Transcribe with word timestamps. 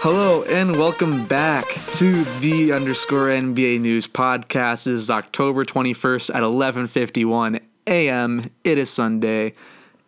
Hello 0.00 0.44
and 0.44 0.76
welcome 0.76 1.26
back 1.26 1.64
to 1.94 2.22
the 2.38 2.70
underscore 2.72 3.26
NBA 3.26 3.80
News 3.80 4.06
podcast. 4.06 4.84
This 4.84 4.86
is 4.86 5.10
October 5.10 5.64
21st 5.64 6.32
at 6.32 6.42
11:51 6.44 7.58
a.m. 7.88 8.48
It 8.62 8.78
is 8.78 8.90
Sunday, 8.90 9.54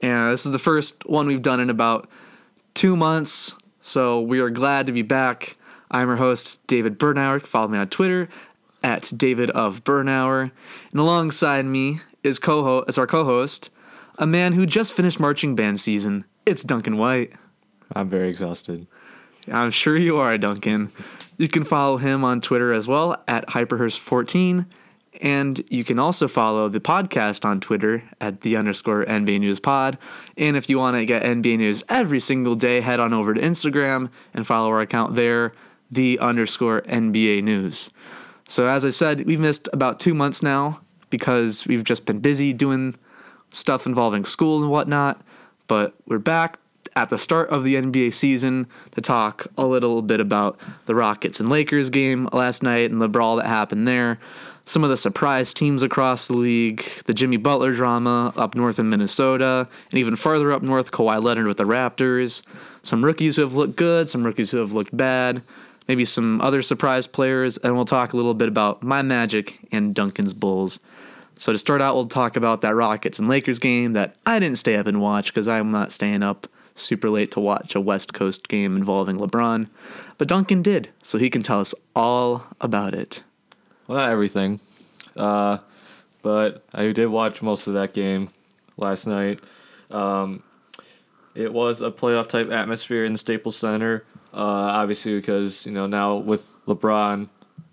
and 0.00 0.32
this 0.32 0.46
is 0.46 0.52
the 0.52 0.60
first 0.60 1.04
one 1.06 1.26
we've 1.26 1.42
done 1.42 1.58
in 1.58 1.70
about 1.70 2.08
two 2.74 2.94
months. 2.94 3.56
So 3.80 4.20
we 4.20 4.38
are 4.38 4.48
glad 4.48 4.86
to 4.86 4.92
be 4.92 5.02
back. 5.02 5.56
I'm 5.90 6.06
your 6.06 6.18
host 6.18 6.64
David 6.68 6.96
Bernauer. 6.96 7.44
Follow 7.44 7.66
me 7.66 7.78
on 7.78 7.88
Twitter 7.88 8.28
at 8.84 9.12
David 9.16 9.50
of 9.50 9.82
Bernauer, 9.82 10.52
and 10.92 11.00
alongside 11.00 11.64
me 11.66 11.98
is 12.22 12.38
co 12.38 12.82
is 12.82 12.96
our 12.96 13.08
co-host, 13.08 13.70
a 14.18 14.26
man 14.26 14.52
who 14.52 14.66
just 14.66 14.92
finished 14.92 15.18
marching 15.18 15.56
band 15.56 15.80
season. 15.80 16.26
It's 16.46 16.62
Duncan 16.62 16.96
White. 16.96 17.32
I'm 17.92 18.08
very 18.08 18.28
exhausted. 18.28 18.86
I'm 19.50 19.70
sure 19.70 19.96
you 19.96 20.18
are, 20.18 20.36
Duncan. 20.38 20.90
You 21.38 21.48
can 21.48 21.64
follow 21.64 21.96
him 21.96 22.24
on 22.24 22.40
Twitter 22.40 22.72
as 22.72 22.86
well 22.86 23.22
at 23.26 23.46
Hyperhurst14. 23.48 24.66
And 25.22 25.62
you 25.70 25.84
can 25.84 25.98
also 25.98 26.28
follow 26.28 26.68
the 26.68 26.80
podcast 26.80 27.44
on 27.44 27.60
Twitter 27.60 28.02
at 28.20 28.42
the 28.42 28.56
underscore 28.56 29.04
NBA 29.04 29.40
News 29.40 29.60
Pod. 29.60 29.98
And 30.36 30.56
if 30.56 30.70
you 30.70 30.78
want 30.78 30.96
to 30.96 31.04
get 31.04 31.22
NBA 31.22 31.58
news 31.58 31.82
every 31.88 32.20
single 32.20 32.54
day, 32.54 32.80
head 32.80 33.00
on 33.00 33.12
over 33.12 33.34
to 33.34 33.40
Instagram 33.40 34.10
and 34.32 34.46
follow 34.46 34.68
our 34.68 34.80
account 34.80 35.16
there, 35.16 35.52
the 35.90 36.18
underscore 36.20 36.82
NBA 36.82 37.42
News. 37.42 37.90
So, 38.48 38.66
as 38.66 38.84
I 38.84 38.90
said, 38.90 39.26
we've 39.26 39.40
missed 39.40 39.68
about 39.72 40.00
two 40.00 40.14
months 40.14 40.42
now 40.42 40.80
because 41.10 41.66
we've 41.66 41.84
just 41.84 42.06
been 42.06 42.20
busy 42.20 42.52
doing 42.52 42.96
stuff 43.50 43.86
involving 43.86 44.24
school 44.24 44.60
and 44.60 44.70
whatnot. 44.70 45.20
But 45.66 45.94
we're 46.06 46.18
back 46.18 46.58
at 46.96 47.10
the 47.10 47.18
start 47.18 47.48
of 47.50 47.64
the 47.64 47.76
NBA 47.76 48.12
season 48.14 48.66
to 48.92 49.00
talk 49.00 49.46
a 49.56 49.66
little 49.66 50.02
bit 50.02 50.20
about 50.20 50.58
the 50.86 50.94
Rockets 50.94 51.40
and 51.40 51.48
Lakers 51.48 51.90
game 51.90 52.28
last 52.32 52.62
night 52.62 52.90
and 52.90 53.00
the 53.00 53.08
brawl 53.08 53.36
that 53.36 53.46
happened 53.46 53.86
there. 53.86 54.18
Some 54.64 54.84
of 54.84 54.90
the 54.90 54.96
surprise 54.96 55.52
teams 55.52 55.82
across 55.82 56.28
the 56.28 56.36
league, 56.36 56.84
the 57.06 57.14
Jimmy 57.14 57.36
Butler 57.36 57.72
drama 57.72 58.32
up 58.36 58.54
north 58.54 58.78
in 58.78 58.88
Minnesota, 58.88 59.68
and 59.90 59.98
even 59.98 60.16
farther 60.16 60.52
up 60.52 60.62
north, 60.62 60.92
Kawhi 60.92 61.22
Leonard 61.22 61.46
with 61.46 61.56
the 61.56 61.64
Raptors. 61.64 62.42
Some 62.82 63.04
rookies 63.04 63.36
who 63.36 63.42
have 63.42 63.54
looked 63.54 63.76
good, 63.76 64.08
some 64.08 64.24
rookies 64.24 64.50
who 64.50 64.58
have 64.58 64.72
looked 64.72 64.96
bad, 64.96 65.42
maybe 65.88 66.04
some 66.04 66.40
other 66.40 66.62
surprise 66.62 67.06
players, 67.06 67.56
and 67.58 67.74
we'll 67.74 67.84
talk 67.84 68.12
a 68.12 68.16
little 68.16 68.34
bit 68.34 68.48
about 68.48 68.82
my 68.82 69.02
Magic 69.02 69.58
and 69.72 69.94
Duncan's 69.94 70.32
Bulls. 70.32 70.78
So 71.36 71.52
to 71.52 71.58
start 71.58 71.80
out, 71.80 71.94
we'll 71.94 72.06
talk 72.06 72.36
about 72.36 72.60
that 72.60 72.74
Rockets 72.74 73.18
and 73.18 73.28
Lakers 73.28 73.58
game 73.58 73.94
that 73.94 74.14
I 74.26 74.38
didn't 74.38 74.58
stay 74.58 74.76
up 74.76 74.86
and 74.86 75.00
watch 75.00 75.32
because 75.34 75.48
I'm 75.48 75.72
not 75.72 75.90
staying 75.90 76.22
up 76.22 76.46
super 76.80 77.10
late 77.10 77.30
to 77.32 77.40
watch 77.40 77.74
a 77.74 77.80
West 77.80 78.12
Coast 78.12 78.48
game 78.48 78.76
involving 78.76 79.18
LeBron. 79.18 79.68
But 80.18 80.28
Duncan 80.28 80.62
did, 80.62 80.90
so 81.02 81.18
he 81.18 81.30
can 81.30 81.42
tell 81.42 81.60
us 81.60 81.74
all 81.94 82.44
about 82.60 82.94
it. 82.94 83.22
Well, 83.86 83.98
not 83.98 84.10
everything, 84.10 84.60
uh, 85.16 85.58
but 86.22 86.64
I 86.72 86.92
did 86.92 87.06
watch 87.06 87.42
most 87.42 87.66
of 87.66 87.74
that 87.74 87.92
game 87.92 88.30
last 88.76 89.06
night. 89.06 89.40
Um, 89.90 90.42
it 91.34 91.52
was 91.52 91.82
a 91.82 91.90
playoff 91.90 92.28
type 92.28 92.50
atmosphere 92.50 93.04
in 93.04 93.12
the 93.12 93.18
Staples 93.18 93.56
Center, 93.56 94.04
uh, 94.32 94.36
obviously 94.36 95.16
because 95.16 95.66
you 95.66 95.72
know 95.72 95.86
now 95.86 96.16
with 96.16 96.54
LeBron 96.66 97.28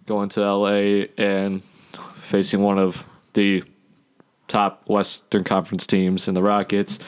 going 0.05 0.29
to 0.29 0.41
LA 0.41 1.05
and 1.17 1.63
facing 2.21 2.61
one 2.61 2.79
of 2.79 3.03
the 3.33 3.63
top 4.47 4.87
Western 4.87 5.43
Conference 5.43 5.85
teams 5.85 6.27
in 6.27 6.33
the 6.33 6.41
Rockets, 6.41 6.99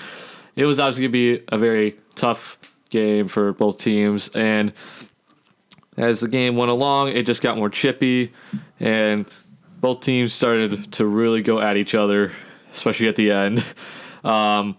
it 0.60 0.66
was 0.66 0.78
obviously 0.78 1.04
going 1.04 1.12
to 1.12 1.38
be 1.38 1.44
a 1.48 1.58
very 1.58 1.98
tough 2.16 2.58
game 2.90 3.30
for 3.30 3.54
both 3.54 3.78
teams. 3.78 4.30
And 4.36 4.74
as 5.96 6.20
the 6.20 6.28
game 6.28 6.58
went 6.58 6.70
along, 6.70 7.10
it 7.10 7.26
just 7.26 7.42
got 7.42 7.58
more 7.58 7.70
chippy, 7.70 8.34
and 8.80 9.26
both 9.80 10.02
teams 10.02 10.34
started 10.34 10.92
to 10.94 11.06
really 11.06 11.42
go 11.42 11.62
at 11.62 11.78
each 11.78 11.96
other, 11.96 12.34
especially 12.74 13.08
at 13.08 13.16
the 13.16 13.32
end. 13.32 13.64
Um, 14.22 14.76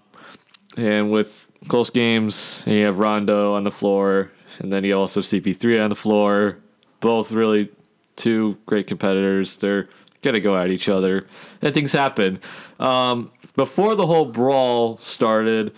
and 0.77 1.11
with 1.11 1.51
close 1.69 1.89
games, 1.89 2.63
you 2.67 2.85
have 2.85 2.99
Rondo 2.99 3.55
on 3.55 3.63
the 3.63 3.71
floor, 3.71 4.31
and 4.59 4.71
then 4.71 4.85
you 4.85 4.93
also 4.93 5.21
have 5.21 5.27
CP3 5.27 5.83
on 5.83 5.89
the 5.89 5.97
floor. 5.97 6.59
Both 7.01 7.33
really 7.33 7.71
two 8.17 8.59
great 8.67 8.87
competitors. 8.87 9.57
They're 9.57 9.89
gonna 10.21 10.41
go 10.41 10.59
at 10.59 10.71
each 10.71 10.91
other, 10.91 11.27
and 11.63 11.73
things 11.73 11.93
happen. 11.93 12.39
Um, 12.79 13.33
before 13.57 13.95
the 13.95 14.07
whole 14.07 14.27
brawl 14.27 14.99
started, 14.99 15.75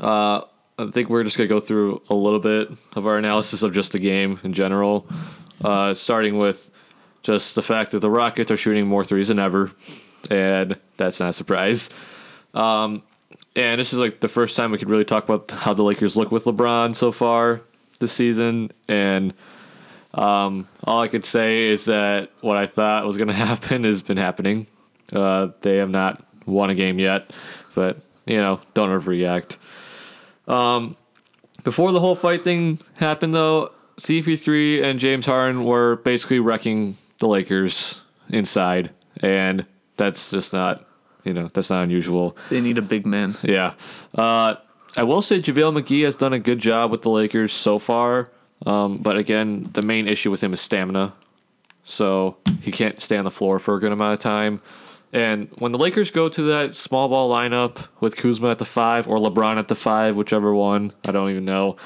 uh, 0.00 0.42
I 0.78 0.90
think 0.90 1.08
we're 1.08 1.24
just 1.24 1.36
gonna 1.36 1.48
go 1.48 1.60
through 1.60 2.02
a 2.10 2.14
little 2.14 2.38
bit 2.38 2.70
of 2.94 3.06
our 3.06 3.16
analysis 3.16 3.62
of 3.62 3.72
just 3.72 3.92
the 3.92 3.98
game 3.98 4.38
in 4.44 4.52
general, 4.52 5.06
uh, 5.64 5.94
starting 5.94 6.38
with 6.38 6.70
just 7.22 7.54
the 7.54 7.62
fact 7.62 7.92
that 7.92 8.00
the 8.00 8.10
Rockets 8.10 8.50
are 8.50 8.56
shooting 8.56 8.86
more 8.86 9.04
threes 9.04 9.28
than 9.28 9.38
ever, 9.38 9.70
and 10.30 10.76
that's 10.96 11.18
not 11.18 11.30
a 11.30 11.32
surprise. 11.32 11.88
Um, 12.54 13.02
and 13.54 13.80
this 13.80 13.92
is 13.92 13.98
like 13.98 14.20
the 14.20 14.28
first 14.28 14.54
time 14.56 14.70
we 14.70 14.78
could 14.78 14.90
really 14.90 15.04
talk 15.04 15.24
about 15.24 15.50
how 15.50 15.72
the 15.72 15.82
Lakers 15.82 16.16
look 16.16 16.30
with 16.30 16.44
LeBron 16.44 16.94
so 16.94 17.10
far 17.10 17.62
this 17.98 18.12
season, 18.12 18.70
and 18.88 19.32
um, 20.12 20.68
all 20.84 21.00
I 21.00 21.08
could 21.08 21.24
say 21.24 21.64
is 21.64 21.86
that 21.86 22.30
what 22.40 22.56
I 22.56 22.66
thought 22.66 23.06
was 23.06 23.16
going 23.16 23.28
to 23.34 23.34
happen 23.34 23.84
has 23.84 24.02
been 24.02 24.18
happening. 24.18 24.66
Uh, 25.12 25.48
they 25.62 25.76
have 25.76 25.90
not 25.90 26.25
won 26.46 26.70
a 26.70 26.74
game 26.74 26.98
yet, 26.98 27.30
but 27.74 27.98
you 28.24 28.38
know, 28.38 28.60
don't 28.74 28.88
overreact. 28.88 29.56
Um, 30.48 30.96
before 31.64 31.92
the 31.92 32.00
whole 32.00 32.14
fight 32.14 32.44
thing 32.44 32.78
happened, 32.94 33.34
though, 33.34 33.72
CP3 33.98 34.84
and 34.84 34.98
James 34.98 35.26
Harden 35.26 35.64
were 35.64 35.96
basically 35.96 36.38
wrecking 36.38 36.96
the 37.18 37.26
Lakers 37.26 38.02
inside, 38.28 38.90
and 39.20 39.66
that's 39.96 40.30
just 40.30 40.52
not, 40.52 40.86
you 41.24 41.32
know, 41.32 41.50
that's 41.52 41.70
not 41.70 41.84
unusual. 41.84 42.36
They 42.50 42.60
need 42.60 42.78
a 42.78 42.82
big 42.82 43.06
man. 43.06 43.34
Yeah. 43.42 43.74
Uh, 44.14 44.56
I 44.96 45.02
will 45.02 45.22
say 45.22 45.40
JaVale 45.40 45.82
McGee 45.82 46.04
has 46.04 46.16
done 46.16 46.32
a 46.32 46.38
good 46.38 46.58
job 46.58 46.90
with 46.90 47.02
the 47.02 47.10
Lakers 47.10 47.52
so 47.52 47.78
far, 47.78 48.30
um, 48.64 48.98
but 48.98 49.16
again, 49.16 49.70
the 49.72 49.82
main 49.82 50.06
issue 50.06 50.30
with 50.30 50.42
him 50.42 50.52
is 50.52 50.60
stamina. 50.60 51.14
So 51.84 52.36
he 52.62 52.72
can't 52.72 53.00
stay 53.00 53.16
on 53.16 53.24
the 53.24 53.30
floor 53.30 53.58
for 53.58 53.76
a 53.76 53.80
good 53.80 53.92
amount 53.92 54.14
of 54.14 54.18
time. 54.18 54.60
And 55.12 55.48
when 55.58 55.72
the 55.72 55.78
Lakers 55.78 56.10
go 56.10 56.28
to 56.28 56.42
that 56.42 56.76
small 56.76 57.08
ball 57.08 57.30
lineup 57.30 57.88
with 58.00 58.16
Kuzma 58.16 58.50
at 58.50 58.58
the 58.58 58.64
five 58.64 59.08
or 59.08 59.18
LeBron 59.18 59.56
at 59.56 59.68
the 59.68 59.74
five, 59.74 60.16
whichever 60.16 60.54
one, 60.54 60.92
I 61.04 61.12
don't 61.12 61.30
even 61.30 61.44
know, 61.44 61.76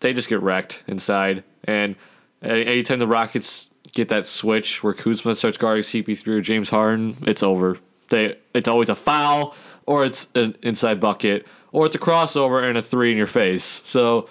they 0.00 0.12
just 0.12 0.28
get 0.28 0.42
wrecked 0.42 0.82
inside. 0.86 1.44
And 1.64 1.96
anytime 2.42 2.98
the 2.98 3.06
Rockets 3.06 3.70
get 3.92 4.08
that 4.08 4.26
switch 4.26 4.82
where 4.82 4.94
Kuzma 4.94 5.34
starts 5.34 5.58
guarding 5.58 5.84
CP3 5.84 6.26
or 6.28 6.40
James 6.40 6.70
Harden, 6.70 7.16
it's 7.26 7.42
over. 7.42 7.78
They 8.08 8.36
it's 8.54 8.68
always 8.68 8.88
a 8.88 8.94
foul 8.94 9.54
or 9.86 10.04
it's 10.04 10.28
an 10.34 10.56
inside 10.62 11.00
bucket 11.00 11.46
or 11.72 11.86
it's 11.86 11.94
a 11.94 11.98
crossover 11.98 12.68
and 12.68 12.76
a 12.76 12.82
three 12.82 13.12
in 13.12 13.16
your 13.16 13.26
face. 13.26 13.64
So 13.64 14.28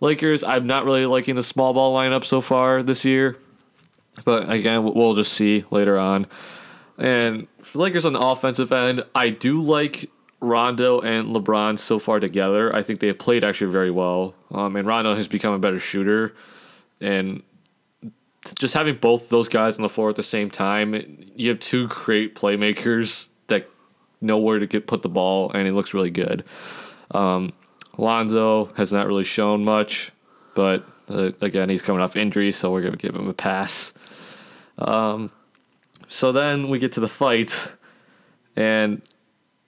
Lakers, 0.00 0.42
I'm 0.42 0.66
not 0.66 0.84
really 0.84 1.06
liking 1.06 1.34
the 1.34 1.42
small 1.42 1.72
ball 1.74 1.96
lineup 1.96 2.24
so 2.24 2.40
far 2.40 2.82
this 2.82 3.04
year. 3.04 3.36
But 4.24 4.52
again, 4.52 4.84
we'll 4.84 5.14
just 5.14 5.32
see 5.32 5.64
later 5.70 5.98
on. 5.98 6.26
And 6.98 7.48
for 7.62 7.78
Lakers 7.78 8.04
on 8.04 8.12
the 8.12 8.20
offensive 8.20 8.72
end, 8.72 9.04
I 9.14 9.30
do 9.30 9.60
like 9.60 10.10
Rondo 10.40 11.00
and 11.00 11.34
LeBron 11.34 11.78
so 11.78 11.98
far 11.98 12.20
together. 12.20 12.74
I 12.74 12.82
think 12.82 13.00
they 13.00 13.06
have 13.06 13.18
played 13.18 13.44
actually 13.44 13.70
very 13.70 13.90
well. 13.90 14.34
Um, 14.50 14.76
and 14.76 14.86
Rondo 14.86 15.14
has 15.14 15.28
become 15.28 15.54
a 15.54 15.58
better 15.58 15.78
shooter. 15.78 16.34
And 17.00 17.42
just 18.58 18.74
having 18.74 18.96
both 18.96 19.28
those 19.28 19.48
guys 19.48 19.76
on 19.78 19.82
the 19.82 19.88
floor 19.88 20.10
at 20.10 20.16
the 20.16 20.22
same 20.22 20.50
time, 20.50 20.94
you 21.34 21.48
have 21.48 21.60
two 21.60 21.88
great 21.88 22.34
playmakers 22.34 23.28
that 23.46 23.68
know 24.20 24.38
where 24.38 24.58
to 24.58 24.66
get 24.66 24.86
put 24.86 25.02
the 25.02 25.08
ball, 25.08 25.50
and 25.52 25.66
it 25.66 25.72
looks 25.72 25.94
really 25.94 26.10
good. 26.10 26.44
Um, 27.12 27.52
Lonzo 27.98 28.66
has 28.76 28.92
not 28.92 29.06
really 29.06 29.24
shown 29.24 29.64
much, 29.64 30.12
but 30.54 30.86
uh, 31.08 31.32
again, 31.40 31.68
he's 31.68 31.82
coming 31.82 32.02
off 32.02 32.16
injury, 32.16 32.52
so 32.52 32.72
we're 32.72 32.80
going 32.80 32.96
to 32.96 32.98
give 32.98 33.14
him 33.14 33.28
a 33.28 33.34
pass. 33.34 33.92
Um, 34.78 35.30
so 36.12 36.32
then 36.32 36.68
we 36.68 36.78
get 36.78 36.92
to 36.92 37.00
the 37.00 37.08
fight, 37.08 37.72
and 38.56 39.02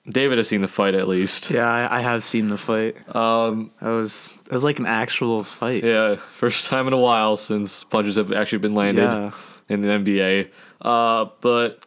David 0.09 0.37
has 0.39 0.49
seen 0.49 0.61
the 0.61 0.69
fight 0.69 0.95
at 0.95 1.09
least. 1.09 1.51
Yeah, 1.51 1.67
I, 1.71 1.99
I 1.99 2.01
have 2.03 2.23
seen 2.23 2.49
the 2.49 2.59
fight. 2.59 2.97
Um, 3.17 3.71
It 3.81 3.87
was 3.89 4.37
it 4.47 4.53
was 4.53 4.65
like 4.65 4.79
an 4.79 4.87
actual 4.87 5.43
fight. 5.45 5.83
yeah, 5.85 6.17
first 6.17 6.67
time 6.67 6.87
in 6.87 6.93
a 6.93 6.99
while 6.99 7.37
since 7.37 7.85
punches 7.85 8.17
have 8.17 8.33
actually 8.33 8.59
been 8.59 8.75
landed 8.75 9.03
Yeah. 9.05 9.31
in 9.69 9.81
the 9.83 9.89
NBA. 9.89 10.51
Uh, 10.83 11.31
but 11.41 11.85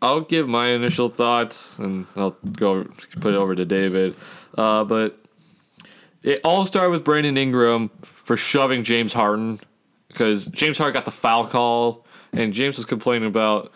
I'll 0.00 0.20
give 0.20 0.48
my 0.48 0.68
initial 0.68 1.08
thoughts, 1.08 1.78
and 1.78 2.06
I'll 2.14 2.36
go 2.52 2.84
put 3.20 3.34
it 3.34 3.36
over 3.36 3.56
to 3.56 3.64
David. 3.64 4.14
Uh, 4.56 4.84
but 4.84 5.18
it 6.22 6.40
all 6.44 6.64
started 6.64 6.90
with 6.90 7.02
Brandon 7.04 7.36
Ingram 7.36 7.90
for 8.02 8.36
shoving 8.36 8.84
James 8.84 9.12
Harden 9.12 9.58
because 10.06 10.46
James 10.46 10.78
Harden 10.78 10.94
got 10.94 11.04
the 11.04 11.10
foul 11.10 11.46
call, 11.48 12.04
and 12.32 12.52
James 12.52 12.76
was 12.76 12.86
complaining 12.86 13.26
about 13.28 13.72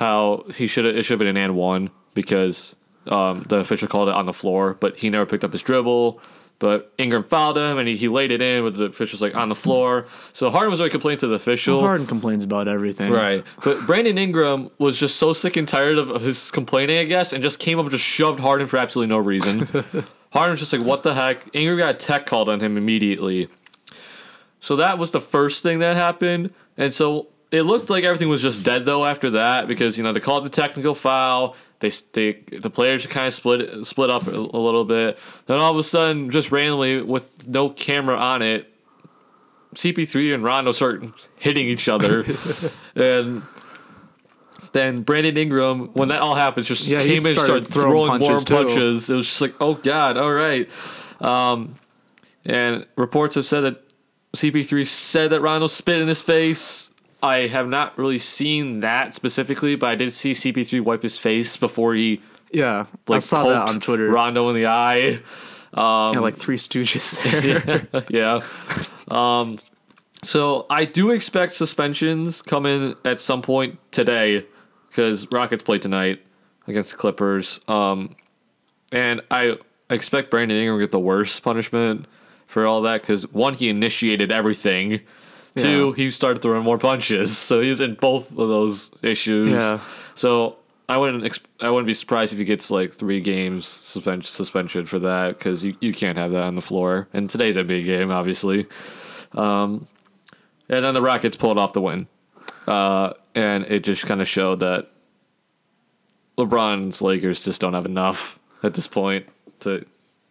how 0.00 0.46
he 0.56 0.66
should 0.66 0.86
have 0.86 0.96
it 0.96 1.02
should 1.02 1.12
have 1.12 1.18
been 1.18 1.28
an 1.28 1.36
and 1.36 1.54
one 1.54 1.90
because 2.14 2.74
um, 3.06 3.44
the 3.48 3.56
official 3.56 3.86
called 3.86 4.08
it 4.08 4.14
on 4.14 4.24
the 4.26 4.32
floor, 4.32 4.74
but 4.80 4.96
he 4.96 5.10
never 5.10 5.26
picked 5.26 5.44
up 5.44 5.52
his 5.52 5.62
dribble. 5.62 6.20
But 6.58 6.92
Ingram 6.98 7.24
fouled 7.24 7.56
him, 7.56 7.78
and 7.78 7.88
he, 7.88 7.96
he 7.96 8.08
laid 8.08 8.30
it 8.30 8.42
in 8.42 8.64
with 8.64 8.76
the 8.76 8.84
officials 8.84 9.22
like 9.22 9.34
on 9.34 9.48
the 9.48 9.54
floor. 9.54 10.06
So 10.34 10.50
Harden 10.50 10.70
was 10.70 10.80
already 10.80 10.92
complaining 10.92 11.18
to 11.20 11.26
the 11.26 11.34
official. 11.34 11.80
Harden 11.80 12.06
complains 12.06 12.44
about 12.44 12.68
everything. 12.68 13.12
Right. 13.12 13.44
But 13.64 13.86
Brandon 13.86 14.18
Ingram 14.18 14.70
was 14.78 14.98
just 14.98 15.16
so 15.16 15.32
sick 15.32 15.56
and 15.56 15.66
tired 15.66 15.96
of, 15.96 16.10
of 16.10 16.20
his 16.22 16.50
complaining, 16.50 16.98
I 16.98 17.04
guess, 17.04 17.32
and 17.32 17.42
just 17.42 17.58
came 17.60 17.78
up 17.78 17.84
and 17.84 17.90
just 17.90 18.04
shoved 18.04 18.40
Harden 18.40 18.66
for 18.66 18.76
absolutely 18.76 19.08
no 19.08 19.18
reason. 19.18 19.60
Harden 20.32 20.50
was 20.50 20.60
just 20.60 20.72
like, 20.72 20.82
what 20.82 21.02
the 21.02 21.14
heck? 21.14 21.48
Ingram 21.54 21.78
got 21.78 21.94
a 21.94 21.98
tech 21.98 22.26
called 22.26 22.50
on 22.50 22.60
him 22.60 22.76
immediately. 22.76 23.48
So 24.60 24.76
that 24.76 24.98
was 24.98 25.12
the 25.12 25.20
first 25.20 25.62
thing 25.62 25.78
that 25.78 25.96
happened. 25.96 26.52
And 26.76 26.92
so 26.92 27.28
it 27.50 27.62
looked 27.62 27.90
like 27.90 28.04
everything 28.04 28.28
was 28.28 28.42
just 28.42 28.64
dead 28.64 28.84
though 28.84 29.04
after 29.04 29.30
that 29.30 29.66
because 29.66 29.96
you 29.98 30.04
know 30.04 30.12
they 30.12 30.20
called 30.20 30.44
the 30.44 30.50
technical 30.50 30.94
foul. 30.94 31.56
They, 31.80 31.90
they 32.12 32.32
the 32.58 32.70
players 32.70 33.06
kind 33.06 33.26
of 33.26 33.34
split 33.34 33.86
split 33.86 34.10
up 34.10 34.26
a, 34.26 34.30
a 34.30 34.60
little 34.60 34.84
bit. 34.84 35.18
Then 35.46 35.58
all 35.58 35.70
of 35.72 35.78
a 35.78 35.82
sudden, 35.82 36.30
just 36.30 36.52
randomly 36.52 37.00
with 37.00 37.48
no 37.48 37.70
camera 37.70 38.16
on 38.16 38.42
it, 38.42 38.72
CP3 39.74 40.34
and 40.34 40.44
Rondo 40.44 40.72
start 40.72 41.02
hitting 41.36 41.66
each 41.66 41.88
other, 41.88 42.26
and 42.94 43.42
then 44.72 45.02
Brandon 45.02 45.36
Ingram, 45.36 45.88
when 45.94 46.08
that 46.08 46.20
all 46.20 46.34
happens, 46.34 46.66
just 46.66 46.86
Yeah, 46.86 47.02
came 47.02 47.24
in 47.24 47.32
and 47.32 47.38
started 47.38 47.66
throwing 47.66 48.08
throwing, 48.08 48.20
more 48.20 48.40
punches, 48.40 49.06
too. 49.06 49.12
It 49.12 49.16
was 49.16 49.26
just 49.26 49.40
like, 49.40 49.54
oh 49.60 49.74
god, 49.74 50.16
all 50.16 50.32
right. 50.32 50.68
Um, 51.20 51.76
and 52.46 52.86
reports 52.96 53.34
have 53.34 53.46
said 53.46 53.60
that 53.62 53.82
CP3 54.36 54.86
said 54.86 55.30
that 55.30 55.40
Rondo 55.40 55.66
spit 55.66 56.00
in 56.00 56.08
his 56.08 56.22
face. 56.22 56.90
I 57.22 57.46
have 57.48 57.68
not 57.68 57.96
really 57.98 58.18
seen 58.18 58.80
that 58.80 59.14
specifically, 59.14 59.76
but 59.76 59.88
I 59.88 59.94
did 59.94 60.12
see 60.12 60.32
CP3 60.32 60.80
wipe 60.82 61.02
his 61.02 61.18
face 61.18 61.56
before 61.56 61.94
he 61.94 62.20
Yeah, 62.52 62.86
I 63.08 63.12
like 63.12 63.22
saw 63.22 63.44
that 63.44 63.68
on 63.68 63.80
Twitter. 63.80 64.08
Rondo 64.10 64.48
in 64.48 64.54
the 64.54 64.66
eye. 64.66 65.20
yeah, 65.76 66.10
like 66.18 66.36
three 66.36 66.56
Stooges 66.56 67.22
there. 67.92 68.04
yeah. 68.08 68.42
Um, 69.08 69.58
so 70.22 70.66
I 70.68 70.84
do 70.84 71.10
expect 71.10 71.54
suspensions 71.54 72.42
coming 72.42 72.94
at 73.04 73.20
some 73.20 73.42
point 73.42 73.78
today 73.90 74.46
because 74.88 75.26
Rockets 75.30 75.62
play 75.62 75.78
tonight 75.78 76.20
against 76.66 76.90
the 76.90 76.96
Clippers. 76.96 77.60
Um, 77.68 78.16
and 78.92 79.22
I 79.30 79.56
expect 79.88 80.30
Brandon 80.30 80.56
Ingram 80.56 80.78
to 80.78 80.84
get 80.84 80.90
the 80.90 80.98
worst 80.98 81.42
punishment 81.42 82.06
for 82.46 82.66
all 82.66 82.82
that 82.82 83.00
because 83.02 83.30
one, 83.32 83.54
he 83.54 83.68
initiated 83.68 84.32
everything. 84.32 85.00
Two, 85.56 85.88
Yeah. 85.96 86.04
he 86.04 86.10
started 86.10 86.42
throwing 86.42 86.62
more 86.62 86.78
punches, 86.78 87.36
so 87.36 87.60
he 87.60 87.68
was 87.70 87.80
in 87.80 87.94
both 87.94 88.30
of 88.30 88.36
those 88.48 88.90
issues. 89.02 89.52
Yeah. 89.52 89.80
So 90.14 90.56
I 90.88 90.96
wouldn't 90.96 91.24
ex- 91.24 91.40
I 91.60 91.70
wouldn't 91.70 91.86
be 91.86 91.94
surprised 91.94 92.32
if 92.32 92.38
he 92.38 92.44
gets 92.44 92.70
like 92.70 92.92
three 92.92 93.20
games 93.20 93.66
suspension 93.66 94.30
suspension 94.30 94.86
for 94.86 94.98
that 95.00 95.38
because 95.38 95.64
you, 95.64 95.76
you 95.80 95.92
can't 95.92 96.16
have 96.18 96.30
that 96.32 96.42
on 96.42 96.54
the 96.54 96.60
floor. 96.62 97.08
And 97.12 97.28
today's 97.28 97.56
a 97.56 97.64
big 97.64 97.84
game, 97.84 98.10
obviously. 98.10 98.66
Um, 99.32 99.86
and 100.68 100.84
then 100.84 100.94
the 100.94 101.02
Rockets 101.02 101.36
pulled 101.36 101.58
off 101.58 101.72
the 101.72 101.80
win, 101.80 102.06
uh, 102.68 103.12
and 103.34 103.64
it 103.66 103.80
just 103.84 104.06
kind 104.06 104.20
of 104.20 104.28
showed 104.28 104.60
that 104.60 104.90
LeBron's 106.38 107.02
Lakers 107.02 107.44
just 107.44 107.60
don't 107.60 107.74
have 107.74 107.86
enough 107.86 108.38
at 108.62 108.74
this 108.74 108.86
point 108.86 109.26
to 109.60 109.84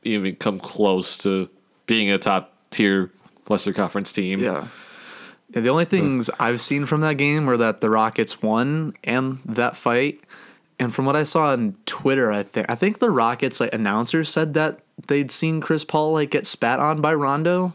even 0.03 0.35
come 0.35 0.59
close 0.59 1.17
to 1.19 1.49
being 1.85 2.09
a 2.09 2.17
top 2.17 2.53
tier 2.71 3.11
Western 3.47 3.73
Conference 3.73 4.11
team. 4.11 4.39
Yeah. 4.39 4.67
Yeah, 5.53 5.61
the 5.61 5.69
only 5.69 5.85
things 5.85 6.29
I've 6.39 6.61
seen 6.61 6.85
from 6.85 7.01
that 7.01 7.15
game 7.15 7.45
were 7.45 7.57
that 7.57 7.81
the 7.81 7.89
Rockets 7.89 8.41
won 8.41 8.93
and 9.03 9.39
that 9.45 9.75
fight. 9.75 10.21
And 10.79 10.93
from 10.93 11.05
what 11.05 11.15
I 11.15 11.23
saw 11.23 11.47
on 11.51 11.75
Twitter, 11.85 12.31
I 12.31 12.43
think 12.43 12.69
I 12.69 12.75
think 12.75 12.99
the 12.99 13.09
Rockets 13.09 13.59
like 13.59 13.73
announcer 13.73 14.23
said 14.23 14.53
that 14.53 14.79
they'd 15.07 15.31
seen 15.31 15.59
Chris 15.59 15.83
Paul 15.83 16.13
like 16.13 16.29
get 16.31 16.45
spat 16.47 16.79
on 16.79 17.01
by 17.01 17.13
Rondo. 17.13 17.73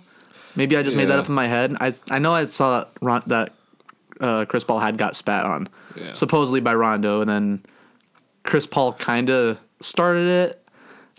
Maybe 0.56 0.76
I 0.76 0.82
just 0.84 0.96
made 0.96 1.06
that 1.06 1.18
up 1.18 1.28
in 1.28 1.34
my 1.34 1.48
head. 1.48 1.76
I 1.80 1.92
I 2.10 2.18
know 2.20 2.32
I 2.32 2.44
saw 2.44 2.78
that 2.78 2.90
Ron, 3.02 3.22
that 3.26 3.52
uh, 4.20 4.44
Chris 4.46 4.62
Paul 4.64 4.78
had 4.78 4.96
got 4.96 5.16
spat 5.16 5.44
on, 5.44 5.68
Yeah. 5.96 6.12
supposedly 6.12 6.60
by 6.60 6.74
Rondo, 6.74 7.20
and 7.20 7.28
then 7.28 7.64
Chris 8.44 8.66
Paul 8.66 8.92
kind 8.92 9.28
of 9.30 9.58
started 9.80 10.28
it. 10.28 10.62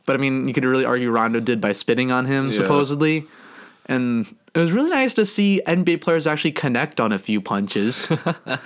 But 0.06 0.16
I 0.16 0.20
mean, 0.20 0.48
you 0.48 0.54
could 0.54 0.64
really 0.64 0.86
argue 0.86 1.12
Rondo 1.12 1.40
did 1.42 1.60
by 1.60 1.74
spitting 1.74 2.12
on 2.12 2.26
him, 2.26 2.46
Yeah. 2.46 2.52
supposedly. 2.54 3.26
And 3.88 4.34
it 4.56 4.60
was 4.60 4.72
really 4.72 4.90
nice 4.90 5.14
to 5.16 5.26
see 5.26 5.62
NBA 5.68 6.00
players 6.00 6.26
actually 6.26 6.54
connect 6.54 7.02
on 7.02 7.12
a 7.12 7.20
few 7.20 7.42
punches. 7.42 8.10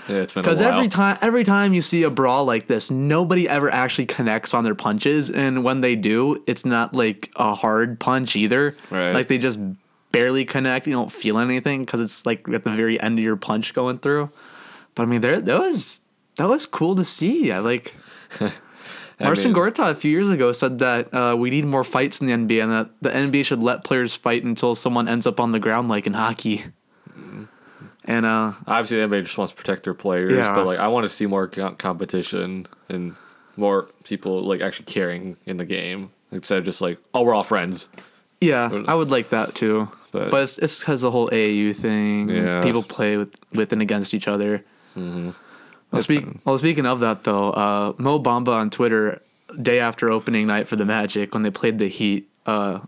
Yeah, 0.07 0.21
it's 0.23 0.33
been 0.33 0.43
Because 0.43 0.61
every 0.61 0.87
time, 0.87 1.17
every 1.21 1.43
time 1.43 1.73
you 1.73 1.81
see 1.81 2.03
a 2.03 2.09
brawl 2.09 2.45
like 2.45 2.67
this, 2.67 2.89
nobody 2.89 3.47
ever 3.47 3.71
actually 3.71 4.05
connects 4.05 4.53
on 4.53 4.63
their 4.63 4.75
punches, 4.75 5.29
and 5.29 5.63
when 5.63 5.81
they 5.81 5.95
do, 5.95 6.43
it's 6.47 6.65
not 6.65 6.93
like 6.93 7.31
a 7.35 7.53
hard 7.53 7.99
punch 7.99 8.35
either. 8.35 8.75
Right. 8.89 9.11
Like 9.11 9.27
they 9.27 9.37
just 9.37 9.59
barely 10.11 10.45
connect. 10.45 10.87
You 10.87 10.93
don't 10.93 11.11
feel 11.11 11.37
anything 11.37 11.85
because 11.85 11.99
it's 11.99 12.25
like 12.25 12.47
at 12.49 12.63
the 12.63 12.71
very 12.71 12.99
end 12.99 13.19
of 13.19 13.23
your 13.23 13.35
punch 13.35 13.73
going 13.73 13.99
through. 13.99 14.29
But 14.95 15.03
I 15.03 15.05
mean, 15.05 15.21
there 15.21 15.39
that 15.41 15.59
was 15.59 16.01
that 16.37 16.47
was 16.47 16.65
cool 16.65 16.95
to 16.95 17.05
see. 17.05 17.51
I 17.51 17.59
like. 17.59 17.93
Marcin 19.19 19.51
mean- 19.53 19.61
Gortat 19.63 19.91
a 19.91 19.95
few 19.95 20.11
years 20.11 20.29
ago 20.29 20.51
said 20.51 20.79
that 20.79 21.13
uh, 21.13 21.35
we 21.37 21.49
need 21.49 21.65
more 21.65 21.83
fights 21.83 22.21
in 22.21 22.27
the 22.27 22.33
NBA 22.33 22.63
and 22.63 22.71
that 22.71 22.89
the 23.01 23.09
NBA 23.09 23.45
should 23.45 23.59
let 23.59 23.83
players 23.83 24.15
fight 24.15 24.43
until 24.43 24.75
someone 24.75 25.07
ends 25.07 25.27
up 25.27 25.39
on 25.39 25.51
the 25.51 25.59
ground 25.59 25.89
like 25.89 26.07
in 26.07 26.13
hockey. 26.13 26.65
And 28.05 28.25
uh, 28.25 28.53
obviously 28.65 28.97
everybody 29.01 29.23
just 29.23 29.37
wants 29.37 29.51
to 29.51 29.57
protect 29.57 29.83
their 29.83 29.93
players, 29.93 30.33
Yeah. 30.33 30.53
but 30.55 30.65
like 30.65 30.79
I 30.79 30.87
want 30.87 31.03
to 31.03 31.09
see 31.09 31.25
more 31.27 31.47
co- 31.47 31.71
competition 31.75 32.65
and 32.87 33.15
more 33.55 33.83
people 34.03 34.41
like 34.41 34.61
actually 34.61 34.85
caring 34.85 35.37
in 35.45 35.57
the 35.57 35.65
game 35.65 36.11
instead 36.31 36.57
of 36.59 36.63
just 36.65 36.81
like 36.81 36.97
oh 37.13 37.21
we're 37.23 37.35
all 37.35 37.43
friends. 37.43 37.87
Yeah, 38.41 38.83
I 38.87 38.95
would 38.95 39.11
like 39.11 39.29
that 39.31 39.53
too. 39.53 39.89
But- 40.11 40.31
But, 40.31 40.57
it's 40.61 40.79
because 40.79 41.01
the 41.01 41.11
whole 41.11 41.27
AAU 41.27 41.75
thing. 41.75 42.29
Yeah. 42.29 42.61
People 42.61 42.81
play 42.81 43.17
with, 43.17 43.35
with 43.53 43.73
and 43.73 43.81
against 43.81 44.13
each 44.15 44.27
other. 44.29 44.63
Well, 45.91 46.01
speak, 46.01 46.25
well, 46.45 46.57
speaking 46.57 46.85
of 46.85 46.99
that 46.99 47.23
though, 47.23 47.49
uh, 47.51 47.93
Mo 47.97 48.19
Bamba 48.19 48.49
on 48.49 48.69
Twitter, 48.69 49.21
day 49.59 49.79
after 49.79 50.11
opening 50.11 50.47
night 50.47 50.67
for 50.67 50.75
the 50.75 50.85
Magic 50.85 51.33
when 51.33 51.43
they 51.43 51.49
played 51.49 51.79
the 51.79 51.87
Heat, 51.87 52.29
uh, 52.45 52.79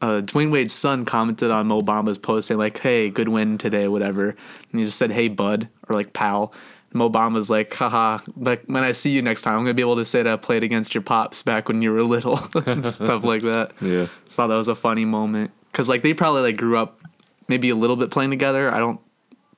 uh, 0.00 0.22
Dwyane 0.22 0.50
Wade's 0.50 0.72
son 0.72 1.04
commented 1.04 1.50
on 1.50 1.66
Mo 1.66 1.82
Bamba's 1.82 2.16
post 2.16 2.48
saying 2.48 2.58
like, 2.58 2.78
"Hey, 2.78 3.10
good 3.10 3.28
win 3.28 3.58
today, 3.58 3.86
whatever," 3.88 4.30
and 4.70 4.80
he 4.80 4.84
just 4.86 4.96
said, 4.96 5.10
"Hey, 5.10 5.28
bud," 5.28 5.68
or 5.88 5.94
like 5.94 6.12
"pal." 6.14 6.52
And 6.90 6.98
Mo 6.98 7.10
Bamba's 7.10 7.50
like, 7.50 7.74
haha, 7.74 8.18
like 8.36 8.64
when 8.66 8.82
I 8.82 8.92
see 8.92 9.10
you 9.10 9.22
next 9.22 9.42
time, 9.42 9.58
I'm 9.58 9.64
gonna 9.64 9.74
be 9.74 9.82
able 9.82 9.96
to 9.96 10.04
say 10.04 10.22
that 10.22 10.32
I 10.32 10.36
played 10.36 10.62
against 10.62 10.94
your 10.94 11.02
pops 11.02 11.42
back 11.42 11.68
when 11.68 11.82
you 11.82 11.92
were 11.92 12.02
little 12.02 12.40
and 12.66 12.86
stuff 12.86 13.24
like 13.24 13.42
that. 13.42 13.72
Yeah. 13.80 14.06
Just 14.24 14.36
thought 14.36 14.48
that 14.48 14.56
was 14.56 14.68
a 14.68 14.74
funny 14.74 15.04
moment 15.04 15.50
because 15.70 15.88
like 15.88 16.02
they 16.02 16.14
probably 16.14 16.42
like 16.42 16.56
grew 16.56 16.78
up 16.78 17.00
maybe 17.48 17.68
a 17.68 17.76
little 17.76 17.96
bit 17.96 18.10
playing 18.10 18.30
together. 18.30 18.72
I 18.72 18.78
don't 18.78 19.00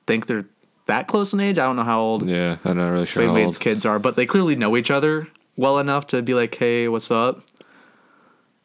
think 0.05 0.27
they're 0.27 0.45
that 0.85 1.07
close 1.07 1.33
in 1.33 1.39
age. 1.39 1.57
I 1.57 1.63
don't 1.63 1.75
know 1.75 1.83
how 1.83 1.99
old 2.01 2.27
Yeah, 2.27 2.57
I'm 2.65 2.77
not 2.77 2.89
really 2.89 3.05
sure. 3.05 3.31
Wade's 3.31 3.57
kids 3.57 3.85
are, 3.85 3.99
but 3.99 4.15
they 4.15 4.25
clearly 4.25 4.55
know 4.55 4.75
each 4.77 4.91
other 4.91 5.27
well 5.55 5.79
enough 5.79 6.07
to 6.07 6.21
be 6.21 6.33
like, 6.33 6.55
"Hey, 6.55 6.87
what's 6.87 7.11
up?" 7.11 7.43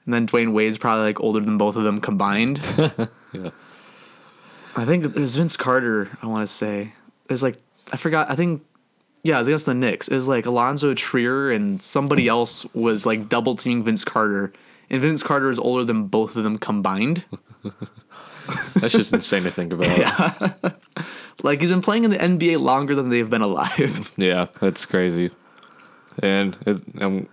And 0.04 0.14
then 0.14 0.26
Dwyane 0.26 0.52
Wade's 0.52 0.78
probably 0.78 1.04
like 1.04 1.20
older 1.20 1.40
than 1.40 1.58
both 1.58 1.76
of 1.76 1.84
them 1.84 2.00
combined. 2.00 2.60
Yeah. 3.30 3.50
I 4.74 4.86
think 4.86 5.04
there's 5.12 5.36
Vince 5.36 5.54
Carter. 5.54 6.16
I 6.22 6.26
want 6.26 6.48
to 6.48 6.52
say 6.52 6.94
there's 7.26 7.42
like 7.42 7.58
I 7.92 7.98
forgot. 7.98 8.30
I 8.30 8.36
think 8.36 8.62
yeah, 9.22 9.36
it 9.36 9.40
was 9.40 9.48
against 9.48 9.66
the 9.66 9.74
Knicks. 9.74 10.08
It 10.08 10.14
was 10.14 10.28
like 10.28 10.46
Allonzo 10.46 10.96
Trier 10.96 11.50
and 11.50 11.82
somebody 11.82 12.26
else 12.26 12.64
was 12.74 13.04
like 13.04 13.28
double 13.28 13.54
teaming 13.54 13.84
Vince 13.84 14.02
Carter, 14.02 14.52
and 14.88 15.02
Vince 15.02 15.22
Carter 15.22 15.50
is 15.50 15.58
older 15.58 15.84
than 15.84 16.04
both 16.04 16.36
of 16.36 16.44
them 16.44 16.56
combined. 16.56 17.24
That's 18.76 18.94
just 18.94 19.12
insane 19.12 19.42
to 19.42 19.50
think 19.50 19.74
about. 19.74 20.54
Like 21.42 21.60
he's 21.60 21.70
been 21.70 21.82
playing 21.82 22.04
in 22.04 22.10
the 22.10 22.18
NBA 22.18 22.60
longer 22.60 22.94
than 22.94 23.10
they've 23.10 23.28
been 23.28 23.42
alive. 23.42 24.12
Yeah, 24.16 24.46
that's 24.60 24.84
crazy. 24.86 25.30
And 26.22 26.56
it, 26.66 26.82
um, 27.00 27.28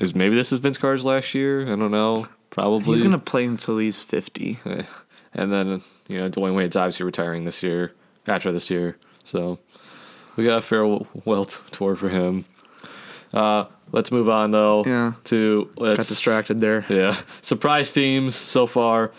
is 0.00 0.14
maybe 0.14 0.34
this 0.34 0.52
is 0.52 0.58
Vince 0.60 0.78
Carter's 0.78 1.04
last 1.04 1.34
year? 1.34 1.62
I 1.62 1.76
don't 1.76 1.90
know. 1.90 2.26
Probably. 2.50 2.92
he's 2.94 3.02
gonna 3.02 3.18
play 3.18 3.44
until 3.44 3.78
he's 3.78 4.00
fifty. 4.00 4.58
Eh. 4.64 4.82
And 5.34 5.52
then 5.52 5.82
you 6.08 6.18
know 6.18 6.30
Dwyane 6.30 6.54
Wade's 6.54 6.76
obviously 6.76 7.04
retiring 7.06 7.44
this 7.44 7.62
year, 7.62 7.92
after 8.26 8.52
this 8.52 8.70
year. 8.70 8.96
So 9.24 9.58
we 10.36 10.44
got 10.44 10.58
a 10.58 10.60
farewell 10.62 11.44
tour 11.70 11.96
for 11.96 12.08
him. 12.08 12.44
Uh, 13.32 13.64
let's 13.92 14.10
move 14.12 14.28
on 14.28 14.50
though. 14.50 14.84
Yeah. 14.86 15.12
To 15.24 15.70
let's, 15.76 15.96
Got 15.98 16.06
distracted 16.08 16.60
there. 16.60 16.84
Yeah, 16.88 17.16
surprise 17.40 17.92
teams 17.92 18.34
so 18.34 18.66
far. 18.66 19.12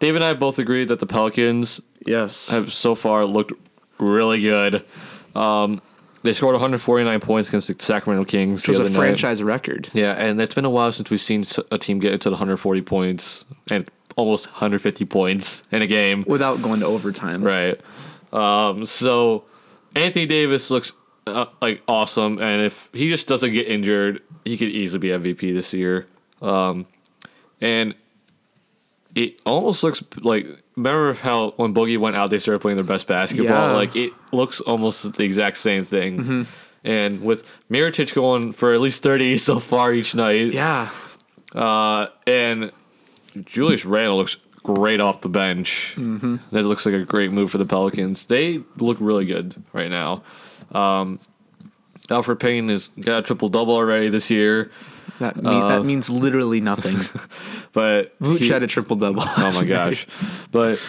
Dave 0.00 0.14
and 0.14 0.24
I 0.24 0.32
both 0.34 0.58
agreed 0.58 0.88
that 0.88 1.00
the 1.00 1.06
Pelicans 1.06 1.80
Yes. 2.06 2.48
have 2.48 2.72
so 2.72 2.94
far 2.94 3.24
looked 3.26 3.52
really 3.98 4.40
good. 4.40 4.84
Um, 5.34 5.80
they 6.22 6.32
scored 6.32 6.54
149 6.54 7.20
points 7.20 7.48
against 7.48 7.68
the 7.68 7.76
Sacramento 7.78 8.24
Kings. 8.24 8.64
It 8.64 8.68
was 8.68 8.80
a 8.80 8.84
night. 8.84 8.92
franchise 8.92 9.42
record. 9.42 9.88
Yeah, 9.92 10.12
and 10.12 10.40
it's 10.40 10.54
been 10.54 10.64
a 10.64 10.70
while 10.70 10.90
since 10.90 11.10
we've 11.10 11.20
seen 11.20 11.44
a 11.70 11.78
team 11.78 12.00
get 12.00 12.20
to 12.22 12.28
the 12.28 12.34
140 12.34 12.82
points 12.82 13.44
and 13.70 13.88
almost 14.16 14.46
150 14.46 15.04
points 15.04 15.62
in 15.70 15.80
a 15.80 15.86
game. 15.86 16.24
Without 16.26 16.60
going 16.60 16.80
to 16.80 16.86
overtime. 16.86 17.42
Right. 17.42 17.80
Um, 18.32 18.84
so 18.84 19.44
Anthony 19.94 20.26
Davis 20.26 20.70
looks 20.70 20.92
uh, 21.26 21.46
like 21.62 21.82
awesome, 21.86 22.40
and 22.40 22.62
if 22.62 22.90
he 22.92 23.08
just 23.08 23.28
doesn't 23.28 23.52
get 23.52 23.68
injured, 23.68 24.22
he 24.44 24.56
could 24.56 24.68
easily 24.68 24.98
be 24.98 25.08
MVP 25.08 25.54
this 25.54 25.72
year. 25.72 26.06
Um, 26.42 26.86
and 27.60 27.94
it 29.14 29.40
almost 29.46 29.82
looks 29.82 30.02
like 30.16 30.46
remember 30.78 31.14
how 31.14 31.50
when 31.56 31.74
Boogie 31.74 31.98
went 31.98 32.16
out 32.16 32.30
they 32.30 32.38
started 32.38 32.60
playing 32.60 32.76
their 32.76 32.84
best 32.84 33.06
basketball. 33.06 33.68
Yeah. 33.70 33.72
Like 33.72 33.94
it 33.96 34.12
looks 34.32 34.60
almost 34.60 35.12
the 35.12 35.24
exact 35.24 35.58
same 35.58 35.84
thing. 35.84 36.46
And 36.84 37.22
with 37.22 37.44
Mirotic 37.70 38.14
going 38.14 38.52
for 38.52 38.72
at 38.72 38.80
least 38.80 39.02
thirty 39.02 39.36
so 39.48 39.58
far 39.58 39.92
each 39.92 40.14
night, 40.14 40.52
Yeah. 40.52 40.90
uh, 41.54 42.06
and 42.26 42.70
Julius 43.44 43.84
Randle 43.84 44.16
looks 44.16 44.36
great 44.62 45.00
off 45.00 45.20
the 45.20 45.28
bench. 45.28 45.94
Mm-hmm. 45.96 46.36
That 46.52 46.62
looks 46.64 46.84
like 46.86 46.94
a 46.94 47.04
great 47.04 47.32
move 47.32 47.50
for 47.50 47.58
the 47.58 47.66
Pelicans. 47.66 48.26
They 48.26 48.60
look 48.76 48.98
really 49.00 49.24
good 49.24 49.54
right 49.72 49.90
now. 49.90 50.22
Um, 50.72 51.18
Elfrid 52.08 52.38
Payton 52.40 52.68
has 52.70 52.88
got 53.00 53.18
a 53.20 53.22
triple 53.22 53.48
double 53.48 53.74
already 53.74 54.08
this 54.08 54.30
year, 54.30 54.70
That 55.18 55.36
mean, 55.36 55.44
that 55.44 55.80
uh, 55.80 55.82
means 55.82 56.08
literally 56.08 56.60
nothing. 56.60 56.96
but 57.72 58.18
Vooch 58.20 58.38
he- 58.38 58.48
had 58.48 58.62
a 58.62 58.66
triple 58.66 58.96
double. 58.96 59.22
oh 59.24 59.52
my 59.60 59.66
gosh, 59.66 60.06
but 60.52 60.80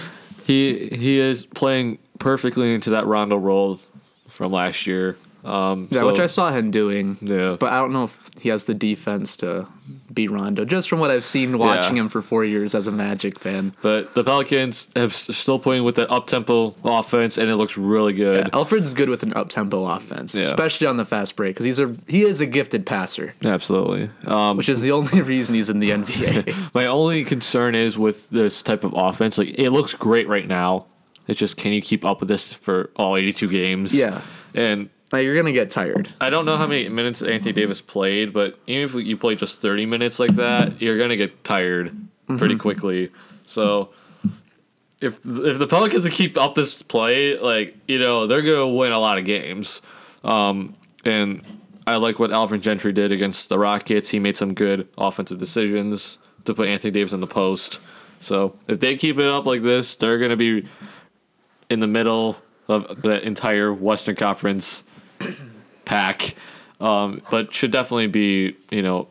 he 0.45 0.89
he 0.89 1.19
is 1.19 1.45
playing 1.45 1.97
perfectly 2.19 2.73
into 2.73 2.91
that 2.91 3.05
Rondo 3.05 3.37
role 3.37 3.79
from 4.27 4.51
last 4.51 4.85
year. 4.87 5.17
Um, 5.49 5.87
Yeah, 5.89 5.99
so- 6.01 6.07
which 6.11 6.19
I 6.19 6.27
saw 6.27 6.51
him 6.51 6.71
doing. 6.71 7.17
Yeah. 7.21 7.57
But 7.59 7.71
I 7.73 7.77
don't 7.77 7.91
know 7.93 8.05
if 8.05 8.17
he 8.39 8.49
has 8.49 8.65
the 8.65 8.73
defense 8.73 9.35
to 9.37 9.67
be 10.13 10.27
Rondo. 10.27 10.65
Just 10.65 10.87
from 10.89 10.99
what 10.99 11.09
I've 11.11 11.25
seen 11.25 11.57
watching 11.57 11.95
Yeah. 11.97 12.03
him 12.03 12.09
for 12.09 12.21
four 12.21 12.45
years 12.45 12.75
as 12.75 12.87
a 12.87 12.91
Magic 12.91 13.39
fan. 13.39 13.73
But 13.81 14.13
the 14.13 14.23
Pelicans 14.23 14.87
have 14.95 15.13
still 15.15 15.59
playing 15.59 15.83
with 15.83 15.95
that 15.95 16.09
up 16.11 16.27
tempo 16.27 16.75
offense, 16.83 17.37
and 17.37 17.49
it 17.49 17.55
looks 17.55 17.77
really 17.77 18.13
good. 18.13 18.49
Elfrid's 18.53 18.93
good 18.93 19.09
with 19.09 19.23
an 19.23 19.33
up 19.33 19.49
tempo 19.49 19.85
offense, 19.85 20.35
Yeah. 20.35 20.43
especially 20.43 20.87
on 20.87 20.97
the 20.97 21.05
fast 21.05 21.35
break, 21.35 21.55
because 21.55 21.65
he's 21.65 21.79
a 21.79 21.95
he 22.07 22.23
is 22.23 22.39
a 22.41 22.45
gifted 22.45 22.85
passer, 22.85 23.33
Absolutely. 23.43 24.09
Um, 24.25 24.57
which 24.57 24.69
is 24.69 24.81
the 24.81 24.91
only 24.91 25.21
reason 25.33 25.55
he's 25.55 25.69
in 25.69 25.79
the 25.79 25.89
NBA. 25.91 26.53
my 26.73 26.85
only 26.85 27.23
concern 27.23 27.75
is 27.75 27.97
with 27.97 28.29
this 28.29 28.61
type 28.63 28.83
of 28.83 28.93
offense. 28.95 29.37
Like 29.37 29.55
it 29.57 29.71
looks 29.71 29.93
great 29.95 30.27
right 30.27 30.47
now. 30.47 30.85
It's 31.27 31.39
just 31.39 31.57
can 31.57 31.73
you 31.73 31.81
keep 31.81 32.03
up 32.05 32.19
with 32.19 32.29
this 32.29 32.53
for 32.53 32.89
all 32.95 33.15
82 33.17 33.47
games? 33.47 33.93
Yeah. 33.95 34.21
And 34.55 34.89
like, 35.11 35.23
you're 35.23 35.35
gonna 35.35 35.51
get 35.51 35.69
tired. 35.69 36.09
I 36.21 36.29
don't 36.29 36.45
know 36.45 36.57
how 36.57 36.67
many 36.67 36.87
minutes 36.89 37.21
Anthony 37.21 37.53
Davis 37.53 37.81
played, 37.81 38.33
but 38.33 38.59
even 38.67 38.99
if 38.99 39.07
you 39.07 39.17
play 39.17 39.35
just 39.35 39.61
30 39.61 39.85
minutes 39.85 40.19
like 40.19 40.35
that, 40.35 40.81
you're 40.81 40.97
gonna 40.97 41.17
get 41.17 41.43
tired 41.43 41.95
pretty 42.37 42.55
quickly. 42.55 43.11
So 43.45 43.89
if 45.01 45.25
if 45.25 45.57
the 45.57 45.67
Pelicans 45.67 46.07
keep 46.09 46.37
up 46.37 46.55
this 46.55 46.81
play, 46.81 47.37
like 47.37 47.75
you 47.87 47.99
know, 47.99 48.27
they're 48.27 48.41
gonna 48.41 48.67
win 48.67 48.91
a 48.91 48.99
lot 48.99 49.17
of 49.17 49.25
games. 49.25 49.81
Um, 50.23 50.75
and 51.05 51.41
I 51.87 51.95
like 51.95 52.19
what 52.19 52.31
Alvin 52.31 52.61
Gentry 52.61 52.93
did 52.93 53.11
against 53.11 53.49
the 53.49 53.57
Rockets. 53.57 54.09
He 54.09 54.19
made 54.19 54.37
some 54.37 54.53
good 54.53 54.87
offensive 54.97 55.39
decisions 55.39 56.19
to 56.45 56.53
put 56.53 56.67
Anthony 56.67 56.91
Davis 56.91 57.13
in 57.13 57.21
the 57.21 57.27
post. 57.27 57.79
So 58.19 58.57
if 58.67 58.79
they 58.79 58.97
keep 58.97 59.17
it 59.17 59.25
up 59.25 59.45
like 59.45 59.63
this, 59.63 59.95
they're 59.95 60.19
gonna 60.19 60.37
be 60.37 60.67
in 61.69 61.79
the 61.79 61.87
middle 61.87 62.37
of 62.67 63.01
the 63.01 63.25
entire 63.25 63.73
Western 63.73 64.15
Conference 64.15 64.83
pack, 65.85 66.35
um, 66.79 67.21
but 67.31 67.53
should 67.53 67.71
definitely 67.71 68.07
be 68.07 68.55
you 68.71 68.81
know 68.81 69.07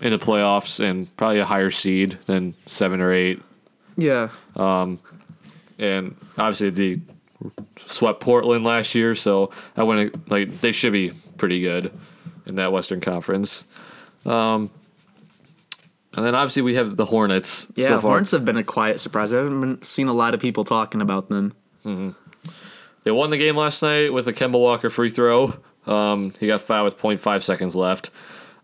in 0.00 0.12
the 0.12 0.18
playoffs 0.18 0.80
and 0.80 1.14
probably 1.16 1.38
a 1.40 1.44
higher 1.44 1.70
seed 1.70 2.18
than 2.26 2.54
seven 2.66 3.00
or 3.00 3.12
eight. 3.12 3.42
Yeah. 3.96 4.28
Um, 4.56 5.00
And 5.78 6.16
obviously 6.36 6.70
they 6.70 7.00
swept 7.86 8.20
Portland 8.20 8.64
last 8.64 8.94
year, 8.94 9.14
so 9.14 9.50
I 9.76 9.84
want 9.84 10.30
like 10.30 10.60
they 10.60 10.72
should 10.72 10.92
be 10.92 11.12
pretty 11.36 11.60
good 11.60 11.92
in 12.46 12.56
that 12.56 12.72
Western 12.72 13.00
Conference. 13.00 13.66
Um, 14.26 14.70
and 16.16 16.26
then 16.26 16.34
obviously 16.34 16.62
we 16.62 16.74
have 16.74 16.96
the 16.96 17.04
Hornets. 17.04 17.68
Yeah, 17.76 17.88
so 17.88 18.00
far. 18.00 18.10
Hornets 18.12 18.32
have 18.32 18.44
been 18.44 18.56
a 18.56 18.64
quiet 18.64 19.00
surprise. 19.00 19.32
I 19.32 19.36
haven't 19.38 19.60
been, 19.60 19.82
seen 19.82 20.08
a 20.08 20.12
lot 20.12 20.34
of 20.34 20.40
people 20.40 20.64
talking 20.64 21.00
about 21.00 21.28
them. 21.28 21.54
They 23.08 23.12
won 23.12 23.30
the 23.30 23.38
game 23.38 23.56
last 23.56 23.80
night 23.80 24.12
with 24.12 24.28
a 24.28 24.34
Kemba 24.34 24.60
Walker 24.60 24.90
free 24.90 25.08
throw. 25.08 25.54
Um, 25.86 26.34
he 26.38 26.46
got 26.46 26.60
fouled 26.60 26.84
with 26.84 26.98
0.5 26.98 27.42
seconds 27.42 27.74
left, 27.74 28.10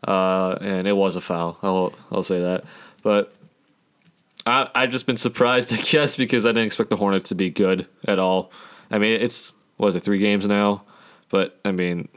uh, 0.06 0.58
and 0.60 0.86
it 0.86 0.92
was 0.92 1.16
a 1.16 1.22
foul. 1.22 1.56
I'll 1.62 1.94
I'll 2.12 2.22
say 2.22 2.42
that. 2.42 2.64
But 3.02 3.32
I 4.44 4.68
I've 4.74 4.90
just 4.90 5.06
been 5.06 5.16
surprised, 5.16 5.72
I 5.72 5.78
guess, 5.78 6.14
because 6.14 6.44
I 6.44 6.50
didn't 6.50 6.66
expect 6.66 6.90
the 6.90 6.96
Hornets 6.96 7.30
to 7.30 7.34
be 7.34 7.48
good 7.48 7.88
at 8.06 8.18
all. 8.18 8.52
I 8.90 8.98
mean, 8.98 9.18
it's 9.18 9.54
what 9.78 9.88
is 9.88 9.96
it 9.96 10.00
three 10.00 10.18
games 10.18 10.46
now, 10.46 10.82
but 11.30 11.58
I 11.64 11.72
mean, 11.72 12.10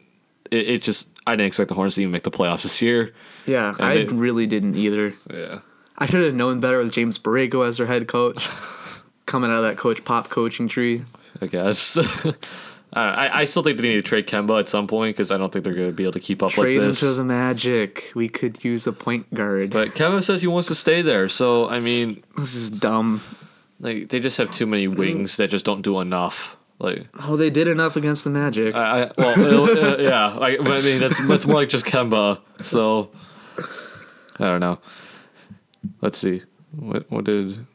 it, 0.51 0.67
it 0.69 0.83
just 0.83 1.07
I 1.25 1.31
didn't 1.37 1.47
expect 1.47 1.69
the 1.69 1.75
Hornets 1.75 1.95
to 1.95 2.01
even 2.01 2.11
make 2.11 2.23
the 2.23 2.29
playoffs 2.31 2.63
this 2.63 2.81
year. 2.81 3.13
Yeah, 3.45 3.73
I 3.79 3.99
they- 3.99 4.05
really 4.07 4.47
didn't 4.47 4.75
either. 4.75 5.13
Yeah. 5.33 5.59
I 5.97 6.07
should 6.07 6.25
have 6.25 6.35
known 6.35 6.59
better 6.59 6.79
with 6.79 6.91
James 6.91 7.17
Borrego 7.19 7.65
as 7.65 7.77
their 7.77 7.87
head 7.87 8.09
coach, 8.09 8.45
coming 9.25 9.49
out 9.49 9.59
of 9.59 9.63
that 9.63 9.77
Coach 9.77 10.03
Pop 10.03 10.27
coaching 10.29 10.67
tree. 10.67 11.05
I 11.41 11.47
guess. 11.47 11.97
I, 12.93 13.41
I 13.41 13.45
still 13.45 13.63
think 13.63 13.77
they 13.77 13.83
need 13.89 13.95
to 13.95 14.01
trade 14.01 14.27
Kemba 14.27 14.59
at 14.59 14.69
some 14.69 14.87
point 14.87 15.15
because 15.15 15.29
I 15.29 15.37
don't 15.37 15.51
think 15.51 15.65
they're 15.65 15.73
going 15.73 15.89
to 15.89 15.93
be 15.93 16.03
able 16.03 16.13
to 16.13 16.19
keep 16.21 16.41
up 16.41 16.51
Trade 16.53 16.77
like 16.77 16.83
him 16.83 16.87
this. 16.89 17.01
to 17.01 17.13
the 17.13 17.23
Magic. 17.23 18.11
We 18.15 18.29
could 18.29 18.63
use 18.63 18.87
a 18.87 18.93
point 18.93 19.31
guard. 19.33 19.71
But 19.71 19.89
Kemba 19.89 20.23
says 20.23 20.41
he 20.41 20.47
wants 20.47 20.69
to 20.69 20.75
stay 20.75 21.01
there. 21.01 21.27
So 21.27 21.67
I 21.67 21.79
mean, 21.79 22.23
this 22.37 22.55
is 22.55 22.69
dumb. 22.69 23.21
like 23.79 24.09
they 24.09 24.19
just 24.19 24.37
have 24.37 24.51
too 24.53 24.65
many 24.65 24.87
wings 24.87 25.35
that 25.37 25.49
just 25.49 25.65
don't 25.65 25.81
do 25.81 25.99
enough. 25.99 26.55
Like 26.79 27.07
Oh, 27.27 27.35
they 27.35 27.49
did 27.49 27.67
enough 27.67 27.97
against 27.97 28.23
the 28.23 28.29
Magic. 28.29 28.73
I, 28.73 29.03
I 29.03 29.11
well, 29.17 29.63
uh, 29.69 29.97
yeah. 29.97 30.37
I, 30.39 30.57
I 30.57 30.81
mean, 30.81 30.99
that's 30.99 31.19
that's 31.27 31.45
more 31.45 31.57
like 31.57 31.69
just 31.69 31.85
Kemba. 31.85 32.39
So 32.61 33.09
I 34.39 34.45
don't 34.49 34.61
know. 34.61 34.79
Let's 36.01 36.17
see. 36.17 36.41
What 36.71 37.11
what 37.11 37.25
did? 37.25 37.65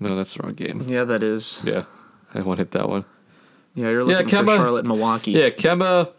No, 0.00 0.16
that's 0.16 0.34
the 0.34 0.42
wrong 0.42 0.54
game. 0.54 0.82
yeah, 0.88 1.04
that 1.04 1.22
is. 1.22 1.62
Yeah, 1.64 1.84
I 2.34 2.40
won't 2.40 2.58
hit 2.58 2.70
that 2.72 2.88
one. 2.88 3.04
Yeah, 3.74 3.90
you're 3.90 4.08
Yeah, 4.08 4.18
looking 4.18 4.28
for 4.40 4.56
Charlotte, 4.56 4.84
Milwaukee. 4.86 5.32
Yeah, 5.32 5.50
Kemba. 5.50 6.12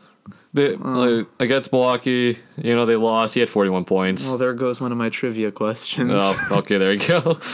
They, 0.55 0.75
like, 0.75 1.25
against 1.39 1.71
Milwaukee, 1.71 2.37
you 2.57 2.75
know 2.75 2.85
they 2.85 2.95
lost. 2.95 3.33
He 3.33 3.39
had 3.39 3.49
forty-one 3.49 3.85
points. 3.85 4.27
Well, 4.27 4.37
there 4.37 4.53
goes 4.53 4.79
one 4.79 4.91
of 4.91 4.97
my 4.99 5.09
trivia 5.09 5.51
questions. 5.51 6.11
Oh, 6.13 6.47
okay, 6.59 6.77
there 6.77 6.93
you 6.93 6.99
go. 6.99 7.39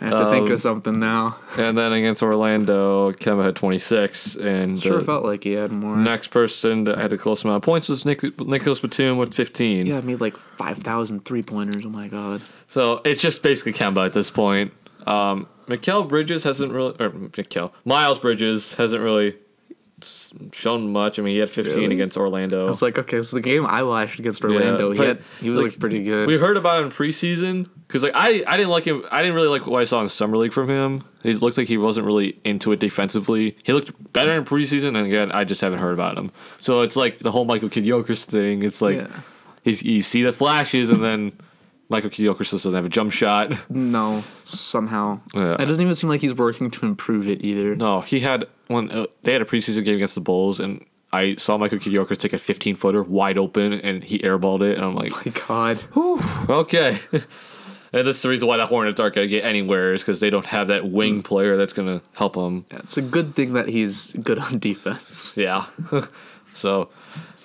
I 0.00 0.04
have 0.04 0.18
to 0.18 0.30
think 0.30 0.46
um, 0.46 0.52
of 0.52 0.60
something 0.60 0.98
now. 0.98 1.36
And 1.58 1.76
then 1.76 1.92
against 1.92 2.22
Orlando, 2.22 3.10
Kemba 3.12 3.44
had 3.44 3.56
26. 3.56 4.36
And 4.36 4.80
Sure 4.80 5.02
felt 5.02 5.24
like 5.24 5.42
he 5.42 5.52
had 5.52 5.72
more. 5.72 5.96
next 5.96 6.28
person 6.28 6.84
that 6.84 6.98
had 6.98 7.12
a 7.12 7.18
close 7.18 7.42
amount 7.42 7.56
of 7.56 7.62
points 7.64 7.88
was 7.88 8.04
Nick, 8.04 8.22
Nicolas 8.40 8.78
Batum 8.78 9.18
with 9.18 9.34
15. 9.34 9.86
Yeah, 9.86 9.98
I 9.98 10.00
made 10.02 10.20
like 10.20 10.36
5,000 10.36 11.24
three 11.24 11.42
pointers. 11.42 11.84
Oh 11.84 11.88
my 11.90 12.06
god. 12.06 12.42
So 12.68 13.00
it's 13.04 13.20
just 13.20 13.42
basically 13.42 13.72
Kemba 13.72 14.06
at 14.06 14.12
this 14.12 14.30
point. 14.30 14.72
Um, 15.08 15.48
Mikal 15.66 16.08
Bridges 16.08 16.42
hasn't 16.44 16.72
really, 16.72 16.94
or 17.00 17.10
Mikal, 17.10 17.72
Miles 17.84 18.18
Bridges 18.18 18.74
hasn't 18.74 19.02
really 19.02 19.36
shown 20.52 20.92
much. 20.92 21.18
I 21.18 21.22
mean, 21.22 21.34
he 21.34 21.38
had 21.40 21.50
15 21.50 21.74
Really? 21.74 21.94
against 21.94 22.16
Orlando. 22.16 22.68
It's 22.68 22.82
like 22.82 22.98
okay, 22.98 23.20
so 23.22 23.36
the 23.36 23.40
game 23.40 23.66
I 23.66 23.82
watched 23.82 24.18
against 24.18 24.42
Orlando, 24.44 24.92
he 24.92 25.02
had 25.02 25.20
he 25.40 25.50
like, 25.50 25.64
looked 25.64 25.80
pretty 25.80 26.02
good. 26.04 26.26
We 26.28 26.36
heard 26.38 26.56
about 26.56 26.78
him 26.80 26.86
in 26.86 26.92
preseason 26.92 27.68
because 27.86 28.02
like 28.02 28.12
I 28.14 28.44
I 28.46 28.56
didn't 28.56 28.70
like 28.70 28.84
him. 28.84 29.04
I 29.10 29.22
didn't 29.22 29.34
really 29.34 29.48
like 29.48 29.66
what 29.66 29.80
I 29.80 29.84
saw 29.84 30.00
in 30.00 30.08
summer 30.08 30.36
league 30.36 30.52
from 30.52 30.68
him. 30.70 31.04
He 31.22 31.34
looked 31.34 31.58
like 31.58 31.68
he 31.68 31.78
wasn't 31.78 32.06
really 32.06 32.38
into 32.44 32.70
it 32.72 32.78
defensively. 32.80 33.56
He 33.64 33.72
looked 33.72 33.90
better 34.12 34.32
in 34.32 34.44
preseason, 34.44 34.88
and 34.96 34.98
again, 35.06 35.32
I 35.32 35.44
just 35.44 35.60
haven't 35.60 35.80
heard 35.80 35.94
about 35.94 36.16
him. 36.16 36.30
So 36.58 36.82
it's 36.82 36.94
like 36.96 37.18
the 37.18 37.32
whole 37.32 37.44
Michael 37.44 37.68
Kidd 37.68 37.84
Jokers 37.84 38.24
thing. 38.24 38.62
It's 38.62 38.80
like 38.80 38.96
Yeah. 38.98 39.08
he's 39.64 39.82
you 39.82 40.02
see 40.02 40.22
the 40.22 40.32
flashes, 40.32 40.90
and 40.90 41.02
then 41.02 41.32
Michael 41.90 42.10
Kidd 42.10 42.26
doesn't 42.36 42.74
have 42.74 42.84
a 42.84 42.88
jump 42.88 43.12
shot. 43.12 43.52
no, 43.70 44.22
somehow 44.44 45.20
Yeah. 45.34 45.54
it 45.54 45.64
doesn't 45.66 45.80
even 45.82 45.94
seem 45.94 46.10
like 46.10 46.20
he's 46.20 46.34
working 46.34 46.70
to 46.70 46.86
improve 46.86 47.26
it 47.28 47.42
either. 47.44 47.74
No, 47.76 48.00
he 48.02 48.20
had 48.20 48.44
one. 48.66 48.90
Uh, 48.90 49.06
they 49.22 49.32
had 49.32 49.40
a 49.42 49.46
preseason 49.46 49.84
game 49.84 49.96
against 49.96 50.14
the 50.14 50.20
Bulls, 50.20 50.60
and 50.60 50.84
I 51.12 51.36
saw 51.36 51.56
Michael 51.56 51.78
Kidd 51.78 52.20
take 52.20 52.32
a 52.34 52.38
15 52.38 52.74
footer 52.74 53.02
wide 53.02 53.38
open, 53.38 53.72
and 53.72 54.04
he 54.04 54.18
airballed 54.18 54.60
it, 54.60 54.76
and 54.76 54.84
I'm 54.84 54.94
like, 54.94 55.12
My 55.26 55.32
God, 55.48 55.82
Okay. 56.50 56.98
and 57.92 58.06
this 58.06 58.16
is 58.16 58.22
the 58.22 58.28
reason 58.28 58.46
why 58.48 58.58
the 58.58 58.66
Hornets 58.66 59.00
aren't 59.00 59.14
going 59.14 59.26
to 59.26 59.34
get 59.34 59.44
anywhere 59.46 59.94
is 59.94 60.02
because 60.02 60.20
they 60.20 60.28
don't 60.28 60.44
have 60.44 60.68
that 60.68 60.90
wing 60.90 61.22
player 61.22 61.56
that's 61.56 61.72
going 61.72 61.88
to 61.88 62.04
help 62.18 62.34
them. 62.34 62.66
Yeah, 62.70 62.80
it's 62.80 62.98
a 62.98 63.02
good 63.02 63.34
thing 63.34 63.54
that 63.54 63.68
he's 63.70 64.12
good 64.12 64.38
on 64.38 64.58
defense. 64.68 65.34
Yeah. 65.38 65.64
so, 66.52 66.90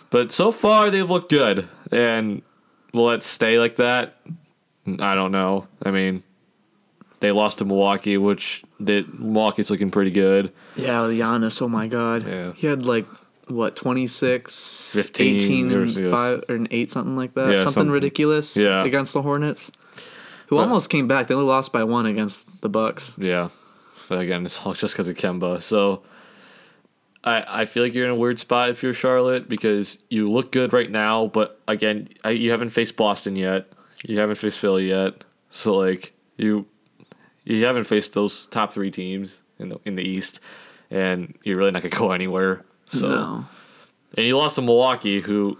but 0.09 0.33
so 0.33 0.51
far 0.51 0.89
they've 0.89 1.09
looked 1.09 1.29
good. 1.31 1.69
And 1.91 2.41
will 2.93 3.09
it 3.11 3.23
stay 3.23 3.59
like 3.59 3.77
that? 3.77 4.17
I 4.99 5.15
don't 5.15 5.31
know. 5.31 5.67
I 5.83 5.91
mean, 5.91 6.23
they 7.19 7.31
lost 7.31 7.59
to 7.59 7.65
Milwaukee, 7.65 8.17
which 8.17 8.63
they, 8.79 9.03
Milwaukee's 9.03 9.69
looking 9.71 9.91
pretty 9.91 10.11
good. 10.11 10.51
Yeah, 10.75 11.01
with 11.07 11.17
Giannis. 11.17 11.61
Oh 11.61 11.67
my 11.69 11.87
God, 11.87 12.27
Yeah. 12.27 12.51
he 12.55 12.67
had 12.67 12.85
like 12.85 13.05
what 13.47 13.75
26 13.75 14.93
15 14.93 15.35
18 15.35 15.71
or- 15.73 15.81
and 15.81 15.91
yes. 15.95 16.11
5 16.11 16.43
or 16.47 16.55
an 16.55 16.67
8 16.71 16.89
something 16.91 17.15
like 17.17 17.33
that 17.33 17.49
Yeah, 17.49 17.55
something 17.57 17.73
something- 17.73 17.91
ridiculous 17.91 18.55
Yeah. 18.55 18.83
against 18.85 19.13
the 19.13 19.21
hornets 19.21 19.69
who 20.47 20.55
But- 20.55 20.63
almost 20.63 20.89
came 20.89 21.07
back 21.09 21.27
they 21.27 21.35
only 21.35 21.47
lost 21.47 21.73
by 21.73 21.83
one 21.83 22.05
against 22.05 22.47
the 22.61 22.69
bucks 22.69 23.13
Yeah. 23.17 23.49
But 24.09 24.19
again, 24.19 24.45
it's 24.45 24.61
all 24.65 24.73
just 24.73 24.93
because 24.93 25.07
of 25.07 25.15
Kemba. 25.17 25.61
So 25.61 26.01
I 27.23 27.61
I 27.61 27.65
feel 27.65 27.83
like 27.83 27.93
you're 27.93 28.05
in 28.05 28.11
a 28.11 28.15
weird 28.15 28.39
spot 28.39 28.69
if 28.69 28.83
you're 28.83 28.93
Charlotte 28.93 29.47
because 29.49 29.97
you 30.09 30.29
look 30.31 30.51
good 30.51 30.73
right 30.73 30.89
now, 30.91 31.27
but 31.27 31.59
again, 31.67 32.09
I, 32.23 32.31
you 32.31 32.51
haven't 32.51 32.69
faced 32.71 32.95
Boston 32.95 33.35
yet. 33.35 33.71
You 34.03 34.19
haven't 34.19 34.35
faced 34.35 34.59
Philly 34.59 34.89
yet. 34.89 35.23
So 35.49 35.75
like 35.75 36.13
you 36.37 36.65
you 37.45 37.65
haven't 37.65 37.85
faced 37.85 38.13
those 38.13 38.45
top 38.47 38.73
three 38.73 38.91
teams 38.91 39.41
in 39.59 39.69
the 39.69 39.79
in 39.85 39.95
the 39.95 40.03
East, 40.03 40.39
and 40.91 41.37
you're 41.43 41.57
really 41.57 41.71
not 41.71 41.81
gonna 41.83 41.95
go 41.97 42.11
anywhere. 42.11 42.63
So 42.87 43.07
no. 43.09 43.45
and 44.17 44.27
you 44.27 44.37
lost 44.37 44.55
to 44.55 44.61
Milwaukee, 44.61 45.21
who 45.21 45.57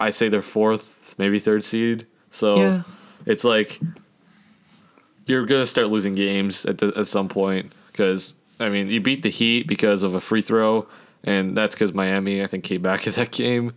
I 0.00 0.10
say 0.10 0.28
they're 0.28 0.42
fourth, 0.42 1.14
maybe 1.18 1.38
third 1.38 1.64
seed. 1.64 2.06
So 2.30 2.56
Yeah. 2.56 2.82
it's 3.26 3.44
like 3.44 3.78
you're 5.26 5.46
gonna 5.46 5.66
start 5.66 5.88
losing 5.88 6.14
games 6.14 6.66
at 6.66 6.78
the, 6.78 6.92
at 6.96 7.06
some 7.06 7.28
point 7.28 7.72
because 7.92 8.34
I 8.60 8.68
mean 8.68 8.88
you 8.88 9.00
beat 9.00 9.22
the 9.22 9.30
Heat 9.30 9.66
because 9.66 10.02
of 10.02 10.14
a 10.14 10.20
free 10.20 10.42
throw, 10.42 10.86
and 11.22 11.56
that's 11.56 11.74
because 11.74 11.92
Miami 11.92 12.42
I 12.42 12.46
think 12.46 12.64
came 12.64 12.82
back 12.82 13.06
in 13.06 13.12
that 13.14 13.30
game. 13.32 13.72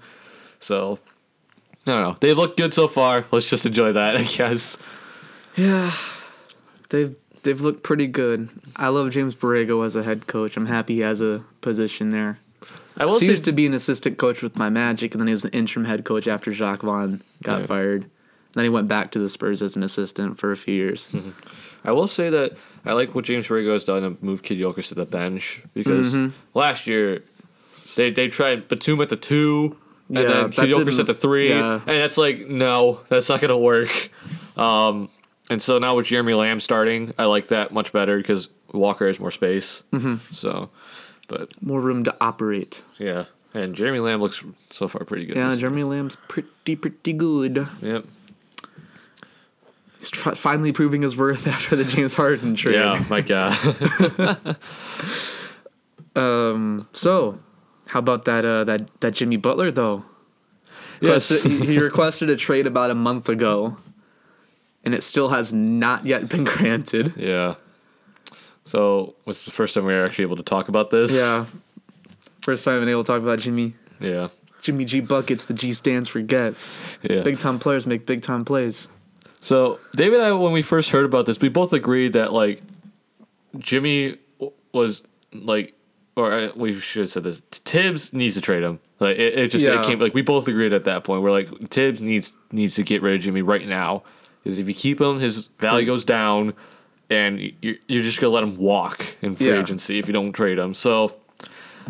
So 0.59 0.99
I 1.85 1.91
don't 1.91 2.01
know. 2.03 2.17
They 2.19 2.33
look 2.33 2.57
good 2.57 2.73
so 2.73 2.87
far. 2.87 3.25
Let's 3.31 3.49
just 3.49 3.65
enjoy 3.65 3.93
that, 3.93 4.17
I 4.17 4.23
guess. 4.23 4.77
Yeah, 5.55 5.93
they've 6.89 7.17
they've 7.43 7.61
looked 7.61 7.83
pretty 7.83 8.07
good. 8.07 8.49
I 8.75 8.89
love 8.89 9.11
James 9.11 9.35
Borrego 9.35 9.85
as 9.85 9.95
a 9.95 10.03
head 10.03 10.27
coach. 10.27 10.57
I'm 10.57 10.65
happy 10.67 10.95
he 10.95 10.99
has 11.01 11.21
a 11.21 11.43
position 11.61 12.11
there. 12.11 12.39
I 12.99 13.05
will 13.05 13.19
he 13.19 13.27
say 13.27 13.31
used 13.31 13.45
to 13.45 13.51
be 13.51 13.65
an 13.67 13.73
assistant 13.73 14.17
coach 14.17 14.41
with 14.41 14.57
my 14.57 14.69
Magic, 14.69 15.13
and 15.13 15.21
then 15.21 15.27
he 15.27 15.31
was 15.31 15.45
an 15.45 15.51
interim 15.51 15.85
head 15.85 16.03
coach 16.03 16.27
after 16.27 16.51
Jacques 16.51 16.81
Vaughn 16.81 17.21
got 17.43 17.61
Yeah. 17.61 17.65
fired. 17.67 18.09
Then 18.57 18.65
he 18.65 18.69
went 18.69 18.87
back 18.87 19.11
to 19.11 19.19
the 19.19 19.29
Spurs 19.29 19.61
as 19.61 19.75
an 19.75 19.83
assistant 19.83 20.39
for 20.39 20.51
a 20.51 20.57
few 20.57 20.73
years. 20.73 21.15
I 21.85 21.91
will 21.91 22.07
say 22.07 22.29
that 22.31 22.57
I 22.85 22.93
like 22.93 23.13
what 23.13 23.23
James 23.23 23.45
Borrego 23.47 23.73
has 23.73 23.83
done 23.83 24.01
to 24.01 24.17
move 24.25 24.41
Kid 24.41 24.57
Jokers 24.57 24.87
to 24.89 24.95
the 24.95 25.05
bench 25.05 25.61
because 25.75 26.13
Mm-hmm. 26.15 26.35
last 26.57 26.87
year 26.87 27.21
they 27.95 28.09
they 28.09 28.27
tried 28.29 28.67
Batum 28.67 28.99
at 29.01 29.09
the 29.09 29.15
two 29.15 29.77
and 30.09 30.17
Yeah, 30.17 30.23
then 30.23 30.49
Kid 30.51 30.69
Jokers 30.73 30.97
at 30.99 31.05
the 31.05 31.13
three, 31.13 31.49
yeah. 31.49 31.73
and 31.75 32.01
that's 32.01 32.17
like 32.17 32.47
no, 32.47 33.01
that's 33.09 33.29
not 33.29 33.41
gonna 33.41 33.57
work. 33.57 34.09
Um, 34.57 35.09
and 35.51 35.61
so 35.61 35.77
now 35.77 35.95
with 35.95 36.07
Jeremy 36.07 36.33
Lamb 36.33 36.59
starting, 36.59 37.13
I 37.19 37.25
like 37.25 37.49
that 37.49 37.71
much 37.71 37.93
better 37.93 38.17
because 38.17 38.49
Walker 38.73 39.05
has 39.07 39.19
more 39.19 39.31
space. 39.31 39.83
Mm-hmm. 39.93 40.33
So, 40.33 40.69
but 41.27 41.51
More 41.61 41.79
room 41.79 42.03
to 42.05 42.15
operate. 42.19 42.81
yeah, 42.97 43.25
and 43.53 43.75
Jeremy 43.75 43.99
Lamb 43.99 44.19
looks 44.19 44.43
so 44.71 44.87
far 44.87 45.03
pretty 45.05 45.25
good. 45.25 45.35
Yeah, 45.37 45.55
Jeremy 45.55 45.83
Lamb's 45.83 46.15
pretty 46.27 46.75
pretty 46.75 47.13
good. 47.13 47.67
Yep. 47.83 48.05
Tr- 50.11 50.35
finally 50.35 50.71
proving 50.71 51.01
his 51.01 51.15
worth 51.17 51.47
after 51.55 51.75
the 51.75 51.83
James 51.83 52.13
Harden 52.13 52.55
trade. 52.55 52.75
Yeah, 52.75 53.03
my 53.09 53.21
God. 53.21 54.57
Um. 56.15 56.87
So, 56.93 57.37
how 57.87 57.99
about 57.99 58.25
that? 58.25 58.43
Uh, 58.43 58.63
that 58.63 58.89
that 59.01 59.11
Jimmy 59.13 59.37
Butler 59.37 59.69
though. 59.69 60.03
yes. 60.99 61.29
He 61.29 61.63
he 61.65 61.77
requested 61.79 62.29
a 62.29 62.35
trade 62.35 62.65
about 62.65 62.89
a 62.89 62.95
month 62.95 63.29
ago, 63.29 63.77
and 64.83 64.95
it 64.95 65.03
still 65.03 65.29
has 65.29 65.53
not 65.53 66.05
yet 66.05 66.27
been 66.27 66.43
granted. 66.55 67.13
Yeah. 67.15 67.55
So, 68.65 69.15
what's 69.25 69.45
the 69.45 69.51
first 69.51 69.75
time 69.75 69.85
we 69.85 69.93
were 69.93 70.03
actually 70.05 70.23
able 70.23 70.37
to 70.37 70.43
talk 70.43 70.69
about 70.69 70.89
this? 70.89 71.15
Yeah. 71.15 71.45
First 72.41 72.65
time 72.65 72.75
I've 72.75 72.81
been 72.81 72.89
able 72.89 73.03
to 73.03 73.07
talk 73.07 73.21
about 73.21 73.37
Jimmy. 73.39 73.75
Yeah. 73.99 74.29
Jimmy 74.61 74.85
G 74.85 75.01
buckets. 75.01 75.45
The 75.45 75.53
G 75.53 75.71
stands 75.73 76.09
for 76.09 76.19
gets. 76.21 76.81
Yeah. 77.03 77.21
Big 77.21 77.37
time 77.39 77.59
players 77.59 77.85
make 77.85 78.07
big 78.07 78.23
time 78.23 78.43
plays. 78.43 78.89
So 79.41 79.79
David 79.95 80.15
and 80.15 80.23
I, 80.23 80.31
when 80.33 80.51
we 80.51 80.61
first 80.61 80.89
heard 80.89 81.05
about 81.05 81.25
this, 81.25 81.39
we 81.39 81.49
both 81.49 81.73
agreed 81.73 82.13
that 82.13 82.33
like 82.33 82.61
Jimmy 83.57 84.17
was 84.73 85.01
like, 85.33 85.73
or 86.15 86.33
uh, 86.33 86.49
we 86.55 86.79
should 86.79 87.01
have 87.03 87.09
said 87.11 87.23
this. 87.23 87.41
Tibbs 87.51 88.13
needs 88.13 88.35
to 88.35 88.41
trade 88.41 88.63
him. 88.63 88.79
Like 88.99 89.17
it, 89.17 89.37
it 89.37 89.51
just 89.51 89.65
Yeah. 89.65 89.81
it 89.81 89.85
came 89.85 89.99
like 89.99 90.13
we 90.13 90.21
both 90.21 90.47
agreed 90.47 90.73
at 90.73 90.85
that 90.85 91.03
point. 91.03 91.21
We're 91.21 91.31
like 91.31 91.69
Tibbs 91.69 92.01
needs 92.01 92.33
needs 92.51 92.75
to 92.75 92.83
get 92.83 93.01
rid 93.01 93.15
of 93.15 93.21
Jimmy 93.21 93.41
right 93.43 93.67
now 93.67 94.03
because 94.43 94.57
if 94.57 94.67
you 94.67 94.73
keep 94.73 94.99
him, 94.99 95.19
his 95.19 95.47
value 95.59 95.85
goes 95.85 96.03
down, 96.03 96.53
and 97.09 97.39
you're, 97.61 97.75
you're 97.87 98.03
just 98.03 98.19
gonna 98.19 98.33
let 98.33 98.43
him 98.43 98.57
walk 98.57 99.15
in 99.21 99.35
free 99.35 99.47
Yeah. 99.49 99.59
agency 99.59 99.99
if 99.99 100.07
you 100.07 100.13
don't 100.13 100.33
trade 100.33 100.57
him. 100.57 100.73
So 100.73 101.15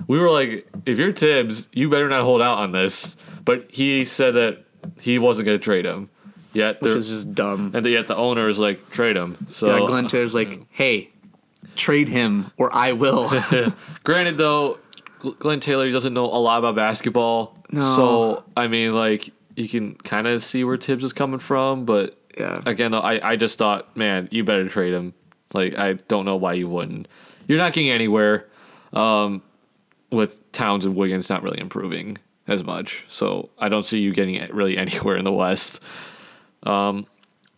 we 0.07 0.19
were 0.19 0.29
like, 0.29 0.67
if 0.85 0.97
you're 0.99 1.13
Tibbs, 1.13 1.69
you 1.71 1.89
better 1.89 2.09
not 2.09 2.23
hold 2.23 2.41
out 2.41 2.57
on 2.59 2.71
this. 2.73 3.15
But 3.45 3.67
he 3.71 4.03
said 4.03 4.33
that 4.33 4.65
he 4.99 5.17
wasn't 5.17 5.45
gonna 5.45 5.57
trade 5.59 5.85
him. 5.85 6.09
Yet 6.57 6.81
Which 6.81 6.95
is 6.95 7.07
just 7.07 7.35
dumb. 7.35 7.71
and 7.75 7.85
yet 7.85 8.07
the 8.07 8.15
owner 8.15 8.49
is 8.49 8.57
like, 8.57 8.89
trade 8.89 9.15
him. 9.15 9.37
So 9.49 9.67
Yeah, 9.67 9.85
Glenn 9.85 10.07
Taylor's 10.07 10.33
like, 10.33 10.65
hey, 10.71 11.11
trade 11.75 12.07
him 12.07 12.51
or 12.57 12.75
I 12.75 12.93
will. 12.93 13.29
granted 14.03 14.39
though, 14.39 14.79
Gl- 15.19 15.37
Glenn 15.37 15.59
Taylor 15.59 15.91
doesn't 15.91 16.15
know 16.15 16.25
a 16.25 16.41
lot 16.41 16.57
about 16.57 16.75
basketball. 16.75 17.55
No. 17.69 17.95
So 17.95 18.43
I 18.57 18.65
mean, 18.65 18.91
like 18.93 19.29
you 19.55 19.69
can 19.69 19.93
kind 19.97 20.27
of 20.27 20.43
see 20.43 20.63
where 20.63 20.77
Tibbs 20.77 21.03
is 21.03 21.13
coming 21.13 21.37
from, 21.37 21.85
but 21.85 22.19
yeah. 22.35 22.59
again, 22.65 22.89
though, 22.89 23.01
I 23.01 23.33
I 23.33 23.35
just 23.35 23.59
thought, 23.59 23.95
man, 23.95 24.27
you 24.31 24.43
better 24.43 24.67
trade 24.67 24.93
him. 24.95 25.13
Like 25.53 25.77
I 25.77 25.93
don't 25.93 26.25
know 26.25 26.37
why 26.37 26.53
you 26.53 26.67
wouldn't. 26.67 27.07
You're 27.47 27.59
not 27.59 27.73
getting 27.73 27.91
anywhere. 27.91 28.47
Um, 28.93 29.43
with 30.11 30.51
Towns 30.53 30.85
and 30.85 30.95
Wiggins 30.95 31.29
not 31.29 31.43
really 31.43 31.59
improving 31.59 32.17
as 32.47 32.63
much, 32.63 33.05
so 33.09 33.49
I 33.59 33.69
don't 33.69 33.83
see 33.83 33.99
you 33.99 34.11
getting 34.11 34.43
really 34.55 34.75
anywhere 34.85 35.17
in 35.17 35.23
the 35.23 35.31
West. 35.31 35.81
Um, 36.63 37.05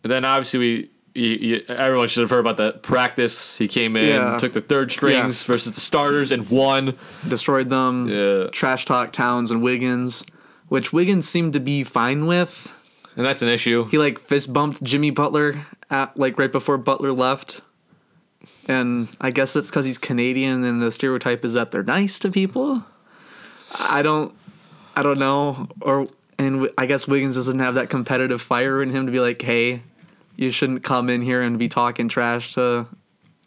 then 0.02 0.24
obviously 0.24 0.58
we. 0.58 0.90
You, 1.12 1.26
you, 1.26 1.64
everyone 1.68 2.06
should 2.06 2.20
have 2.20 2.30
heard 2.30 2.38
about 2.38 2.56
that 2.58 2.84
practice. 2.84 3.56
He 3.56 3.66
came 3.66 3.96
in, 3.96 4.08
Yeah. 4.10 4.38
took 4.38 4.52
the 4.52 4.60
third 4.60 4.92
strings 4.92 5.42
versus 5.42 5.72
the 5.72 5.80
starters, 5.80 6.30
and 6.30 6.48
won. 6.48 6.96
Destroyed 7.28 7.68
them. 7.68 8.08
Yeah. 8.08 8.46
Trash 8.52 8.84
talk 8.84 9.12
Towns 9.12 9.50
and 9.50 9.60
Wiggins, 9.60 10.22
which 10.68 10.92
Wiggins 10.92 11.28
seemed 11.28 11.52
to 11.54 11.60
be 11.60 11.82
fine 11.82 12.26
with. 12.26 12.70
And 13.16 13.26
that's 13.26 13.42
an 13.42 13.48
issue. 13.48 13.86
He 13.88 13.98
like 13.98 14.20
fist 14.20 14.52
bumped 14.52 14.84
Jimmy 14.84 15.10
Butler 15.10 15.66
at 15.90 16.16
like 16.16 16.38
right 16.38 16.52
before 16.52 16.78
Butler 16.78 17.10
left. 17.10 17.60
And 18.68 19.08
I 19.20 19.32
guess 19.32 19.56
it's 19.56 19.68
because 19.68 19.84
he's 19.84 19.98
Canadian, 19.98 20.62
and 20.62 20.80
the 20.80 20.92
stereotype 20.92 21.44
is 21.44 21.54
that 21.54 21.72
they're 21.72 21.82
nice 21.82 22.20
to 22.20 22.30
people. 22.30 22.84
I 23.80 24.02
don't, 24.02 24.32
I 24.94 25.02
don't 25.02 25.18
know, 25.18 25.66
or 25.80 26.06
and 26.40 26.70
I 26.78 26.86
guess 26.86 27.06
Wiggins 27.06 27.34
doesn't 27.36 27.58
have 27.58 27.74
that 27.74 27.90
competitive 27.90 28.40
fire 28.40 28.82
in 28.82 28.90
him 28.90 29.06
to 29.06 29.12
be 29.12 29.20
like, 29.20 29.40
hey, 29.42 29.82
you 30.36 30.50
shouldn't 30.50 30.82
come 30.82 31.10
in 31.10 31.20
here 31.22 31.42
and 31.42 31.58
be 31.58 31.68
talking 31.68 32.08
trash 32.08 32.54
to 32.54 32.86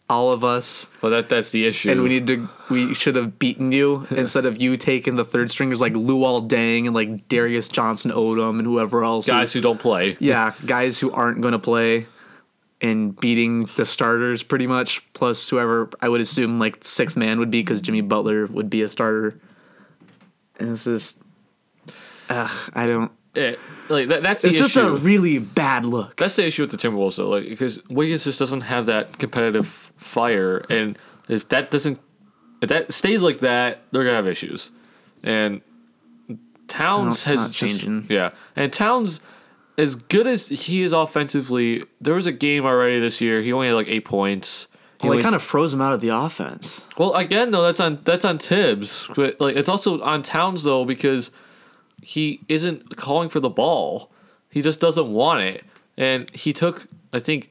all 0.10 0.32
of 0.32 0.44
us, 0.44 0.88
Well, 1.02 1.12
that 1.14 1.30
that's 1.30 1.50
the 1.50 1.66
issue. 1.66 1.90
and 1.90 2.04
we 2.04 2.10
need 2.10 2.28
to, 2.28 2.48
we 2.70 2.94
should 2.94 3.16
have 3.16 3.40
beaten 3.40 3.72
you 3.72 4.06
instead 4.12 4.46
of 4.46 4.62
you 4.62 4.76
taking 4.78 5.16
the 5.16 5.24
third 5.26 5.50
stringers 5.50 5.82
like 5.82 5.94
Luol 5.94 6.48
Deng 6.48 6.86
and 6.86 6.94
like 6.94 7.28
Darius 7.30 7.68
Johnson 7.70 8.12
Odom 8.12 8.60
and 8.60 8.68
whoever 8.68 9.04
else. 9.04 9.26
guys 9.26 9.54
who 9.54 9.62
don't 9.62 9.80
play. 9.80 10.16
Yeah, 10.20 10.54
guys 10.66 11.00
who 11.00 11.12
aren't 11.12 11.42
going 11.42 11.54
to 11.54 11.60
play 11.60 12.06
and 12.82 13.16
beating 13.20 13.64
the 13.78 13.86
starters 13.86 14.44
pretty 14.44 14.68
much, 14.68 15.02
plus 15.14 15.48
whoever 15.50 15.90
I 16.02 16.10
would 16.10 16.22
assume 16.22 16.60
like 16.60 16.84
sixth 16.84 17.16
man 17.18 17.40
would 17.40 17.50
be 17.50 17.62
because 17.62 17.80
Jimmy 17.82 18.02
Butler 18.02 18.46
would 18.48 18.70
be 18.70 18.82
a 18.84 18.90
starter. 18.90 19.40
And 20.60 20.70
it's 20.72 20.84
just, 20.84 21.18
ugh, 22.30 22.72
I 22.74 22.88
don't. 22.88 23.12
Yeah, 23.36 23.56
like 23.90 24.10
that, 24.10 24.22
that's 24.22 24.44
It's 24.44 24.58
just 24.60 24.78
issue. 24.78 24.88
a 24.88 24.92
really 24.92 25.40
bad 25.40 25.86
look. 25.88 26.18
That's 26.18 26.36
the 26.36 26.46
issue 26.46 26.62
with 26.64 26.72
the 26.72 26.78
Timberwolves, 26.78 27.16
though, 27.16 27.30
like 27.30 27.46
because 27.46 27.84
Wiggins 27.90 28.24
just 28.26 28.38
doesn't 28.38 28.62
have 28.62 28.86
that 28.86 29.18
competitive 29.18 29.92
fire, 29.98 30.58
and 30.70 30.98
if 31.28 31.50
that 31.50 31.72
doesn't, 31.72 32.00
if 32.62 32.70
that 32.70 32.94
stays 32.94 33.24
like 33.24 33.40
that, 33.40 33.82
they're 33.92 34.04
gonna 34.04 34.16
have 34.16 34.28
issues. 34.28 34.70
And 35.24 35.62
oh, 36.30 36.38
Towns 36.68 37.16
it's 37.16 37.26
has 37.26 37.50
just- 37.50 37.80
changing. 37.82 38.06
yeah, 38.10 38.32
and 38.56 38.72
Towns, 38.72 39.20
as 39.80 39.96
good 39.96 40.28
as 40.28 40.48
he 40.50 40.84
is 40.84 40.94
offensively, 40.94 41.86
there 42.00 42.14
was 42.14 42.28
a 42.28 42.32
game 42.32 42.66
already 42.68 43.00
this 43.00 43.20
year. 43.20 43.42
He 43.42 43.52
only 43.52 43.66
had 43.68 43.74
like 43.76 43.88
eight 43.88 44.06
points. 44.06 44.68
He 45.02 45.08
Well, 45.08 45.18
they 45.18 45.24
kind 45.24 45.34
of 45.36 45.42
froze 45.42 45.74
him 45.74 45.82
out 45.82 45.92
of 45.94 46.02
the 46.02 46.10
offense. 46.10 46.86
well, 47.00 47.14
again, 47.16 47.50
though, 47.50 47.64
that's 47.64 47.80
on 47.80 48.00
that's 48.04 48.26
on 48.26 48.38
Tibbs, 48.38 49.10
but 49.16 49.42
like 49.42 49.56
it's 49.56 49.68
also 49.70 50.00
on 50.04 50.22
Towns 50.22 50.62
though 50.64 50.86
because 50.86 51.32
he 52.04 52.42
isn't 52.48 52.96
calling 52.98 53.30
for 53.30 53.40
the 53.40 53.50
ball. 53.50 54.12
He 54.50 54.62
just 54.62 54.80
doesn't 54.80 55.12
want 55.12 55.42
it, 55.42 55.64
and 55.98 56.30
he 56.32 56.54
took 56.54 56.88
I 57.12 57.20
think 57.20 57.50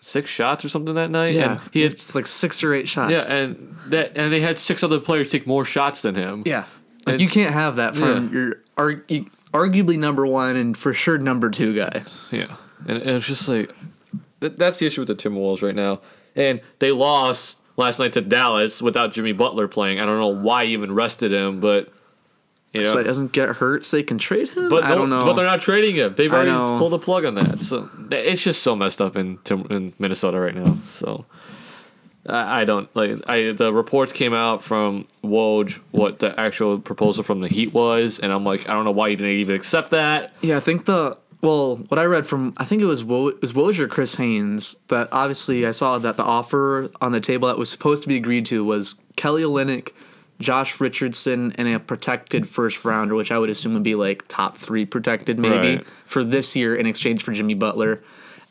six 0.00 0.30
shots 0.30 0.64
or 0.64 0.68
something 0.68 0.94
that 0.94 1.10
night. 1.10 1.34
Yeah, 1.34 1.52
and 1.52 1.60
he 1.72 1.82
had 1.82 1.92
it's 1.92 2.14
like 2.14 2.26
six 2.26 2.62
or 2.62 2.74
eight 2.74 2.88
shots. 2.88 3.12
yeah, 3.12 3.32
and 3.32 3.76
that 3.86 4.12
and 4.16 4.32
they 4.32 4.40
had 4.40 4.58
six 4.58 4.82
other 4.82 5.00
players 5.00 5.30
take 5.30 5.46
more 5.46 5.64
shots 5.64 6.02
than 6.02 6.14
him. 6.14 6.42
yeah. 6.46 6.64
Like 7.06 7.20
you 7.20 7.28
can't 7.28 7.54
have 7.54 7.76
that 7.76 7.96
from 7.96 8.26
yeah. 8.26 8.32
your 8.32 8.54
argu- 8.76 9.30
arguably 9.52 9.98
number 9.98 10.26
one 10.26 10.56
and 10.56 10.76
for 10.76 10.92
sure 10.92 11.16
number 11.16 11.48
two 11.48 11.74
guy. 11.74 12.02
Yeah, 12.30 12.56
and, 12.86 12.98
and 12.98 13.10
it's 13.10 13.26
just 13.26 13.48
like 13.48 13.74
that, 14.40 14.58
that's 14.58 14.78
the 14.78 14.86
issue 14.86 15.00
with 15.00 15.08
the 15.08 15.14
Timberwolves 15.14 15.62
right 15.62 15.74
now, 15.74 16.02
and 16.36 16.60
they 16.80 16.92
lost 16.92 17.58
last 17.78 17.98
night 17.98 18.12
to 18.14 18.20
Dallas 18.20 18.82
without 18.82 19.12
Jimmy 19.12 19.32
Butler 19.32 19.68
playing. 19.68 20.00
I 20.00 20.06
don't 20.06 20.18
know 20.18 20.28
why 20.28 20.64
you 20.64 20.78
even 20.78 20.94
rested 20.94 21.32
him, 21.32 21.60
but. 21.60 21.92
You 22.72 22.82
know, 22.82 22.92
So 22.92 22.98
he 22.98 23.04
doesn't 23.04 23.32
get 23.32 23.48
hurt, 23.48 23.84
so 23.84 23.96
they 23.96 24.02
can 24.02 24.18
trade 24.18 24.50
him. 24.50 24.68
But 24.68 24.84
I 24.84 24.94
don't 24.94 25.08
know. 25.08 25.24
But 25.24 25.34
they're 25.34 25.46
not 25.46 25.60
trading 25.60 25.96
him. 25.96 26.14
They've 26.14 26.32
already 26.32 26.50
pulled 26.50 26.92
the 26.92 26.98
plug 26.98 27.24
on 27.24 27.34
that. 27.36 27.62
So 27.62 27.88
it's 28.10 28.42
just 28.42 28.62
so 28.62 28.76
messed 28.76 29.00
up 29.00 29.16
in 29.16 29.38
in 29.48 29.94
Minnesota 29.98 30.38
right 30.38 30.54
now. 30.54 30.76
So 30.84 31.24
I, 32.26 32.60
I 32.60 32.64
don't 32.64 32.94
like. 32.94 33.18
I 33.26 33.52
the 33.52 33.72
reports 33.72 34.12
came 34.12 34.34
out 34.34 34.62
from 34.62 35.06
Woj 35.24 35.80
what 35.92 36.18
the 36.18 36.38
actual 36.38 36.78
proposal 36.78 37.22
from 37.24 37.40
the 37.40 37.48
Heat 37.48 37.72
was, 37.72 38.18
and 38.18 38.32
I'm 38.32 38.44
like, 38.44 38.68
I 38.68 38.74
don't 38.74 38.84
know 38.84 38.90
why 38.90 39.08
you 39.08 39.16
didn't 39.16 39.32
even 39.32 39.54
accept 39.54 39.90
that. 39.90 40.34
Yeah, 40.42 40.58
I 40.58 40.60
think 40.60 40.84
the 40.84 41.16
well, 41.40 41.76
what 41.76 41.98
I 41.98 42.04
read 42.04 42.26
from 42.26 42.52
I 42.56 42.64
think 42.64 42.82
it 42.82 42.86
was 42.86 43.02
Wo- 43.04 43.28
it 43.28 43.40
was 43.40 43.52
Woj 43.52 43.78
or 43.78 43.88
Chris 43.88 44.16
Haynes 44.16 44.76
that 44.88 45.08
obviously 45.12 45.66
I 45.66 45.70
saw 45.70 45.98
that 45.98 46.16
the 46.16 46.24
offer 46.24 46.90
on 47.00 47.12
the 47.12 47.20
table 47.20 47.48
that 47.48 47.56
was 47.58 47.70
supposed 47.70 48.02
to 48.02 48.08
be 48.08 48.16
agreed 48.16 48.44
to 48.46 48.64
was 48.64 48.96
Kelly 49.16 49.42
Olynyk, 49.42 49.92
Josh 50.40 50.80
Richardson, 50.80 51.52
and 51.56 51.66
a 51.68 51.80
protected 51.80 52.48
first 52.48 52.84
rounder, 52.84 53.14
which 53.14 53.32
I 53.32 53.38
would 53.38 53.50
assume 53.50 53.74
would 53.74 53.82
be 53.82 53.94
like 53.96 54.26
top 54.28 54.58
three 54.58 54.84
protected 54.86 55.38
maybe 55.38 55.76
Right. 55.76 55.86
for 56.06 56.22
this 56.22 56.54
year 56.54 56.76
in 56.76 56.86
exchange 56.86 57.22
for 57.22 57.32
Jimmy 57.32 57.54
Butler. 57.54 58.02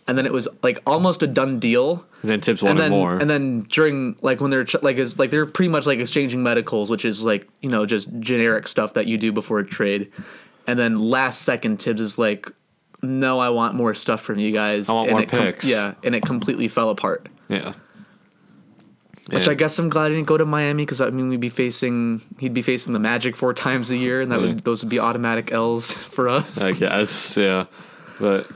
And 0.09 0.17
then 0.17 0.25
it 0.25 0.31
was 0.33 0.47
like 0.63 0.79
almost 0.85 1.21
a 1.23 1.27
done 1.27 1.59
deal. 1.59 2.05
And 2.21 2.31
then 2.31 2.39
Tibbs 2.41 2.61
and 2.61 2.69
wanted 2.69 2.81
then, 2.83 2.91
more. 2.91 3.17
And 3.17 3.29
then 3.29 3.63
during 3.69 4.15
like 4.21 4.39
when 4.41 4.51
they're 4.51 4.63
ch- 4.63 4.81
like 4.81 4.97
is 4.97 5.19
like 5.19 5.31
they're 5.31 5.45
pretty 5.45 5.69
much 5.69 5.85
like 5.85 5.99
exchanging 5.99 6.41
medicals, 6.43 6.89
which 6.89 7.03
is 7.05 7.23
like 7.25 7.47
you 7.61 7.69
know 7.69 7.85
just 7.85 8.07
generic 8.19 8.67
stuff 8.69 8.93
that 8.93 9.07
you 9.07 9.17
do 9.17 9.31
before 9.33 9.59
a 9.59 9.65
trade. 9.65 10.11
And 10.65 10.77
then 10.79 10.97
last 10.97 11.41
second, 11.43 11.79
Tibbs 11.81 12.01
is 12.01 12.17
like, 12.17 12.51
"No, 13.01 13.39
I 13.39 13.49
want 13.49 13.75
more 13.75 13.93
stuff 13.95 14.21
from 14.21 14.39
you 14.39 14.51
guys." 14.51 14.89
I 14.89 14.93
want 14.93 15.07
and 15.09 15.13
more 15.13 15.21
it 15.23 15.29
com- 15.29 15.39
picks. 15.41 15.65
yeah, 15.65 15.93
and 16.03 16.15
it 16.15 16.23
completely 16.23 16.67
fell 16.69 16.89
apart. 16.89 17.27
yeah. 17.49 17.73
Which 19.31 19.45
Yeah. 19.45 19.51
I 19.51 19.55
guess 19.55 19.77
I'm 19.77 19.89
glad 19.89 20.09
he 20.09 20.15
didn't 20.15 20.27
go 20.27 20.37
to 20.37 20.45
Miami 20.45 20.83
because 20.83 21.01
I 21.01 21.09
mean 21.09 21.27
we'd 21.29 21.39
be 21.41 21.49
facing 21.49 22.21
he'd 22.39 22.53
be 22.53 22.61
facing 22.61 22.93
the 22.93 22.99
Magic 22.99 23.35
four 23.35 23.53
times 23.53 23.89
a 23.89 23.97
year, 23.97 24.21
and 24.21 24.31
that 24.31 24.39
Yeah. 24.39 24.47
would 24.47 24.63
those 24.63 24.83
would 24.83 24.89
be 24.89 24.99
automatic 24.99 25.51
L's 25.51 25.91
for 26.15 26.29
us. 26.29 26.61
I 26.61 26.71
guess, 26.71 27.35
yeah. 27.37 27.65
But 28.19 28.47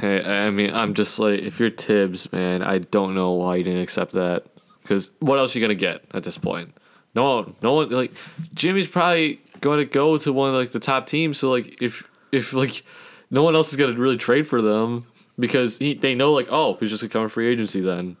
hey, 0.00 0.22
I 0.24 0.50
mean, 0.50 0.74
I'm 0.74 0.94
just 0.94 1.18
like, 1.18 1.40
if 1.40 1.60
you're 1.60 1.70
Tibbs, 1.70 2.30
man, 2.32 2.62
I 2.62 2.78
don't 2.78 3.14
know 3.14 3.32
why 3.32 3.56
you 3.56 3.64
didn't 3.64 3.80
accept 3.82 4.12
that. 4.12 4.44
Because 4.82 5.10
what 5.20 5.38
else 5.38 5.54
are 5.54 5.58
you 5.58 5.64
gonna 5.64 5.74
get 5.74 6.04
at 6.14 6.24
this 6.24 6.36
point? 6.38 6.74
No, 7.14 7.36
one 7.36 7.54
no 7.62 7.72
one 7.74 7.88
like 7.90 8.12
Jimmy's 8.54 8.86
probably 8.88 9.40
going 9.60 9.78
to 9.78 9.84
go 9.84 10.16
to 10.18 10.32
one 10.32 10.50
of 10.50 10.54
like 10.54 10.70
the 10.72 10.78
top 10.80 11.06
teams. 11.06 11.38
So 11.38 11.50
like, 11.50 11.80
if 11.82 12.08
if 12.32 12.52
like 12.52 12.82
no 13.30 13.42
one 13.42 13.54
else 13.54 13.70
is 13.70 13.76
gonna 13.76 13.92
really 13.92 14.16
trade 14.16 14.46
for 14.46 14.60
them 14.62 15.06
because 15.38 15.78
he, 15.78 15.94
they 15.94 16.14
know 16.14 16.32
like, 16.32 16.48
oh, 16.50 16.76
he's 16.80 16.90
just 16.90 17.02
gonna 17.02 17.10
come 17.12 17.28
free 17.28 17.48
agency 17.48 17.80
then. 17.80 18.16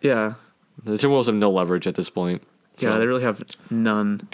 yeah, 0.00 0.34
The 0.82 0.92
Timberwolves 0.92 1.26
have 1.26 1.34
no 1.34 1.50
leverage 1.50 1.86
at 1.86 1.94
this 1.94 2.10
point. 2.10 2.42
yeah, 2.78 2.98
they 2.98 3.06
really 3.06 3.22
have 3.22 3.42
none. 3.70 4.28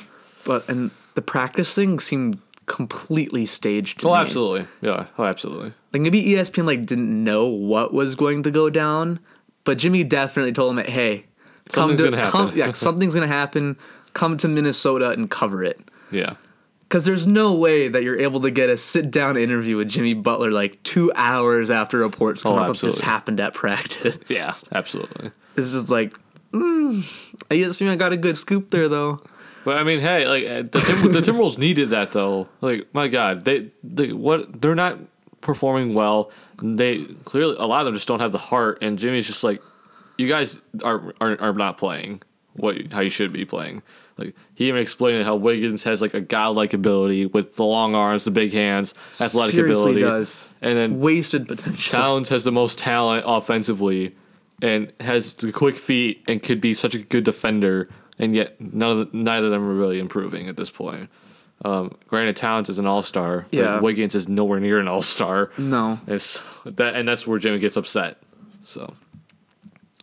But 0.45 0.69
and 0.69 0.91
the 1.15 1.23
practice 1.23 1.75
thing 1.75 2.01
seemed 2.01 2.39
completely 2.67 3.45
staged. 3.47 4.01
To 4.01 4.09
Oh, 4.09 4.13
me. 4.13 4.19
absolutely. 4.19 4.67
Yeah. 4.81 5.07
Oh, 5.19 5.25
absolutely. 5.25 5.73
Like 5.93 6.03
maybe 6.03 6.25
ESPN 6.25 6.65
like 6.67 6.87
didn't 6.87 7.23
know 7.25 7.47
what 7.47 7.93
was 7.93 8.15
going 8.15 8.43
to 8.45 8.51
go 8.51 8.71
down, 8.71 9.19
but 9.65 9.77
Jimmy 9.79 10.05
definitely 10.05 10.53
told 10.53 10.79
him, 10.79 10.85
"Hey, 10.87 11.27
come 11.69 11.91
Something's 11.91 12.01
to 12.03 12.11
gonna 12.11 12.31
come, 12.31 12.47
happen." 12.47 12.59
yeah, 12.59 12.73
something's 12.75 13.15
gonna 13.15 13.27
happen. 13.27 13.77
Come 14.15 14.37
to 14.39 14.49
Minnesota 14.49 15.11
and 15.11 15.31
cover 15.31 15.63
it." 15.65 15.81
Yeah. 16.11 16.35
Because 16.89 17.05
there's 17.05 17.27
no 17.27 17.55
way 17.55 17.87
that 17.87 18.03
you're 18.03 18.19
able 18.19 18.41
to 18.41 18.51
get 18.51 18.69
a 18.69 18.77
sit 18.77 19.13
down 19.13 19.37
interview 19.37 19.77
with 19.77 19.89
Jimmy 19.89 20.13
Butler 20.15 20.51
like 20.51 20.83
two 20.83 21.13
hours 21.15 21.71
after 21.71 21.99
reports 21.99 22.45
oh, 22.45 22.51
come 22.51 22.59
Oh, 22.59 22.63
out 22.63 22.79
that 22.79 22.87
this 22.87 22.99
happened 23.01 23.39
at 23.39 23.55
practice. 23.55 24.19
Yeah. 24.29 24.51
Absolutely. 24.77 25.31
it's 25.57 25.71
just 25.71 25.89
like, 25.89 26.19
mm, 26.53 27.35
I 27.51 27.57
guess 27.57 27.81
I 27.81 27.97
got 27.97 28.13
a 28.13 28.17
good 28.17 28.37
scoop 28.37 28.71
there 28.71 28.89
though. 28.89 29.21
But 29.65 29.77
I 29.79 29.85
mean, 29.85 30.01
hey, 30.01 30.27
like 30.27 30.45
uh, 30.47 30.63
the 30.71 30.81
Tim- 30.81 31.13
the 31.13 31.21
Timberwolves 31.21 31.59
needed 31.59 31.91
that 31.91 32.13
though. 32.13 32.49
Like, 32.61 32.89
my 32.95 33.09
God, 33.09 33.45
they 33.45 33.71
they 33.85 34.13
what 34.13 34.61
they're 34.61 34.75
not 34.75 34.99
performing 35.41 35.95
well. 35.95 36.31
They 36.63 37.05
clearly 37.25 37.57
a 37.59 37.67
lot 37.67 37.81
of 37.81 37.87
them 37.87 37.95
just 37.95 38.09
don't 38.09 38.21
have 38.21 38.33
the 38.33 38.39
heart. 38.39 38.79
And 38.83 38.99
Jimmy's 38.99 39.27
just 39.27 39.45
like, 39.45 39.63
you 40.17 40.29
guys 40.29 40.61
are 40.83 41.15
are, 41.21 41.41
are 41.41 41.53
not 41.53 41.77
playing 41.79 42.23
what 42.55 42.93
how 42.93 43.01
you 43.01 43.11
should 43.11 43.33
be 43.33 43.45
playing. 43.45 43.83
Like 44.17 44.35
he 44.55 44.69
even 44.69 44.81
explained 44.81 45.25
how 45.25 45.37
Wiggins 45.37 45.83
has 45.85 46.03
like 46.03 46.15
a 46.15 46.21
godlike 46.21 46.75
ability 46.75 47.27
with 47.27 47.57
the 47.57 47.65
long 47.65 47.95
arms, 47.95 48.25
the 48.25 48.31
big 48.31 48.53
hands, 48.53 48.93
athletic 49.21 49.55
Seriously 49.55 49.93
ability, 49.93 50.01
does. 50.01 50.49
and 50.61 50.77
then 50.77 51.01
Wasted 51.01 51.49
potential. 51.49 51.99
Towns 51.99 52.29
has 52.29 52.45
the 52.45 52.53
most 52.53 52.79
talent 52.79 53.25
offensively 53.27 54.15
and 54.63 54.93
has 55.01 55.35
the 55.35 55.53
quick 55.53 55.77
feet 55.77 56.23
and 56.29 56.43
could 56.43 56.61
be 56.61 56.75
such 56.75 56.95
a 56.95 56.99
good 56.99 57.25
defender, 57.25 57.89
and 58.19 58.35
yet 58.35 58.61
none 58.61 58.93
of 58.99 58.99
the, 59.13 59.17
neither 59.17 59.47
of 59.47 59.53
them 59.53 59.69
are 59.69 59.75
really 59.75 59.99
improving 59.99 60.49
at 60.49 60.57
this 60.57 60.71
point. 60.71 61.09
Um, 61.65 61.97
granted, 62.07 62.37
Towns 62.37 62.69
is 62.71 62.79
an 62.79 62.87
all 62.87 63.03
star, 63.03 63.47
but 63.51 63.57
Yeah. 63.57 63.81
Wiggins 63.81 64.15
is 64.15 64.29
nowhere 64.29 64.61
near 64.61 64.79
an 64.79 64.89
all 64.89 65.03
star. 65.03 65.51
No. 65.59 66.01
It's 66.07 66.43
that, 66.65 66.97
and 66.97 67.07
that's 67.09 67.27
where 67.27 67.39
Jimmy 67.39 67.59
gets 67.59 67.77
upset. 67.77 68.17
So, 68.65 68.95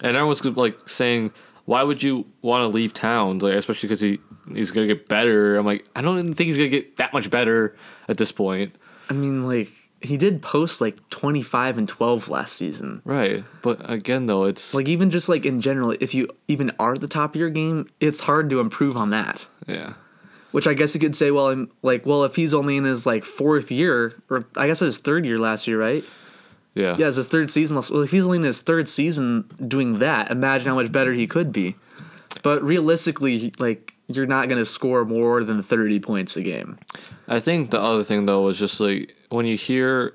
and 0.01 0.15
everyone's 0.15 0.43
like 0.45 0.87
saying, 0.87 1.31
"Why 1.65 1.81
would 1.83 2.03
you 2.03 2.25
want 2.41 2.61
to 2.61 2.67
leave 2.67 2.93
Towns?" 2.93 3.41
Like, 3.43 3.53
especially 3.55 3.87
because 3.87 4.01
he 4.01 4.19
he's 4.53 4.69
gonna 4.71 4.87
get 4.87 5.07
better. 5.07 5.57
I'm 5.57 5.65
like, 5.65 5.85
I 5.95 6.01
don't 6.01 6.19
even 6.19 6.33
think 6.35 6.47
he's 6.47 6.57
gonna 6.57 6.69
get 6.69 6.97
that 6.97 7.11
much 7.13 7.29
better 7.31 7.75
at 8.07 8.17
this 8.17 8.31
point. 8.31 8.75
I 9.09 9.13
mean, 9.13 9.47
like 9.47 9.71
he 10.01 10.15
did 10.17 10.41
post 10.41 10.79
like 10.81 10.97
25 11.09 11.77
and 11.79 11.87
12 11.87 12.29
last 12.29 12.55
season. 12.55 13.01
Right, 13.03 13.43
but 13.61 13.79
again, 13.89 14.25
though, 14.27 14.43
it's 14.45 14.73
Like 14.73 14.87
even 14.87 15.09
just 15.09 15.27
like 15.29 15.45
in 15.45 15.61
general, 15.61 15.95
if 15.99 16.13
you 16.13 16.27
even 16.47 16.71
are 16.79 16.93
at 16.93 17.01
the 17.01 17.07
top 17.07 17.31
of 17.35 17.39
your 17.39 17.49
game, 17.49 17.89
it's 17.99 18.19
hard 18.21 18.49
to 18.51 18.59
improve 18.59 18.95
on 18.97 19.09
that. 19.11 19.45
yeah. 19.67 19.93
Which 20.51 20.65
I 20.65 20.73
guess 20.73 20.95
you 20.95 21.01
could 21.01 21.15
say, 21.15 21.29
well, 21.29 21.49
I'm 21.49 21.69
like, 21.83 22.05
well, 22.05 22.23
if 22.23 22.35
he's 22.35 22.53
only 22.53 22.77
in 22.77 22.85
his 22.85 23.05
like 23.05 23.23
fourth 23.25 23.69
year, 23.69 24.15
or 24.29 24.45
I 24.55 24.65
guess 24.67 24.81
it 24.81 24.85
was 24.85 24.97
third 24.97 25.25
year 25.25 25.37
last 25.37 25.67
year, 25.67 25.79
right? 25.79 26.03
Yeah. 26.73 26.95
Yeah, 26.97 27.07
it's 27.07 27.17
his 27.17 27.27
third 27.27 27.51
season. 27.51 27.75
last- 27.75 27.91
Well, 27.91 28.01
if 28.01 28.11
he's 28.11 28.23
only 28.23 28.37
in 28.37 28.43
his 28.43 28.61
third 28.61 28.87
season 28.87 29.43
doing 29.67 29.99
that, 29.99 30.31
imagine 30.31 30.69
how 30.69 30.75
much 30.75 30.91
better 30.91 31.11
he 31.13 31.27
could 31.27 31.51
be. 31.51 31.75
But 32.43 32.63
realistically, 32.63 33.51
like 33.59 33.93
you're 34.07 34.25
not 34.25 34.47
going 34.47 34.57
to 34.57 34.65
score 34.65 35.03
more 35.03 35.43
than 35.43 35.61
30 35.61 35.99
points 35.99 36.37
a 36.37 36.41
game. 36.41 36.77
I 37.27 37.39
think 37.41 37.71
the 37.71 37.81
other 37.81 38.03
thing 38.03 38.25
though 38.25 38.41
was 38.43 38.57
just 38.57 38.79
like 38.79 39.13
when 39.29 39.45
you 39.45 39.57
hear 39.57 40.13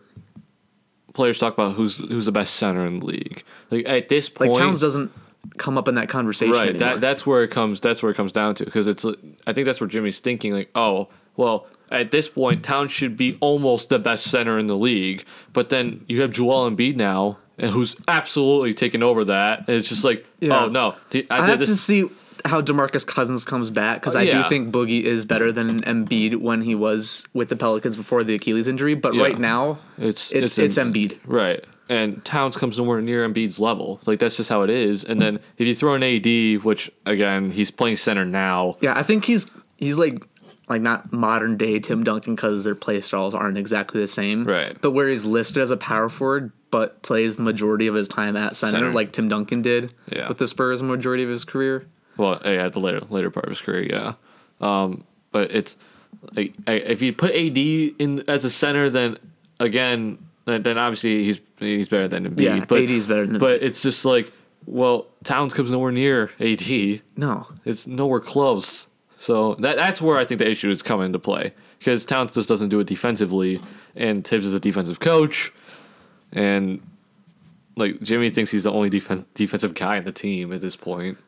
players 1.15 1.39
talk 1.39 1.53
about 1.55 1.75
who's 1.75 1.99
who's 1.99 2.27
the 2.27 2.33
best 2.33 2.55
center 2.55 2.87
in 2.87 3.01
the 3.01 3.07
league. 3.07 3.43
Like 3.71 3.87
at 3.89 4.09
this 4.09 4.29
point, 4.29 4.53
Like 4.53 4.61
Towns 4.61 4.81
doesn't 4.81 5.13
come 5.59 5.77
up 5.77 5.89
in 5.89 5.97
that 5.97 6.09
conversation 6.09 6.53
right? 6.55 6.69
anymore. 6.71 6.89
That 6.89 7.01
that's 7.01 7.27
where 7.27 7.43
it 7.43 7.49
comes. 7.49 7.81
That's 7.81 8.03
where 8.03 8.11
it 8.11 8.15
comes 8.15 8.33
down 8.33 8.55
to 8.57 8.65
because 8.65 8.87
it's. 8.87 9.05
I 9.47 9.53
think 9.53 9.67
that's 9.67 9.81
where 9.81 9.89
Jimmy's 9.89 10.21
thinking 10.21 10.53
like, 10.53 10.71
oh, 10.75 11.09
well, 11.37 11.67
at 11.91 12.11
this 12.11 12.29
point, 12.29 12.63
Towns 12.63 12.91
should 12.93 13.17
be 13.17 13.37
almost 13.41 13.89
the 13.89 13.99
best 13.99 14.25
center 14.31 14.59
in 14.59 14.67
the 14.67 14.77
league. 14.77 15.25
But 15.53 15.69
then 15.69 16.05
you 16.09 16.21
have 16.23 16.31
Joel 16.31 16.71
Embiid 16.71 16.97
now, 16.97 17.39
and 17.59 17.71
who's 17.73 17.97
absolutely 18.09 18.73
taken 18.73 19.03
over 19.03 19.25
that. 19.27 19.61
And 19.69 19.77
it's 19.77 19.89
just 19.89 20.05
like, 20.05 20.27
Yeah. 20.41 20.65
oh 20.65 20.69
no, 20.69 20.95
I, 21.13 21.25
I 21.31 21.47
have 21.47 21.59
this. 21.59 21.69
to 21.71 21.77
see 21.77 22.09
how 22.45 22.61
Demarcus 22.61 23.07
Cousins 23.07 23.45
comes 23.45 23.71
back 23.71 24.01
because 24.01 24.17
oh, 24.17 24.21
I 24.21 24.23
Yeah. 24.23 24.43
do 24.43 24.49
think 24.49 24.73
Boogie 24.73 25.03
is 25.03 25.25
better 25.25 25.53
than 25.53 25.81
Embiid 25.83 26.37
when 26.37 26.63
he 26.63 26.75
was 26.75 27.27
with 27.33 27.49
the 27.49 27.57
Pelicans 27.57 27.97
before 27.97 28.25
the 28.25 28.35
Achilles 28.35 28.69
injury. 28.69 28.95
But 28.95 29.15
Yeah. 29.15 29.23
right 29.23 29.39
now, 29.39 29.79
It's 29.99 30.33
it's 30.33 30.59
it's, 30.59 30.59
it's, 30.59 30.79
Em- 30.79 30.93
Embiid. 30.93 31.19
Right. 31.27 31.65
And 31.89 32.25
Towns 32.25 32.57
comes 32.57 32.79
nowhere 32.79 33.01
near 33.03 33.29
Embiid's 33.29 33.59
level. 33.61 34.01
Like 34.07 34.19
that's 34.19 34.37
just 34.37 34.49
how 34.49 34.63
it 34.63 34.71
is. 34.71 35.05
And 35.05 35.21
then 35.21 35.41
if 35.59 35.67
you 35.67 35.75
throw 35.75 35.95
an 35.95 36.03
AD, 36.03 36.63
which 36.65 36.91
again 37.07 37.51
he's 37.51 37.71
playing 37.71 37.97
center 37.97 38.25
now, 38.25 38.77
Yeah, 38.81 38.95
I 38.97 39.03
think 39.03 39.25
he's 39.27 39.51
he's 39.77 39.99
like 39.99 40.25
like 40.69 40.81
not 40.81 41.13
modern 41.13 41.57
day 41.59 41.79
Tim 41.81 42.03
Duncan 42.03 42.35
because 42.35 42.65
their 42.65 42.75
play 42.77 43.01
styles 43.03 43.35
aren't 43.35 43.59
exactly 43.59 44.01
the 44.01 44.09
same. 44.09 44.45
Right. 44.45 44.77
But 44.81 44.93
where 44.93 45.09
he's 45.09 45.25
listed 45.25 45.63
as 45.63 45.71
a 45.71 45.77
power 45.77 46.09
forward, 46.09 46.53
but 46.71 47.03
plays 47.03 47.37
the 47.37 47.43
majority 47.43 47.89
of 47.89 47.95
his 47.95 48.09
time 48.09 48.37
at 48.37 48.57
center, 48.57 48.79
Center. 48.79 48.93
like 48.93 49.13
Tim 49.13 49.29
Duncan 49.29 49.61
did 49.61 49.93
Yeah. 50.11 50.29
with 50.29 50.39
the 50.39 50.49
Spurs 50.49 50.79
the 50.81 50.87
majority 50.87 51.25
of 51.25 51.29
his 51.29 51.45
career. 51.45 51.87
Well, 52.17 52.41
yeah, 52.45 52.67
at 52.67 52.73
the 52.73 52.81
later 52.81 53.01
later 53.11 53.31
part 53.31 53.47
of 53.47 53.51
his 53.51 53.61
career, 53.61 53.83
yeah. 53.83 54.15
Um, 54.61 55.05
but 55.31 55.51
it's 55.51 55.77
like 56.35 56.55
if 56.67 57.03
you 57.03 57.13
put 57.13 57.33
AD 57.33 57.57
in 57.57 58.25
as 58.29 58.45
a 58.45 58.51
center, 58.51 58.91
then 58.91 59.19
again, 59.61 60.19
then 60.45 60.79
obviously 60.79 61.25
he's 61.25 61.41
he's 61.59 61.89
better 61.89 62.09
than 62.09 62.27
Embiid. 62.27 62.41
Yeah, 62.41 62.65
but, 62.65 62.83
AD 62.83 62.91
is 62.91 63.07
better 63.07 63.27
than 63.27 63.39
But 63.39 63.63
it's 63.63 63.83
just 63.83 64.05
like, 64.05 64.33
well, 64.67 65.07
Towns 65.25 65.55
comes 65.55 65.71
nowhere 65.71 65.93
near 65.93 66.31
AD. 66.41 67.03
No. 67.17 67.47
It's 67.65 67.87
nowhere 67.87 68.21
close. 68.21 68.89
So 69.19 69.55
that 69.57 69.77
that's 69.77 70.01
where 70.01 70.19
I 70.19 70.25
think 70.25 70.39
the 70.41 70.51
issue 70.51 70.71
is 70.71 70.83
coming 70.83 71.07
into 71.07 71.19
play 71.19 71.55
because 71.79 72.05
Towns 72.05 72.35
just 72.35 72.49
doesn't 72.49 72.69
do 72.69 72.81
it 72.81 72.87
defensively, 72.87 73.61
and 73.95 74.25
Tibbs 74.25 74.47
is 74.47 74.55
a 74.55 74.61
defensive 74.61 75.01
coach, 75.01 75.53
and 76.33 76.81
like 77.77 78.01
Jimmy 78.03 78.31
thinks 78.31 78.51
he's 78.51 78.65
the 78.65 78.73
only 78.73 78.91
defen- 78.91 79.25
defensive 79.35 79.75
guy 79.75 79.97
in 79.97 80.05
the 80.05 80.13
team 80.13 80.53
at 80.53 80.61
this 80.61 80.77
point. 80.77 81.19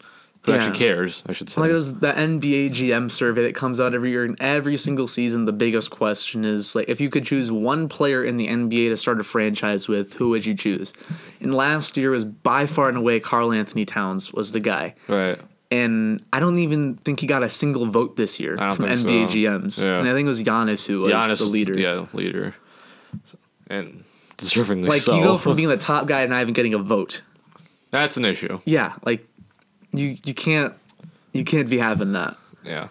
Who 0.44 0.52
Yeah. 0.52 0.58
actually 0.58 0.78
cares? 0.78 1.22
I 1.26 1.32
should 1.32 1.48
say. 1.48 1.60
Like 1.60 1.70
there's 1.70 1.94
the 1.94 2.12
NBA 2.12 2.70
GM 2.70 3.10
survey 3.10 3.42
that 3.44 3.54
comes 3.54 3.80
out 3.80 3.94
every 3.94 4.10
year, 4.10 4.24
and 4.24 4.36
every 4.40 4.76
single 4.76 5.06
season, 5.08 5.46
the 5.46 5.52
biggest 5.52 5.90
question 5.90 6.44
is 6.44 6.74
like, 6.74 6.88
if 6.88 7.00
you 7.00 7.08
could 7.08 7.24
choose 7.24 7.50
one 7.50 7.88
player 7.88 8.22
in 8.22 8.36
the 8.36 8.48
NBA 8.48 8.90
to 8.90 8.96
start 8.98 9.18
a 9.20 9.24
franchise 9.24 9.88
with, 9.88 10.12
who 10.14 10.28
would 10.30 10.44
you 10.44 10.54
choose? 10.54 10.92
And 11.40 11.54
last 11.54 11.96
year 11.96 12.10
was 12.10 12.24
by 12.26 12.66
far 12.66 12.88
and 12.90 12.98
away 12.98 13.20
Karl-Anthony 13.20 13.86
Towns 13.86 14.32
was 14.34 14.52
the 14.52 14.60
guy, 14.60 14.94
right. 15.08 15.40
and 15.70 16.22
I 16.32 16.40
don't 16.40 16.58
even 16.58 16.96
think 16.96 17.20
he 17.20 17.26
got 17.26 17.42
a 17.42 17.48
single 17.48 17.86
vote 17.86 18.16
this 18.16 18.38
year 18.38 18.56
from 18.58 18.84
NBA 18.84 19.28
so. 19.28 19.34
GMs. 19.34 19.82
Yeah. 19.82 19.98
And 19.98 20.08
I 20.08 20.12
think 20.12 20.26
it 20.26 20.28
was 20.28 20.42
Giannis 20.42 20.86
who 20.86 21.00
was 21.00 21.12
Giannis 21.14 21.38
the 21.38 21.44
leader. 21.44 21.78
Yeah, 21.78 22.04
the 22.10 22.16
leader, 22.16 22.54
and 23.68 24.04
deservingly 24.38 24.88
Like 24.88 25.00
so. 25.02 25.16
you 25.16 25.22
go 25.22 25.38
from 25.38 25.56
being 25.56 25.68
the 25.68 25.76
top 25.76 26.06
guy 26.06 26.22
and 26.22 26.30
not 26.30 26.42
even 26.42 26.52
getting 26.54 26.74
a 26.74 26.78
vote. 26.78 27.22
that's 27.90 28.16
an 28.16 28.24
issue. 28.24 28.58
Yeah, 28.64 28.92
like 29.04 29.26
you 29.96 30.16
you 30.24 30.34
can't 30.34 30.74
you 31.32 31.44
can't 31.44 31.68
be 31.68 31.78
having 31.78 32.12
that. 32.12 32.36
Yeah. 32.64 32.88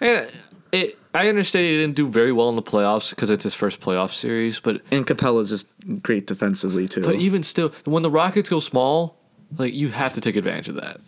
And 0.00 0.30
it. 0.72 0.98
I 1.14 1.28
understand 1.28 1.64
he 1.64 1.76
didn't 1.76 1.96
do 1.96 2.06
very 2.06 2.30
well 2.32 2.48
in 2.50 2.56
the 2.56 2.62
playoffs 2.62 3.10
because 3.10 3.30
it's 3.30 3.42
his 3.42 3.54
first 3.54 3.80
playoff 3.80 4.12
series, 4.12 4.60
but 4.60 4.82
And 4.92 5.06
Capela's 5.06 5.48
just 5.48 5.66
great 6.02 6.26
defensively 6.26 6.86
too. 6.86 7.00
but 7.02 7.14
even 7.16 7.42
still, 7.42 7.72
when 7.86 8.02
the 8.02 8.10
Rockets 8.10 8.50
go 8.50 8.60
small, 8.60 9.16
like 9.56 9.72
you 9.74 9.88
have 9.88 10.12
to 10.14 10.20
take 10.20 10.36
advantage 10.36 10.68
of 10.68 10.74
that. 10.76 11.00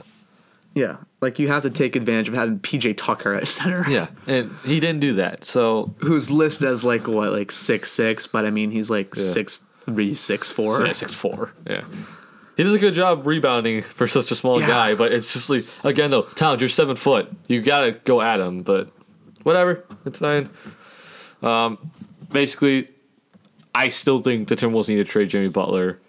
yeah, 0.75 0.97
like 1.21 1.39
you 1.39 1.49
have 1.49 1.63
to 1.65 1.71
take 1.71 1.95
advantage 1.97 2.29
of 2.29 2.35
having 2.35 2.59
PJ 2.61 2.97
Tucker 2.97 3.35
at 3.35 3.47
center. 3.47 3.85
Yeah, 3.89 4.09
and 4.27 4.51
he 4.65 4.81
didn't 4.81 5.01
do 5.01 5.13
that. 5.15 5.45
So 5.45 5.95
who's 5.99 6.31
listed 6.31 6.67
as 6.67 6.83
like 6.83 7.07
what, 7.07 7.31
like 7.33 7.53
six 7.53 7.93
six, 7.93 8.27
but 8.27 8.47
I 8.47 8.51
mean 8.51 8.71
he's 8.71 8.89
like 8.91 9.15
Yeah. 9.15 9.23
six 9.23 9.63
three, 9.85 10.15
six 10.15 10.49
four. 10.51 10.85
yeah, 10.85 10.93
six 10.93 11.13
four. 11.13 11.53
Yeah. 11.69 11.85
He 12.61 12.65
does 12.65 12.75
a 12.75 12.79
good 12.79 12.93
job 12.93 13.27
rebounding 13.27 13.81
for 13.81 14.07
such 14.07 14.31
a 14.31 14.35
small 14.35 14.61
Yeah. 14.61 14.67
guy, 14.67 14.95
but 14.95 15.13
it's 15.13 15.33
just 15.33 15.49
like 15.49 15.65
again 15.83 16.11
though, 16.11 16.25
Towns, 16.25 16.61
you're 16.61 16.69
seven 16.69 16.95
foot. 16.95 17.31
You 17.49 17.63
gotta 17.63 17.93
go 17.93 18.21
at 18.21 18.39
him, 18.39 18.61
but 18.61 18.91
whatever, 19.45 19.83
it's 20.05 20.19
fine. 20.19 20.51
Um, 21.43 21.79
basically, 22.31 22.89
I 23.75 23.89
still 23.89 24.19
think 24.19 24.49
the 24.49 24.57
Timberwolves 24.57 24.89
need 24.91 24.97
to 24.97 25.05
trade 25.05 25.31
Jimmy 25.31 25.49
Butler, 25.49 26.01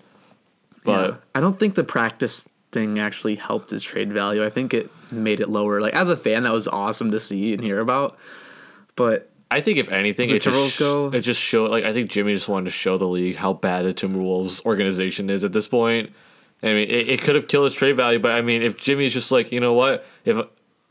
but 0.84 1.10
Yeah. 1.10 1.16
I 1.34 1.40
don't 1.40 1.58
think 1.58 1.76
the 1.76 1.86
practice 1.86 2.46
thing 2.74 3.00
actually 3.00 3.36
helped 3.36 3.70
his 3.70 3.82
trade 3.82 4.12
value. 4.12 4.44
I 4.44 4.50
think 4.50 4.74
it 4.74 4.90
made 5.10 5.40
it 5.40 5.48
lower. 5.48 5.80
Like 5.80 5.94
as 5.94 6.10
a 6.10 6.18
fan, 6.18 6.44
that 6.44 6.52
was 6.52 6.68
awesome 6.68 7.12
to 7.12 7.20
see 7.22 7.54
and 7.54 7.64
hear 7.64 7.80
about. 7.80 8.18
But 8.98 9.30
I 9.50 9.62
think 9.62 9.78
if 9.78 9.88
anything, 9.88 10.28
the 10.28 10.36
it 10.36 10.42
just, 10.42 10.78
go- 10.78 11.12
it 11.14 11.22
just 11.22 11.40
showed. 11.40 11.72
Like 11.72 11.86
I 11.86 11.94
think 11.94 12.10
Jimmy 12.12 12.34
just 12.34 12.50
wanted 12.50 12.66
to 12.66 12.72
show 12.72 12.98
the 12.98 13.08
league 13.08 13.38
how 13.38 13.54
bad 13.54 13.86
the 13.86 13.94
Timberwolves 13.94 14.66
organization 14.66 15.30
is 15.30 15.46
at 15.46 15.54
this 15.54 15.70
point. 15.70 16.12
I 16.63 16.67
mean, 16.67 16.89
it, 16.89 17.12
it 17.12 17.21
could 17.21 17.36
have 17.36 17.47
killed 17.47 17.65
his 17.65 17.74
trade 17.74 17.97
value, 17.97 18.19
but 18.19 18.32
I 18.32 18.41
mean, 18.41 18.62
if 18.62 18.78
Jimmy's 18.78 19.13
just 19.13 19.32
like, 19.32 19.52
you 19.52 19.60
know 19.60 19.74
what, 19.74 20.06
if 20.26 20.38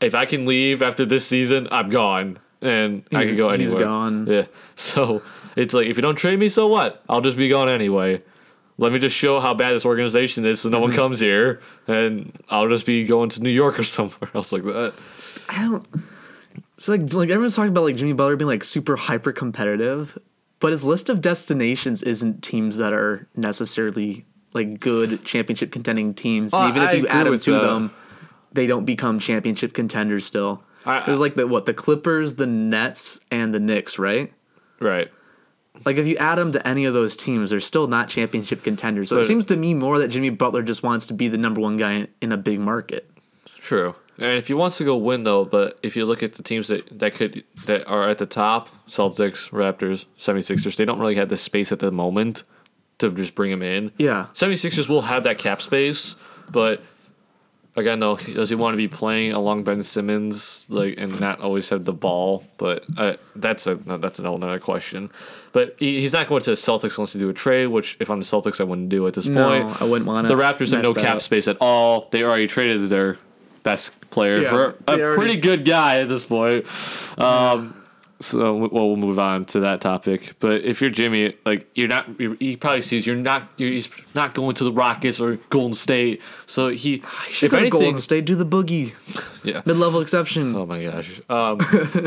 if 0.01 0.13
I 0.15 0.25
can 0.25 0.45
leave 0.45 0.81
after 0.81 1.05
this 1.05 1.25
season, 1.25 1.67
I'm 1.71 1.89
gone, 1.89 2.39
and 2.61 3.03
I 3.13 3.23
can 3.25 3.37
go 3.37 3.49
anywhere. 3.49 3.57
He's 3.57 3.75
gone. 3.75 4.27
Yeah. 4.27 4.45
So 4.75 5.21
it's 5.55 5.73
like 5.75 5.87
if 5.87 5.95
you 5.97 6.01
don't 6.01 6.15
trade 6.15 6.39
me, 6.39 6.49
so 6.49 6.65
what? 6.67 7.03
I'll 7.07 7.21
just 7.21 7.37
be 7.37 7.47
gone 7.49 7.69
anyway. 7.69 8.21
Let 8.77 8.91
me 8.91 8.97
just 8.99 9.15
show 9.15 9.39
how 9.39 9.53
bad 9.53 9.73
this 9.75 9.85
organization 9.85 10.43
is, 10.45 10.59
so 10.61 10.69
no 10.69 10.77
Mm-hmm. 10.77 10.83
one 10.89 10.93
comes 10.95 11.19
here, 11.19 11.61
and 11.87 12.31
I'll 12.49 12.67
just 12.67 12.85
be 12.87 13.05
going 13.05 13.29
to 13.29 13.41
New 13.41 13.51
York 13.51 13.77
or 13.79 13.83
somewhere 13.83 14.29
else 14.33 14.51
like 14.51 14.63
that. 14.63 14.93
I 15.49 15.61
don't. 15.63 15.85
It's 16.77 16.87
like 16.87 17.13
like 17.13 17.29
everyone's 17.29 17.55
talking 17.55 17.69
about 17.69 17.83
like 17.83 17.95
Jimmy 17.95 18.13
Butler 18.13 18.35
being 18.37 18.47
like 18.47 18.63
super 18.63 18.95
hyper 18.95 19.31
competitive, 19.31 20.17
but 20.59 20.71
his 20.71 20.83
list 20.83 21.09
of 21.11 21.21
destinations 21.21 22.01
isn't 22.01 22.41
teams 22.43 22.77
that 22.77 22.91
are 22.91 23.27
necessarily 23.35 24.25
like 24.53 24.79
good 24.79 25.23
championship 25.25 25.71
contending 25.71 26.13
teams. 26.13 26.53
Oh, 26.53 26.67
even 26.67 26.83
if 26.83 26.89
I 26.89 26.93
you 26.93 27.07
add 27.07 27.27
them 27.27 27.39
to 27.39 27.51
that. 27.51 27.61
them, 27.61 27.93
they 28.51 28.67
don't 28.67 28.85
become 28.85 29.19
championship 29.19 29.73
contenders 29.73 30.25
still. 30.25 30.63
There's 30.85 31.19
like 31.19 31.35
the 31.35 31.47
what 31.47 31.65
the 31.65 31.73
Clippers, 31.73 32.35
the 32.35 32.47
Nets, 32.47 33.19
and 33.29 33.53
the 33.53 33.59
Knicks, 33.59 33.99
right? 33.99 34.33
Right. 34.79 35.11
Like 35.85 35.97
if 35.97 36.05
you 36.05 36.17
add 36.17 36.37
them 36.37 36.51
to 36.51 36.67
any 36.67 36.85
of 36.85 36.93
those 36.93 37.15
teams, 37.15 37.49
they're 37.49 37.59
still 37.59 37.87
not 37.87 38.09
championship 38.09 38.63
contenders. 38.63 39.09
So 39.09 39.17
it 39.17 39.25
seems 39.25 39.45
to 39.45 39.55
me 39.55 39.73
more 39.73 39.99
that 39.99 40.09
Jimmy 40.09 40.29
Butler 40.29 40.63
just 40.63 40.83
wants 40.83 41.05
to 41.07 41.13
be 41.13 41.27
the 41.27 41.37
number 41.37 41.61
one 41.61 41.77
guy 41.77 42.07
in 42.19 42.31
a 42.31 42.37
big 42.37 42.59
market. 42.59 43.09
True. 43.57 43.95
And 44.17 44.37
if 44.37 44.47
he 44.47 44.53
wants 44.53 44.77
to 44.77 44.83
go 44.83 44.97
win 44.97 45.23
though, 45.23 45.45
but 45.45 45.79
if 45.81 45.95
you 45.95 46.05
look 46.05 46.21
at 46.21 46.33
the 46.33 46.43
teams 46.43 46.67
that, 46.67 46.99
that 46.99 47.15
could 47.15 47.43
that 47.65 47.87
are 47.87 48.09
at 48.09 48.17
the 48.17 48.25
top, 48.25 48.69
Celtics, 48.87 49.49
Raptors, 49.49 50.05
76ers, 50.19 50.75
they 50.75 50.85
don't 50.85 50.99
really 50.99 51.15
have 51.15 51.29
the 51.29 51.37
space 51.37 51.71
at 51.71 51.79
the 51.79 51.91
moment 51.91 52.43
to 53.01 53.11
just 53.11 53.35
bring 53.35 53.51
him 53.51 53.61
in. 53.61 53.91
Yeah. 53.97 54.27
76ers 54.33 54.87
will 54.89 55.01
have 55.03 55.23
that 55.23 55.37
cap 55.37 55.61
space, 55.61 56.15
but 56.49 56.81
again 57.77 57.99
though, 57.99 58.17
does 58.17 58.49
he 58.49 58.55
want 58.55 58.73
to 58.73 58.77
be 58.77 58.87
playing 58.87 59.31
along 59.31 59.63
Ben 59.63 59.81
Simmons 59.83 60.65
like 60.69 60.95
and 60.97 61.19
not 61.19 61.39
always 61.39 61.69
have 61.69 61.85
the 61.85 61.93
ball? 61.93 62.45
But 62.57 62.83
uh, 62.97 63.15
that's 63.35 63.67
a 63.67 63.75
that's 63.75 64.19
an 64.19 64.25
another 64.25 64.59
question. 64.59 65.09
But 65.53 65.75
he, 65.79 65.99
he's 66.01 66.13
not 66.13 66.27
going 66.27 66.41
to 66.43 66.49
the 66.51 66.55
Celtics 66.55 66.97
unless 66.97 67.11
to 67.13 67.17
do 67.19 67.29
a 67.29 67.33
trade, 67.33 67.67
which 67.67 67.97
if 67.99 68.09
I'm 68.09 68.19
the 68.19 68.25
Celtics 68.25 68.59
I 68.61 68.63
wouldn't 68.65 68.89
do 68.89 69.05
at 69.07 69.13
this 69.13 69.25
No, 69.25 69.49
point. 69.63 69.81
I 69.81 69.85
wouldn't 69.85 70.07
want 70.07 70.27
The 70.27 70.35
Raptors 70.35 70.71
have 70.73 70.83
no 70.83 70.93
cap 70.93 71.17
Up. 71.17 71.21
space 71.21 71.47
at 71.47 71.57
all. 71.61 72.07
They 72.11 72.23
already 72.23 72.47
traded 72.47 72.87
their 72.89 73.17
best 73.63 73.93
player 74.11 74.41
Yeah, 74.41 74.49
for 74.49 74.75
a 74.87 74.91
already- 74.91 75.15
pretty 75.17 75.39
good 75.39 75.65
guy 75.65 75.99
at 75.99 76.09
this 76.09 76.23
point. 76.25 76.65
Um, 77.19 77.80
so 78.21 78.55
well, 78.55 78.87
we'll 78.87 78.95
move 78.95 79.19
on 79.19 79.45
to 79.45 79.59
that 79.61 79.81
topic. 79.81 80.35
But 80.39 80.63
if 80.63 80.81
you're 80.81 80.89
Jimmy, 80.89 81.35
like 81.45 81.69
you're 81.75 81.87
not, 81.87 82.19
you're, 82.19 82.35
he 82.35 82.55
probably 82.55 82.81
sees 82.81 83.05
you're 83.05 83.15
not, 83.15 83.49
you're, 83.57 83.71
he's 83.71 83.89
not 84.15 84.33
going 84.33 84.55
to 84.55 84.63
the 84.63 84.71
Rockets 84.71 85.19
or 85.19 85.37
Golden 85.49 85.73
State. 85.73 86.21
So 86.45 86.69
he, 86.69 87.03
Should 87.29 87.47
if 87.47 87.51
go 87.51 87.57
to 87.57 87.61
anything, 87.61 87.79
Golden 87.79 88.01
State, 88.01 88.25
do 88.25 88.35
the 88.35 88.45
boogie, 88.45 88.93
yeah. 89.43 89.61
mid 89.65 89.77
level 89.77 90.01
exception. 90.01 90.55
Oh 90.55 90.65
my 90.65 90.83
gosh. 90.83 91.21
Um, 91.29 91.59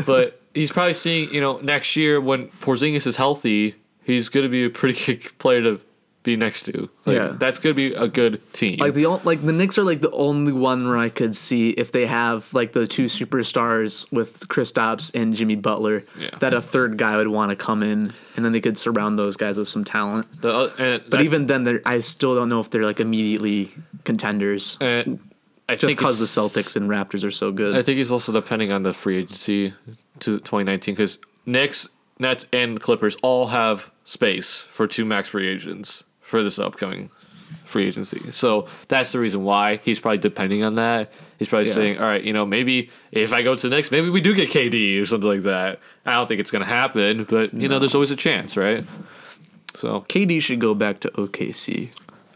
but 0.05 0.41
he's 0.53 0.71
probably 0.71 0.93
seeing, 0.93 1.33
you 1.33 1.41
know, 1.41 1.57
next 1.59 1.95
year 1.95 2.19
when 2.19 2.47
Porzingis 2.49 3.05
is 3.05 3.17
healthy, 3.17 3.75
he's 4.03 4.29
going 4.29 4.43
to 4.43 4.49
be 4.49 4.65
a 4.65 4.69
pretty 4.69 5.05
good 5.17 5.37
player 5.37 5.61
to 5.61 5.81
be 6.25 6.35
next 6.35 6.63
to. 6.63 6.89
Like, 7.05 7.15
Yeah. 7.15 7.35
that's 7.39 7.59
to 7.59 7.73
be 7.73 7.93
a 7.93 8.07
good 8.07 8.41
team. 8.51 8.77
Like 8.79 8.93
the 8.95 9.05
like 9.07 9.45
the 9.45 9.53
Knicks 9.53 9.77
are 9.77 9.83
like 9.83 10.01
the 10.01 10.11
only 10.11 10.51
one 10.51 10.85
where 10.87 10.97
I 10.97 11.07
could 11.09 11.35
see 11.35 11.69
if 11.69 11.91
they 11.93 12.05
have 12.07 12.53
like 12.53 12.73
the 12.73 12.85
two 12.85 13.05
superstars 13.05 14.11
with 14.11 14.47
Kristaps 14.49 15.11
and 15.15 15.33
Jimmy 15.33 15.55
Butler 15.55 16.03
Yeah. 16.19 16.31
that 16.39 16.53
a 16.53 16.61
third 16.61 16.97
guy 16.97 17.15
would 17.15 17.29
want 17.29 17.51
to 17.51 17.55
come 17.55 17.81
in 17.83 18.11
and 18.35 18.43
then 18.43 18.51
they 18.51 18.59
could 18.61 18.77
surround 18.77 19.17
those 19.17 19.37
guys 19.37 19.57
with 19.57 19.67
some 19.69 19.85
talent. 19.85 20.25
The, 20.41 20.71
But 20.77 21.09
that- 21.11 21.21
even 21.21 21.47
then, 21.47 21.79
I 21.85 21.99
still 21.99 22.35
don't 22.35 22.49
know 22.49 22.59
if 22.59 22.69
they're 22.69 22.85
like 22.85 22.99
immediately 22.99 23.71
contenders 24.03 24.77
and 24.81 25.19
I 25.67 25.75
just 25.75 25.95
because 25.95 26.19
the 26.19 26.25
Celtics 26.25 26.75
and 26.75 26.89
Raptors 26.89 27.23
are 27.23 27.31
so 27.31 27.51
good. 27.51 27.75
I 27.75 27.81
think 27.81 27.99
it's 27.99 28.11
also 28.11 28.31
depending 28.31 28.71
on 28.71 28.83
the 28.83 28.93
free 28.93 29.17
agency 29.17 29.73
to 30.19 30.39
2019 30.39 30.93
because 30.95 31.17
Knicks, 31.45 31.87
Nets, 32.19 32.45
and 32.53 32.79
Clippers 32.79 33.15
all 33.23 33.47
have 33.47 33.91
space 34.05 34.55
for 34.55 34.85
two 34.87 35.03
max 35.05 35.29
free 35.29 35.47
agents 35.47 36.03
for 36.25 36.43
this 36.43 36.59
upcoming 36.59 37.09
free 37.63 37.87
agency. 37.87 38.31
So 38.31 38.67
that's 38.87 39.11
the 39.11 39.19
reason 39.19 39.43
why 39.43 39.79
he's 39.83 39.99
probably 39.99 40.17
depending 40.17 40.63
on 40.63 40.75
that. 40.75 41.11
He's 41.39 41.47
probably 41.47 41.67
Yeah. 41.69 41.73
saying, 41.75 41.97
all 41.99 42.05
right, 42.05 42.23
you 42.23 42.33
know, 42.33 42.45
maybe 42.45 42.89
if 43.11 43.31
I 43.33 43.41
go 43.41 43.55
to 43.55 43.69
the 43.69 43.75
Knicks, 43.75 43.91
maybe 43.91 44.09
we 44.09 44.21
do 44.21 44.33
get 44.33 44.49
KD 44.49 44.99
or 45.01 45.05
something 45.05 45.29
like 45.29 45.43
that. 45.43 45.79
I 46.05 46.17
don't 46.17 46.27
think 46.27 46.39
it's 46.39 46.51
going 46.51 46.63
to 46.63 46.69
happen, 46.69 47.25
but, 47.29 47.53
you 47.53 47.67
know, 47.67 47.79
there's 47.79 47.93
always 47.95 48.11
a 48.11 48.15
chance, 48.15 48.55
right? 48.57 48.83
So 49.75 50.01
KD 50.09 50.41
should 50.41 50.59
go 50.59 50.73
back 50.73 50.99
to 51.01 51.09
OKC. 51.11 51.89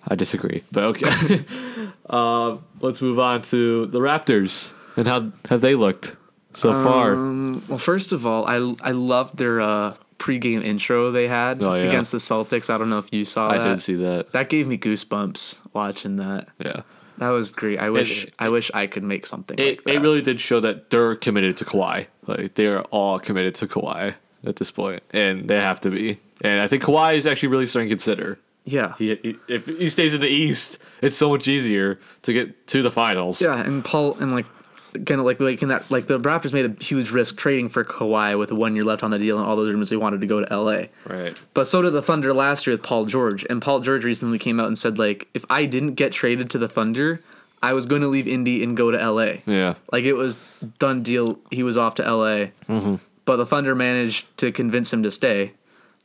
I 0.08 0.16
disagree, 0.16 0.64
but 0.72 0.84
okay. 0.86 1.46
um, 2.10 2.64
let's 2.82 3.02
move 3.02 3.20
on 3.20 3.42
to 3.44 3.86
the 3.88 4.00
Raptors 4.00 4.74
and 4.96 5.08
how 5.08 5.32
have 5.50 5.62
they 5.62 5.76
looked 5.76 6.16
so 6.54 6.74
far? 6.74 7.14
Um, 7.14 7.64
well, 7.68 7.78
first 7.78 8.12
of 8.12 8.26
all, 8.26 8.46
I 8.48 8.56
I 8.82 8.92
love 8.92 9.38
their 9.38 9.62
uh, 9.62 9.94
pregame 10.20 10.64
intro 10.64 11.10
they 11.12 11.28
had 11.28 11.64
Oh, 11.64 11.74
yeah. 11.74 11.84
against 11.84 12.12
the 12.12 12.18
Celtics. 12.20 12.70
I 12.70 12.78
don't 12.78 12.90
know 12.90 13.00
if 13.00 13.12
you 13.12 13.26
saw 13.26 13.50
I 13.50 13.58
that. 13.58 13.64
did 13.64 13.82
see 13.82 13.96
that. 13.96 14.32
That 14.34 14.50
gave 14.50 14.68
me 14.68 14.78
goosebumps 14.78 15.60
watching 15.74 16.18
that. 16.18 16.50
Yeah. 16.60 16.82
That 17.18 17.30
was 17.30 17.50
great. 17.50 17.80
I 17.80 17.90
wish 17.90 18.26
it- 18.26 18.34
I 18.40 18.50
wish 18.50 18.70
I 18.74 18.88
could 18.88 19.04
make 19.04 19.26
something 19.26 19.58
It, 19.60 19.66
like 19.68 19.84
that. 19.84 19.96
it 19.96 20.02
really 20.02 20.22
did 20.22 20.40
show 20.40 20.60
that 20.62 20.90
they're 20.90 21.16
committed 21.16 21.58
to 21.58 21.66
Kawhi. 21.66 22.06
Like 22.28 22.56
they're 22.56 22.82
all 22.84 23.20
committed 23.20 23.56
to 23.56 23.68
Kawhi 23.68 24.14
at 24.46 24.56
this 24.58 24.72
point, 24.72 25.04
and 25.12 25.50
they 25.50 25.60
have 25.60 25.82
to 25.82 25.90
be. 25.90 26.20
And 26.42 26.62
I 26.62 26.68
think 26.68 26.84
Kawhi 26.84 27.16
is 27.16 27.26
actually 27.28 27.50
really 27.50 27.68
starting 27.68 27.90
to 27.90 27.96
consider. 27.96 28.40
yeah. 28.66 28.94
He, 28.98 29.16
he- 29.24 29.36
if 29.50 29.66
he 29.66 29.90
stays 29.90 30.14
in 30.14 30.22
the 30.22 30.28
East, 30.30 30.78
it's 31.02 31.18
so 31.18 31.30
much 31.30 31.48
easier 31.48 32.00
to 32.22 32.32
get 32.34 32.68
to 32.68 32.82
the 32.82 32.92
finals. 32.92 33.42
Yeah, 33.42 33.60
and 33.60 33.84
Paul 33.84 34.16
and 34.20 34.32
like 34.32 34.46
kind 34.94 35.20
of 35.20 35.26
like 35.26 35.40
like 35.40 35.62
in 35.62 35.70
that 35.70 35.90
like 35.92 36.08
the 36.08 36.20
Raptors 36.20 36.54
made 36.54 36.66
a 36.66 36.84
huge 36.84 37.12
risk 37.12 37.38
trading 37.38 37.70
for 37.70 37.84
Kawhi 37.84 38.38
with 38.38 38.52
one 38.52 38.76
year 38.76 38.84
left 38.84 39.04
on 39.04 39.12
the 39.12 39.20
deal 39.20 39.38
and 39.38 39.46
all 39.46 39.56
those 39.56 39.72
rumors 39.72 39.90
they 39.90 39.98
wanted 39.98 40.22
to 40.22 40.28
go 40.28 40.44
to 40.44 40.56
LA. 40.56 40.84
Right. 41.06 41.38
But 41.54 41.68
so 41.68 41.82
did 41.82 41.92
the 41.92 42.02
Thunder 42.02 42.34
last 42.34 42.66
year 42.66 42.74
with 42.76 42.84
Paul 42.84 43.06
George. 43.06 43.46
And 43.50 43.62
Paul 43.62 43.82
George 43.82 44.04
recently 44.04 44.40
came 44.40 44.60
out 44.60 44.68
and 44.68 44.78
said 44.78 44.98
like 44.98 45.28
if 45.34 45.46
I 45.50 45.66
didn't 45.66 45.94
get 45.94 46.12
traded 46.12 46.50
to 46.52 46.58
the 46.58 46.68
Thunder, 46.68 47.22
I 47.62 47.74
was 47.74 47.86
going 47.86 48.02
to 48.02 48.08
leave 48.08 48.28
Indy 48.28 48.64
and 48.64 48.76
go 48.76 48.92
to 48.92 49.12
LA. 49.12 49.42
Yeah. 49.46 49.76
Like 49.92 50.06
it 50.06 50.14
was 50.14 50.38
done 50.80 51.04
deal. 51.04 51.40
He 51.52 51.64
was 51.64 51.78
off 51.78 51.96
to 51.96 52.04
LA. 52.04 52.48
Mm-hmm. 52.68 52.96
But 53.26 53.38
the 53.38 53.46
Thunder 53.46 53.76
managed 53.76 54.26
to 54.38 54.52
convince 54.52 54.92
him 54.92 55.04
to 55.04 55.12
stay. 55.12 55.54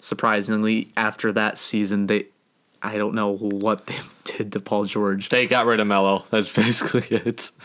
Surprisingly, 0.00 0.92
after 0.96 1.32
that 1.32 1.56
season, 1.56 2.06
they 2.06 2.26
I 2.82 2.98
don't 2.98 3.14
know 3.14 3.34
what 3.34 3.86
they 3.86 3.98
did 4.24 4.52
to 4.52 4.60
Paul 4.60 4.84
George. 4.84 5.30
They 5.30 5.46
got 5.46 5.64
rid 5.64 5.80
of 5.80 5.86
Melo. 5.86 6.24
That's 6.30 6.52
basically 6.52 7.04
it. 7.16 7.50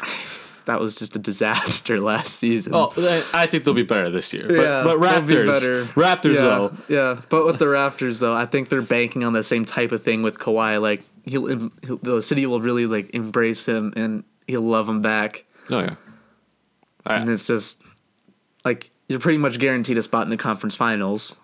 That 0.70 0.80
was 0.80 0.96
just 0.96 1.16
a 1.16 1.20
disaster 1.20 1.98
last 2.12 2.36
season. 2.36 2.76
Oh, 2.76 2.94
I 3.34 3.48
think 3.48 3.64
they'll 3.64 3.74
be 3.74 3.82
better 3.82 4.08
this 4.08 4.32
year. 4.32 4.46
But, 4.48 4.54
Yeah, 4.54 4.84
but 4.84 5.00
they'll 5.00 5.22
be 5.22 5.34
Raptors. 5.34 5.88
Raptors 5.94 6.36
yeah, 6.36 6.42
though. 6.42 6.78
Yeah, 6.88 7.22
but 7.28 7.44
with 7.44 7.58
the 7.58 7.66
Raptors 7.66 8.20
though, 8.20 8.36
I 8.36 8.46
think 8.46 8.70
they're 8.70 8.84
banking 8.84 9.24
on 9.24 9.34
the 9.34 9.42
same 9.42 9.66
type 9.66 9.92
of 9.92 10.04
thing 10.04 10.22
with 10.22 10.38
Kawhi. 10.38 10.80
Like 10.80 11.04
he'll, 11.26 11.72
he'll 11.84 11.98
the 11.98 12.22
city 12.22 12.46
will 12.46 12.62
really 12.62 12.86
like 12.86 13.10
embrace 13.16 13.66
him 13.66 13.94
and 13.96 14.24
he'll 14.46 14.62
love 14.62 14.88
him 14.88 15.02
back. 15.02 15.46
Oh 15.72 15.80
yeah. 15.80 15.96
And 17.08 17.32
it's 17.32 17.48
just 17.48 17.82
like 18.64 18.92
you're 19.08 19.20
pretty 19.20 19.40
much 19.40 19.58
guaranteed 19.58 19.98
a 19.98 20.04
spot 20.04 20.22
in 20.22 20.30
the 20.30 20.38
conference 20.38 20.76
finals. 20.76 21.36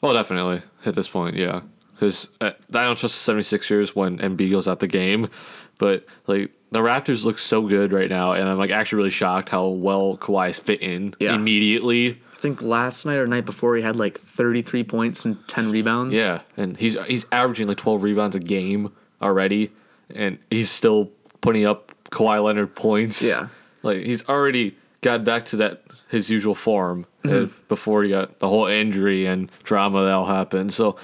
Well, 0.00 0.12
definitely 0.12 0.62
at 0.84 0.96
this 0.96 1.06
point, 1.06 1.36
yeah. 1.36 1.60
Because 1.94 2.28
uh, 2.40 2.50
I 2.74 2.84
don't 2.84 2.98
trust 2.98 3.24
the 3.24 3.32
76ers 3.32 3.90
when 3.90 4.18
Embiid 4.18 4.50
goes 4.50 4.66
out 4.66 4.80
the 4.80 4.88
game, 4.88 5.30
but 5.78 6.04
like 6.26 6.50
the 6.70 6.80
Raptors 6.80 7.24
look 7.24 7.38
so 7.38 7.62
good 7.66 7.92
right 7.92 8.10
now, 8.10 8.32
and 8.32 8.48
I'm 8.48 8.58
like 8.58 8.70
actually 8.70 8.96
really 8.98 9.10
shocked 9.10 9.48
how 9.50 9.66
well 9.68 10.16
Kawhi's 10.18 10.58
fit 10.58 10.82
in 10.82 11.14
Yeah. 11.20 11.34
immediately. 11.34 12.20
I 12.32 12.38
think 12.38 12.60
last 12.60 13.06
night 13.06 13.16
or 13.16 13.26
night 13.26 13.46
before 13.46 13.76
he 13.76 13.82
had 13.82 13.96
like 13.96 14.18
33 14.18 14.84
points 14.84 15.24
and 15.24 15.36
10 15.48 15.70
rebounds. 15.70 16.14
Yeah, 16.14 16.40
and 16.56 16.76
he's 16.76 16.96
he's 17.06 17.24
averaging 17.32 17.66
like 17.68 17.78
12 17.78 18.02
rebounds 18.02 18.36
a 18.36 18.40
game 18.40 18.92
already, 19.22 19.72
and 20.14 20.38
he's 20.50 20.70
still 20.70 21.10
putting 21.40 21.64
up 21.64 21.92
Kawhi 22.10 22.42
Leonard 22.42 22.74
points. 22.74 23.22
Yeah. 23.22 23.48
like 23.82 24.04
he's 24.04 24.26
already 24.28 24.76
got 25.00 25.24
back 25.24 25.46
to 25.46 25.56
that 25.56 25.82
his 26.08 26.30
usual 26.30 26.54
form 26.54 27.06
uh, 27.24 27.28
Mm-hmm. 27.28 27.54
before 27.68 28.02
he 28.04 28.10
got 28.10 28.38
the 28.38 28.48
whole 28.48 28.66
injury 28.66 29.26
and 29.26 29.50
drama 29.64 30.04
that 30.04 30.12
all 30.12 30.26
happened. 30.26 30.72
So. 30.72 30.96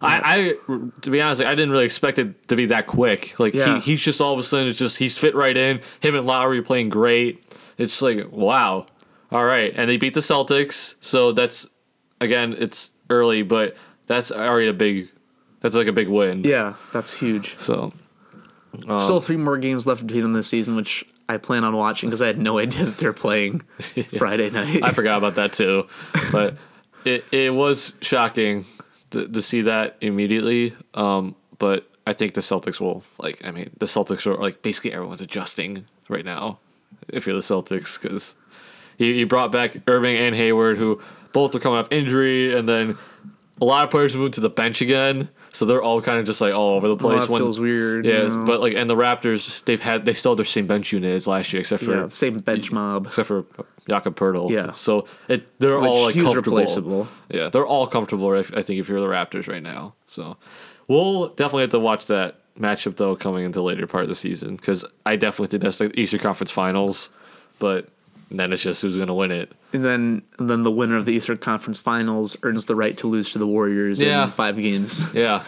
I, 0.00 0.54
I, 0.68 0.72
to 1.02 1.10
be 1.10 1.20
honest, 1.20 1.40
like, 1.40 1.48
I 1.48 1.54
didn't 1.54 1.70
really 1.70 1.84
expect 1.84 2.18
it 2.18 2.48
to 2.48 2.56
be 2.56 2.66
that 2.66 2.86
quick. 2.86 3.38
Like 3.40 3.54
Yeah. 3.54 3.76
he, 3.80 3.92
he's 3.92 4.00
just 4.00 4.20
all 4.20 4.32
of 4.32 4.38
a 4.38 4.42
sudden, 4.42 4.68
it's 4.68 4.78
just 4.78 4.96
he's 4.98 5.16
fit 5.18 5.34
right 5.34 5.56
in. 5.56 5.80
Him 6.00 6.14
and 6.14 6.26
Lowry 6.26 6.62
playing 6.62 6.88
great. 6.88 7.44
It's 7.78 8.00
like 8.02 8.30
wow, 8.30 8.86
all 9.32 9.44
right, 9.44 9.72
and 9.76 9.88
they 9.90 9.96
beat 9.96 10.14
the 10.14 10.20
Celtics. 10.20 10.94
So 11.00 11.32
that's 11.32 11.66
again, 12.20 12.54
it's 12.58 12.92
early, 13.10 13.42
but 13.42 13.76
that's 14.06 14.30
already 14.32 14.68
a 14.68 14.72
big. 14.72 15.08
That's 15.60 15.74
like 15.74 15.88
a 15.88 15.92
big 15.92 16.08
win. 16.08 16.44
Yeah, 16.44 16.74
that's 16.92 17.12
huge. 17.14 17.56
So 17.58 17.92
um, 18.86 19.00
Still 19.00 19.20
three 19.20 19.36
more 19.36 19.58
games 19.58 19.86
left 19.86 20.06
between 20.06 20.22
them 20.22 20.32
this 20.32 20.46
season, 20.46 20.76
which 20.76 21.04
I 21.28 21.36
plan 21.36 21.64
on 21.64 21.76
watching 21.76 22.08
because 22.08 22.22
I 22.22 22.26
had 22.28 22.38
no 22.38 22.58
idea 22.58 22.84
that 22.84 22.98
they're 22.98 23.12
playing 23.12 23.60
Friday 24.16 24.50
night. 24.50 24.80
I 24.84 24.92
forgot 24.92 25.18
about 25.18 25.34
that 25.36 25.52
too, 25.52 25.86
but 26.32 26.56
it 27.04 27.24
it 27.32 27.52
was 27.52 27.92
shocking 28.00 28.64
to, 29.10 29.28
to 29.28 29.42
see 29.42 29.62
that 29.62 29.96
immediately. 30.00 30.74
Um, 30.94 31.34
but 31.58 31.88
I 32.06 32.12
think 32.12 32.34
the 32.34 32.40
Celtics 32.40 32.80
will 32.80 33.04
like. 33.18 33.44
I 33.44 33.50
mean, 33.50 33.70
the 33.78 33.86
Celtics 33.86 34.26
are 34.26 34.34
like 34.34 34.62
basically 34.62 34.92
everyone's 34.92 35.20
adjusting 35.20 35.86
right 36.08 36.24
now. 36.24 36.58
If 37.08 37.26
you're 37.26 37.36
the 37.36 37.42
Celtics, 37.42 38.00
because 38.00 38.34
he, 38.96 39.14
he 39.14 39.24
brought 39.24 39.52
back 39.52 39.76
Irving 39.86 40.16
and 40.16 40.34
Hayward, 40.34 40.78
who 40.78 41.00
both 41.32 41.54
were 41.54 41.60
coming 41.60 41.78
off 41.78 41.88
injury, 41.90 42.56
and 42.56 42.68
then 42.68 42.96
a 43.60 43.64
lot 43.64 43.84
of 43.84 43.90
players 43.90 44.14
moved 44.16 44.34
to 44.34 44.40
the 44.40 44.48
bench 44.50 44.80
again. 44.80 45.28
So 45.52 45.64
they're 45.64 45.82
all 45.82 46.00
kind 46.00 46.18
of 46.18 46.26
just 46.26 46.40
like 46.40 46.54
all 46.54 46.76
over 46.76 46.88
the 46.88 46.96
place. 46.96 47.22
that 47.22 47.30
when- 47.30 47.40
feels 47.42 47.58
weird. 47.58 48.04
Yeah, 48.04 48.22
you 48.22 48.28
know? 48.28 48.44
but 48.44 48.60
like, 48.60 48.74
and 48.74 48.88
the 48.88 48.94
Raptors, 48.94 49.64
they've 49.64 49.80
had 49.80 50.04
they 50.04 50.14
still 50.14 50.32
have 50.32 50.36
their 50.36 50.44
same 50.44 50.66
bench 50.66 50.92
unit 50.92 51.10
as 51.10 51.26
last 51.26 51.52
year, 51.52 51.60
except 51.60 51.82
for 51.82 51.94
yeah, 51.94 52.08
same 52.08 52.38
bench 52.38 52.70
mob. 52.70 53.06
except 53.06 53.26
for 53.26 53.44
Jakob 53.88 54.16
Poeltl. 54.16 54.50
Yeah. 54.50 54.72
So 54.72 55.06
it 55.28 55.58
they're 55.58 55.78
Which 55.80 55.88
all 55.90 56.02
like 56.04 56.14
comfortable. 56.14 56.56
replaceable. 56.58 57.08
Yeah, 57.30 57.48
they're 57.48 57.66
all 57.66 57.86
comfortable. 57.86 58.30
I 58.36 58.42
think 58.62 58.80
if 58.80 58.88
you're 58.88 59.00
the 59.00 59.06
Raptors 59.06 59.48
right 59.48 59.62
now, 59.62 59.94
so 60.06 60.36
we'll 60.86 61.28
definitely 61.28 61.62
have 61.62 61.70
to 61.70 61.78
watch 61.78 62.06
that 62.06 62.40
matchup 62.58 62.96
though 62.96 63.14
coming 63.16 63.44
into 63.44 63.60
the 63.60 63.62
later 63.62 63.86
part 63.86 64.02
of 64.02 64.08
the 64.08 64.14
season 64.16 64.56
because 64.56 64.84
I 65.06 65.16
definitely 65.16 65.46
think 65.46 65.62
that's 65.62 65.78
the 65.78 65.98
Eastern 65.98 66.20
Conference 66.20 66.50
Finals, 66.50 67.08
but 67.58 67.88
then 68.30 68.52
it's 68.52 68.62
just 68.62 68.82
who's 68.82 68.96
going 68.96 69.08
to 69.08 69.14
win 69.14 69.30
it. 69.30 69.52
And 69.72 69.84
then 69.84 70.22
and 70.38 70.50
then 70.50 70.64
the 70.64 70.70
winner 70.70 70.96
of 70.96 71.04
the 71.06 71.12
Eastern 71.12 71.38
Conference 71.38 71.80
Finals 71.80 72.36
earns 72.42 72.66
the 72.66 72.74
right 72.74 72.96
to 72.98 73.06
lose 73.06 73.32
to 73.32 73.38
the 73.38 73.46
Warriors 73.46 74.02
Yeah. 74.02 74.24
in 74.24 74.30
five 74.30 74.56
games. 74.56 75.02
Yeah. 75.14 75.44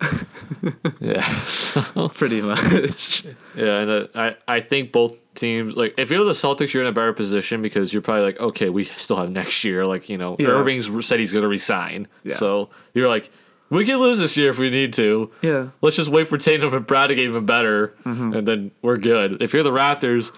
yeah. 1.00 1.24
Pretty 2.14 2.40
much. 2.42 3.24
Yeah, 3.56 3.78
and 3.80 3.90
uh, 3.90 4.06
I 4.14 4.36
I 4.48 4.60
think 4.60 4.90
both 4.92 5.16
teams 5.34 5.74
like 5.76 5.94
if 5.98 6.10
you're 6.10 6.24
the 6.24 6.32
Celtics, 6.32 6.72
you're 6.72 6.82
in 6.82 6.88
a 6.88 6.92
better 6.92 7.12
position 7.12 7.62
because 7.62 7.92
you're 7.92 8.02
probably 8.02 8.22
like, 8.24 8.40
okay, 8.40 8.68
we 8.70 8.84
still 8.84 9.16
have 9.16 9.30
next 9.30 9.64
year. 9.64 9.84
Like 9.84 10.08
you 10.08 10.16
know, 10.18 10.36
Yeah. 10.38 10.48
Irving's 10.48 10.88
said 11.06 11.20
he's 11.20 11.32
going 11.32 11.42
to 11.42 11.48
resign, 11.48 12.08
Yeah. 12.22 12.36
so 12.36 12.70
you're 12.94 13.08
like, 13.08 13.30
we 13.70 13.84
can 13.84 13.96
lose 13.98 14.18
this 14.18 14.36
year 14.36 14.50
if 14.50 14.58
we 14.58 14.70
need 14.70 14.92
to. 14.94 15.30
Yeah. 15.42 15.68
let's 15.80 15.96
just 15.96 16.10
wait 16.10 16.28
for 16.28 16.38
Tatum 16.38 16.72
and 16.74 16.86
Brad 16.86 17.08
to 17.08 17.14
get 17.14 17.24
even 17.24 17.46
better, 17.46 17.94
Mm-hmm. 18.04 18.32
and 18.34 18.48
then 18.48 18.70
we're 18.82 18.98
good. 18.98 19.42
If 19.42 19.52
you're 19.52 19.62
the 19.62 19.70
Raptors, 19.70 20.30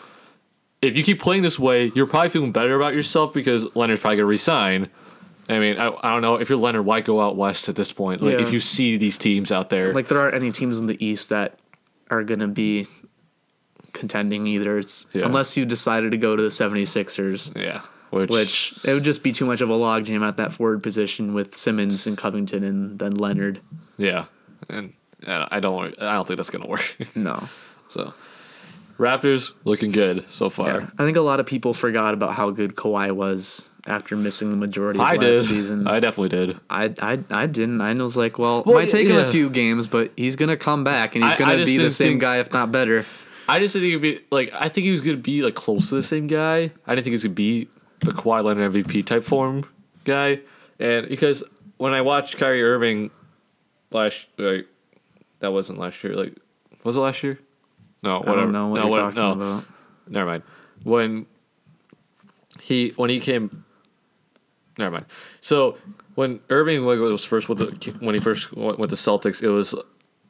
if 0.83 0.97
you 0.97 1.03
keep 1.03 1.21
playing 1.21 1.43
this 1.43 1.59
way, 1.59 1.91
you're 1.95 2.07
probably 2.07 2.31
feeling 2.31 2.53
better 2.53 2.75
about 2.77 2.95
yourself 2.95 3.33
because 3.33 3.65
Leonard's 3.75 4.01
probably 4.01 4.17
going 4.17 4.25
to 4.25 4.27
resign. 4.27 4.91
I 5.49 5.59
mean, 5.59 5.79
I, 5.79 5.89
I 6.03 6.13
don't 6.13 6.23
know 6.23 6.37
if 6.37 6.49
you're 6.49 6.59
Leonard, 6.59 6.85
why 6.85 7.01
go 7.01 7.21
out 7.21 7.37
west 7.37 7.69
at 7.69 7.77
this 7.77 7.93
point? 7.93 8.21
Like, 8.23 8.33
Yeah. 8.39 8.43
if 8.47 8.53
you 8.53 8.61
see 8.61 8.97
these 8.97 9.17
teams 9.19 9.51
out 9.53 9.71
there, 9.71 9.93
like 9.95 10.09
there 10.09 10.19
aren't 10.19 10.35
any 10.35 10.51
teams 10.53 10.79
in 10.81 10.87
the 10.87 11.03
East 11.05 11.29
that 11.31 11.59
are 12.11 12.23
gonna 12.25 12.49
be 12.49 12.87
contending 13.97 14.47
either. 14.47 14.79
It's 14.79 15.07
Yeah. 15.13 15.25
unless 15.27 15.57
you 15.57 15.65
decided 15.65 16.13
to 16.13 16.17
go 16.19 16.37
to 16.37 16.43
the 16.43 16.51
76ers. 16.51 17.53
yeah, 17.61 17.81
which, 18.11 18.31
Which 18.31 18.75
it 18.85 18.93
would 18.95 19.03
just 19.05 19.23
be 19.23 19.33
too 19.33 19.45
much 19.47 19.61
of 19.61 19.71
a 19.71 19.75
logjam 19.75 20.27
at 20.27 20.37
that 20.37 20.53
forward 20.53 20.83
position 20.83 21.35
with 21.35 21.55
Simmons 21.57 22.07
and 22.07 22.17
Covington 22.17 22.63
and 22.63 22.99
then 22.99 23.13
Leonard. 23.17 23.61
Yeah, 23.97 24.27
and, 24.69 24.93
I 25.27 25.59
don't 25.61 26.01
I 26.01 26.13
don't 26.15 26.27
think 26.27 26.37
that's 26.37 26.51
gonna 26.51 26.69
work. 26.69 26.97
No. 27.15 27.49
so, 27.89 28.13
Raptors 28.99 29.53
looking 29.65 29.91
good 29.93 30.25
so 30.31 30.49
far. 30.49 30.81
Yeah. 30.81 30.87
I 30.99 31.05
think 31.05 31.17
a 31.17 31.21
lot 31.23 31.39
of 31.41 31.47
people 31.47 31.75
forgot 31.75 32.15
about 32.15 32.35
how 32.35 32.51
good 32.51 32.77
Kawhi 32.77 33.13
was 33.13 33.69
after 33.87 34.17
missing 34.17 34.51
the 34.51 34.57
majority 34.57 34.99
of 34.99 35.05
I 35.05 35.13
last 35.13 35.21
did. 35.21 35.45
season. 35.45 35.87
I 35.87 36.01
definitely 36.01 36.31
did. 36.31 36.59
I, 36.71 36.95
I 37.01 37.19
I 37.31 37.47
didn't. 37.47 37.81
I 37.83 37.93
was 37.93 38.17
like, 38.17 38.39
well, 38.39 38.63
Well, 38.65 38.75
might 38.77 38.89
take 38.89 39.07
him 39.07 39.17
yeah. 39.17 39.23
a 39.29 39.31
few 39.31 39.51
games, 39.51 39.87
but 39.87 40.13
he's 40.17 40.35
gonna 40.37 40.57
come 40.57 40.83
back 40.83 41.15
and 41.15 41.23
he's 41.25 41.35
I- 41.35 41.37
gonna 41.39 41.65
be 41.65 41.77
the 41.77 41.91
same 41.91 42.13
think- 42.13 42.21
guy, 42.23 42.39
if 42.39 42.53
not 42.53 42.73
better. 42.73 43.05
I 43.49 43.59
just 43.59 43.75
didn't 43.75 43.91
think 43.91 44.03
he'd 44.03 44.19
be 44.19 44.25
like 44.31 44.51
I 44.55 44.69
think 44.69 44.85
he 44.85 44.91
was 44.91 45.01
gonna 45.01 45.17
be 45.17 45.43
like 45.43 45.55
close 45.55 45.89
to 45.91 45.95
the 45.97 46.03
same 46.03 46.27
guy. 46.27 46.71
I 46.87 46.95
didn't 46.95 47.05
think 47.05 47.07
he 47.07 47.13
was 47.13 47.23
gonna 47.25 47.35
be 47.35 47.69
the 48.01 48.13
Kawhi 48.13 48.45
Leonard 48.45 48.73
MVP 48.73 49.05
type 49.07 49.25
form 49.25 49.65
guy, 50.05 50.41
and 50.79 51.09
because 51.09 51.43
when 51.77 51.93
I 51.95 52.01
watched 52.01 52.37
Kyrie 52.39 52.63
Irving 52.63 53.11
last 53.91 54.27
like 54.39 54.67
that 55.41 55.53
wasn't 55.53 55.79
last 55.79 56.03
year. 56.03 56.15
Like 56.15 56.35
was 56.85 56.97
it 56.97 57.01
last 57.01 57.23
year? 57.23 57.39
No, 58.03 58.17
I 58.17 58.19
whatever. 58.21 58.37
don't 58.43 58.53
know 58.53 58.69
what 58.69 58.77
no, 58.77 58.83
you're 58.83 58.91
what- 59.05 59.15
talking 59.15 59.39
no. 59.39 59.47
about. 59.55 59.65
Never 60.09 60.27
mind. 60.27 60.43
When 60.85 61.27
he 62.61 62.91
when 62.97 63.11
he 63.11 63.21
came, 63.21 63.65
never 64.79 64.91
mind. 64.93 65.07
So 65.41 65.77
when 66.15 66.41
Irving 66.49 66.85
was 66.85 67.25
first 67.25 67.49
with 67.49 67.59
the 67.59 67.91
when 68.05 68.15
he 68.15 68.21
first 68.21 68.53
went 68.53 68.79
with 68.79 68.91
the 68.91 68.97
Celtics, 68.97 69.43
it 69.43 69.49
was 69.49 69.75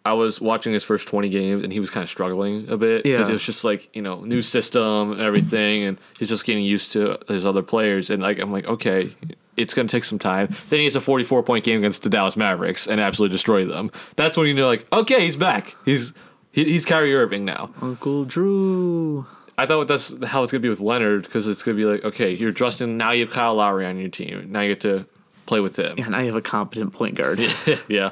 I 0.07 0.13
was 0.13 0.41
watching 0.41 0.73
his 0.73 0.83
first 0.85 1.09
twenty 1.09 1.29
games 1.29 1.63
and 1.65 1.73
he 1.73 1.81
was 1.81 1.91
kind 1.91 2.03
of 2.05 2.09
struggling 2.09 2.69
a 2.69 2.77
bit 2.77 3.03
because 3.03 3.27
Yeah. 3.27 3.31
it 3.31 3.33
was 3.33 3.43
just 3.43 3.65
like 3.65 3.89
you 3.95 4.03
know 4.03 4.21
new 4.23 4.41
system 4.43 5.13
and 5.13 5.21
everything, 5.21 5.83
and 5.85 5.99
he's 6.19 6.29
just 6.29 6.45
getting 6.47 6.65
used 6.65 6.93
to 6.93 7.19
his 7.29 7.45
other 7.45 7.63
players. 7.63 8.09
And 8.11 8.23
like 8.23 8.39
I'm 8.43 8.53
like 8.53 8.67
okay. 8.67 9.15
It's 9.57 9.73
gonna 9.73 9.89
take 9.89 10.05
some 10.05 10.19
time. 10.19 10.55
Then 10.69 10.81
he 10.81 10.85
has 10.85 10.97
a 10.97 11.01
44 11.01 11.43
point 11.43 11.65
game 11.65 11.79
against 11.79 12.03
the 12.03 12.11
Dallas 12.11 12.37
Mavericks 12.37 12.87
and 12.87 13.01
absolutely 13.01 13.33
destroy 13.35 13.65
them. 13.65 13.91
That's 14.15 14.37
when 14.37 14.49
you 14.49 14.53
know, 14.53 14.67
like, 14.67 14.87
okay, 14.93 15.23
he's 15.25 15.37
back. 15.37 15.75
He's 15.87 16.13
he, 16.53 16.65
he's 16.65 16.85
Kyrie 16.85 17.15
Irving 17.15 17.47
now. 17.47 17.71
Uncle 17.81 18.27
Drew. 18.27 19.25
I 19.57 19.65
thought 19.65 19.89
that's 19.89 20.13
how 20.27 20.43
it's 20.43 20.53
gonna 20.53 20.61
be 20.61 20.69
with 20.69 20.81
Leonard 20.81 21.23
because 21.23 21.49
it's 21.49 21.63
gonna 21.63 21.77
be 21.79 21.87
like, 21.87 22.05
okay, 22.05 22.33
you're 22.35 22.51
Justin. 22.53 22.99
Now 22.99 23.13
you 23.13 23.25
have 23.25 23.35
Kyle 23.35 23.55
Lowry 23.55 23.87
on 23.87 23.99
your 23.99 24.11
team. 24.11 24.53
Now 24.53 24.61
you 24.61 24.69
get 24.73 24.81
to 24.83 25.07
play 25.47 25.61
with 25.61 25.79
him. 25.79 25.97
And 25.99 26.15
I 26.15 26.25
have 26.25 26.35
a 26.35 26.43
competent 26.43 26.93
point 26.93 27.15
guard. 27.15 27.39
yeah, 27.89 28.11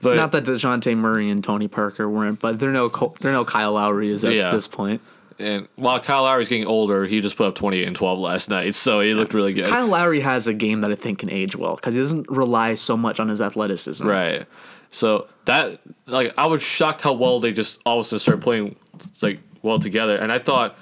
but 0.00 0.16
Not 0.16 0.32
that 0.32 0.44
Dejounte 0.44 0.96
Murray 0.96 1.30
and 1.30 1.42
Tony 1.42 1.68
Parker 1.68 2.08
weren't, 2.08 2.40
but 2.40 2.58
they're 2.58 2.70
no 2.72 2.88
they're 3.20 3.32
no 3.32 3.44
Kyle 3.44 3.72
Lowry 3.72 4.10
is 4.10 4.24
at 4.24 4.32
Yeah. 4.34 4.50
this 4.52 4.66
point. 4.66 5.00
and 5.38 5.66
while 5.76 5.98
Kyle 6.00 6.24
Lowry's 6.24 6.48
getting 6.48 6.66
older, 6.66 7.04
he 7.06 7.20
just 7.20 7.36
put 7.36 7.46
up 7.46 7.54
28 7.54 7.86
and 7.86 7.96
12 7.96 8.18
last 8.18 8.48
night, 8.50 8.74
so 8.74 9.00
he 9.00 9.14
looked 9.14 9.32
really 9.34 9.52
good. 9.52 9.66
Kyle 9.66 9.86
Lowry 9.86 10.20
has 10.20 10.46
a 10.46 10.54
game 10.54 10.82
that 10.82 10.90
I 10.92 10.94
think 10.94 11.20
can 11.20 11.30
age 11.30 11.56
well 11.56 11.76
because 11.76 11.94
he 11.94 12.00
doesn't 12.00 12.28
rely 12.30 12.74
so 12.74 12.96
much 12.96 13.18
on 13.18 13.28
his 13.28 13.40
athleticism. 13.40 14.06
Right. 14.06 14.46
So 14.90 15.26
that 15.46 15.80
like 16.06 16.34
I 16.36 16.46
was 16.46 16.62
shocked 16.62 17.00
how 17.00 17.14
well 17.14 17.40
they 17.40 17.52
just 17.52 17.80
all 17.86 17.98
of 17.98 18.04
a 18.04 18.08
sudden 18.08 18.18
started 18.20 18.42
playing 18.42 18.76
like 19.22 19.40
well 19.62 19.78
together, 19.78 20.16
and 20.16 20.30
I 20.30 20.38
thought 20.38 20.76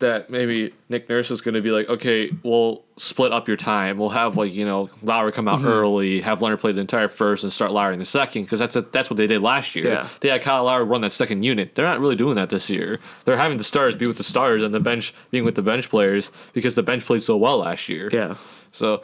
that 0.00 0.28
maybe 0.30 0.74
Nick 0.88 1.08
Nurse 1.08 1.30
was 1.30 1.40
going 1.40 1.54
to 1.54 1.60
be 1.62 1.70
like, 1.70 1.88
okay, 1.88 2.30
we'll 2.42 2.82
split 2.96 3.32
up 3.32 3.46
your 3.48 3.56
time. 3.56 3.96
We'll 3.98 4.08
have 4.10 4.36
like 4.36 4.52
you 4.54 4.64
know 4.66 4.90
Lowry 5.02 5.32
come 5.32 5.46
out 5.48 5.60
Mm-hmm. 5.60 5.68
early, 5.68 6.20
have 6.22 6.42
Leonard 6.42 6.60
play 6.60 6.72
the 6.72 6.80
entire 6.80 7.08
first, 7.08 7.44
and 7.44 7.52
start 7.52 7.70
Lowry 7.72 7.92
in 7.94 7.98
the 7.98 8.04
second 8.04 8.42
because 8.42 8.58
that's 8.60 8.76
a, 8.76 8.82
that's 8.82 9.08
what 9.08 9.16
they 9.16 9.26
did 9.26 9.40
last 9.42 9.76
year. 9.76 9.86
Yeah. 9.92 10.08
They 10.20 10.28
had 10.30 10.42
Kyle 10.42 10.64
Lowry 10.64 10.84
run 10.84 11.00
that 11.02 11.12
second 11.12 11.42
unit. 11.42 11.74
They're 11.74 11.86
not 11.86 12.00
really 12.00 12.16
doing 12.16 12.34
that 12.36 12.50
this 12.50 12.68
year. 12.68 12.98
They're 13.24 13.36
having 13.38 13.58
the 13.58 13.64
stars 13.64 13.94
be 13.96 14.06
with 14.06 14.16
the 14.18 14.24
stars 14.24 14.62
and 14.62 14.74
the 14.74 14.80
bench 14.80 15.14
being 15.30 15.44
with 15.44 15.54
the 15.54 15.62
bench 15.62 15.88
players 15.88 16.30
because 16.52 16.74
the 16.74 16.82
bench 16.82 17.04
played 17.04 17.22
so 17.22 17.36
well 17.36 17.58
last 17.58 17.88
year. 17.88 18.08
Yeah. 18.12 18.36
So 18.72 19.02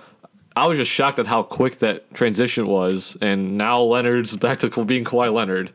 I 0.57 0.67
was 0.67 0.79
just 0.79 0.91
shocked 0.91 1.19
at 1.19 1.27
how 1.27 1.43
quick 1.43 1.79
that 1.81 2.13
transition 2.15 2.67
was, 2.67 3.17
and 3.21 3.59
now 3.59 3.81
Leonard's 3.83 4.37
back 4.39 4.59
to 4.61 4.85
being 4.85 5.05
Kawhi 5.05 5.33
Leonard, 5.33 5.73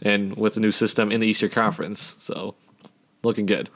and 0.00 0.36
with 0.36 0.54
the 0.54 0.60
new 0.60 0.70
system 0.70 1.12
in 1.12 1.20
the 1.20 1.26
Eastern 1.26 1.50
Conference. 1.50 2.14
So 2.18 2.54
looking 3.22 3.44
good. 3.46 3.68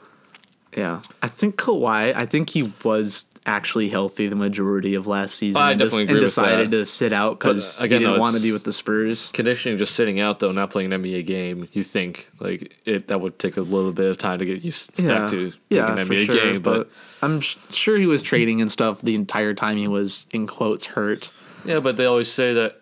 Yeah. 0.75 1.01
I 1.21 1.27
think 1.27 1.55
Kawhi, 1.57 2.13
I 2.15 2.25
think 2.25 2.49
he 2.51 2.71
was 2.83 3.25
actually 3.45 3.89
healthy 3.89 4.27
the 4.27 4.35
majority 4.35 4.93
of 4.93 5.07
last 5.07 5.35
season. 5.35 5.59
I 5.59 5.71
and 5.71 5.81
and 5.81 6.07
decided 6.21 6.71
to 6.71 6.85
sit 6.85 7.11
out 7.11 7.39
because 7.39 7.77
But, 7.77 7.81
uh, 7.81 7.83
he 7.85 7.89
didn't 7.89 8.13
though, 8.13 8.19
want 8.19 8.35
to 8.35 8.41
be 8.41 8.51
with 8.51 8.63
the 8.63 8.71
Spurs. 8.73 9.31
Conditioning, 9.33 9.77
just 9.79 9.95
sitting 9.95 10.19
out 10.19 10.39
though, 10.39 10.51
not 10.51 10.69
playing 10.69 10.93
an 10.93 11.01
NBA 11.01 11.25
game. 11.25 11.67
You 11.73 11.83
think 11.83 12.29
like 12.39 12.75
it 12.85 13.07
that 13.07 13.21
would 13.21 13.39
take 13.39 13.57
a 13.57 13.61
little 13.61 13.91
bit 13.91 14.11
of 14.11 14.17
time 14.17 14.37
to 14.39 14.45
get 14.45 14.61
used 14.61 14.91
Yeah. 14.99 15.19
back 15.21 15.29
to 15.31 15.53
yeah, 15.69 15.91
an 15.91 15.97
NBA 16.07 16.25
sure. 16.27 16.35
game, 16.35 16.61
but, 16.61 16.89
I'm 17.21 17.41
sh- 17.41 17.57
sure 17.71 17.97
he 17.97 18.05
was 18.05 18.21
trading 18.21 18.61
and 18.61 18.71
stuff 18.71 19.01
the 19.01 19.15
entire 19.15 19.53
time 19.53 19.77
he 19.77 19.87
was 19.87 20.27
in 20.31 20.45
quotes 20.47 20.85
hurt. 20.85 21.31
yeah, 21.65 21.79
but 21.79 21.97
they 21.97 22.05
always 22.05 22.31
say 22.31 22.53
that 22.53 22.81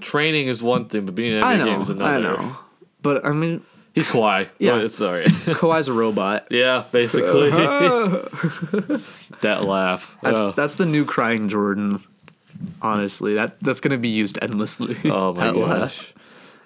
training 0.00 0.48
is 0.48 0.62
one 0.62 0.86
thing, 0.88 1.06
but 1.06 1.14
being 1.14 1.32
in 1.32 1.38
an 1.38 1.44
NBA 1.44 1.58
know, 1.58 1.64
game 1.66 1.80
is 1.80 1.88
another. 1.90 2.10
I 2.14 2.20
know. 2.20 2.56
But 3.00 3.24
I 3.24 3.32
mean, 3.32 3.62
He's 3.94 4.08
Kawhi. 4.08 4.48
Yeah. 4.58 4.72
Oh, 4.72 4.80
yeah, 4.80 4.86
sorry. 4.88 5.24
Kawhi's 5.26 5.88
a 5.88 5.92
robot. 5.92 6.46
yeah, 6.50 6.84
basically. 6.92 7.50
that 9.40 9.64
laugh. 9.64 10.16
That's 10.22 10.38
Oh. 10.38 10.52
that's 10.52 10.76
the 10.76 10.86
new 10.86 11.04
crying 11.04 11.48
Jordan. 11.48 12.02
Honestly, 12.80 13.34
that 13.34 13.60
that's 13.60 13.80
gonna 13.80 13.98
be 13.98 14.08
used 14.08 14.38
endlessly. 14.40 14.96
Oh 15.10 15.34
my 15.34 15.44
That 15.44 15.56
laugh. 15.56 15.78
gosh. 15.78 16.14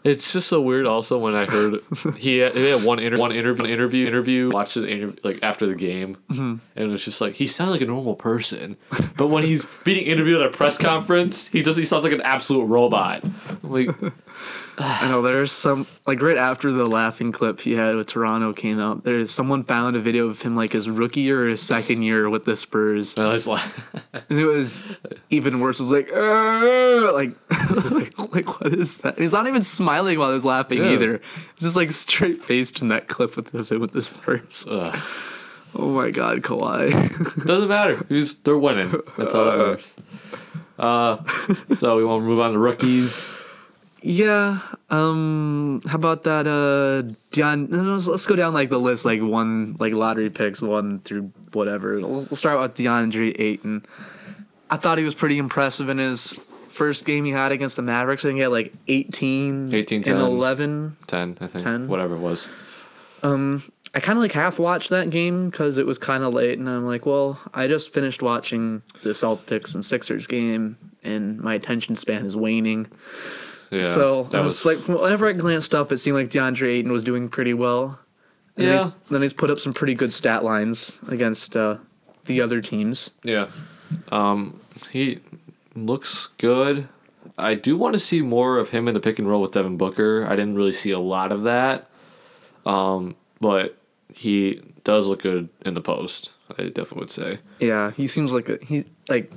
It's 0.05 0.33
just 0.33 0.47
so 0.47 0.61
weird. 0.61 0.87
Also, 0.87 1.19
when 1.19 1.35
I 1.35 1.47
heard 1.47 1.81
he 2.17 2.39
had, 2.39 2.55
he 2.57 2.71
had 2.71 2.85
one 2.85 3.01
inter- 3.01 3.17
one 3.17 3.33
interview 3.33 3.67
interview 3.67 4.07
interview 4.07 4.51
watched 4.53 4.75
the 4.77 4.89
interview 4.89 5.17
like 5.25 5.41
after 5.43 5.67
the 5.67 5.75
game, 5.75 6.17
mm-hmm. 6.31 6.43
and 6.43 6.61
it 6.77 6.87
was 6.87 7.05
just 7.05 7.21
like 7.21 7.35
he 7.35 7.49
sounded 7.49 7.73
like 7.73 7.81
a 7.81 7.87
normal 7.87 8.15
person, 8.15 8.77
but 9.17 9.29
when 9.29 9.43
he's 9.43 9.67
being 9.83 10.07
interviewed 10.07 10.41
at 10.43 10.47
a 10.47 10.51
press 10.51 10.79
conference, 10.79 11.49
he 11.49 11.61
does 11.61 11.77
he 11.77 11.85
sounds 11.85 12.05
like 12.05 12.13
an 12.13 12.21
absolute 12.21 12.67
robot. 12.67 13.25
I'm 13.25 13.59
like 13.65 13.89
I 14.79 15.09
know 15.09 15.23
there's 15.23 15.53
some 15.53 15.87
like 16.07 16.21
right 16.21 16.37
after 16.37 16.71
the 16.71 16.85
laughing 16.85 17.33
clip 17.33 17.61
he 17.61 17.73
had 17.73 17.97
with 17.97 18.09
Toronto 18.09 18.53
came 18.53 18.79
out. 18.79 19.05
There's 19.05 19.31
someone 19.31 19.65
found 19.65 19.97
a 19.97 20.01
video 20.01 20.27
of 20.29 20.43
him 20.43 20.55
like 20.55 20.73
his 20.73 20.89
rookie 20.91 21.21
year 21.23 21.45
or 21.47 21.49
his 21.49 21.63
second 21.63 22.03
year 22.03 22.29
with 22.29 22.45
the 22.45 22.57
Spurs, 22.57 23.17
I 23.17 23.29
was 23.33 23.47
like, 23.47 23.65
and 24.29 24.39
it 24.39 24.45
was 24.47 24.87
even 25.31 25.61
worse. 25.61 25.81
It 25.81 25.85
was 25.85 25.93
like, 25.93 26.11
like, 26.13 27.91
like, 28.19 28.35
like, 28.35 28.61
what 28.61 28.75
is 28.75 28.99
that? 28.99 29.15
And 29.15 29.23
he's 29.25 29.33
not 29.33 29.47
even 29.47 29.63
smiling 29.63 30.19
while 30.19 30.33
he's 30.35 30.45
laughing 30.45 30.79
Yeah. 30.85 30.91
either. 30.93 31.15
It's 31.55 31.63
just 31.63 31.77
like 31.77 31.91
straight 31.91 32.43
faced 32.43 32.83
in 32.83 32.89
that 32.89 33.09
clip 33.09 33.37
with 33.37 33.71
him 33.73 33.81
with 33.81 33.93
the 33.93 34.03
Spurs. 34.03 34.65
ugh. 34.71 34.99
Oh 35.75 35.91
my 35.91 36.11
god, 36.11 36.43
Kawhi. 36.43 37.45
doesn't 37.47 37.69
matter. 37.69 38.05
He's 38.09 38.37
they're 38.37 38.57
winning. 38.57 38.95
That's 39.19 39.35
all 39.35 39.45
that 39.45 39.59
matters. 39.59 39.95
Uh, 40.79 41.17
so 41.77 41.97
we 41.97 42.05
want 42.05 42.23
to 42.23 42.27
move 42.27 42.41
on 42.41 42.53
to 42.53 42.59
rookies. 42.59 43.27
Yeah. 44.03 44.61
Um. 44.91 45.83
How 45.87 45.97
about 45.97 46.25
that? 46.25 46.47
Uh. 46.47 47.13
Let's, 47.37 48.07
let's 48.07 48.27
go 48.27 48.37
down 48.37 48.55
like 48.55 48.71
the 48.71 48.79
list, 48.79 49.05
like 49.05 49.21
one, 49.21 49.77
like 49.79 49.95
lottery 49.95 50.31
picks, 50.31 50.63
one 50.63 51.01
through 51.01 51.33
whatever. 51.53 52.01
We'll, 52.01 52.27
start 52.37 52.61
with 52.61 52.75
DeAndre 52.75 53.39
Ayton. 53.39 53.85
I 54.71 54.77
thought 54.77 54.99
he 54.99 55.05
was 55.05 55.15
pretty 55.15 55.39
impressive 55.39 55.89
in 55.89 55.99
his 55.99 56.39
first 56.71 57.05
game 57.05 57.25
he 57.25 57.31
had 57.33 57.53
against 57.53 57.77
the 57.77 57.83
Mavericks. 57.83 58.25
I 58.25 58.29
think 58.29 58.37
he 58.37 58.43
had 58.43 58.51
like 58.51 58.73
18, 58.89 59.75
18, 59.75 59.97
and 59.97 60.05
10. 60.05 60.17
11. 60.17 60.97
Ten, 61.07 61.39
I 61.41 61.47
think. 61.47 61.65
10? 61.65 61.89
Whatever 61.89 62.17
it 62.17 62.21
was. 62.21 62.49
I 63.97 64.01
kind 64.01 64.19
of 64.19 64.23
like 64.23 64.33
half 64.33 64.59
watched 64.59 64.91
that 64.91 65.09
game 65.09 65.49
because 65.49 65.79
it 65.79 65.87
was 65.87 65.99
kind 65.99 66.23
of 66.23 66.35
late, 66.35 66.59
and 66.59 66.69
I'm 66.69 66.85
like, 66.85 67.07
well, 67.07 67.41
I 67.55 67.67
just 67.67 67.95
finished 67.95 68.21
watching 68.21 68.83
the 69.03 69.11
Celtics 69.11 69.75
and 69.75 69.83
Sixers 69.83 70.27
game, 70.27 70.77
and 71.03 71.41
my 71.41 71.55
attention 71.55 71.95
span 71.95 72.27
is 72.27 72.37
waning. 72.37 72.89
Yeah. 73.71 73.81
so 73.83 74.25
that 74.25 74.39
I 74.39 74.41
was, 74.43 74.65
like, 74.65 74.79
whenever 74.89 75.27
I 75.29 75.33
glanced 75.33 75.75
up, 75.75 75.91
it 75.93 75.97
seemed 75.97 76.17
like 76.17 76.31
DeAndre 76.31 76.69
Ayton 76.69 76.93
was 76.93 77.03
doing 77.05 77.29
pretty 77.29 77.53
well. 77.55 77.99
And 78.57 78.67
then 78.67 78.73
Yeah. 78.75 78.85
he's, 78.85 78.93
then 79.11 79.23
he's 79.23 79.33
put 79.33 79.51
up 79.51 79.59
some 79.59 79.75
pretty 79.75 79.95
good 79.95 80.13
stat 80.13 80.45
lines 80.45 80.99
against 81.09 81.57
uh, 81.57 81.77
the 82.27 82.41
other 82.41 82.61
teams. 82.61 83.11
Yeah. 83.23 83.49
Um, 84.11 84.61
he 84.91 85.21
looks 85.75 86.29
good. 86.39 86.89
I 87.39 87.55
do 87.55 87.77
want 87.77 87.93
to 87.95 87.99
see 87.99 88.23
more 88.23 88.57
of 88.59 88.71
him 88.71 88.89
in 88.89 88.95
the 88.95 89.01
pick 89.01 89.19
and 89.19 89.29
roll 89.29 89.43
with 89.43 89.53
Devin 89.53 89.77
Booker. 89.77 90.27
I 90.27 90.31
didn't 90.37 90.57
really 90.57 90.73
see 90.73 90.91
a 90.91 90.99
lot 90.99 91.33
of 91.33 91.43
that. 91.43 91.91
Um, 92.65 93.15
but 93.41 93.77
he 94.13 94.63
does 94.85 95.07
look 95.07 95.23
good 95.23 95.49
in 95.65 95.75
the 95.75 95.81
post. 95.83 96.33
I 96.51 96.63
definitely 96.65 97.01
would 97.01 97.11
say. 97.11 97.39
Yeah, 97.61 97.91
he 97.91 98.07
seems 98.07 98.33
like 98.33 98.49
a, 98.49 98.59
he 98.63 98.85
like 99.09 99.31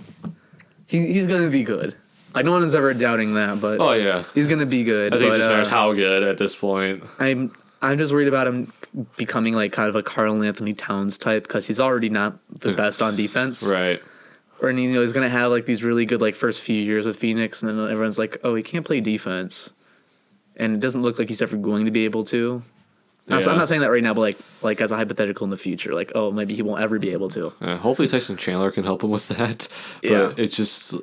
he, 0.87 1.11
he's 1.11 1.27
gonna 1.27 1.49
be 1.49 1.63
good. 1.63 1.95
Like 2.33 2.45
no 2.45 2.51
one 2.51 2.63
is 2.63 2.75
ever 2.75 2.93
doubting 2.93 3.33
that, 3.35 3.59
but 3.59 3.79
Oh 3.79 3.93
yeah. 3.93 4.23
he's 4.33 4.47
gonna 4.47 4.65
be 4.65 4.83
good. 4.83 5.13
I 5.13 5.17
think 5.17 5.29
but, 5.29 5.35
it 5.35 5.37
just 5.39 5.49
matters 5.49 5.67
uh, 5.67 5.71
how 5.71 5.93
good 5.93 6.23
at 6.23 6.37
this 6.37 6.55
point. 6.55 7.03
I'm 7.19 7.55
I'm 7.81 7.97
just 7.97 8.13
worried 8.13 8.27
about 8.27 8.47
him 8.47 8.73
becoming 9.17 9.53
like 9.53 9.71
kind 9.71 9.89
of 9.89 9.95
a 9.95 10.03
Karl-Anthony 10.03 10.73
Towns 10.73 11.17
type 11.17 11.43
because 11.43 11.65
he's 11.65 11.79
already 11.79 12.09
not 12.09 12.37
the 12.59 12.73
best 12.73 13.01
on 13.01 13.15
defense. 13.15 13.63
Right. 13.63 14.01
Or 14.61 14.69
you 14.69 14.93
know 14.93 15.01
he's 15.01 15.13
gonna 15.13 15.29
have 15.29 15.51
like 15.51 15.65
these 15.65 15.83
really 15.83 16.05
good 16.05 16.21
like 16.21 16.35
first 16.35 16.59
few 16.59 16.81
years 16.81 17.05
with 17.05 17.15
Phoenix, 17.17 17.63
and 17.63 17.69
then 17.69 17.89
everyone's 17.89 18.19
like, 18.19 18.37
oh, 18.43 18.55
he 18.55 18.63
can't 18.63 18.85
play 18.85 18.99
defense, 18.99 19.71
and 20.55 20.75
it 20.75 20.79
doesn't 20.81 21.01
look 21.01 21.17
like 21.17 21.29
he's 21.29 21.41
ever 21.41 21.55
going 21.55 21.85
to 21.85 21.91
be 21.91 22.05
able 22.05 22.25
to. 22.25 22.61
Not- 23.29 23.41
Yeah. 23.45 23.51
I'm 23.51 23.57
not 23.57 23.67
saying 23.67 23.81
that 23.81 23.91
right 23.91 24.03
now, 24.03 24.13
but 24.13 24.21
like 24.21 24.37
like 24.61 24.81
as 24.81 24.91
a 24.91 24.95
hypothetical 24.95 25.43
in 25.45 25.49
the 25.51 25.57
future, 25.57 25.93
like 25.93 26.11
oh 26.15 26.31
maybe 26.31 26.55
he 26.55 26.61
won't 26.61 26.81
ever 26.81 26.97
be 26.99 27.11
able 27.11 27.29
to. 27.29 27.53
Uh, 27.61 27.77
hopefully 27.77 28.07
Tyson 28.07 28.37
Chandler 28.37 28.71
can 28.71 28.83
help 28.83 29.03
him 29.03 29.09
with 29.11 29.27
that. 29.29 29.67
But 30.01 30.09
Yeah. 30.09 30.33
it's 30.37 30.55
just 30.55 30.93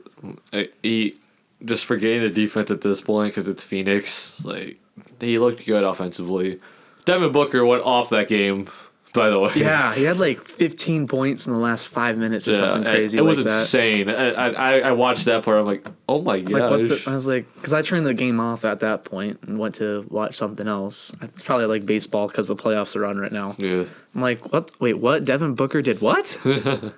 uh, 0.52 0.62
he 0.82 1.16
just 1.64 1.84
forgetting 1.86 2.20
the 2.22 2.28
defense 2.30 2.70
at 2.70 2.80
this 2.82 3.00
point 3.00 3.32
because 3.34 3.48
it's 3.48 3.62
Phoenix. 3.64 4.44
Like 4.44 4.78
he 5.20 5.38
looked 5.38 5.64
good 5.66 5.84
offensively. 5.84 6.60
Devin 7.04 7.30
Booker 7.32 7.64
went 7.64 7.82
off 7.84 8.10
that 8.10 8.28
game. 8.28 8.68
By 9.16 9.30
the 9.30 9.38
way, 9.40 9.50
Yeah, 9.56 9.94
he 9.94 10.04
had 10.04 10.18
like 10.18 10.44
15 10.44 11.08
points 11.08 11.46
in 11.46 11.52
the 11.54 11.58
last 11.58 11.88
five 11.88 12.16
minutes 12.18 12.46
or 12.46 12.52
Yeah, 12.52 12.58
something 12.58 12.84
crazy 12.84 13.18
It, 13.18 13.22
was 13.22 13.38
like 13.38 13.46
insane. 13.46 14.08
I, 14.10 14.30
I 14.52 14.78
I 14.80 14.92
watched 14.92 15.24
that 15.24 15.42
part. 15.42 15.58
I'm 15.58 15.66
like, 15.66 15.86
oh 16.08 16.20
my 16.22 16.36
Like 16.36 16.44
the, 16.46 16.86
gosh. 16.96 17.06
I 17.08 17.12
was 17.12 17.26
like, 17.26 17.52
because 17.54 17.72
I 17.72 17.82
turned 17.82 18.06
the 18.06 18.14
game 18.14 18.38
off 18.38 18.64
at 18.64 18.80
that 18.80 19.04
point 19.04 19.40
and 19.42 19.58
went 19.58 19.74
to 19.76 20.06
watch 20.10 20.36
something 20.36 20.68
else. 20.68 21.12
It's 21.22 21.42
probably 21.42 21.66
like 21.66 21.84
baseball 21.86 22.28
because 22.28 22.46
the 22.46 22.54
playoffs 22.56 22.94
are 22.94 23.04
on 23.06 23.18
right 23.18 23.32
now. 23.32 23.56
yeah. 23.58 23.84
I'm 24.14 24.20
like, 24.22 24.52
what? 24.52 24.78
Wait, 24.80 24.98
what? 24.98 25.24
Devin 25.24 25.54
Booker 25.54 25.82
did 25.82 26.00
what? 26.00 26.38
and 26.44 26.92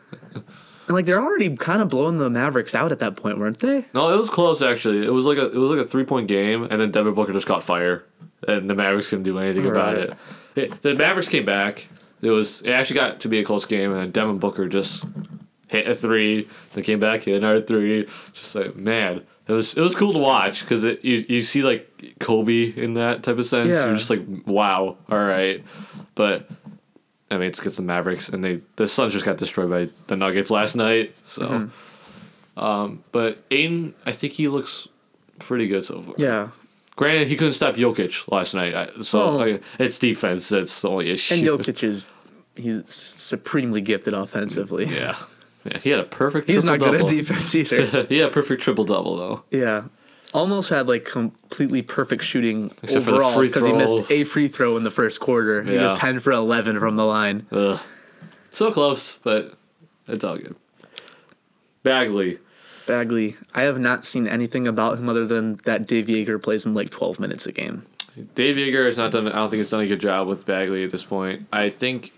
like 0.88 1.04
they're 1.04 1.20
already 1.22 1.56
kind 1.56 1.82
of 1.82 1.88
blowing 1.88 2.18
the 2.18 2.30
Mavericks 2.30 2.74
out 2.74 2.92
at 2.92 2.98
that 3.00 3.16
point, 3.16 3.38
weren't 3.38 3.58
they? 3.60 3.84
No, 3.94 4.12
it 4.12 4.16
was 4.16 4.30
close 4.30 4.62
actually. 4.62 5.04
It 5.06 5.10
was 5.12 5.24
like 5.24 5.38
a 5.38 5.46
it 5.50 5.56
was 5.56 5.70
like 5.70 5.84
a 5.84 5.88
three 5.88 6.04
point 6.04 6.28
game, 6.28 6.64
and 6.64 6.80
then 6.80 6.90
Devin 6.90 7.14
Booker 7.14 7.32
just 7.32 7.46
caught 7.46 7.62
fire, 7.62 8.04
and 8.46 8.68
the 8.68 8.74
Mavericks 8.74 9.08
couldn't 9.08 9.24
do 9.24 9.38
anything 9.38 9.66
about 9.66 9.96
Right. 9.96 10.10
it. 10.56 10.72
it. 10.72 10.82
The 10.82 10.94
Mavericks 10.94 11.28
came 11.28 11.44
back. 11.44 11.86
It 12.22 12.30
was 12.30 12.62
it 12.62 12.70
actually 12.70 13.00
got 13.00 13.20
to 13.20 13.28
be 13.28 13.38
a 13.38 13.44
close 13.44 13.64
game, 13.64 13.92
and 13.92 14.12
Devin 14.12 14.38
Booker 14.38 14.68
just 14.68 15.04
hit 15.68 15.86
a 15.86 15.94
three, 15.94 16.48
then 16.72 16.84
came 16.84 16.98
back 17.00 17.22
hit 17.22 17.36
another 17.36 17.62
three. 17.62 18.06
Just 18.32 18.54
like 18.54 18.74
man, 18.76 19.22
it 19.46 19.52
was 19.52 19.76
it 19.76 19.80
was 19.80 19.94
cool 19.94 20.12
to 20.12 20.18
watch 20.18 20.62
because 20.62 20.84
it 20.84 21.04
you 21.04 21.24
you 21.28 21.40
see 21.42 21.62
like 21.62 22.16
Kobe 22.20 22.72
in 22.76 22.94
that 22.94 23.22
type 23.22 23.38
of 23.38 23.46
sense. 23.46 23.68
Yeah. 23.68 23.86
You're 23.86 23.96
just 23.96 24.10
like 24.10 24.22
wow, 24.46 24.96
all 25.10 25.18
right, 25.24 25.64
but. 26.14 26.48
I 27.30 27.36
mean, 27.36 27.48
it's 27.48 27.58
against 27.60 27.76
the 27.76 27.82
Mavericks, 27.82 28.30
and 28.30 28.42
they 28.42 28.62
the 28.76 28.88
Suns 28.88 29.12
just 29.12 29.26
got 29.26 29.36
destroyed 29.36 29.68
by 29.68 29.90
the 30.06 30.16
Nuggets 30.16 30.50
last 30.50 30.76
night. 30.76 31.14
So, 31.26 31.46
Mm-hmm. 31.46 32.64
um, 32.64 33.04
but 33.12 33.36
Ayton, 33.50 33.94
I 34.06 34.12
think 34.12 34.32
he 34.32 34.48
looks 34.48 34.88
pretty 35.38 35.68
good 35.68 35.84
so 35.84 36.00
far. 36.00 36.14
Yeah. 36.16 36.48
Granted, 36.98 37.28
he 37.28 37.36
couldn't 37.36 37.52
stop 37.52 37.76
Jokic 37.76 38.26
last 38.28 38.54
night, 38.54 38.74
so 39.02 39.18
Well- 39.26 39.38
like, 39.38 39.62
it's 39.78 40.00
defense 40.00 40.48
that's 40.48 40.82
the 40.82 40.90
only 40.90 41.10
issue. 41.10 41.34
And 41.34 41.44
Jokic 41.44 41.84
is 41.84 42.06
he's 42.56 42.92
supremely 42.92 43.80
gifted 43.80 44.14
offensively. 44.14 44.86
yeah, 44.90 45.14
yeah, 45.64 45.78
he 45.78 45.90
had 45.90 46.00
a 46.00 46.04
perfect. 46.04 46.48
He's 46.48 46.64
not 46.64 46.80
good 46.80 47.00
at 47.00 47.06
defense 47.06 47.54
either. 47.54 48.02
he 48.08 48.18
had 48.18 48.30
a 48.30 48.32
perfect 48.32 48.62
triple 48.62 48.84
double 48.84 49.16
though. 49.16 49.44
yeah. 49.50 49.84
Almost 50.34 50.70
had 50.70 50.88
like 50.88 51.04
completely 51.04 51.82
perfect 51.82 52.24
shooting 52.24 52.74
Except 52.82 53.06
overall 53.06 53.40
because 53.40 53.64
he 53.64 53.72
missed 53.72 54.10
a 54.10 54.24
free 54.24 54.48
throw 54.48 54.76
in 54.76 54.82
the 54.82 54.90
first 54.90 55.20
quarter. 55.20 55.62
He 55.62 55.78
was 55.78 55.94
10 55.94 56.18
for 56.20 56.32
11 56.32 56.80
from 56.80 56.96
the 56.96 57.04
line. 57.06 57.46
Ugh. 57.52 57.80
So 58.50 58.70
close, 58.72 59.18
but 59.22 59.54
it's 60.08 60.24
all 60.24 60.36
good. 60.36 60.56
Bagley, 61.82 62.40
Bagley, 62.88 63.36
I 63.54 63.62
have 63.62 63.78
not 63.78 64.04
seen 64.04 64.26
anything 64.26 64.66
about 64.66 64.98
him 64.98 65.08
other 65.10 65.26
than 65.26 65.56
that 65.66 65.86
Dave 65.86 66.06
Joerger 66.06 66.42
plays 66.42 66.64
him 66.64 66.74
like 66.74 66.90
12 66.90 67.20
minutes 67.20 67.46
a 67.46 67.52
game. 67.52 67.84
Dave 68.34 68.56
Joerger 68.56 68.86
has 68.86 68.96
not 68.96 69.12
done. 69.12 69.28
I 69.28 69.36
don't 69.36 69.50
think 69.50 69.60
it's 69.60 69.70
done 69.70 69.82
a 69.82 69.86
good 69.86 70.00
job 70.00 70.26
with 70.26 70.46
Bagley 70.46 70.82
at 70.82 70.90
this 70.90 71.04
point. 71.04 71.46
I 71.52 71.68
think 71.68 72.12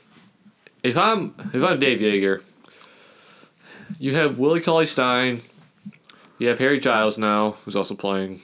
if 0.83 0.97
I'm 0.97 1.35
if 1.53 1.63
I'm 1.63 1.79
Dave 1.81 1.99
Joerger, 1.99 2.43
you 3.99 4.15
have 4.15 4.39
Willie 4.39 4.61
Cauley 4.61 4.87
Stein, 4.87 5.43
you 6.39 6.47
have 6.47 6.61
Harry 6.61 6.79
Giles 6.79 7.19
now, 7.19 7.53
who's 7.65 7.77
also 7.77 7.95
playing. 7.95 8.41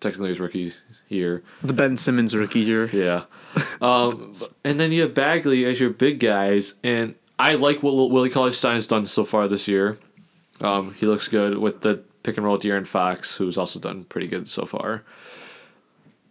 Technically, 0.00 0.30
his 0.30 0.40
rookie 0.40 0.74
here. 1.06 1.42
The 1.62 1.72
Ben 1.72 1.96
Simmons 1.96 2.34
rookie 2.34 2.60
year. 2.60 2.86
Yeah, 2.86 3.24
um, 3.80 4.34
and 4.64 4.80
then 4.80 4.92
you 4.92 5.02
have 5.02 5.14
Bagley 5.14 5.64
as 5.64 5.78
your 5.78 5.90
big 5.90 6.20
guys, 6.20 6.74
and 6.82 7.14
I 7.38 7.52
like 7.52 7.82
what 7.82 8.10
Willie 8.10 8.30
Cauley 8.30 8.52
Stein 8.52 8.74
has 8.74 8.86
done 8.86 9.06
so 9.06 9.24
far 9.24 9.46
this 9.46 9.68
year. 9.68 9.98
Um, 10.64 10.94
he 10.94 11.06
looks 11.06 11.28
good 11.28 11.58
with 11.58 11.82
the 11.82 12.02
pick 12.22 12.36
and 12.36 12.44
roll 12.46 12.54
with 12.56 12.62
De'Aaron 12.64 12.86
Fox, 12.86 13.36
who's 13.36 13.58
also 13.58 13.78
done 13.78 14.04
pretty 14.04 14.26
good 14.26 14.48
so 14.48 14.64
far. 14.64 15.02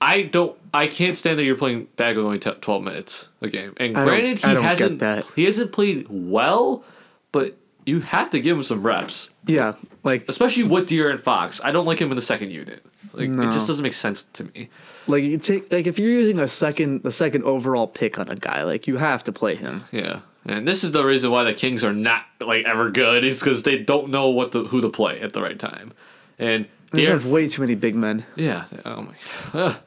I 0.02 0.24
don't. 0.24 0.58
I 0.74 0.88
can't 0.88 1.18
stand 1.18 1.40
that 1.40 1.44
you're 1.44 1.56
playing 1.56 1.88
Bagley 1.96 2.24
only 2.24 2.40
t- 2.40 2.52
twelve 2.60 2.84
minutes 2.84 3.30
a 3.42 3.48
game. 3.48 3.74
And 3.78 3.98
I 3.98 4.04
granted, 4.04 4.40
he 4.40 4.44
I 4.46 4.54
don't 4.54 4.64
get 4.64 5.02
hasn't. 5.02 5.26
He 5.36 5.46
hasn't 5.46 5.72
played 5.72 6.08
well, 6.10 6.84
but 7.32 7.56
you 7.86 8.02
have 8.02 8.30
to 8.32 8.40
give 8.42 8.58
him 8.58 8.64
some 8.64 8.82
reps, 8.84 9.30
Yeah, 9.46 9.76
like 10.04 10.28
especially 10.28 10.64
with 10.64 10.90
De'Aaron 10.90 11.20
Fox. 11.20 11.62
I 11.64 11.72
don't 11.72 11.86
like 11.86 12.00
him 12.00 12.10
in 12.10 12.16
the 12.16 12.22
second 12.22 12.52
unit. 12.52 12.84
Like 13.14 13.30
No. 13.30 13.48
it 13.48 13.54
just 13.54 13.68
doesn't 13.68 13.84
make 13.84 13.94
sense 13.94 14.26
to 14.34 14.46
me. 14.46 14.70
like 15.08 15.24
you 15.24 15.38
take 15.38 15.72
like 15.72 15.86
if 15.88 16.00
you're 16.00 16.10
using 16.10 16.40
a 16.40 16.48
second 16.48 17.04
the 17.04 17.12
second 17.12 17.44
overall 17.44 17.88
pick 17.88 18.18
on 18.20 18.28
a 18.28 18.36
guy, 18.36 18.64
like 18.64 18.88
you 18.88 18.98
have 18.98 19.24
to 19.24 19.32
play 19.32 19.56
him. 19.56 19.84
Yeah, 19.92 20.20
and 20.46 20.68
this 20.68 20.84
is 20.84 20.92
the 20.92 21.04
reason 21.04 21.32
why 21.32 21.44
the 21.44 21.54
Kings 21.54 21.84
are 21.84 21.94
not 21.94 22.26
like 22.40 22.66
ever 22.66 22.90
good. 22.90 23.24
Is 23.24 23.40
because 23.40 23.64
they 23.64 23.78
don't 23.78 24.10
know 24.10 24.30
what 24.30 24.52
to, 24.54 24.66
who 24.66 24.82
to 24.82 24.90
play 24.90 25.20
at 25.22 25.34
the 25.34 25.42
right 25.42 25.60
time, 25.60 25.94
and 26.38 26.68
They 26.92 27.06
have 27.06 27.26
way 27.26 27.48
too 27.48 27.62
many 27.62 27.76
big 27.76 27.96
men. 27.96 28.26
Yeah. 28.36 28.66
Oh 28.86 29.02
my 29.04 29.14
god. 29.52 29.80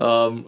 um, 0.00 0.46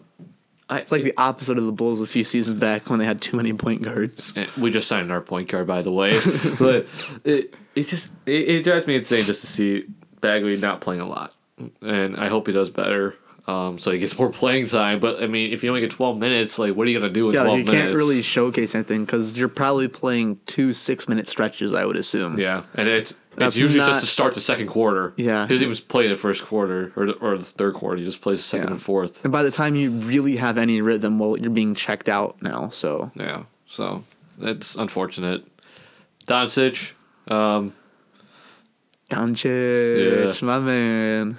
I, 0.69 0.79
It's 0.79 0.93
like 0.93 1.03
the 1.03 1.15
opposite 1.17 1.59
of 1.59 1.65
the 1.65 1.73
Bulls 1.73 2.01
a 2.01 2.07
few 2.07 2.23
seasons 2.23 2.61
back 2.61 2.89
when 2.89 3.01
they 3.01 3.05
had 3.05 3.21
too 3.21 3.37
many 3.37 3.53
point 3.53 3.83
guards. 3.83 4.39
We 4.57 4.71
just 4.71 4.87
signed 4.87 5.11
our 5.11 5.21
point 5.21 5.49
guard, 5.49 5.67
by 5.67 5.83
the 5.83 5.91
way. 5.91 6.21
but 6.59 6.87
it 7.25 7.55
it 7.75 7.89
just 7.89 8.13
it, 8.27 8.49
it 8.49 8.65
drives 8.65 8.87
me 8.87 8.95
insane 8.95 9.25
just 9.25 9.41
to 9.41 9.47
see 9.47 9.87
Bagley 10.21 10.57
not 10.57 10.81
playing 10.81 11.01
a 11.01 11.07
lot, 11.09 11.35
and 11.83 12.17
I 12.17 12.29
hope 12.29 12.47
he 12.47 12.53
does 12.53 12.71
better. 12.71 13.17
Um, 13.51 13.79
so 13.79 13.91
he 13.91 13.99
gets 13.99 14.17
more 14.19 14.31
playing 14.31 14.69
time. 14.69 15.01
But 15.01 15.23
I 15.23 15.27
mean, 15.27 15.53
if 15.53 15.63
you 15.63 15.71
only 15.71 15.81
get 15.81 15.91
twelve 15.91 16.17
minutes, 16.19 16.59
like 16.59 16.75
what 16.77 16.87
are 16.87 16.91
you 16.91 16.99
gonna 17.01 17.13
do 17.13 17.29
in 17.29 17.35
Yeah, 17.35 17.43
twelve 17.45 17.59
you 17.59 17.65
minutes? 17.65 17.83
can't 17.85 17.95
really 17.97 18.23
showcase 18.23 18.75
anything 18.75 19.05
because 19.05 19.37
you're 19.39 19.49
probably 19.49 19.89
playing 19.89 20.39
two 20.47 20.73
six 20.73 21.09
minute 21.09 21.27
stretches. 21.27 21.73
I 21.75 21.85
would 21.85 21.97
assume. 21.97 22.39
Yeah, 22.39 22.63
and 22.75 22.87
it's 22.89 23.15
That's 23.37 23.55
it's 23.55 23.57
usually 23.59 23.81
not- 23.81 23.89
just 23.89 24.01
to 24.01 24.07
start 24.07 24.35
the 24.35 24.41
second 24.41 24.69
quarter. 24.69 25.15
Yeah. 25.17 25.47
he 25.47 25.55
doesn't 25.55 25.69
even 25.71 25.85
play 25.89 26.09
the 26.09 26.17
first 26.17 26.45
quarter 26.45 26.93
or 26.97 27.07
the, 27.07 27.13
or 27.15 27.39
the 27.39 27.45
third 27.45 27.75
quarter. 27.75 27.97
He 27.99 28.05
just 28.05 28.21
plays 28.21 28.39
the 28.39 28.45
second 28.45 28.69
Yeah. 28.69 28.73
and 28.75 28.83
fourth. 28.83 29.25
And 29.25 29.33
by 29.33 29.43
the 29.43 29.51
time 29.51 29.75
you 29.77 29.91
really 29.91 30.37
have 30.37 30.59
any 30.59 30.81
rhythm, 30.83 31.19
well, 31.19 31.37
you're 31.39 31.51
being 31.51 31.75
checked 31.75 32.09
out 32.09 32.41
now. 32.43 32.69
So 32.71 33.11
Yeah, 33.15 33.45
so 33.67 34.05
it's 34.41 34.75
unfortunate. 34.77 35.45
Doncic, 36.27 36.93
um, 37.29 37.73
Doncic, 39.09 40.43
my 40.43 40.59
man. 40.61 41.37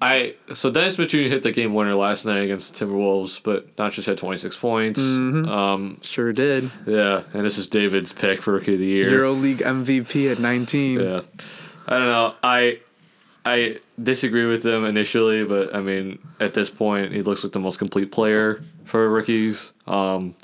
I 0.00 0.34
so 0.54 0.70
Dennis 0.70 0.96
Jr. 0.96 1.18
hit 1.18 1.42
the 1.42 1.52
game 1.52 1.74
winner 1.74 1.94
last 1.94 2.24
night 2.24 2.38
against 2.42 2.74
the 2.74 2.84
Timberwolves, 2.86 3.40
but 3.42 3.76
not 3.78 3.92
just 3.92 4.06
had 4.06 4.18
26 4.18 4.56
points. 4.56 5.00
Mm-hmm. 5.00 5.48
Um, 5.48 6.00
Sure 6.02 6.32
did. 6.32 6.70
yeah, 6.86 7.22
and 7.32 7.44
this 7.44 7.58
is 7.58 7.68
David's 7.68 8.12
pick 8.12 8.42
for 8.42 8.52
rookie 8.54 8.74
of 8.74 8.80
the 8.80 8.86
year. 8.86 9.10
EuroLeague 9.10 9.58
MVP 9.58 10.30
at 10.30 10.38
19. 10.38 11.00
Yeah, 11.00 11.20
I 11.86 11.98
don't 11.98 12.06
know. 12.06 12.34
I 12.42 12.80
I 13.44 13.78
disagree 14.02 14.46
with 14.46 14.64
him 14.66 14.84
initially, 14.84 15.44
but 15.44 15.74
I 15.74 15.80
mean, 15.80 16.18
at 16.40 16.54
this 16.54 16.70
point, 16.70 17.12
he 17.12 17.22
looks 17.22 17.42
like 17.44 17.52
the 17.52 17.60
most 17.60 17.78
complete 17.78 18.10
player 18.12 18.60
for 18.84 19.08
rookies. 19.08 19.72
Um, 19.86 20.34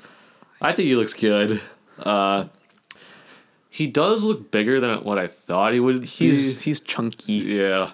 I 0.60 0.72
think 0.72 0.86
he 0.86 0.96
looks 0.96 1.12
good. 1.14 1.60
Uh, 1.98 2.46
he 3.68 3.86
does 3.88 4.22
look 4.22 4.50
bigger 4.50 4.80
than 4.80 5.02
what 5.04 5.18
I 5.18 5.26
thought 5.26 5.72
he 5.72 5.80
would. 5.80 6.04
He's 6.04 6.58
be. 6.58 6.64
he's 6.64 6.80
chunky. 6.80 7.32
Yeah. 7.34 7.90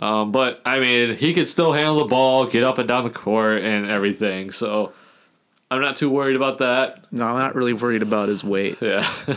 Um, 0.00 0.32
but 0.32 0.60
I 0.64 0.80
mean, 0.80 1.14
he 1.14 1.34
could 1.34 1.48
still 1.48 1.72
handle 1.72 1.98
the 1.98 2.06
ball, 2.06 2.46
get 2.46 2.64
up 2.64 2.78
and 2.78 2.88
down 2.88 3.04
the 3.04 3.10
court, 3.10 3.62
and 3.62 3.88
everything. 3.88 4.50
So 4.50 4.92
I'm 5.70 5.80
not 5.80 5.96
too 5.96 6.10
worried 6.10 6.36
about 6.36 6.58
that. 6.58 7.04
No, 7.12 7.26
I'm 7.26 7.38
not 7.38 7.54
really 7.54 7.74
worried 7.74 8.02
about 8.02 8.28
his 8.28 8.42
weight. 8.42 8.78
Yeah. 8.82 9.08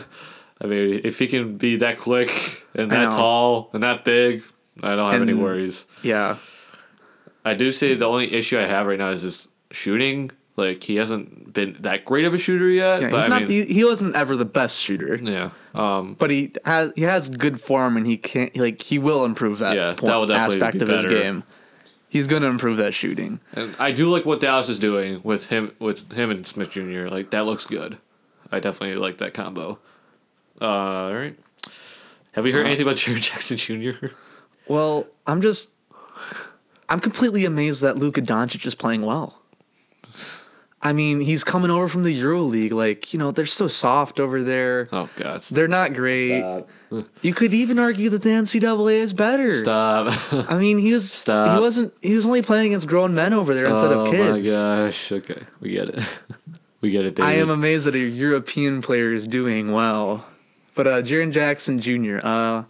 I 0.61 0.65
mean, 0.65 1.01
if 1.03 1.19
he 1.19 1.27
can 1.27 1.57
be 1.57 1.75
that 1.77 1.99
quick 1.99 2.63
and 2.73 2.89
that 2.89 3.11
tall 3.11 3.69
and 3.73 3.83
that 3.83 4.05
big, 4.05 4.43
I 4.81 4.95
don't 4.95 5.11
have 5.11 5.21
any 5.21 5.33
worries. 5.33 5.85
Yeah. 6.03 6.37
I 7.43 7.53
do 7.53 7.69
say 7.71 7.95
the 7.95 8.05
only 8.05 8.33
issue 8.33 8.57
I 8.57 8.61
have 8.61 8.85
right 8.85 8.97
now 8.97 9.09
is 9.09 9.23
his 9.23 9.49
shooting. 9.71 10.31
Like 10.55 10.83
he 10.83 10.95
hasn't 10.95 11.51
been 11.51 11.75
that 11.81 12.05
great 12.05 12.23
of 12.23 12.33
a 12.33 12.37
shooter 12.37 12.69
yet. 12.69 13.01
Yeah, 13.01 13.09
but 13.09 13.17
he's 13.17 13.25
I 13.25 13.27
not. 13.27 13.41
mean, 13.41 13.67
the, 13.67 13.73
he 13.73 13.83
wasn't 13.83 14.15
ever 14.15 14.37
the 14.37 14.45
best 14.45 14.79
shooter, 14.79 15.15
yeah. 15.15 15.49
Um, 15.73 16.13
but 16.19 16.29
he 16.29 16.53
has 16.65 16.91
he 16.95 17.01
has 17.03 17.29
good 17.29 17.59
form, 17.59 17.97
and 17.97 18.05
he 18.05 18.17
can't 18.17 18.55
like 18.55 18.81
he 18.81 18.99
will 18.99 19.25
improve 19.25 19.57
that. 19.59 19.75
Yeah, 19.75 19.87
point, 19.93 20.05
that 20.05 20.15
will 20.15 20.27
definitely 20.27 20.57
aspect 20.61 20.77
be 20.77 20.83
of 20.83 20.89
his 20.89 21.05
game. 21.05 21.43
He's 22.07 22.27
gonna 22.27 22.45
improve 22.47 22.77
that 22.77 22.93
shooting. 22.93 23.39
And 23.53 23.75
I 23.79 23.91
do 23.91 24.09
like 24.09 24.23
what 24.25 24.39
Dallas 24.39 24.69
is 24.69 24.77
doing 24.77 25.21
with 25.23 25.47
him 25.47 25.71
with 25.79 26.11
him 26.11 26.29
and 26.29 26.45
Smith 26.45 26.69
Jr. 26.71 27.07
Like 27.07 27.31
that 27.31 27.45
looks 27.45 27.65
good. 27.65 27.97
I 28.51 28.59
definitely 28.59 28.97
like 28.97 29.17
that 29.17 29.33
combo. 29.33 29.79
Uh, 30.61 30.65
all 30.65 31.13
right. 31.15 31.35
Have 32.33 32.45
you 32.45 32.53
heard 32.53 32.65
Uh, 32.65 32.69
anything 32.69 32.85
about 32.85 32.97
Jaren 32.97 33.21
Jackson 33.31 33.57
Jr.? 33.57 34.07
Well, 34.67 35.07
I'm 35.25 35.41
just, 35.41 35.71
I'm 36.87 36.99
completely 36.99 37.45
amazed 37.45 37.81
that 37.81 37.97
Luka 37.97 38.21
Doncic 38.21 38.63
is 38.65 38.75
playing 38.75 39.01
well. 39.01 39.39
I 40.85 40.91
mean, 40.91 41.21
he's 41.21 41.45
coming 41.45 41.71
over 41.71 41.87
from 41.87 42.03
the 42.03 42.21
EuroLeague. 42.21 42.71
Like, 42.71 43.13
you 43.13 43.19
know, 43.19 43.31
they're 43.31 43.45
so 43.45 43.67
soft 43.69 44.19
over 44.19 44.43
there. 44.43 44.89
Oh 44.91 45.09
God! 45.15 45.41
They're 45.43 45.69
not 45.69 45.93
great. 45.93 46.39
Stop. 46.41 46.69
You 47.21 47.33
could 47.33 47.53
even 47.53 47.79
argue 47.79 48.09
that 48.09 48.21
the 48.21 48.29
NCAA 48.29 48.95
is 48.97 49.13
better. 49.13 49.59
Stop. 49.59 50.13
I 50.51 50.57
mean, 50.57 50.77
he 50.77 50.93
was 50.93 51.11
Stop. 51.11 51.55
he 51.55 51.61
wasn't 51.61 51.93
he 52.01 52.13
was 52.13 52.25
only 52.25 52.41
playing 52.41 52.67
against 52.67 52.87
grown 52.87 53.15
men 53.15 53.33
over 53.33 53.53
there 53.53 53.65
instead 53.65 53.91
oh 53.93 54.01
of 54.01 54.11
kids. 54.11 54.51
Oh 54.53 54.65
my 54.67 54.85
gosh! 54.85 55.11
Okay, 55.11 55.41
we 55.61 55.71
get 55.71 55.89
it. 55.89 56.03
we 56.81 56.91
get 56.91 57.05
it. 57.05 57.15
David. 57.15 57.29
I 57.29 57.33
am 57.35 57.49
amazed 57.49 57.85
that 57.85 57.95
a 57.95 57.99
European 57.99 58.81
player 58.81 59.13
is 59.13 59.25
doing 59.25 59.71
well. 59.71 60.25
But 60.75 60.87
uh 60.87 61.01
Jaren 61.01 61.31
Jackson 61.31 61.79
Jr., 61.79 62.19
uh 62.21 62.63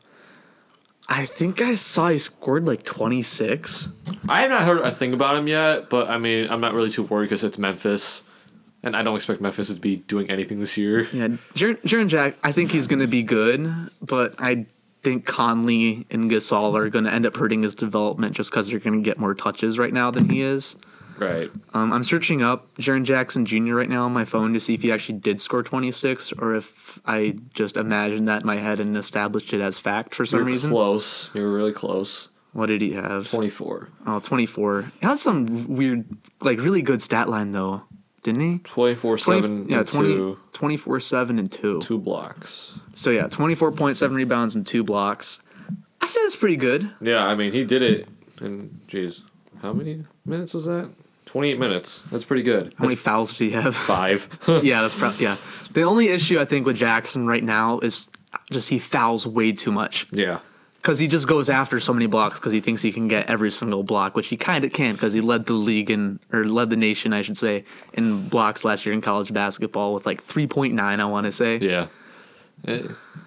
I 1.08 1.26
think 1.26 1.62
I 1.62 1.76
saw 1.76 2.10
he 2.10 2.18
scored 2.18 2.66
like 2.66 2.84
26. 2.84 3.90
I 4.30 4.42
have 4.42 4.50
not 4.50 4.64
heard 4.64 4.80
a 4.80 4.92
thing 4.92 5.14
about 5.14 5.36
him 5.36 5.48
yet, 5.48 5.90
but 5.90 6.10
I 6.10 6.18
mean, 6.18 6.50
I'm 6.50 6.62
not 6.62 6.74
really 6.74 6.90
too 6.90 7.04
worried 7.04 7.26
because 7.26 7.44
it's 7.44 7.58
Memphis, 7.58 8.24
and 8.82 8.96
I 8.96 9.04
don't 9.04 9.16
expect 9.16 9.42
Memphis 9.42 9.68
to 9.68 9.76
be 9.76 9.98
doing 9.98 10.30
anything 10.30 10.60
this 10.60 10.78
year. 10.78 11.04
Yeah, 11.12 11.30
Jaren, 11.56 12.08
Jack, 12.08 12.36
I 12.44 12.52
think 12.52 12.72
he's 12.72 12.88
going 12.88 13.00
to 13.00 13.08
be 13.08 13.22
good, 13.24 13.90
but 14.02 14.36
I 14.40 14.66
think 15.04 15.26
Conley 15.26 16.08
and 16.10 16.32
Gasol 16.32 16.78
are 16.78 16.90
going 16.90 17.06
to 17.06 17.14
end 17.14 17.26
up 17.26 17.36
hurting 17.36 17.64
his 17.64 17.76
development 17.76 18.36
just 18.36 18.50
because 18.50 18.68
they're 18.68 18.80
going 18.80 19.04
to 19.04 19.04
get 19.04 19.20
more 19.20 19.36
touches 19.36 19.78
right 19.78 19.94
now 19.94 20.10
than 20.10 20.30
he 20.30 20.42
is. 20.42 20.78
Right. 21.18 21.52
Um, 21.74 21.94
I'm 21.94 22.04
searching 22.04 22.42
up 22.42 22.74
Jaren 22.78 23.04
Jackson 23.04 23.46
Jr. 23.46 23.76
right 23.76 23.90
now 23.90 24.06
on 24.06 24.14
my 24.14 24.26
phone 24.26 24.54
to 24.54 24.60
see 24.60 24.74
if 24.74 24.82
he 24.82 24.92
actually 24.92 25.20
did 25.20 25.40
score 25.40 25.62
26 25.62 26.34
or 26.34 26.56
if 26.56 26.66
I 27.06 27.36
just 27.54 27.78
imagined 27.78 28.28
that 28.28 28.42
in 28.42 28.48
my 28.48 28.58
head 28.58 28.80
and 28.80 28.96
established 28.98 29.54
it 29.54 29.62
as 29.62 29.78
fact 29.80 30.16
for 30.16 30.26
some 30.26 30.40
You're 30.40 30.46
reason. 30.46 30.70
close. 30.70 31.30
You 31.34 31.42
were 31.42 31.54
really 31.54 31.74
close. 31.74 32.30
What 32.54 32.68
did 32.68 32.82
he 32.82 32.94
have? 32.94 33.30
24. 33.30 33.90
Oh, 34.06 34.20
24. 34.20 34.92
He 35.02 35.06
had 35.08 35.18
some 35.18 35.68
weird, 35.68 36.06
like 36.42 36.60
really 36.60 36.82
good 36.82 37.02
stat 37.02 37.28
line 37.30 37.52
though, 37.52 37.84
didn't 38.22 38.42
he? 38.42 38.60
24 38.60 39.18
20 39.18 39.42
7 39.42 39.70
yeah, 39.70 39.84
20, 39.84 40.08
2, 40.08 40.40
24 40.52 41.00
7 41.00 41.40
and 41.40 41.52
2. 41.52 41.82
two 41.82 41.98
blocks. 41.98 42.80
So 42.94 43.10
yeah, 43.10 43.24
24.7 43.24 44.14
rebounds 44.14 44.56
and 44.56 44.66
2 44.66 44.84
blocks. 44.84 45.40
I 46.00 46.06
say 46.08 46.20
that's 46.24 46.36
pretty 46.36 46.58
good. 46.58 46.92
Yeah, 47.02 47.26
I 47.26 47.34
mean, 47.34 47.54
he 47.54 47.64
did 47.64 47.82
it 47.82 48.08
in, 48.42 48.82
jeez, 48.88 49.22
how 49.62 49.74
many 49.74 50.04
minutes 50.26 50.54
was 50.54 50.66
that? 50.66 50.92
28 51.34 51.58
minutes. 51.58 52.04
That's 52.12 52.26
pretty 52.26 52.44
good. 52.44 52.76
How 52.78 52.84
many 52.84 52.94
That's 52.94 53.02
fouls 53.04 53.32
did 53.32 53.46
he 53.46 53.52
have? 53.52 53.76
five. 53.88 54.30
yeah, 54.48 54.84
that's 54.84 54.94
probably 54.94 55.24
yeah. 55.24 55.36
The 55.72 55.82
only 55.82 56.10
issue 56.10 56.40
I 56.40 56.46
think 56.46 56.68
with 56.68 56.78
Jackson 56.78 57.26
right 57.26 57.44
now 57.44 57.80
is 57.80 58.08
just 58.52 58.70
he 58.70 58.78
fouls 58.78 59.26
way 59.26 59.52
too 59.52 59.72
much 59.72 60.06
yeah. 60.12 60.42
because 60.76 61.00
he 61.00 61.08
just 61.08 61.28
goes 61.28 61.50
after 61.50 61.80
so 61.80 61.92
many 61.92 62.06
blocks 62.06 62.38
because 62.38 62.54
he 62.54 62.62
thinks 62.62 62.84
he 62.84 62.92
can 62.92 63.08
get 63.08 63.32
every 63.32 63.50
single 63.50 63.82
block, 63.82 64.16
which 64.16 64.28
he 64.28 64.38
kind 64.38 64.64
of 64.64 64.72
can 64.74 64.94
because 64.94 65.12
he 65.12 65.22
led 65.22 65.48
the 65.48 65.54
league 65.54 65.90
in 65.90 66.20
or 66.32 66.44
led 66.44 66.70
the 66.70 66.78
nation, 66.78 67.14
I 67.14 67.24
should 67.24 67.38
say, 67.38 67.66
in 67.94 68.30
blocks 68.30 68.64
last 68.64 68.86
year 68.86 68.94
in 68.94 69.02
college 69.02 69.34
basketball 69.34 69.96
with 69.96 70.06
like 70.06 70.22
three 70.22 70.46
point 70.46 70.76
nine. 70.76 71.00
I 71.00 71.06
want 71.06 71.26
to 71.26 71.32
say. 71.32 71.58
Yeah. 71.58 71.88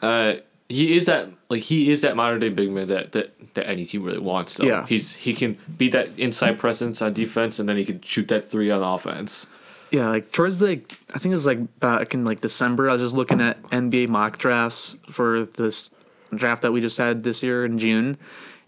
Uh, 0.00 0.34
he 0.68 0.96
is 0.96 1.06
that 1.06 1.28
like 1.48 1.62
he 1.62 1.90
is 1.90 2.00
that 2.00 2.16
modern 2.16 2.40
day 2.40 2.48
big 2.48 2.70
man 2.70 2.88
that, 2.88 3.12
that 3.12 3.54
that 3.54 3.68
any 3.68 3.84
team 3.84 4.02
really 4.02 4.18
wants. 4.18 4.54
Though. 4.54 4.64
Yeah. 4.64 4.86
He's 4.86 5.14
he 5.14 5.34
can 5.34 5.58
be 5.76 5.88
that 5.90 6.08
inside 6.18 6.58
presence 6.58 7.00
on 7.00 7.12
defense, 7.12 7.58
and 7.58 7.68
then 7.68 7.76
he 7.76 7.84
can 7.84 8.00
shoot 8.02 8.28
that 8.28 8.48
three 8.48 8.70
on 8.70 8.82
offense. 8.82 9.46
Yeah, 9.90 10.08
like 10.08 10.32
towards 10.32 10.60
like 10.60 10.98
I 11.14 11.18
think 11.18 11.32
it 11.32 11.36
was 11.36 11.46
like 11.46 11.78
back 11.80 12.14
in 12.14 12.24
like 12.24 12.40
December. 12.40 12.88
I 12.88 12.92
was 12.92 13.02
just 13.02 13.14
looking 13.14 13.40
at 13.40 13.62
NBA 13.64 14.08
mock 14.08 14.38
drafts 14.38 14.96
for 15.10 15.44
this 15.44 15.90
draft 16.34 16.62
that 16.62 16.72
we 16.72 16.80
just 16.80 16.98
had 16.98 17.22
this 17.22 17.42
year 17.42 17.64
in 17.64 17.78
June, 17.78 18.18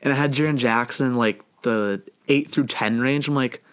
and 0.01 0.13
I 0.13 0.17
had 0.17 0.33
Jaren 0.33 0.57
Jackson 0.57 1.15
like 1.15 1.43
the 1.63 2.03
eight 2.29 2.51
through 2.51 2.67
ten 2.67 3.01
range. 3.01 3.27
I'm 3.27 3.35
like, 3.35 3.65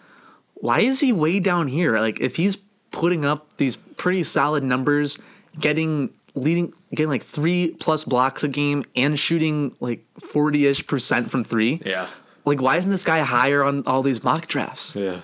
why 0.54 0.80
is 0.80 0.98
he 0.98 1.12
way 1.12 1.38
down 1.38 1.68
here? 1.68 1.98
Like 1.98 2.20
if 2.20 2.34
he's 2.34 2.56
putting 2.90 3.24
up 3.24 3.56
these 3.58 3.76
pretty 3.76 4.24
solid 4.24 4.64
numbers, 4.64 5.18
getting 5.60 6.10
leading 6.36 6.72
getting 6.90 7.08
like 7.08 7.24
three 7.24 7.68
plus 7.80 8.04
blocks 8.04 8.44
a 8.44 8.48
game 8.48 8.84
and 8.94 9.18
shooting 9.18 9.74
like 9.80 10.04
forty 10.20 10.66
ish 10.66 10.86
percent 10.86 11.30
from 11.30 11.42
three. 11.42 11.82
Yeah. 11.84 12.06
Like 12.44 12.60
why 12.60 12.76
isn't 12.76 12.90
this 12.90 13.02
guy 13.02 13.20
higher 13.22 13.64
on 13.64 13.82
all 13.86 14.02
these 14.02 14.22
mock 14.22 14.46
drafts? 14.46 14.94
Yeah. 14.94 15.20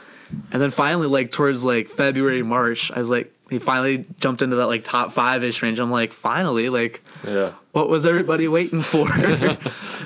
And 0.50 0.60
then 0.62 0.70
finally, 0.70 1.06
like 1.06 1.30
towards 1.30 1.62
like 1.62 1.88
February, 1.88 2.42
March, 2.42 2.90
I 2.90 2.98
was 2.98 3.10
like, 3.10 3.32
he 3.50 3.58
finally 3.58 4.06
jumped 4.18 4.40
into 4.40 4.56
that 4.56 4.66
like 4.66 4.82
top 4.82 5.12
five 5.12 5.44
ish 5.44 5.62
range. 5.62 5.78
I'm 5.78 5.90
like, 5.90 6.12
finally, 6.12 6.70
like, 6.70 7.02
Yeah. 7.24 7.52
what 7.72 7.88
was 7.90 8.06
everybody 8.06 8.48
waiting 8.48 8.80
for? 8.82 9.06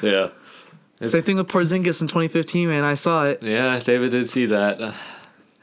Yeah. 0.02 0.28
Same 1.00 1.22
thing 1.22 1.36
with 1.36 1.46
Porzingis 1.48 2.00
in 2.00 2.08
2015, 2.08 2.68
man. 2.68 2.82
I 2.84 2.94
saw 2.94 3.24
it. 3.26 3.42
Yeah. 3.42 3.78
David 3.78 4.10
did 4.10 4.28
see 4.30 4.46
that. 4.46 4.94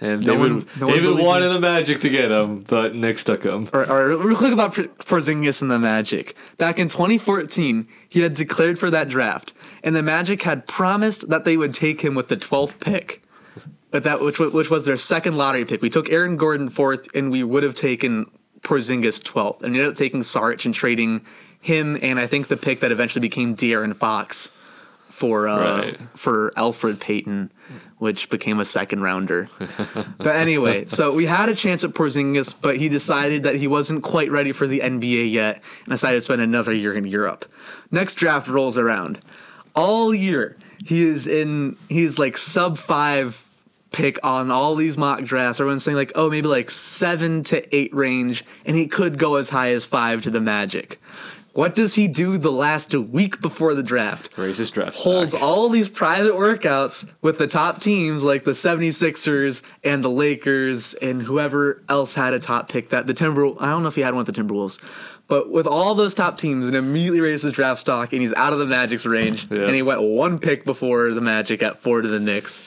And 0.04 0.26
No 0.26 0.34
David, 0.34 0.52
one- 0.54 0.68
no 0.80 0.86
one 0.88 0.96
David 0.96 1.08
believed 1.10 1.26
wanted 1.28 1.50
the 1.50 1.60
Magic 1.60 2.02
to 2.02 2.10
get 2.10 2.30
him, 2.32 2.60
but 2.68 2.94
Knicks 2.94 3.24
took 3.24 3.44
him. 3.44 3.70
Or, 3.74 3.90
or 3.90 4.18
real 4.18 4.36
quick 4.38 4.52
about 4.52 4.76
Por- 4.76 4.84
Porzingis 5.06 5.62
and 5.62 5.72
the 5.72 5.80
Magic. 5.80 6.36
Back 6.58 6.78
in 6.78 6.90
2014, 6.90 7.88
he 8.10 8.20
had 8.22 8.34
declared 8.36 8.78
for 8.78 8.90
that 8.92 9.08
draft, 9.10 9.54
and 9.84 9.96
the 9.96 10.04
Magic 10.04 10.42
had 10.44 10.68
promised 10.68 11.30
that 11.30 11.46
they 11.46 11.56
would 11.58 11.72
take 11.74 12.02
him 12.02 12.16
with 12.16 12.28
the 12.28 12.36
12th 12.38 12.80
pick. 12.80 13.24
But 13.92 14.04
that 14.04 14.22
which 14.22 14.40
which 14.40 14.70
was 14.72 14.86
their 14.86 14.98
second 14.98 15.36
lottery 15.38 15.66
pick. 15.66 15.82
We 15.82 15.90
took 15.90 16.10
Aaron 16.10 16.36
Gordon 16.36 16.70
fourth, 16.70 17.08
and 17.16 17.30
we 17.32 17.44
would 17.44 17.62
have 17.64 17.76
taken 17.76 18.26
Porzingis 18.62 19.22
12th, 19.22 19.62
and 19.62 19.72
we 19.74 19.80
ended 19.80 19.92
up 19.94 19.98
taking 19.98 20.22
Saric 20.22 20.66
and 20.66 20.74
trading 20.74 21.22
him 21.62 21.98
and 22.02 22.20
I 22.20 22.28
think 22.28 22.48
the 22.50 22.58
pick 22.58 22.82
that 22.82 22.92
eventually 22.92 23.22
became 23.22 23.56
De'Aaron 23.56 23.96
Fox 23.96 24.50
for 25.08 25.48
uh, 25.48 25.78
Right. 25.78 26.00
for 26.16 26.52
Elfrid 26.58 27.00
Payton, 27.00 27.52
which 28.04 28.30
became 28.30 28.60
a 28.60 28.66
second 28.66 29.02
rounder. 29.02 29.50
but 30.18 30.36
anyway, 30.36 30.86
so 30.86 31.12
we 31.14 31.26
had 31.26 31.50
a 31.50 31.56
chance 31.56 31.84
at 31.84 31.92
Porzingis, 31.92 32.54
but 32.62 32.78
he 32.78 32.90
decided 32.90 33.44
that 33.44 33.56
he 33.56 33.66
wasn't 33.66 34.04
quite 34.04 34.30
ready 34.30 34.52
for 34.52 34.68
the 34.68 34.82
NBA 34.82 35.32
yet 35.32 35.64
and 35.86 35.92
decided 35.92 36.18
to 36.18 36.22
spend 36.22 36.42
another 36.42 36.74
year 36.74 36.94
in 36.94 37.06
Europe. 37.06 37.52
Next 37.90 38.16
draft 38.16 38.48
rolls 38.48 38.78
around. 38.78 39.20
All 39.74 40.14
year, 40.14 40.58
he 40.86 41.04
is 41.04 41.26
in, 41.26 41.78
he's 41.90 42.20
like 42.20 42.38
sub 42.38 42.78
five 42.78 43.48
pick 43.94 44.20
on 44.24 44.52
all 44.52 44.76
these 44.76 44.98
mock 44.98 45.24
drafts. 45.24 45.62
Everyone's 45.62 45.84
saying 45.84 45.96
like, 45.96 46.12
oh, 46.16 46.30
maybe 46.30 46.48
like 46.48 46.70
seven 46.70 47.44
to 47.46 47.76
eight 47.76 47.94
range, 47.96 48.44
and 48.66 48.76
he 48.76 48.88
could 48.88 49.18
go 49.18 49.36
as 49.36 49.50
high 49.50 49.72
as 49.72 49.86
five 49.86 50.22
to 50.24 50.30
the 50.30 50.42
Magic. 50.42 51.00
What 51.54 51.76
does 51.76 51.94
he 51.94 52.08
do 52.08 52.40
the 52.40 52.52
last 52.52 52.96
week 52.96 53.40
before 53.40 53.76
the 53.76 53.84
draft? 53.84 54.36
Raise 54.38 54.58
his 54.58 54.72
draft 54.72 54.96
Holds 54.98 55.36
all 55.36 55.70
these 55.70 55.88
private 55.88 56.34
workouts 56.34 57.08
with 57.22 57.38
the 57.38 57.46
top 57.46 57.80
teams 57.80 58.24
like 58.24 58.44
the 58.44 58.52
76ers 58.52 59.62
and 59.84 60.04
the 60.04 60.10
Lakers 60.10 60.96
and 60.96 61.22
whoever 61.22 61.84
else 61.90 62.16
had 62.16 62.34
a 62.34 62.40
top 62.40 62.70
pick 62.70 62.90
that 62.90 63.06
the 63.06 63.14
Timber 63.14 63.46
I 63.62 63.68
don't 63.68 63.84
know 63.84 63.88
if 63.90 63.94
he 63.96 64.02
had 64.02 64.16
one 64.16 64.26
with 64.26 64.36
the 64.36 64.42
Timberwolves. 64.42 64.80
But 65.28 65.52
with 65.52 65.68
all 65.68 65.94
those 65.96 66.16
top 66.16 66.38
teams 66.40 66.68
and 66.68 66.76
immediately 66.76 67.22
raises 67.22 67.54
draft 67.54 67.80
stock 67.82 68.14
and 68.14 68.22
he's 68.24 68.34
out 68.34 68.52
of 68.54 68.58
the 68.60 68.66
Magic's 68.66 69.06
range 69.06 69.48
Yeah. 69.52 69.62
and 69.66 69.76
he 69.76 69.84
went 69.84 70.02
one 70.02 70.40
pick 70.40 70.66
before 70.66 71.12
the 71.12 71.22
Magic 71.22 71.62
at 71.62 71.80
four 71.80 72.02
to 72.02 72.08
the 72.10 72.20
Knicks. 72.20 72.62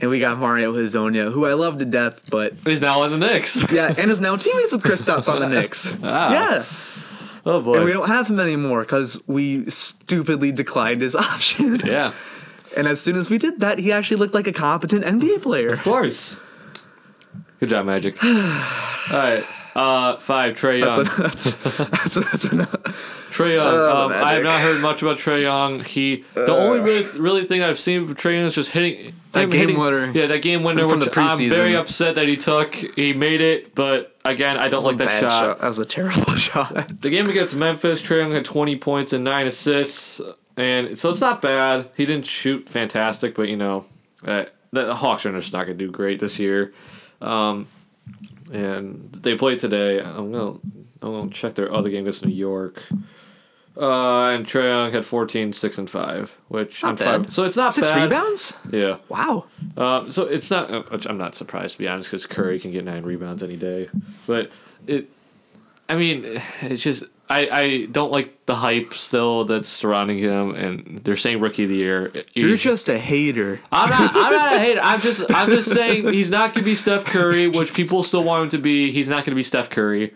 And 0.00 0.10
we 0.10 0.18
got 0.20 0.38
Mario 0.38 0.72
Hezonja, 0.74 1.32
who 1.32 1.46
I 1.46 1.54
love 1.54 1.78
to 1.78 1.84
death, 1.84 2.28
but 2.30 2.54
He's 2.64 2.80
now 2.80 3.02
on 3.02 3.10
the 3.12 3.16
Knicks. 3.18 3.70
yeah, 3.72 3.94
and 3.96 4.10
is 4.10 4.20
now 4.20 4.36
teammates 4.36 4.72
with 4.72 4.82
Kristaps 4.82 5.32
on 5.32 5.38
the 5.40 5.48
Knicks. 5.60 5.92
Ah. 6.02 6.32
Yeah. 6.32 6.64
Oh 7.48 7.62
boy. 7.62 7.76
And 7.76 7.84
we 7.84 7.92
don't 7.94 8.08
have 8.08 8.28
him 8.28 8.38
anymore 8.38 8.82
because 8.82 9.18
we 9.26 9.68
stupidly 9.70 10.52
declined 10.52 11.00
his 11.00 11.14
option. 11.28 11.76
yeah. 11.84 12.12
And 12.76 12.86
as 12.86 13.00
soon 13.00 13.16
as 13.16 13.30
we 13.30 13.38
did 13.38 13.60
that, 13.60 13.78
he 13.78 13.90
actually 13.90 14.18
looked 14.18 14.34
like 14.34 14.46
a 14.46 14.52
competent 14.52 15.02
NBA 15.04 15.40
player. 15.40 15.70
Of 15.70 15.80
course. 15.80 16.38
Good 17.58 17.70
job, 17.70 17.86
Magic. 17.86 18.22
All 18.24 18.30
right. 19.10 19.44
Uh, 19.74 20.18
five. 20.18 20.56
Trae 20.56 20.80
Young. 20.80 21.04
That's, 21.22 21.44
that's, 21.44 22.14
that's, 22.14 22.44
enough. 22.46 22.72
Trae 23.30 23.54
Young. 23.54 23.66
Oh, 23.66 24.06
um, 24.06 24.12
I 24.12 24.32
have 24.32 24.42
not 24.42 24.60
heard 24.60 24.80
much 24.80 25.02
about 25.02 25.18
Trae 25.18 25.42
Young. 25.42 25.84
He 25.84 26.24
the 26.34 26.52
only 26.54 26.80
really, 26.80 27.18
really 27.18 27.44
thing 27.44 27.62
I've 27.62 27.78
seen 27.78 28.10
of 28.10 28.16
Trae 28.16 28.36
Young 28.36 28.46
is 28.46 28.54
just 28.54 28.70
hitting 28.70 29.14
That 29.32 29.50
game 29.50 29.60
hitting- 29.60 29.78
winner. 29.78 30.10
Yeah, 30.12 30.26
that 30.26 30.42
game 30.42 30.62
winner, 30.62 30.88
From 30.88 31.00
which 31.00 31.16
I'm 31.16 31.48
very 31.48 31.76
upset 31.76 32.16
that 32.16 32.26
he 32.26 32.36
took. 32.36 32.74
He 32.74 33.12
made 33.12 33.40
it, 33.40 33.74
but 33.74 34.16
again, 34.24 34.56
I 34.56 34.68
don't 34.68 34.82
like 34.84 34.96
that 34.98 35.06
Bad 35.06 35.20
shot. 35.20 35.60
That 35.60 35.66
was 35.66 35.78
a 35.78 35.84
terrible 35.84 36.34
shot. 36.36 37.00
The 37.00 37.10
game 37.10 37.28
against 37.28 37.54
Memphis, 37.54 38.02
Trae 38.02 38.18
Young 38.18 38.32
had 38.32 38.44
20 38.44 38.76
points 38.76 39.12
and 39.12 39.22
nine 39.22 39.46
assists, 39.46 40.20
and 40.56 40.98
so 40.98 41.10
it's 41.10 41.20
not 41.20 41.40
bad. 41.40 41.90
He 41.96 42.04
didn't 42.06 42.26
shoot 42.26 42.68
fantastic, 42.68 43.34
but 43.34 43.48
you 43.48 43.56
know, 43.56 43.84
uh, 44.24 44.46
the 44.72 44.94
Hawks 44.94 45.24
are 45.26 45.32
just 45.32 45.52
not 45.52 45.66
going 45.66 45.78
to 45.78 45.84
do 45.86 45.90
great 45.90 46.18
this 46.20 46.38
year. 46.38 46.72
Um, 47.20 47.68
and 48.52 49.12
they 49.12 49.36
played 49.36 49.58
today. 49.60 50.00
I'm 50.00 50.32
gonna 50.32 50.58
I'm 51.02 51.20
gonna 51.20 51.30
check 51.30 51.54
their 51.54 51.72
other 51.72 51.90
game 51.90 52.02
against 52.04 52.24
New 52.24 52.34
York. 52.34 52.82
Uh, 53.76 54.30
and 54.30 54.44
Trae 54.44 54.64
Young 54.64 54.90
had 54.90 55.04
14, 55.04 55.52
6, 55.52 55.78
and 55.78 55.88
5, 55.88 56.36
which 56.48 56.82
Not 56.82 56.88
I'm 56.88 56.96
fine. 56.96 57.22
bad. 57.22 57.32
So 57.32 57.44
it's 57.44 57.56
not 57.56 57.72
Six 57.72 57.88
bad. 57.90 58.02
rebounds? 58.02 58.52
Yeah. 58.72 58.96
Wow. 59.08 59.44
Uh, 59.76 60.10
so 60.10 60.24
it's 60.24 60.50
not, 60.50 60.68
uh, 60.68 60.82
which 60.90 61.06
I'm 61.06 61.16
not 61.16 61.36
surprised 61.36 61.74
to 61.74 61.78
be 61.78 61.86
honest, 61.86 62.10
because 62.10 62.26
Curry 62.26 62.58
can 62.58 62.72
get 62.72 62.84
nine 62.84 63.04
rebounds 63.04 63.40
any 63.40 63.56
day. 63.56 63.88
But 64.26 64.50
it, 64.88 65.08
I 65.88 65.94
mean, 65.94 66.24
it's 66.60 66.82
just 66.82 67.04
I, 67.30 67.48
I 67.52 67.84
don't 67.86 68.10
like 68.10 68.46
the 68.46 68.54
hype 68.54 68.94
still 68.94 69.44
that's 69.44 69.68
surrounding 69.68 70.18
him, 70.18 70.54
and 70.54 71.02
they're 71.04 71.16
saying 71.16 71.40
rookie 71.40 71.64
of 71.64 71.68
the 71.68 71.76
year. 71.76 72.10
You're 72.32 72.50
You- 72.50 72.56
just 72.56 72.88
a 72.88 72.98
hater. 72.98 73.60
I'm 73.70 73.90
not. 73.90 74.12
I'm 74.14 74.32
not 74.32 74.56
a 74.56 74.58
hater. 74.60 74.80
I'm 74.82 75.00
just. 75.00 75.24
I'm 75.34 75.48
just 75.50 75.70
saying 75.70 76.08
he's 76.12 76.30
not 76.30 76.54
going 76.54 76.64
to 76.64 76.70
be 76.70 76.74
Steph 76.74 77.04
Curry, 77.04 77.46
which 77.48 77.74
people 77.74 78.02
still 78.02 78.24
want 78.24 78.44
him 78.44 78.48
to 78.50 78.58
be. 78.58 78.90
He's 78.92 79.08
not 79.08 79.24
going 79.26 79.32
to 79.32 79.36
be 79.36 79.42
Steph 79.42 79.68
Curry. 79.70 80.14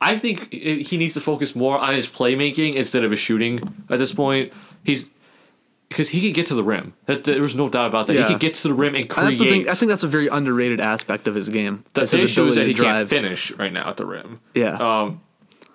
I 0.00 0.18
think 0.18 0.52
he 0.52 0.96
needs 0.96 1.14
to 1.14 1.20
focus 1.20 1.54
more 1.54 1.78
on 1.78 1.94
his 1.94 2.08
playmaking 2.08 2.74
instead 2.74 3.04
of 3.04 3.10
his 3.12 3.20
shooting 3.20 3.60
at 3.88 3.98
this 3.98 4.12
point. 4.12 4.52
He's 4.84 5.10
because 5.88 6.08
he 6.08 6.20
can 6.20 6.32
get 6.32 6.46
to 6.46 6.54
the 6.54 6.64
rim. 6.64 6.94
That, 7.06 7.24
there's 7.24 7.54
no 7.54 7.68
doubt 7.68 7.88
about 7.88 8.06
that. 8.06 8.14
Yeah. 8.14 8.22
He 8.22 8.28
can 8.30 8.38
get 8.38 8.54
to 8.54 8.62
the 8.68 8.74
rim 8.74 8.94
and 8.94 9.08
create. 9.08 9.36
Thing. 9.38 9.68
I 9.68 9.74
think 9.74 9.90
that's 9.90 10.02
a 10.02 10.08
very 10.08 10.26
underrated 10.28 10.80
aspect 10.80 11.28
of 11.28 11.34
his 11.34 11.48
game. 11.50 11.84
the 11.92 12.00
That's 12.00 12.12
his 12.12 12.24
issue 12.24 12.46
is 12.46 12.56
that 12.56 12.66
he 12.66 12.74
to 12.74 12.82
can't 12.82 13.08
finish 13.08 13.50
right 13.52 13.72
now 13.72 13.88
at 13.90 13.96
the 13.96 14.06
rim. 14.06 14.40
Yeah. 14.54 14.76
Um, 14.76 15.20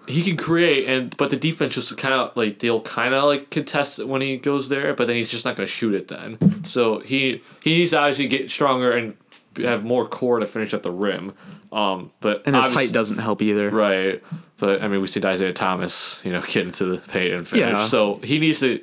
he 0.07 0.23
can 0.23 0.37
create, 0.37 0.87
and 0.87 1.15
but 1.17 1.29
the 1.29 1.35
defense 1.35 1.75
just 1.75 1.95
kind 1.97 2.13
of 2.13 2.35
like 2.35 2.59
they'll 2.59 2.81
kind 2.81 3.13
of 3.13 3.25
like 3.25 3.49
contest 3.49 3.99
it 3.99 4.07
when 4.07 4.21
he 4.21 4.37
goes 4.37 4.69
there, 4.69 4.93
but 4.93 5.07
then 5.07 5.15
he's 5.15 5.29
just 5.29 5.45
not 5.45 5.55
going 5.55 5.67
to 5.67 5.71
shoot 5.71 5.93
it 5.93 6.07
then. 6.07 6.63
So 6.65 6.99
he 6.99 7.41
he 7.61 7.77
needs 7.77 7.91
to 7.91 7.99
obviously 7.99 8.27
get 8.27 8.49
stronger 8.49 8.91
and 8.93 9.17
have 9.57 9.83
more 9.83 10.07
core 10.07 10.39
to 10.39 10.45
finish 10.47 10.73
at 10.73 10.83
the 10.83 10.91
rim. 10.91 11.33
Um, 11.71 12.11
but 12.21 12.43
and 12.45 12.55
his 12.55 12.67
height 12.67 12.91
doesn't 12.91 13.17
help 13.17 13.41
either. 13.41 13.69
right? 13.69 14.23
But 14.59 14.81
I 14.81 14.87
mean, 14.87 15.01
we 15.01 15.07
see 15.07 15.23
Isaiah 15.23 15.53
Thomas, 15.53 16.21
you 16.23 16.31
know, 16.31 16.41
get 16.47 16.65
into 16.65 16.85
the 16.85 16.97
paint 16.97 17.33
and 17.33 17.47
finish. 17.47 17.73
Yeah. 17.73 17.87
So 17.87 18.15
he 18.23 18.39
needs 18.39 18.59
to 18.61 18.79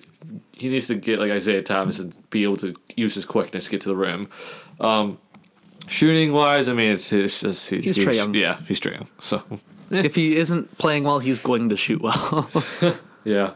he 0.57 0.69
needs 0.69 0.87
to 0.89 0.95
get 0.95 1.19
like 1.19 1.31
Isaiah 1.31 1.63
Thomas 1.63 1.99
and 1.99 2.15
be 2.31 2.43
able 2.43 2.57
to 2.59 2.75
use 2.97 3.15
his 3.15 3.25
quickness 3.25 3.65
to 3.67 3.71
get 3.71 3.81
to 3.83 3.89
the 3.89 3.97
rim. 3.97 4.29
Um, 4.81 5.19
shooting 5.89 6.33
wise, 6.33 6.69
I 6.69 6.73
mean, 6.75 6.93
it's, 6.93 7.13
it's 7.13 7.41
just 7.41 7.71
he's, 7.71 7.97
He's 7.97 8.17
Young. 8.17 8.35
Yeah, 8.35 8.59
he's 8.69 8.81
Trae 8.81 8.93
Young. 8.95 9.09
So 9.21 9.43
If 9.97 10.15
he 10.15 10.37
isn't 10.37 10.79
playing 10.79 11.05
well, 11.05 11.19
he's 11.19 11.39
going 11.39 11.69
to 11.71 11.77
shoot 11.77 12.01
well. 12.03 12.51
Yeah. 13.25 13.55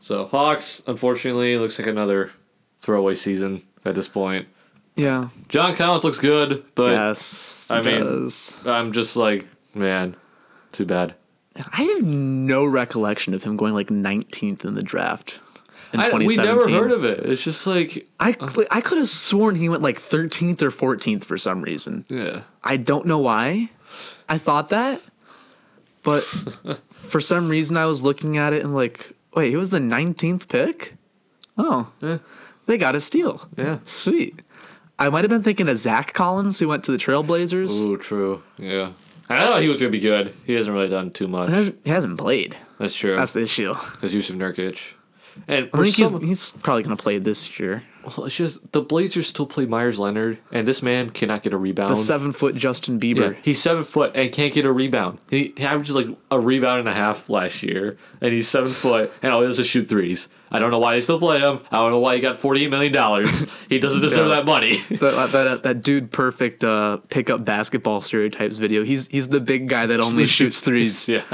So 0.00 0.26
Hawks, 0.26 0.82
unfortunately, 0.86 1.58
looks 1.58 1.78
like 1.78 1.88
another 1.88 2.30
throwaway 2.78 3.14
season 3.14 3.62
at 3.84 3.96
this 3.96 4.06
point. 4.06 4.46
yeah. 4.94 5.28
John 5.48 5.74
Collins 5.74 6.04
looks 6.04 6.18
good, 6.18 6.64
but 6.76 6.92
yes. 6.92 7.66
I 7.68 7.82
mean, 7.82 8.04
does. 8.04 8.56
I'm 8.64 8.92
just 8.92 9.16
like, 9.16 9.46
man, 9.74 10.14
too 10.70 10.84
bad. 10.84 11.14
I 11.56 11.82
have 11.82 12.02
no 12.04 12.64
recollection 12.64 13.34
of 13.34 13.42
him 13.42 13.56
going 13.56 13.74
like 13.74 13.88
19th 13.88 14.64
in 14.64 14.74
the 14.74 14.82
draft 14.82 15.40
in 15.92 16.00
I, 16.00 16.10
2017. 16.10 16.26
we 16.26 16.36
never 16.36 16.68
heard 16.70 16.92
of 16.92 17.04
it. 17.04 17.20
It's 17.26 17.42
just 17.42 17.66
like, 17.66 18.06
I, 18.20 18.36
uh, 18.38 18.64
I 18.70 18.80
could 18.80 18.98
have 18.98 19.08
sworn 19.08 19.56
he 19.56 19.68
went 19.68 19.82
like 19.82 19.98
13th 20.00 20.62
or 20.62 20.70
14th 20.70 21.24
for 21.24 21.36
some 21.36 21.62
reason. 21.62 22.04
yeah, 22.08 22.42
I 22.62 22.76
don't 22.76 23.06
know 23.06 23.18
why 23.18 23.70
I 24.28 24.38
thought 24.38 24.68
that, 24.70 25.00
but 26.02 26.20
for 26.90 27.20
some 27.20 27.48
reason 27.48 27.76
I 27.76 27.86
was 27.86 28.02
looking 28.02 28.36
at 28.36 28.52
it 28.52 28.64
and 28.64 28.74
like, 28.74 29.12
wait, 29.34 29.50
he 29.50 29.56
was 29.56 29.70
the 29.70 29.78
19th 29.78 30.48
pick? 30.48 30.94
Oh, 31.58 31.88
Yeah. 32.00 32.18
they 32.66 32.76
got 32.78 32.94
a 32.94 33.00
steal. 33.00 33.48
yeah. 33.56 33.78
Sweet. 33.84 34.40
I 34.98 35.08
might 35.10 35.24
have 35.24 35.30
been 35.30 35.42
thinking 35.42 35.68
of 35.68 35.76
Zach 35.76 36.12
Collins, 36.14 36.58
who 36.58 36.68
went 36.68 36.84
to 36.84 36.92
the 36.92 36.98
Trailblazers. 36.98 37.82
Ooh, 37.82 37.96
true. 37.98 38.42
Yeah. 38.58 38.92
I 39.28 39.40
thought 39.40 39.62
he 39.62 39.68
was 39.68 39.78
gonna 39.80 39.90
be 39.90 39.98
good. 40.00 40.32
He 40.46 40.54
hasn't 40.54 40.72
really 40.74 40.88
done 40.88 41.10
too 41.10 41.28
much. 41.28 41.72
He 41.84 41.90
hasn't 41.90 42.16
played. 42.18 42.56
That's 42.78 42.94
true. 42.94 43.16
That's 43.16 43.32
the 43.32 43.42
issue. 43.42 43.74
Because 43.92 44.14
Yusuf 44.14 44.36
Nurkic. 44.36 44.94
And 45.48 45.68
I 45.74 45.82
think 45.82 45.96
he's, 45.96 46.10
he's 46.10 46.50
probably 46.62 46.82
going 46.82 46.96
to 46.96 47.02
play 47.02 47.18
this 47.18 47.58
year. 47.60 47.82
Well, 48.16 48.26
it's 48.26 48.36
just 48.36 48.72
the 48.72 48.80
Blazers 48.82 49.26
still 49.26 49.46
play 49.46 49.66
Meyers 49.66 49.98
Leonard, 49.98 50.38
and 50.52 50.66
this 50.68 50.80
man 50.82 51.10
cannot 51.10 51.42
get 51.42 51.52
a 51.52 51.56
rebound. 51.56 51.90
The 51.90 51.96
seven 51.96 52.32
foot 52.32 52.54
Justin 52.54 52.94
Yeah, 52.94 53.00
Bieber. 53.00 53.36
he's 53.42 53.60
seven 53.60 53.82
foot 53.84 54.12
and 54.14 54.30
can't 54.30 54.54
get 54.54 54.64
a 54.64 54.72
rebound. 54.72 55.18
He, 55.28 55.52
he 55.56 55.64
averages 55.64 55.94
like 55.96 56.06
a 56.30 56.38
rebound 56.38 56.80
and 56.80 56.88
a 56.88 56.94
half 56.94 57.28
last 57.28 57.62
year, 57.62 57.98
and 58.20 58.32
he's 58.32 58.48
seven 58.48 58.70
foot 58.72 59.12
and 59.22 59.32
all 59.32 59.40
he 59.40 59.48
does 59.48 59.58
is 59.58 59.66
shoot 59.66 59.88
threes. 59.88 60.28
I 60.48 60.60
don't 60.60 60.70
know 60.70 60.78
why 60.78 60.92
they 60.94 61.00
still 61.00 61.18
play 61.18 61.40
him. 61.40 61.58
I 61.72 61.82
don't 61.82 61.90
know 61.90 61.98
why 61.98 62.14
he 62.14 62.20
got 62.20 62.36
forty 62.36 62.62
eight 62.64 62.70
million 62.70 62.92
dollars. 62.92 63.46
He 63.68 63.80
doesn't 63.80 64.00
deserve 64.00 64.28
Yeah. 64.28 64.36
that 64.36 64.44
money. 64.46 64.78
That, 65.00 65.32
that, 65.32 65.62
that 65.64 65.82
dude 65.82 66.12
perfect 66.12 66.62
uh, 66.62 66.98
pickup 67.08 67.44
basketball 67.44 68.00
stereotypes 68.00 68.58
video. 68.58 68.84
He's 68.84 69.08
he's 69.08 69.28
the 69.28 69.40
big 69.40 69.68
guy 69.68 69.86
that 69.86 69.98
only 69.98 70.26
shoots 70.28 70.60
threes. 70.60 71.08
yeah, 71.08 71.24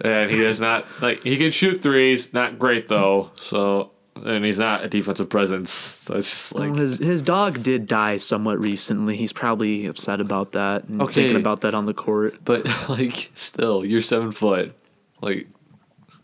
and 0.00 0.30
he 0.30 0.38
does 0.38 0.60
not 0.60 0.86
like 1.02 1.22
he 1.22 1.36
can 1.36 1.50
shoot 1.50 1.82
threes. 1.82 2.32
Not 2.32 2.58
great 2.58 2.88
though. 2.88 3.30
So 3.36 3.90
and 4.24 4.44
he's 4.44 4.58
not 4.58 4.84
a 4.84 4.88
defensive 4.88 5.28
presence. 5.28 5.70
So 5.70 6.16
it's 6.16 6.30
just 6.30 6.54
like 6.54 6.70
Well, 6.70 6.78
his 6.80 6.98
his 6.98 7.22
dog 7.22 7.62
did 7.62 7.86
die 7.86 8.16
somewhat 8.16 8.58
recently. 8.60 9.16
He's 9.16 9.32
probably 9.32 9.86
upset 9.86 10.20
about 10.20 10.52
that 10.52 10.84
and 10.84 11.00
Okay. 11.02 11.14
thinking 11.14 11.36
about 11.36 11.62
that 11.62 11.74
on 11.74 11.86
the 11.86 11.94
court. 11.94 12.38
but 12.44 12.64
like 12.88 13.30
still, 13.34 13.84
you're 13.84 14.02
seven 14.02 14.30
foot. 14.32 14.74
Like 15.20 15.48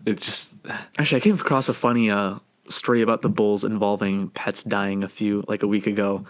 it's 0.07 0.25
just 0.25 0.53
Actually, 0.99 1.17
I 1.21 1.25
came 1.25 1.35
across 1.35 1.69
a 1.69 1.75
funny 1.75 2.11
uh, 2.11 2.37
story 2.69 3.03
about 3.03 3.23
the 3.23 3.29
Bulls 3.29 3.65
involving 3.65 4.29
pets 4.31 4.63
dying 4.63 5.03
a 5.03 5.09
few 5.09 5.45
like 5.49 5.63
a 5.63 5.67
week 5.67 5.87
ago. 5.87 6.25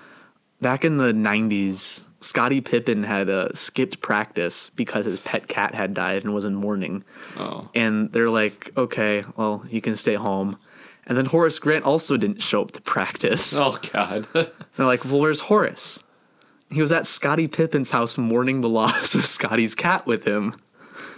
Back 0.61 0.85
in 0.85 0.99
the 0.99 1.13
'90s, 1.13 2.03
Scottie 2.21 2.61
Pippen 2.61 3.03
had 3.05 3.31
uh, 3.31 3.49
skipped 3.55 4.01
practice 4.01 4.71
because 4.71 5.07
his 5.07 5.19
pet 5.21 5.49
cat 5.49 5.75
had 5.75 5.95
died 5.95 6.23
and 6.25 6.35
was 6.35 6.45
in 6.45 6.55
mourning. 6.55 7.03
oh 7.39 7.69
And 7.75 8.13
they're 8.13 8.29
like, 8.31 8.71
"Okay, 8.77 9.25
well, 9.37 9.65
you 9.71 9.81
can 9.81 9.97
stay 9.97 10.15
home." 10.15 10.59
And 11.07 11.17
then 11.19 11.27
Horace 11.27 11.59
Grant 11.59 11.85
also 11.85 12.17
didn't 12.17 12.41
show 12.43 12.63
up 12.63 12.73
to 12.73 12.81
practice. 12.83 13.57
oh 13.57 13.79
god. 13.93 14.27
They're 14.33 14.87
like, 14.87 15.05
"Well, 15.05 15.21
where's 15.21 15.41
Horace?" 15.41 15.99
He 16.71 16.81
was 16.81 16.93
at 16.93 17.05
Scottie 17.05 17.49
Pippen's 17.49 17.91
house 17.91 18.17
mourning 18.17 18.61
the 18.61 18.69
loss 18.69 19.15
of 19.17 19.25
Scottie's 19.27 19.75
cat 19.75 20.07
with 20.07 20.25
him. 20.25 20.55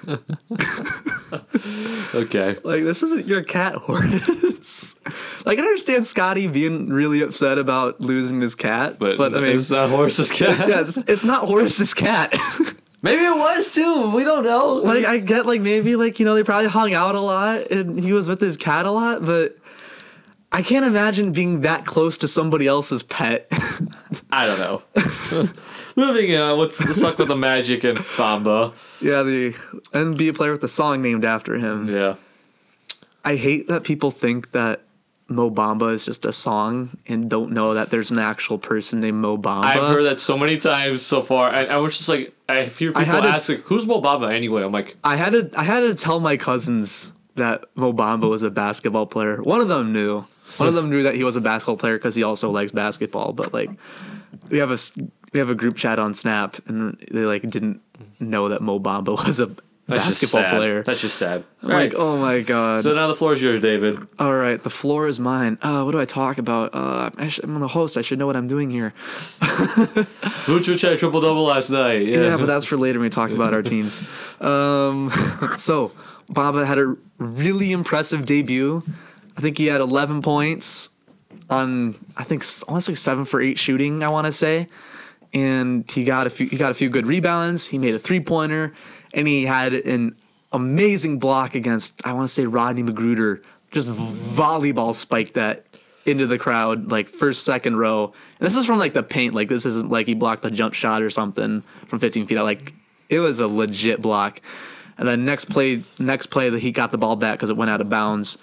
okay. 2.14 2.56
Like, 2.64 2.84
this 2.84 3.02
isn't 3.02 3.26
your 3.26 3.42
cat, 3.42 3.74
Horace. 3.76 4.96
Like 5.44 5.58
I 5.58 5.62
understand 5.62 6.06
Scottie 6.06 6.46
being 6.46 6.88
really 6.88 7.20
upset 7.22 7.58
about 7.58 8.00
losing 8.00 8.40
his 8.40 8.54
cat, 8.54 8.98
But, 8.98 9.18
but, 9.18 9.36
I 9.36 9.40
mean, 9.40 9.58
it's 9.58 9.70
not 9.70 9.90
Horace's 9.90 10.30
cat. 10.32 10.68
yeah, 10.68 10.80
it's, 10.80 10.96
it's 10.96 11.24
not 11.24 11.46
Horace's 11.46 11.92
cat. 11.94 12.34
Maybe 13.02 13.22
it 13.24 13.36
was 13.36 13.72
too. 13.74 14.10
We 14.14 14.22
don't 14.22 14.44
know. 14.44 14.74
like 14.76 15.04
I 15.04 15.18
get 15.18 15.44
like 15.44 15.60
maybe 15.60 15.96
like 15.96 16.20
you 16.20 16.24
know 16.24 16.34
they 16.36 16.44
probably 16.44 16.68
hung 16.70 16.94
out 16.94 17.16
a 17.16 17.20
lot 17.20 17.70
and 17.72 17.98
he 17.98 18.12
was 18.12 18.28
with 18.28 18.40
his 18.40 18.56
cat 18.56 18.86
a 18.86 18.92
lot, 18.92 19.24
but 19.26 19.56
I 20.54 20.62
can't 20.62 20.84
imagine 20.84 21.32
being 21.32 21.62
that 21.62 21.86
close 21.86 22.18
to 22.18 22.28
somebody 22.28 22.66
else's 22.66 23.02
pet. 23.02 23.48
I 24.30 24.46
don't 24.46 24.58
know. 24.58 24.82
Moving 25.96 26.34
on, 26.36 26.58
let's, 26.58 26.82
let's 26.84 27.00
talk 27.00 27.14
about 27.14 27.28
the 27.28 27.36
Magic 27.36 27.84
and 27.84 27.98
Bamba. 27.98 28.72
yeah, 29.00 29.22
the 29.22 29.52
NBA 29.92 30.36
player 30.36 30.52
with 30.52 30.60
the 30.60 30.68
song 30.68 31.02
named 31.02 31.24
after 31.24 31.58
him. 31.58 31.86
Yeah. 31.88 32.16
I 33.24 33.36
hate 33.36 33.68
that 33.68 33.84
people 33.84 34.10
think 34.10 34.52
that 34.52 34.82
Mo 35.28 35.50
Bamba 35.50 35.92
is 35.92 36.04
just 36.04 36.24
a 36.24 36.32
song 36.32 36.90
and 37.06 37.30
don't 37.30 37.52
know 37.52 37.74
that 37.74 37.90
there's 37.90 38.10
an 38.10 38.18
actual 38.18 38.58
person 38.58 39.00
named 39.00 39.18
Mo 39.18 39.38
Bamba. 39.38 39.64
I've 39.64 39.82
heard 39.82 40.04
that 40.04 40.20
so 40.20 40.36
many 40.36 40.58
times 40.58 41.02
so 41.02 41.22
far, 41.22 41.50
and 41.50 41.70
I 41.70 41.78
was 41.78 41.96
just 41.96 42.08
like, 42.08 42.34
I 42.48 42.64
hear 42.64 42.92
people 42.92 43.22
to- 43.22 43.28
ask, 43.28 43.48
like, 43.48 43.60
"Who's 43.62 43.86
Mo 43.86 44.02
Bamba 44.02 44.32
anyway?" 44.34 44.62
I'm 44.62 44.72
like, 44.72 44.96
I 45.04 45.16
had 45.16 45.32
to 45.32 45.50
I 45.56 45.62
had 45.64 45.80
to 45.80 45.94
tell 45.94 46.20
my 46.20 46.36
cousins 46.36 47.12
that 47.36 47.64
Mo 47.74 47.92
Bamba 47.92 48.28
was 48.28 48.42
a 48.42 48.50
basketball 48.50 49.06
player. 49.06 49.40
One 49.40 49.60
of 49.60 49.68
them 49.68 49.92
knew. 49.92 50.24
One 50.58 50.68
of 50.68 50.74
them 50.74 50.90
knew 50.90 51.02
that 51.04 51.14
he 51.14 51.24
was 51.24 51.36
a 51.36 51.40
basketball 51.40 51.76
player 51.76 51.96
because 51.98 52.14
he 52.14 52.22
also 52.22 52.50
likes 52.50 52.70
basketball. 52.72 53.32
But 53.32 53.52
like, 53.52 53.70
we 54.48 54.58
have 54.58 54.70
a 54.70 54.78
we 55.32 55.38
have 55.38 55.50
a 55.50 55.54
group 55.54 55.76
chat 55.76 55.98
on 55.98 56.14
Snap, 56.14 56.56
and 56.66 56.96
they 57.10 57.24
like 57.24 57.42
didn't 57.48 57.80
know 58.20 58.48
that 58.48 58.60
Mo 58.62 58.78
Bamba 58.78 59.16
was 59.26 59.40
a 59.40 59.50
that's 59.88 60.04
basketball 60.04 60.44
player. 60.48 60.82
That's 60.82 61.00
just 61.00 61.16
sad. 61.16 61.44
I'm 61.62 61.68
like, 61.70 61.94
oh 61.94 62.16
my 62.16 62.40
god. 62.40 62.82
So 62.84 62.94
now 62.94 63.08
the 63.08 63.16
floor 63.16 63.34
is 63.34 63.42
yours, 63.42 63.60
David. 63.60 63.98
All 64.18 64.34
right, 64.34 64.62
the 64.62 64.70
floor 64.70 65.08
is 65.08 65.18
mine. 65.18 65.58
Uh, 65.60 65.82
what 65.82 65.90
do 65.92 66.00
I 66.00 66.04
talk 66.04 66.38
about? 66.38 66.72
Uh, 66.74 67.10
I 67.16 67.28
sh- 67.28 67.40
I'm 67.42 67.58
the 67.58 67.66
host. 67.68 67.96
I 67.96 68.02
should 68.02 68.18
know 68.18 68.26
what 68.26 68.36
I'm 68.36 68.46
doing 68.46 68.70
here. 68.70 68.94
Vucevic 70.46 70.80
had 70.82 70.98
triple 70.98 71.20
double 71.20 71.44
last 71.44 71.70
night. 71.70 72.06
Yeah, 72.06 72.20
Yeah, 72.22 72.36
but 72.36 72.46
that's 72.46 72.64
for 72.64 72.76
later 72.76 72.98
when 72.98 73.06
we 73.06 73.10
talk 73.10 73.30
about 73.30 73.54
our 73.54 73.62
teams. 73.62 74.02
Um, 74.40 75.12
so, 75.56 75.92
Bamba 76.30 76.66
had 76.66 76.78
a 76.78 76.96
really 77.18 77.70
impressive 77.70 78.26
debut. 78.26 78.82
I 79.36 79.40
think 79.40 79.58
he 79.58 79.66
had 79.66 79.80
11 79.80 80.22
points 80.22 80.90
on, 81.48 81.94
I 82.16 82.24
think, 82.24 82.44
want 82.68 82.82
seven 82.84 83.24
for 83.24 83.40
eight 83.40 83.58
shooting. 83.58 84.02
I 84.02 84.08
want 84.08 84.26
to 84.26 84.32
say, 84.32 84.68
and 85.32 85.90
he 85.90 86.04
got 86.04 86.26
a 86.26 86.30
few. 86.30 86.46
He 86.46 86.56
got 86.56 86.70
a 86.70 86.74
few 86.74 86.90
good 86.90 87.06
rebounds. 87.06 87.66
He 87.66 87.78
made 87.78 87.94
a 87.94 87.98
three 87.98 88.20
pointer, 88.20 88.74
and 89.14 89.26
he 89.26 89.44
had 89.44 89.72
an 89.72 90.16
amazing 90.52 91.18
block 91.18 91.54
against. 91.54 92.06
I 92.06 92.12
want 92.12 92.28
to 92.28 92.32
say 92.32 92.46
Rodney 92.46 92.82
McGruder. 92.82 93.42
Just 93.70 93.88
volleyball 93.88 94.92
spiked 94.92 95.34
that 95.34 95.64
into 96.04 96.26
the 96.26 96.36
crowd, 96.36 96.90
like 96.90 97.08
first, 97.08 97.44
second 97.44 97.76
row. 97.76 98.12
And 98.38 98.46
this 98.46 98.56
is 98.56 98.66
from 98.66 98.78
like 98.78 98.92
the 98.92 99.02
paint. 99.02 99.34
Like 99.34 99.48
this 99.48 99.64
isn't 99.64 99.90
like 99.90 100.06
he 100.06 100.14
blocked 100.14 100.44
a 100.44 100.50
jump 100.50 100.74
shot 100.74 101.00
or 101.00 101.10
something 101.10 101.62
from 101.86 101.98
15 101.98 102.26
feet 102.26 102.38
out. 102.38 102.44
Like 102.44 102.74
it 103.08 103.20
was 103.20 103.40
a 103.40 103.46
legit 103.46 104.02
block. 104.02 104.40
And 104.98 105.08
then 105.08 105.24
next 105.24 105.46
play, 105.46 105.84
next 105.98 106.26
play 106.26 106.50
that 106.50 106.60
he 106.60 106.70
got 106.70 106.92
the 106.92 106.98
ball 106.98 107.16
back 107.16 107.38
because 107.38 107.50
it 107.50 107.56
went 107.56 107.70
out 107.70 107.80
of 107.80 107.88
bounds. 107.88 108.36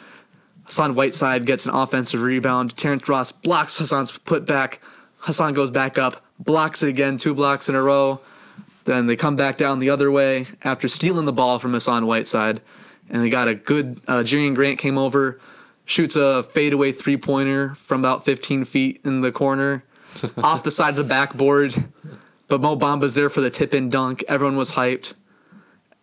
Hassan 0.70 0.94
Whiteside 0.94 1.48
gets 1.48 1.66
an 1.66 1.72
offensive 1.72 2.22
rebound. 2.22 2.78
Terrence 2.78 3.10
Ross 3.10 3.32
blocks 3.32 3.78
Hassan's 3.78 4.12
putback. 4.12 4.78
Hassan 5.18 5.56
goes 5.56 5.72
back 5.72 5.98
up, 5.98 6.24
blocks 6.38 6.84
it 6.84 6.90
again, 6.90 7.18
two 7.18 7.34
blocks 7.34 7.70
in 7.70 7.74
a 7.74 7.82
row. 7.82 8.22
Then 8.86 9.08
they 9.08 9.16
come 9.16 9.36
back 9.36 9.58
down 9.58 9.80
the 9.80 9.90
other 9.90 10.12
way 10.12 10.46
after 10.64 10.88
stealing 10.88 11.26
the 11.26 11.34
ball 11.34 11.58
from 11.58 11.74
Hassan 11.74 12.06
Whiteside. 12.06 12.62
And 13.10 13.24
they 13.24 13.32
got 13.32 13.48
a 13.48 13.56
good, 13.56 14.00
uh, 14.08 14.20
Jerian 14.20 14.54
Grant 14.54 14.78
came 14.78 14.96
over, 14.96 15.40
shoots 15.86 16.16
a 16.16 16.44
fadeaway 16.44 16.92
three 16.92 17.18
pointer 17.18 17.74
from 17.74 18.02
about 18.02 18.24
15 18.24 18.64
feet 18.66 19.02
in 19.04 19.22
the 19.22 19.32
corner, 19.32 19.84
off 20.38 20.62
the 20.62 20.70
side 20.70 20.92
of 20.92 20.98
the 20.98 21.04
backboard. 21.04 21.84
But 22.48 22.62
Mo 22.62 22.76
Bamba's 22.76 23.16
there 23.16 23.32
for 23.32 23.42
the 23.42 23.50
tip 23.50 23.74
in 23.74 23.90
dunk. 23.90 24.24
Everyone 24.28 24.56
was 24.56 24.74
hyped. 24.74 25.14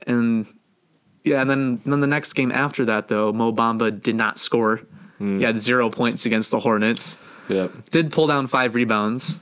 And 0.08 0.46
yeah, 1.26 1.40
and 1.40 1.50
then, 1.50 1.80
and 1.82 1.92
then 1.92 2.00
the 2.00 2.06
next 2.06 2.34
game 2.34 2.52
after 2.52 2.84
that, 2.84 3.08
though, 3.08 3.32
Mo 3.32 3.52
Bamba 3.52 4.00
did 4.00 4.14
not 4.14 4.38
score. 4.38 4.82
Hmm. 5.18 5.38
He 5.38 5.44
had 5.44 5.56
zero 5.56 5.90
points 5.90 6.24
against 6.24 6.52
the 6.52 6.60
Hornets. 6.60 7.18
yeah. 7.48 7.66
Did 7.90 8.12
pull 8.12 8.28
down 8.28 8.46
five 8.46 8.76
rebounds. 8.76 9.40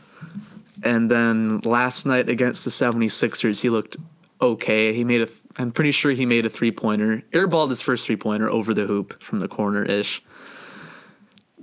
And 0.82 1.10
then 1.10 1.60
last 1.60 2.06
night 2.06 2.30
against 2.30 2.64
the 2.64 2.70
76ers, 2.70 3.60
he 3.60 3.68
looked 3.68 3.98
okay. 4.40 4.94
He 4.94 5.04
made 5.04 5.20
a, 5.20 5.28
I'm 5.58 5.72
pretty 5.72 5.92
sure 5.92 6.12
he 6.12 6.24
made 6.24 6.46
a 6.46 6.50
three 6.50 6.72
pointer. 6.72 7.22
Airballed 7.32 7.68
his 7.68 7.82
first 7.82 8.06
three 8.06 8.16
pointer 8.16 8.48
over 8.48 8.72
the 8.72 8.86
hoop 8.86 9.22
from 9.22 9.40
the 9.40 9.48
corner 9.48 9.84
ish. 9.84 10.22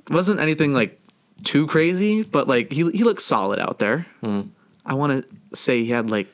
Wasn't 0.09 0.39
anything 0.39 0.74
like 0.74 0.99
too 1.43 1.65
crazy, 1.65 2.22
but 2.22 2.47
like 2.47 2.72
he, 2.72 2.89
he 2.91 3.03
looked 3.03 3.22
solid 3.24 3.57
out 3.57 3.80
there. 3.80 4.05
Hmm. 4.22 4.41
I 4.86 4.93
want 4.93 5.26
to 5.51 5.55
say 5.55 5.84
he 5.84 5.89
had 5.89 6.11
like 6.11 6.28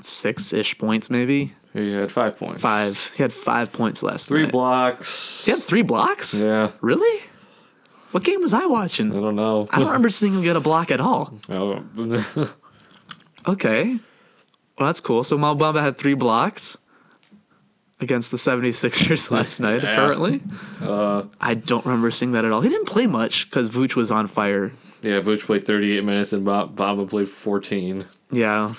six 0.00 0.52
ish 0.52 0.76
points, 0.76 1.08
maybe 1.08 1.54
He 1.72 1.92
had 1.92 2.12
five 2.12 2.36
points. 2.36 2.60
five. 2.60 3.12
He 3.16 3.22
had 3.22 3.32
five 3.32 3.72
points 3.72 4.02
last 4.02 4.28
Three 4.28 4.42
night. 4.42 4.52
blocks. 4.52 5.44
He 5.44 5.50
had 5.52 5.62
three 5.62 5.82
blocks. 5.82 6.34
Yeah. 6.34 6.72
Really? 6.80 7.22
What 8.10 8.24
game 8.24 8.42
was 8.42 8.52
I 8.52 8.66
watching? 8.66 9.10
I 9.16 9.20
don't 9.20 9.36
know. 9.36 9.68
I 9.70 9.78
don't 9.78 9.86
remember 9.86 10.10
seeing 10.10 10.34
him 10.34 10.42
get 10.42 10.54
a 10.56 10.60
block 10.60 10.90
at 10.90 11.00
all. 11.00 11.32
Oh. 11.50 11.82
Okay. 13.48 13.98
Well, 14.78 14.86
that's 14.88 15.00
cool. 15.00 15.24
So 15.24 15.36
Mo 15.38 15.54
Bamba 15.54 15.80
had 15.80 15.96
three 15.98 16.14
blocks 16.14 16.76
against 18.00 18.30
the 18.30 18.36
76ers 18.36 19.30
last 19.36 19.60
night, 19.60 19.82
Yeah. 19.82 19.92
apparently. 19.92 20.42
uh, 20.80 21.24
I 21.40 21.54
don't 21.54 21.84
remember 21.84 22.10
seeing 22.10 22.32
that 22.32 22.44
at 22.44 22.52
all. 22.52 22.60
He 22.60 22.68
didn't 22.68 22.86
play 22.86 23.06
much 23.06 23.48
because 23.48 23.70
Vooch 23.70 23.94
was 23.94 24.10
on 24.10 24.26
fire. 24.26 24.72
yeah, 25.02 25.20
Vuce 25.20 25.44
played 25.44 25.64
38 25.66 26.04
minutes 26.04 26.32
and 26.32 26.44
Bob, 26.44 26.76
Bamba 26.76 27.08
played 27.08 27.28
14. 27.28 28.04
Yeah. 28.30 28.74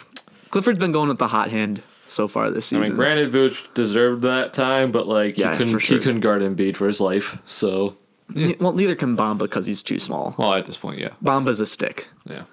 Clifford's 0.49 0.79
been 0.79 0.91
going 0.91 1.09
with 1.09 1.19
the 1.19 1.27
hot 1.29 1.49
hand 1.51 1.81
so 2.13 2.27
far 2.27 2.49
this 2.51 2.67
season. 2.67 2.83
I 2.83 2.87
mean, 2.87 2.95
granted, 2.95 3.31
Vuce 3.31 3.73
deserved 3.73 4.21
that 4.23 4.53
time, 4.53 4.91
but 4.91 5.07
like 5.07 5.37
Yeah, 5.37 5.51
he 5.53 5.57
couldn't 5.57 5.79
sure. 5.79 5.97
he 5.97 6.03
couldn't 6.03 6.21
guard 6.21 6.41
Embiid 6.41 6.77
for 6.77 6.87
his 6.87 7.01
life. 7.01 7.37
So, 7.45 7.97
Ne- 8.29 8.55
Well, 8.59 8.71
neither 8.73 8.95
can 8.95 9.17
Bamba 9.17 9.39
because 9.39 9.65
he's 9.65 9.83
too 9.83 9.99
small. 9.99 10.33
well, 10.37 10.53
at 10.53 10.65
this 10.65 10.77
point, 10.77 10.99
yeah, 10.99 11.09
Bamba's 11.23 11.59
a 11.59 11.65
stick. 11.65 12.07
yeah. 12.25 12.43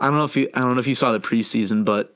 I 0.00 0.06
don't 0.06 0.14
know 0.16 0.24
if 0.24 0.36
you 0.36 0.48
I 0.54 0.60
don't 0.60 0.74
know 0.74 0.80
if 0.80 0.86
you 0.86 0.94
saw 0.94 1.10
the 1.12 1.20
preseason, 1.20 1.84
but 1.84 2.14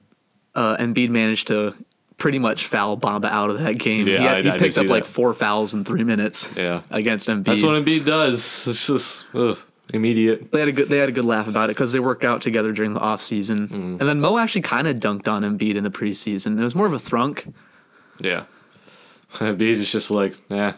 uh, 0.55 0.77
Embiid 0.77 1.09
managed 1.11 1.47
to 1.49 1.75
pretty 2.19 2.39
much 2.39 2.67
foul 2.67 2.97
Bamba 2.97 3.25
out 3.25 3.51
of 3.51 3.59
that 3.61 3.79
game. 3.79 4.07
Yeah, 4.07 4.19
he, 4.19 4.23
had- 4.25 4.37
I- 4.37 4.43
he 4.43 4.51
I 4.51 4.59
picked 4.59 4.79
up 4.79 4.87
like 4.87 5.03
that. 5.05 5.11
four 5.11 5.35
fouls 5.35 5.75
in 5.75 5.85
three 5.85 6.05
minutes. 6.05 6.49
Yeah. 6.57 6.83
against 6.91 7.29
Embiid. 7.29 7.45
That's 7.45 7.63
what 7.65 7.83
Embiid 7.83 8.05
does. 8.05 8.67
It's 8.69 8.87
just 8.87 9.25
ugh, 9.35 9.59
immediate. 9.93 10.51
they 10.53 10.61
had 10.61 10.69
a 10.69 10.73
good 10.73 10.89
they 10.89 10.99
had 10.99 11.09
a 11.09 11.13
good 11.13 11.25
laugh 11.25 11.49
about 11.49 11.71
it 11.71 11.77
because 11.77 11.93
they 11.93 12.01
worked 12.01 12.25
out 12.25 12.41
together 12.43 12.73
during 12.73 12.95
the 12.95 13.01
off 13.01 13.23
season, 13.23 13.69
Mm. 13.69 14.01
and 14.01 14.09
then 14.09 14.21
Mo 14.21 14.39
actually 14.39 14.63
kind 14.63 14.87
of 14.89 14.97
dunked 14.97 15.29
on 15.29 15.43
Embiid 15.43 15.75
in 15.77 15.85
the 15.85 15.91
preseason. 15.91 16.59
It 16.59 16.63
was 16.63 16.75
more 16.75 16.87
of 16.87 16.93
a 16.93 16.99
thrunk. 16.99 17.53
Yeah. 18.21 18.45
Embiid 19.35 19.61
is 19.81 19.91
just 19.91 20.11
like, 20.11 20.37
nah, 20.51 20.75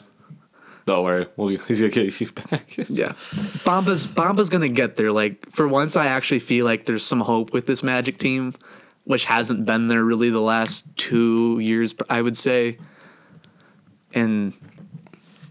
don't 0.86 1.02
worry, 1.04 1.26
we'll, 1.36 1.48
he's 1.48 1.80
gonna 1.80 1.90
get 1.90 2.20
you 2.20 2.26
back. 2.50 2.76
Yeah, 2.88 3.12
Bamba's 3.64 4.06
Bamba's 4.06 4.48
gonna 4.50 4.68
get 4.68 4.96
there. 4.96 5.10
Like 5.12 5.50
for 5.50 5.66
once, 5.66 5.96
I 5.96 6.06
actually 6.06 6.40
feel 6.40 6.64
like 6.64 6.86
there's 6.86 7.04
some 7.04 7.20
hope 7.20 7.52
with 7.52 7.66
this 7.66 7.82
Magic 7.82 8.18
team, 8.18 8.54
which 9.04 9.24
hasn't 9.24 9.64
been 9.66 9.88
there 9.88 10.04
really 10.04 10.30
the 10.30 10.40
last 10.40 10.84
two 10.96 11.58
years. 11.60 11.94
I 12.08 12.22
would 12.22 12.36
say, 12.36 12.78
and 14.12 14.52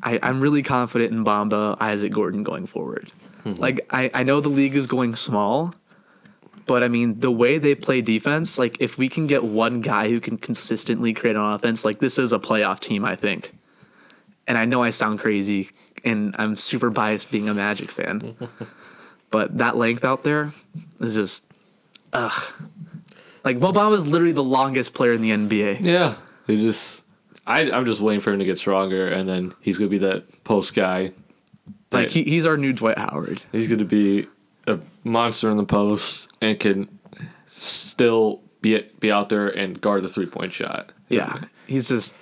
I, 0.02 0.20
I'm 0.22 0.40
really 0.42 0.64
confident 0.64 1.12
in 1.12 1.24
Bamba, 1.24 1.78
Isaac 1.80 2.12
Gordon 2.14 2.44
going 2.44 2.66
forward. 2.68 3.12
Mm-hmm. 3.46 3.62
Like 3.62 3.86
I, 3.90 4.10
I 4.14 4.24
know 4.24 4.40
the 4.40 4.50
league 4.50 4.76
is 4.76 4.88
going 4.88 5.16
small, 5.16 5.74
but 6.66 6.84
I 6.84 6.88
mean 6.88 7.20
the 7.20 7.32
way 7.32 7.58
they 7.58 7.76
play 7.76 8.02
defense, 8.02 8.58
like 8.58 8.78
if 8.80 8.98
we 8.98 9.10
can 9.10 9.28
get 9.28 9.44
one 9.44 9.82
guy 9.82 10.10
who 10.10 10.20
can 10.20 10.38
consistently 10.38 11.14
create 11.14 11.36
an 11.36 11.42
offense, 11.42 11.84
like 11.84 12.00
this 12.00 12.18
is 12.18 12.34
a 12.34 12.40
playoff 12.40 12.80
team, 12.80 13.06
I 13.06 13.16
think. 13.16 13.54
And 14.48 14.58
I 14.58 14.66
know 14.66 14.84
I 14.84 14.90
sound 14.90 15.20
crazy 15.20 15.70
and 16.04 16.36
I'm 16.38 16.56
super 16.56 16.90
biased 16.90 17.32
being 17.32 17.50
a 17.50 17.54
Magic 17.54 17.90
fan. 17.92 18.36
but 19.32 19.58
that 19.58 19.78
length 19.78 20.04
out 20.04 20.24
there 20.24 20.52
is 21.00 21.16
just 21.16 21.44
ugh. 22.12 22.44
Like 23.44 23.58
Mo 23.58 23.72
Bamba 23.74 23.96
is 23.96 24.08
literally 24.08 24.34
the 24.34 24.44
longest 24.44 24.94
player 24.94 25.14
in 25.14 25.22
the 25.22 25.32
NBA. 25.32 25.82
yeah, 25.82 26.16
he 26.48 26.62
just. 26.62 27.04
I, 27.46 27.70
I'm 27.72 27.86
just 27.86 28.00
waiting 28.00 28.22
for 28.22 28.32
him 28.32 28.40
to 28.40 28.46
get 28.46 28.58
stronger, 28.58 29.10
and 29.10 29.28
then 29.28 29.54
he's 29.60 29.78
gonna 29.78 29.90
be 29.90 29.98
that 29.98 30.46
post 30.46 30.76
guy. 30.76 31.12
Like 31.94 32.10
he, 32.10 32.24
he's 32.24 32.46
our 32.46 32.58
new 32.58 32.74
Dwight 32.74 32.98
Howard. 32.98 33.42
He's 33.52 33.68
gonna 33.68 33.86
be 33.86 34.28
a 34.68 34.80
monster 35.04 35.50
in 35.50 35.58
the 35.58 35.66
post 35.66 36.32
and 36.42 36.60
can 36.60 37.00
still 37.48 38.42
be 38.62 38.82
be 39.00 39.12
out 39.12 39.30
there 39.30 39.48
and 39.48 39.80
guard 39.80 40.04
the 40.04 40.10
three 40.10 40.26
point 40.26 40.54
shot. 40.54 40.92
Yeah. 41.10 41.42
He's 41.68 41.90
just 41.90 42.16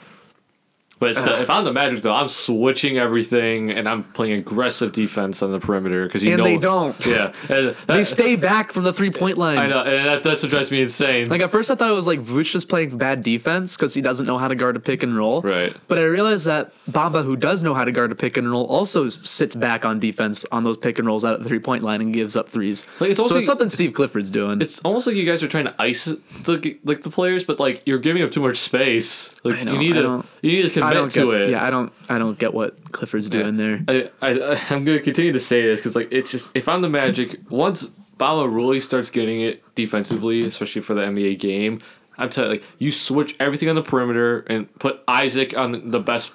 But 1.02 1.18
still, 1.18 1.34
uh-huh. 1.34 1.42
if 1.42 1.50
I'm 1.50 1.64
the 1.66 1.74
Magic, 1.74 2.04
though, 2.04 2.14
I'm 2.14 2.28
switching 2.28 3.00
everything 3.00 3.72
and 3.72 3.90
I'm 3.90 4.04
playing 4.04 4.34
aggressive 4.34 4.92
defense 4.92 5.42
on 5.42 5.52
the 5.52 5.60
perimeter 5.60 6.06
because 6.06 6.24
you 6.24 6.30
And 6.32 6.38
know 6.38 6.44
they 6.44 6.58
don't. 6.58 6.96
Yeah, 7.08 7.34
and 7.50 7.76
They 7.88 8.04
stay 8.04 8.36
back 8.36 8.72
from 8.72 8.84
the 8.84 8.94
three 8.94 9.10
point 9.10 9.40
line. 9.40 9.58
I 9.58 9.66
know, 9.66 9.82
and 9.82 10.06
that, 10.08 10.22
that's 10.22 10.44
what 10.44 10.52
drives 10.52 10.70
me 10.70 10.84
insane. 10.84 11.28
Like 11.28 11.42
at 11.42 11.50
first, 11.50 11.72
I 11.72 11.76
thought 11.76 11.90
it 11.90 11.96
was 11.96 12.06
like 12.06 12.20
Vuce 12.22 12.52
just 12.52 12.70
playing 12.70 13.00
bad 13.00 13.24
defense 13.24 13.76
because 13.76 13.96
he 13.96 14.02
doesn't 14.02 14.28
know 14.28 14.38
how 14.38 14.48
to 14.48 14.54
guard 14.54 14.76
a 14.76 14.80
pick 14.80 15.02
and 15.02 15.18
roll. 15.18 15.42
Right. 15.42 15.76
But 15.88 15.98
I 15.98 16.04
realized 16.04 16.46
that 16.46 16.72
Bamba, 16.90 17.26
who 17.26 17.36
does 17.36 17.64
know 17.64 17.74
how 17.74 17.84
to 17.84 17.92
guard 17.92 18.12
a 18.12 18.16
pick 18.16 18.38
and 18.38 18.50
roll, 18.52 18.66
also 18.68 19.08
sits 19.08 19.56
back 19.56 19.84
on 19.86 19.98
defense 20.00 20.46
on 20.52 20.64
those 20.64 20.78
pick 20.78 21.00
and 21.00 21.08
rolls 21.08 21.26
out 21.26 21.34
at 21.34 21.42
the 21.42 21.50
three 21.50 21.58
point 21.60 21.84
line 21.84 22.02
and 22.02 22.14
gives 22.14 22.36
up 22.36 22.48
threes. 22.48 22.86
Like, 23.00 23.10
it's 23.10 23.20
also- 23.20 23.34
so 23.34 23.38
it's 23.40 23.48
something 23.48 23.68
Steve 23.70 23.94
Clifford's 23.94 24.30
doing. 24.30 24.62
it's 24.62 24.80
almost 24.82 25.08
like 25.08 25.16
you 25.16 25.26
guys 25.26 25.42
are 25.42 25.48
trying 25.48 25.66
to 25.66 25.76
ice 25.80 26.06
the 26.06 26.78
like 26.84 27.02
the 27.02 27.10
players, 27.10 27.44
but 27.44 27.60
like 27.60 27.82
you're 27.88 27.98
giving 27.98 28.22
up 28.22 28.30
too 28.30 28.42
much 28.42 28.58
space. 28.58 29.34
Like 29.44 29.64
know, 29.64 29.74
you 29.74 29.80
need 29.80 29.94
I 29.94 29.96
to 29.96 30.02
don't- 30.04 30.26
you 30.44 30.52
need 30.52 30.62
to 30.64 30.70
I 30.92 30.94
don't 30.94 31.14
get, 31.14 31.26
it. 31.28 31.50
Yeah, 31.50 31.64
I 31.66 31.70
don't. 31.70 31.92
I 32.10 32.18
don't 32.20 32.38
get 32.38 32.54
what 32.54 32.92
Clifford's 32.92 33.30
doing 33.30 33.58
there. 33.58 33.84
I, 33.88 34.10
I 34.22 34.62
I'm 34.70 34.86
gonna 34.86 35.00
continue 35.00 35.32
to 35.32 35.40
say 35.40 35.62
this 35.64 35.80
because 35.80 35.96
like 35.96 36.10
it's 36.12 36.30
just 36.32 36.50
if 36.56 36.68
I'm 36.68 36.82
the 36.82 36.90
Magic, 36.90 37.40
once 37.50 37.90
Bamba 38.18 38.54
really 38.54 38.80
starts 38.80 39.10
getting 39.10 39.42
it 39.42 39.64
defensively, 39.76 40.46
especially 40.46 40.82
for 40.82 40.94
the 40.94 41.02
NBA 41.02 41.40
game, 41.40 41.80
I'm 42.18 42.30
telling 42.30 42.52
you, 42.52 42.58
like 42.58 42.66
you 42.78 42.92
switch 42.92 43.36
everything 43.40 43.70
on 43.70 43.76
the 43.76 43.82
perimeter 43.82 44.42
and 44.48 44.72
put 44.80 45.02
Isaac 45.08 45.58
on 45.58 45.92
the 45.92 46.00
best 46.00 46.32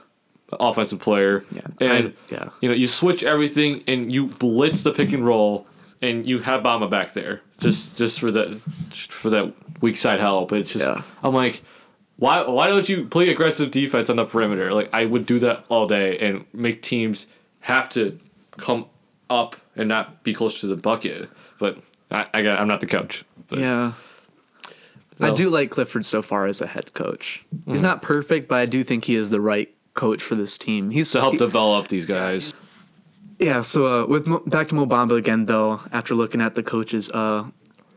offensive 0.52 1.00
player, 1.00 1.44
Yeah, 1.50 1.60
and 1.80 2.08
I- 2.08 2.12
yeah. 2.34 2.48
you 2.60 2.68
know 2.68 2.74
you 2.74 2.86
switch 2.88 3.22
everything 3.24 3.82
and 3.86 4.12
you 4.12 4.26
blitz 4.26 4.82
the 4.82 4.92
pick 4.92 5.12
and 5.12 5.24
roll, 5.26 5.66
and 6.02 6.28
you 6.28 6.38
have 6.40 6.62
Bamba 6.62 6.88
back 6.90 7.12
there 7.14 7.42
just 7.58 7.96
just 7.96 8.20
for 8.20 8.30
that 8.32 8.60
for 9.08 9.30
that 9.30 9.52
weak 9.80 9.96
side 9.96 10.20
help. 10.20 10.52
It's 10.52 10.72
just 10.72 10.84
Yeah. 10.84 11.02
I'm 11.22 11.34
like. 11.34 11.62
Why, 12.18 12.46
why 12.48 12.66
don't 12.66 12.88
you 12.88 13.04
play 13.06 13.28
aggressive 13.28 13.70
defense 13.70 14.08
on 14.08 14.16
the 14.16 14.24
perimeter? 14.24 14.72
Like 14.72 14.88
I 14.92 15.04
would 15.04 15.26
do 15.26 15.38
that 15.40 15.64
all 15.68 15.86
day 15.86 16.18
and 16.18 16.44
make 16.52 16.80
teams 16.82 17.26
have 17.60 17.88
to 17.90 18.18
come 18.56 18.86
up 19.28 19.56
and 19.74 19.88
not 19.88 20.22
be 20.22 20.32
close 20.32 20.60
to 20.60 20.66
the 20.66 20.76
bucket. 20.76 21.28
But 21.58 21.78
I, 22.10 22.26
I 22.32 22.42
got, 22.42 22.58
I'm 22.60 22.68
not 22.68 22.80
the 22.80 22.86
coach. 22.86 23.24
But 23.48 23.58
Yeah. 23.58 23.92
I 25.18 25.30
do 25.30 25.48
like 25.48 25.70
Clifford 25.70 26.04
so 26.04 26.20
far 26.20 26.46
as 26.46 26.60
a 26.60 26.66
head 26.66 26.92
coach. 26.92 27.44
Mm-hmm. 27.54 27.72
He's 27.72 27.80
not 27.82 28.02
perfect, 28.02 28.48
but 28.48 28.56
I 28.56 28.66
do 28.66 28.84
think 28.84 29.04
he 29.06 29.14
is 29.14 29.30
the 29.30 29.40
right 29.40 29.74
coach 29.94 30.22
for 30.22 30.34
this 30.34 30.58
team. 30.58 30.90
He's 30.90 31.10
to 31.12 31.20
help 31.20 31.32
he- 31.32 31.38
develop 31.38 31.88
these 31.88 32.04
guys. 32.06 32.52
Yeah, 33.38 33.60
so 33.62 33.86
uh, 33.86 34.06
with 34.06 34.26
Mo- 34.26 34.42
back 34.46 34.68
to 34.68 34.74
Mobamba 34.74 35.16
again 35.18 35.44
though, 35.46 35.80
after 35.92 36.14
looking 36.14 36.40
at 36.40 36.54
the 36.54 36.62
coaches, 36.62 37.10
uh, 37.10 37.44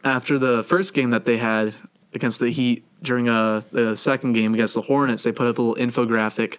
after 0.04 0.38
the 0.38 0.64
first 0.64 0.94
game 0.94 1.10
that 1.12 1.26
they 1.26 1.38
had 1.38 1.76
against 2.14 2.40
the 2.40 2.50
Heat 2.52 2.86
during 3.02 3.30
uh, 3.30 3.62
the 3.72 3.95
second 3.95 4.34
game 4.34 4.54
against 4.54 4.74
the 4.74 4.82
Hornets, 4.82 5.24
they 5.24 5.32
put 5.32 5.47
up 5.47 5.58
a 5.58 5.62
little 5.62 5.76
infographic, 5.84 6.58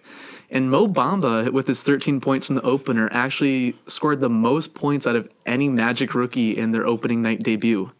and 0.49 0.69
Mo 0.69 0.87
Bamba 0.87 1.51
with 1.51 1.67
his 1.67 1.83
13 1.83 2.19
points 2.19 2.49
in 2.49 2.55
the 2.55 2.61
opener 2.63 3.07
actually 3.11 3.75
scored 3.87 4.19
the 4.19 4.29
most 4.29 4.73
points 4.73 5.05
out 5.07 5.15
of 5.15 5.29
any 5.45 5.69
Magic 5.69 6.13
rookie 6.13 6.57
in 6.57 6.71
their 6.71 6.85
opening 6.85 7.21
night 7.21 7.41
debut 7.43 7.91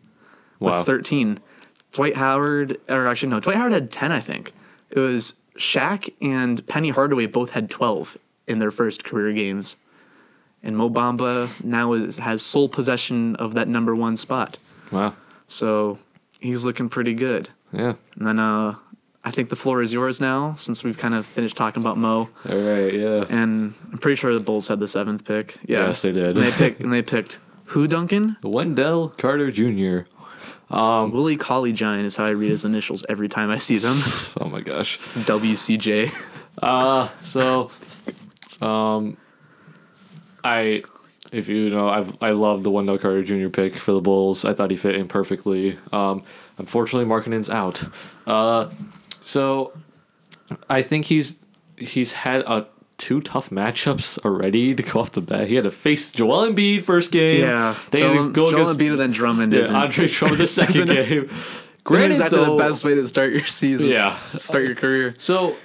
with 0.59 0.71
Wow. 0.71 0.83
13. 0.83 1.39
Dwight 1.93 2.15
Howard, 2.15 2.79
or 2.89 3.07
actually 3.07 3.29
no, 3.29 3.39
Dwight 3.39 3.57
Howard 3.57 3.73
had 3.73 3.91
10, 3.91 4.11
I 4.11 4.19
think. 4.21 4.53
It 4.89 4.99
was 4.99 5.35
Shaq 5.57 6.11
and 6.21 6.65
Penny 6.67 6.89
Hardaway 6.89 7.25
both 7.25 7.51
had 7.51 7.69
12 7.69 8.17
in 8.47 8.59
their 8.59 8.71
first 8.71 9.03
career 9.03 9.33
games. 9.33 9.77
And 10.63 10.77
Mo 10.77 10.89
Bamba 10.89 11.63
now 11.63 11.93
is, 11.93 12.17
has 12.17 12.41
sole 12.41 12.69
possession 12.69 13.35
of 13.37 13.53
that 13.55 13.67
number 13.67 13.95
one 13.95 14.15
spot. 14.15 14.57
Wow. 14.91 15.15
So 15.47 15.99
he's 16.39 16.63
looking 16.63 16.87
pretty 16.89 17.13
good. 17.13 17.49
Yeah. 17.73 17.93
And 18.15 18.27
then 18.27 18.39
uh, 18.39 18.75
I 19.23 19.31
think 19.31 19.49
the 19.49 19.55
floor 19.55 19.81
is 19.81 19.93
yours 19.93 20.19
now 20.19 20.53
since 20.55 20.83
we've 20.83 20.97
kind 20.97 21.13
of 21.13 21.25
finished 21.25 21.55
talking 21.55 21.81
about 21.81 21.97
Mo. 21.97 22.29
All 22.49 22.57
right. 22.57 22.93
Yeah. 22.93 23.25
And 23.29 23.73
I'm 23.91 23.97
pretty 23.99 24.15
sure 24.15 24.33
the 24.33 24.39
Bulls 24.39 24.67
had 24.67 24.79
the 24.79 24.87
seventh 24.87 25.25
pick. 25.25 25.57
Yeah. 25.65 25.87
Yes, 25.87 26.01
they 26.01 26.11
did. 26.11 26.35
And 26.37 26.45
they 26.45 26.51
picked, 26.51 26.81
and 26.81 26.91
they 26.91 27.01
picked 27.01 27.37
who, 27.65 27.87
Duncan? 27.87 28.37
Wendell 28.43 29.09
Carter 29.17 29.51
Jr. 29.51 30.01
Willie 30.69 31.35
Colley 31.37 31.73
Giant 31.73 32.05
is 32.05 32.15
how 32.15 32.25
I 32.25 32.29
read 32.29 32.51
his 32.51 32.63
initials 32.65 33.05
every 33.09 33.27
time 33.27 33.49
I 33.49 33.57
see 33.57 33.77
them. 33.77 33.95
Oh 34.39 34.47
my 34.49 34.61
gosh. 34.61 34.97
WCJ. 35.15 36.11
Uh 36.61 37.09
so 37.23 37.69
um 38.61 39.17
I 40.43 40.83
if 41.31 41.47
you 41.47 41.69
know 41.69 41.89
I've 41.89 42.15
I 42.21 42.31
love 42.31 42.63
the 42.63 42.71
Wendell 42.71 42.97
Carter 42.97 43.23
Jr. 43.23 43.49
pick 43.49 43.75
for 43.75 43.91
the 43.91 44.01
Bulls. 44.01 44.45
I 44.45 44.53
thought 44.53 44.71
he 44.71 44.77
fit 44.77 44.95
in 44.95 45.07
perfectly. 45.07 45.77
Um 45.91 46.23
unfortunately 46.61 47.09
Markkanen's 47.09 47.49
out. 47.49 47.83
Uh 48.25 48.69
so 49.21 49.73
I 50.69 50.81
think 50.81 51.05
he's 51.05 51.37
he's 51.77 52.13
had 52.13 52.41
a 52.41 52.67
two 52.97 53.19
tough 53.19 53.49
matchups 53.49 54.19
already 54.19 54.75
to 54.75 54.83
go 54.83 54.99
off 54.99 55.11
the 55.11 55.21
bat. 55.21 55.47
He 55.47 55.55
had 55.55 55.63
to 55.63 55.71
face 55.71 56.11
Joel 56.11 56.47
Embiid 56.47 56.83
first 56.83 57.11
game. 57.11 57.41
Yeah. 57.41 57.75
They 57.89 58.01
had 58.01 58.13
Joel, 58.13 58.27
to 58.27 58.31
go 58.31 58.51
Joel 58.51 58.61
against 58.61 58.79
Embiid 58.79 58.91
and 58.91 58.99
then 58.99 59.11
Drummond 59.11 59.53
yeah. 59.53 59.67
Andre 59.67 60.07
Drummond 60.07 60.39
the 60.39 60.47
second 60.47 60.87
game. 60.87 61.29
Granted, 61.83 62.19
that 62.19 62.29
though, 62.29 62.57
the 62.57 62.63
best 62.63 62.85
way 62.85 62.93
to 62.93 63.07
start 63.07 63.33
your 63.33 63.45
season. 63.47 63.87
Yeah. 63.87 64.15
Start 64.17 64.65
your 64.65 64.75
career. 64.75 65.15
So, 65.17 65.55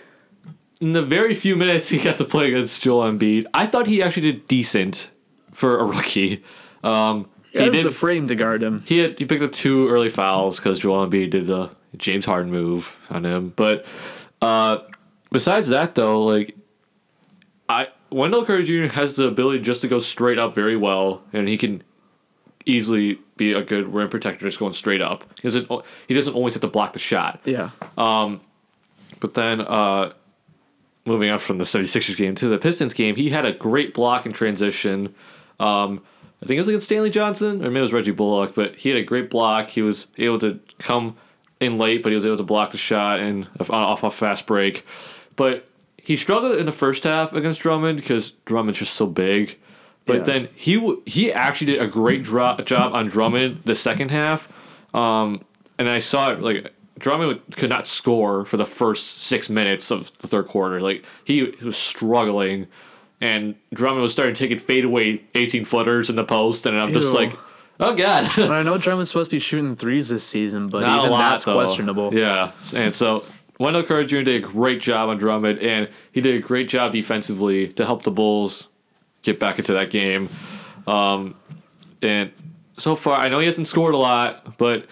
in 0.80 0.92
the 0.92 1.02
very 1.02 1.34
few 1.34 1.56
minutes 1.56 1.90
he 1.90 1.98
got 1.98 2.16
to 2.16 2.24
play 2.24 2.46
against 2.46 2.82
Joel 2.82 3.12
Embiid, 3.12 3.44
I 3.52 3.66
thought 3.66 3.86
he 3.86 4.02
actually 4.02 4.32
did 4.32 4.46
decent 4.46 5.10
for 5.52 5.78
a 5.78 5.84
rookie. 5.84 6.42
Um, 6.82 7.28
He 7.64 7.70
did. 7.70 7.86
the 7.86 7.90
frame 7.90 8.28
to 8.28 8.34
guard 8.34 8.62
him. 8.62 8.82
he 8.86 8.98
had 8.98 9.18
he 9.18 9.24
picked 9.24 9.42
up 9.42 9.52
two 9.52 9.88
early 9.88 10.10
fouls 10.10 10.56
because 10.58 10.78
Joel 10.78 11.06
Embiid 11.08 11.30
did 11.30 11.46
the 11.46 11.70
James 11.96 12.24
Harden 12.26 12.50
move 12.50 12.98
on 13.10 13.24
him. 13.24 13.52
But 13.56 13.86
uh, 14.42 14.78
besides 15.30 15.68
that, 15.68 15.94
though, 15.94 16.24
like 16.24 16.56
I 17.68 17.88
Wendell 18.10 18.44
Carter 18.44 18.62
Jr. 18.62 18.92
has 18.94 19.16
the 19.16 19.26
ability 19.26 19.60
just 19.60 19.80
to 19.80 19.88
go 19.88 19.98
straight 19.98 20.38
up 20.38 20.54
very 20.54 20.76
well, 20.76 21.22
and 21.32 21.48
he 21.48 21.56
can 21.56 21.82
easily 22.64 23.18
be 23.36 23.52
a 23.52 23.62
good 23.62 23.92
rim 23.92 24.08
protector 24.08 24.44
just 24.44 24.58
going 24.58 24.72
straight 24.72 25.00
up. 25.00 25.24
He 25.40 25.48
doesn't 25.48 25.70
he 26.08 26.14
doesn't 26.14 26.34
always 26.34 26.54
have 26.54 26.60
to 26.62 26.68
block 26.68 26.92
the 26.92 26.98
shot. 26.98 27.40
Yeah. 27.44 27.70
But 29.20 29.34
then, 29.34 29.60
uh, 29.62 30.12
moving 31.06 31.30
on 31.30 31.38
from 31.38 31.58
the 31.58 31.64
76ers 31.64 32.16
game 32.16 32.34
to 32.34 32.48
the 32.48 32.58
Pistons 32.58 32.92
game, 32.92 33.16
he 33.16 33.30
had 33.30 33.46
a 33.46 33.52
great 33.52 33.94
block 33.94 34.26
in 34.26 34.32
transition. 34.32 35.14
Um, 35.58 36.02
I 36.46 36.48
think 36.48 36.58
it 36.58 36.60
was 36.60 36.68
against 36.68 36.86
Stanley 36.86 37.10
Johnson, 37.10 37.60
or 37.60 37.68
maybe 37.70 37.80
it 37.80 37.82
was 37.82 37.92
Reggie 37.92 38.12
Bullock, 38.12 38.54
but 38.54 38.76
he 38.76 38.88
had 38.90 38.98
a 38.98 39.02
great 39.02 39.28
block. 39.30 39.68
He 39.70 39.82
was 39.82 40.06
able 40.16 40.38
to 40.38 40.60
come 40.78 41.16
in 41.58 41.76
late, 41.76 42.02
but 42.04 42.10
he 42.10 42.14
was 42.16 42.24
able 42.24 42.36
to 42.36 42.44
block 42.44 42.70
the 42.70 42.78
shot 42.78 43.18
and 43.18 43.48
off 43.68 44.04
a 44.04 44.10
fast 44.12 44.46
break. 44.46 44.86
But 45.34 45.66
he 45.96 46.14
struggled 46.14 46.56
in 46.56 46.66
the 46.66 46.72
first 46.72 47.02
half 47.02 47.32
against 47.32 47.60
Drummond 47.62 47.98
because 47.98 48.30
Drummond's 48.44 48.78
just 48.78 48.94
so 48.94 49.06
big. 49.06 49.58
But 50.04 50.18
Yeah. 50.18 50.22
then 50.22 50.48
he 50.54 50.76
w- 50.76 51.02
he 51.04 51.32
actually 51.32 51.72
did 51.72 51.82
a 51.82 51.88
great 51.88 52.22
dro- 52.22 52.58
job 52.64 52.94
on 52.94 53.08
Drummond 53.08 53.62
the 53.64 53.74
second 53.74 54.10
half. 54.12 54.48
Um, 54.94 55.40
and 55.80 55.88
I 55.88 55.98
saw 55.98 56.30
it 56.30 56.40
like 56.40 56.72
Drummond 56.98 57.40
could 57.56 57.70
not 57.70 57.88
score 57.88 58.44
for 58.44 58.56
the 58.56 58.64
first 58.64 59.20
six 59.22 59.50
minutes 59.50 59.90
of 59.90 60.16
the 60.18 60.28
third 60.28 60.46
quarter. 60.46 60.80
Like 60.80 61.04
he 61.24 61.42
was 61.60 61.76
struggling, 61.76 62.68
and 63.20 63.54
Drummond 63.72 64.02
was 64.02 64.12
starting 64.12 64.34
taking 64.34 64.58
fadeaway 64.58 65.22
eighteen 65.34 65.64
footers 65.64 66.10
in 66.10 66.16
the 66.16 66.24
post, 66.24 66.66
and 66.66 66.78
I'm 66.78 66.92
just 66.92 67.12
Ew. 67.12 67.18
like, 67.18 67.38
oh 67.80 67.94
god, 67.94 68.24
I 68.38 68.62
know 68.62 68.78
Drummond's 68.78 69.10
supposed 69.10 69.30
to 69.30 69.36
be 69.36 69.40
shooting 69.40 69.76
threes 69.76 70.08
this 70.08 70.24
season, 70.24 70.68
but 70.68 70.82
not 70.82 70.98
even 70.98 71.08
a 71.08 71.12
lot 71.12 71.30
that's 71.30 71.44
though. 71.44 71.54
questionable. 71.54 72.14
Yeah, 72.14 72.52
and 72.74 72.94
so 72.94 73.24
Wendell 73.58 73.84
Carter 73.84 74.04
Jr. 74.04 74.22
did 74.22 74.44
a 74.44 74.46
great 74.46 74.80
job 74.80 75.08
on 75.08 75.18
Drummond, 75.18 75.60
and 75.60 75.88
he 76.12 76.20
did 76.20 76.36
a 76.36 76.40
great 76.40 76.68
job 76.68 76.92
defensively 76.92 77.68
to 77.68 77.84
help 77.84 78.02
the 78.02 78.10
Bulls 78.10 78.68
get 79.22 79.38
back 79.38 79.58
into 79.58 79.72
that 79.72 79.90
game. 79.90 80.28
Um, 80.86 81.34
and 82.02 82.30
so 82.78 82.96
far, 82.96 83.18
I 83.18 83.28
know 83.28 83.38
he 83.38 83.46
hasn't 83.46 83.66
scored 83.66 83.94
a 83.94 83.98
lot, 83.98 84.58
but 84.58 84.86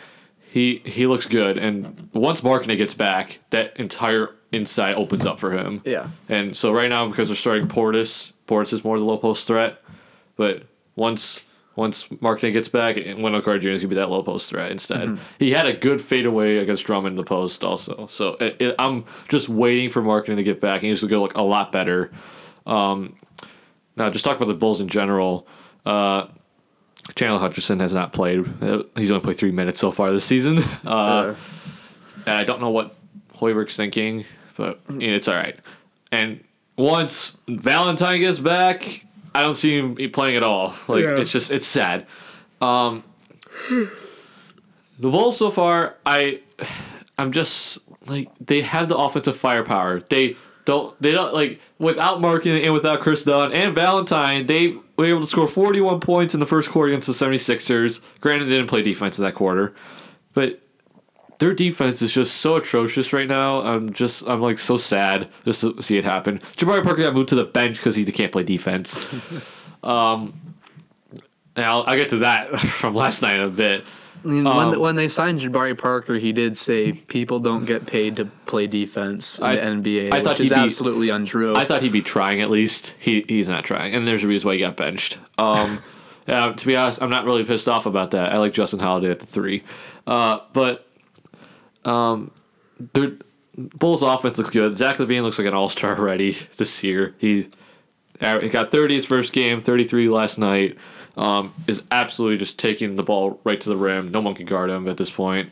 he 0.51 0.83
he 0.85 1.07
looks 1.07 1.27
good. 1.27 1.59
And 1.59 2.09
once 2.13 2.41
Markkanen 2.41 2.77
gets 2.79 2.95
back, 2.95 3.41
that 3.51 3.77
entire 3.77 4.31
inside 4.55 4.95
opens 4.95 5.27
up 5.27 5.39
for 5.41 5.53
him. 5.53 5.83
Yeah. 5.85 6.09
And 6.29 6.57
so 6.57 6.73
right 6.73 6.89
now, 6.89 7.07
because 7.09 7.29
they're 7.29 7.37
starting 7.37 7.69
Portis, 7.69 8.33
Portis 8.47 8.73
is 8.73 8.85
more 8.85 8.99
the 8.99 9.05
low 9.05 9.19
post 9.19 9.47
threat. 9.47 9.81
But 10.37 10.65
once 10.97 11.43
once 11.77 12.07
Markkanen 12.07 12.53
gets 12.53 12.69
back, 12.69 12.97
and 12.97 13.21
Wendell 13.23 13.43
Carter 13.43 13.59
Jr. 13.59 13.69
is 13.71 13.81
gonna 13.81 13.89
be 13.89 13.95
that 13.97 14.09
low 14.11 14.23
post 14.23 14.49
threat 14.49 14.71
instead. 14.71 15.19
He 15.41 15.53
had 15.53 15.67
a 15.67 15.73
good 15.75 16.01
fadeaway 16.01 16.59
against 16.59 16.85
Drummond 16.85 17.15
in 17.15 17.17
the 17.17 17.25
post 17.25 17.65
also. 17.65 18.07
So 18.09 18.35
it, 18.41 18.57
it, 18.61 18.75
I'm 18.79 19.05
just 19.29 19.49
waiting 19.49 19.91
for 19.91 20.01
Markkanen 20.01 20.37
to 20.37 20.43
get 20.45 20.61
back, 20.61 20.83
and 20.83 20.91
he's 20.91 21.03
gonna 21.03 21.21
look 21.21 21.35
a 21.37 21.43
lot 21.43 21.73
better. 21.73 22.13
Um, 22.67 23.17
now, 23.97 24.09
just 24.11 24.25
talk 24.25 24.37
about 24.37 24.47
the 24.47 24.55
Bulls 24.55 24.81
in 24.81 24.89
general. 24.89 25.47
Uh, 25.85 26.27
Chandler 27.17 27.39
Hutchison 27.39 27.81
has 27.81 27.93
not 27.93 28.13
played. 28.13 28.45
Uh, 28.63 28.85
He's 28.97 29.11
only 29.11 29.23
played 29.23 29.37
three 29.37 29.53
minutes 29.53 29.79
so 29.81 29.91
far 29.93 30.11
this 30.13 30.25
season. 30.25 30.59
Uh, 30.85 30.89
Uh, 30.89 31.35
and 32.27 32.37
I 32.37 32.45
don't 32.45 32.61
know 32.61 32.71
what 32.71 32.95
Hoiberg's 33.35 33.77
thinking, 33.77 34.25
but 34.57 34.81
it's 34.89 35.29
all 35.29 35.35
right. 35.37 35.57
And 36.13 36.43
once 36.77 37.37
Valentine 37.49 38.21
gets 38.21 38.39
back, 38.39 39.05
I 39.35 39.43
don't 39.43 39.55
see 39.55 39.79
him 39.79 39.97
playing 40.13 40.37
at 40.37 40.43
all. 40.43 40.75
Like 40.89 41.03
Yeah. 41.05 41.17
it's 41.19 41.31
just 41.33 41.51
it's 41.51 41.67
sad. 41.67 42.07
Um, 42.61 43.03
the 43.71 43.91
Bulls 45.11 45.37
so 45.39 45.51
far, 45.51 45.97
I 46.07 46.41
I'm 47.19 47.33
just 47.33 47.79
like 48.07 48.31
they 48.41 48.63
have 48.63 48.89
the 48.89 48.97
offensive 48.97 49.37
firepower. 49.37 50.01
They 50.01 50.37
don't 50.65 51.01
they 51.01 51.13
don't 51.13 51.35
like 51.35 51.61
without 51.79 52.21
Markin 52.21 52.57
and 52.57 52.73
without 52.73 53.01
Kris 53.01 53.25
Dunn 53.25 53.53
and 53.53 53.75
Valentine, 53.75 54.47
they 54.47 54.77
were 54.97 55.07
able 55.07 55.21
to 55.21 55.27
score 55.27 55.49
41 55.49 56.01
points 56.01 56.35
in 56.35 56.41
the 56.41 56.47
first 56.47 56.71
quarter 56.71 56.93
against 56.93 57.07
the 57.07 57.13
76ers. 57.13 58.01
Granted, 58.21 58.47
they 58.47 58.53
didn't 58.53 58.69
play 58.69 58.83
defense 58.83 59.19
in 59.19 59.25
that 59.25 59.35
quarter, 59.35 59.75
but 60.33 60.61
their 61.39 61.53
defense 61.55 62.01
is 62.03 62.13
just 62.13 62.37
so 62.37 62.57
atrocious 62.57 63.13
right 63.13 63.29
now. 63.29 63.61
I'm 63.63 63.93
just 63.93 64.27
I'm 64.27 64.41
like 64.41 64.59
so 64.59 64.77
sad 64.77 65.29
just 65.45 65.61
to 65.63 65.81
see 65.83 65.97
it 65.99 66.05
happen. 66.05 66.39
Jabari 66.57 66.83
Parker 66.85 67.03
got 67.03 67.15
moved 67.15 67.29
to 67.31 67.35
the 67.35 67.45
bench 67.45 67.77
because 67.79 67.97
he 67.97 68.05
can't 68.05 68.33
play 68.33 68.43
defense. 68.43 69.09
um, 69.83 70.35
and 71.57 71.65
I'll, 71.65 71.85
I'll 71.87 71.97
get 71.97 72.09
to 72.11 72.19
that 72.19 72.59
from 72.59 72.95
last 72.95 73.23
night 73.23 73.35
in 73.35 73.41
a 73.43 73.49
bit. 73.49 73.85
Mean, 74.25 74.47
Um, 74.47 74.71
when, 74.71 74.81
when 74.81 74.97
they 74.97 75.09
signed 75.09 75.41
Jabari 75.41 75.77
Parker, 75.77 76.15
he 76.15 76.33
did 76.33 76.57
say 76.57 76.93
people 76.93 77.41
don't 77.41 77.67
get 77.67 77.85
paid 77.87 78.17
to 78.17 78.25
play 78.47 78.67
defense 78.67 79.39
in 79.39 79.45
I- 79.45 79.55
the 79.57 79.61
NBA, 79.61 80.13
I 80.15 80.23
thought 80.23 80.39
which 80.39 80.47
is 80.47 80.51
be- 80.51 80.55
absolutely 80.57 81.11
untrue. 81.11 81.55
I 81.55 81.65
thought 81.67 81.83
he'd 81.83 81.93
be 81.93 82.01
trying 82.01 82.41
at 82.41 82.51
least. 82.51 82.95
He 82.99 83.25
he's 83.29 83.49
not 83.51 83.65
trying, 83.65 83.95
and 83.95 84.09
there's 84.09 84.25
a 84.25 84.29
reason 84.29 84.49
why 84.49 84.55
he 84.55 84.61
got 84.61 84.77
benched. 84.79 85.19
Um, 85.37 85.81
yeah, 86.27 86.53
to 86.55 86.67
be 86.67 86.75
honest, 86.75 87.03
I'm 87.03 87.11
not 87.11 87.27
really 87.27 87.45
pissed 87.45 87.69
off 87.69 87.85
about 87.85 88.13
that. 88.13 88.33
I 88.33 88.39
like 88.39 88.55
Justin 88.55 88.79
Holiday 88.81 89.11
at 89.11 89.19
the 89.21 89.27
three, 89.27 89.63
uh, 90.07 90.39
but 90.55 90.84
um, 91.85 92.31
their 92.93 93.13
Bulls 93.57 94.03
offense 94.03 94.39
looks 94.39 94.51
good. 94.51 94.77
Zach 94.77 94.97
LaVine 94.97 95.23
looks 95.23 95.39
like 95.39 95.47
an 95.47 95.55
all 95.55 95.69
star 95.69 95.97
already 95.97 96.33
this 96.57 96.83
year. 96.83 97.15
He 97.19 97.49
he 98.21 98.49
got 98.49 98.71
30 98.71 98.95
his 98.95 99.05
first 99.05 99.33
game, 99.33 99.61
33 99.61 100.09
last 100.09 100.39
night. 100.39 100.79
Um, 101.17 101.55
is 101.69 101.83
absolutely 101.93 102.39
just 102.39 102.59
taking 102.59 102.97
the 102.97 103.05
ball 103.05 103.41
right 103.45 103.61
to 103.61 103.69
the 103.69 103.77
rim. 103.77 104.11
No 104.11 104.21
one 104.21 104.35
can 104.35 104.47
guard 104.47 104.71
him 104.71 104.89
at 104.89 104.97
this 104.97 105.11
point. 105.11 105.51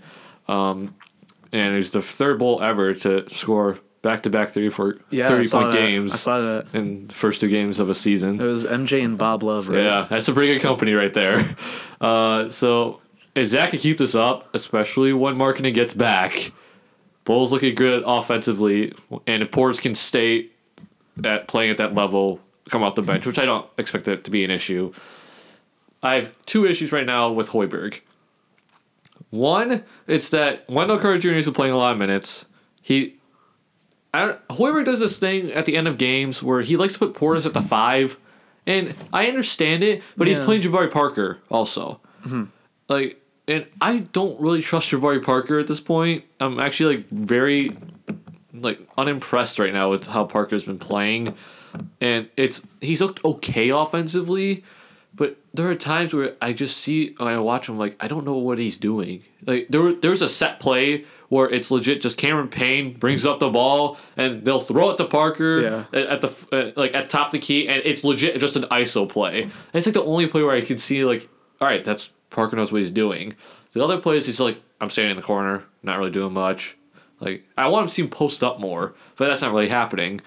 Um, 0.48 0.96
and 1.52 1.76
he's 1.76 1.92
the 1.92 2.02
third 2.02 2.38
Bull 2.40 2.60
ever 2.60 2.94
to 2.94 3.28
score 3.30 3.78
back 4.00 4.24
to 4.24 4.30
back 4.30 4.48
30, 4.50 4.70
for, 4.70 4.98
yeah, 5.10 5.28
30 5.28 5.48
point 5.50 5.70
that. 5.72 5.78
games 5.78 6.12
I 6.12 6.16
saw 6.16 6.40
that. 6.40 6.66
in 6.74 7.06
the 7.06 7.14
first 7.14 7.40
two 7.40 7.48
games 7.48 7.78
of 7.78 7.88
a 7.90 7.94
season. 7.94 8.40
It 8.40 8.44
was 8.44 8.64
MJ 8.64 9.04
and 9.04 9.16
Bob 9.16 9.44
Love, 9.44 9.68
right? 9.68 9.78
Yeah, 9.78 10.06
that's 10.10 10.26
a 10.26 10.32
pretty 10.32 10.54
good 10.54 10.62
company 10.62 10.92
right 10.94 11.14
there. 11.14 11.56
Uh, 12.00 12.50
so 12.50 13.00
if 13.34 13.48
Zach 13.48 13.70
can 13.70 13.78
keep 13.78 13.98
this 13.98 14.14
up, 14.14 14.54
especially 14.54 15.12
when 15.12 15.36
Markkanen 15.36 15.74
gets 15.74 15.94
back, 15.94 16.52
Bulls 17.24 17.52
looking 17.52 17.74
good 17.74 18.02
offensively, 18.06 18.94
and 19.26 19.42
if 19.42 19.50
Portis 19.50 19.80
can 19.80 19.94
stay 19.94 20.48
at 21.24 21.46
playing 21.46 21.70
at 21.70 21.76
that 21.78 21.94
level, 21.94 22.40
come 22.68 22.82
off 22.82 22.94
the 22.94 23.02
bench, 23.02 23.26
which 23.26 23.38
I 23.38 23.44
don't 23.44 23.66
expect 23.78 24.08
it 24.08 24.24
to 24.24 24.30
be 24.30 24.44
an 24.44 24.50
issue. 24.50 24.92
I 26.02 26.14
have 26.14 26.32
two 26.46 26.66
issues 26.66 26.90
right 26.90 27.06
now 27.06 27.30
with 27.30 27.50
Hoiberg. 27.50 28.00
One, 29.30 29.84
it's 30.06 30.30
that 30.30 30.68
Wendell 30.68 30.98
Carter 30.98 31.18
Jr. 31.18 31.30
is 31.30 31.48
playing 31.50 31.72
a 31.72 31.76
lot 31.76 31.92
of 31.92 31.98
minutes. 31.98 32.44
He 32.82 33.16
I 34.14 34.20
don't, 34.20 34.48
Hoiberg 34.48 34.84
does 34.84 35.00
this 35.00 35.18
thing 35.18 35.50
at 35.52 35.64
the 35.64 35.76
end 35.76 35.88
of 35.88 35.96
games 35.96 36.42
where 36.42 36.60
he 36.60 36.76
likes 36.76 36.94
to 36.94 36.98
put 36.98 37.14
Portis 37.14 37.46
at 37.46 37.54
the 37.54 37.62
five, 37.62 38.18
and 38.66 38.94
I 39.12 39.26
understand 39.26 39.82
it, 39.82 40.02
but 40.16 40.28
he's 40.28 40.38
playing 40.38 40.62
Jabari 40.62 40.90
Parker 40.90 41.38
also. 41.50 42.00
Mm-hmm. 42.24 42.44
Like, 42.88 43.21
and 43.48 43.66
I 43.80 43.98
don't 44.12 44.40
really 44.40 44.62
trust 44.62 44.90
Jabari 44.90 45.22
Parker 45.24 45.58
at 45.58 45.66
this 45.66 45.80
point. 45.80 46.24
I'm 46.40 46.58
actually 46.60 46.96
like 46.98 47.08
very 47.10 47.70
like 48.54 48.80
unimpressed 48.98 49.58
right 49.58 49.72
now 49.72 49.90
with 49.90 50.06
how 50.06 50.24
Parker's 50.24 50.64
been 50.64 50.78
playing, 50.78 51.34
and 52.00 52.28
it's 52.36 52.62
he's 52.80 53.00
looked 53.00 53.24
okay 53.24 53.70
offensively, 53.70 54.64
but 55.14 55.36
there 55.54 55.68
are 55.70 55.74
times 55.74 56.14
where 56.14 56.36
I 56.40 56.52
just 56.52 56.76
see 56.76 57.14
when 57.16 57.28
I 57.28 57.38
watch 57.38 57.68
him 57.68 57.78
like 57.78 57.96
I 58.00 58.08
don't 58.08 58.24
know 58.24 58.36
what 58.36 58.58
he's 58.58 58.78
doing. 58.78 59.22
Like 59.46 59.68
there 59.70 59.92
there's 59.94 60.22
a 60.22 60.28
set 60.28 60.60
play 60.60 61.04
where 61.28 61.48
it's 61.48 61.70
legit 61.70 62.02
just 62.02 62.18
Cameron 62.18 62.48
Payne 62.48 62.92
brings 62.92 63.24
up 63.24 63.40
the 63.40 63.48
ball 63.48 63.96
and 64.18 64.44
they'll 64.44 64.60
throw 64.60 64.90
it 64.90 64.98
to 64.98 65.06
Parker 65.06 65.60
Yeah. 65.92 65.98
at, 65.98 66.20
the 66.20 66.28
uh, 66.52 66.72
like 66.78 66.94
at 66.94 67.08
top 67.08 67.30
the 67.30 67.38
key 67.38 67.66
and 67.68 67.80
it's 67.86 68.04
legit 68.04 68.38
just 68.38 68.54
an 68.54 68.64
ISO 68.64 69.08
play. 69.08 69.44
And 69.44 69.50
it's 69.72 69.86
like 69.86 69.94
the 69.94 70.04
only 70.04 70.26
play 70.26 70.42
where 70.42 70.54
I 70.54 70.60
can 70.60 70.76
see 70.76 71.06
like 71.06 71.26
all 71.58 71.66
right 71.68 71.82
that's 71.82 72.10
Parker 72.32 72.56
knows 72.56 72.72
what 72.72 72.80
he's 72.80 72.90
doing. 72.90 73.34
The 73.72 73.82
other 73.82 73.98
plays 73.98 74.26
he's 74.26 74.40
like 74.40 74.60
I'm 74.80 74.90
standing 74.90 75.12
in 75.12 75.16
the 75.16 75.22
corner 75.22 75.64
not 75.82 75.98
really 75.98 76.10
doing 76.10 76.32
much. 76.32 76.76
Like 77.20 77.44
I 77.56 77.68
want 77.68 77.82
him 77.84 77.88
to 77.88 77.94
see 77.94 78.02
him 78.02 78.08
post 78.08 78.42
up 78.42 78.58
more, 78.58 78.94
but 79.16 79.28
that's 79.28 79.40
not 79.42 79.52
really 79.52 79.68
happening. 79.68 80.20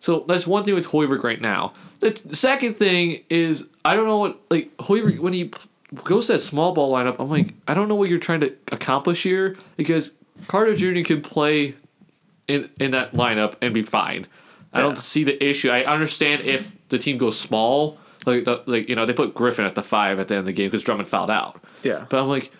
So 0.00 0.24
that's 0.28 0.46
one 0.46 0.64
thing 0.64 0.74
with 0.74 0.86
Hoiberg 0.88 1.22
right 1.24 1.40
now. 1.40 1.72
The 2.00 2.10
t- 2.12 2.34
second 2.34 2.74
thing 2.74 3.22
is 3.30 3.66
I 3.84 3.94
don't 3.94 4.06
know 4.06 4.18
what 4.18 4.38
like 4.50 4.76
Hoiberg 4.78 5.18
when 5.20 5.32
he 5.32 5.44
p- 5.46 5.58
goes 6.04 6.26
to 6.26 6.34
that 6.34 6.40
small 6.40 6.72
ball 6.74 6.92
lineup. 6.92 7.16
I'm 7.18 7.30
like 7.30 7.54
I 7.66 7.74
don't 7.74 7.88
know 7.88 7.94
what 7.94 8.08
you're 8.10 8.18
trying 8.18 8.40
to 8.40 8.54
accomplish 8.70 9.22
here 9.22 9.56
because 9.76 10.12
Carter 10.48 10.76
Jr. 10.76 11.02
can 11.02 11.22
play 11.22 11.74
in 12.48 12.68
in 12.78 12.90
that 12.90 13.12
lineup 13.12 13.54
and 13.62 13.72
be 13.72 13.82
fine. 13.82 14.26
I 14.72 14.78
Yeah. 14.80 14.82
don't 14.82 14.98
see 14.98 15.24
the 15.24 15.42
issue. 15.42 15.70
I 15.70 15.84
understand 15.84 16.42
if 16.42 16.76
the 16.90 16.98
team 16.98 17.16
goes 17.18 17.38
small, 17.38 17.98
like 18.26 18.44
the, 18.44 18.62
like 18.66 18.88
you 18.88 18.94
know 18.96 19.06
they 19.06 19.12
put 19.12 19.32
Griffin 19.34 19.64
at 19.64 19.74
the 19.74 19.82
five 19.82 20.18
at 20.18 20.28
the 20.28 20.34
end 20.34 20.40
of 20.40 20.46
the 20.46 20.52
game 20.52 20.68
because 20.68 20.82
Drummond 20.82 21.08
fouled 21.08 21.30
out. 21.30 21.62
Yeah. 21.82 22.06
But 22.08 22.20
I'm 22.20 22.28
like, 22.28 22.50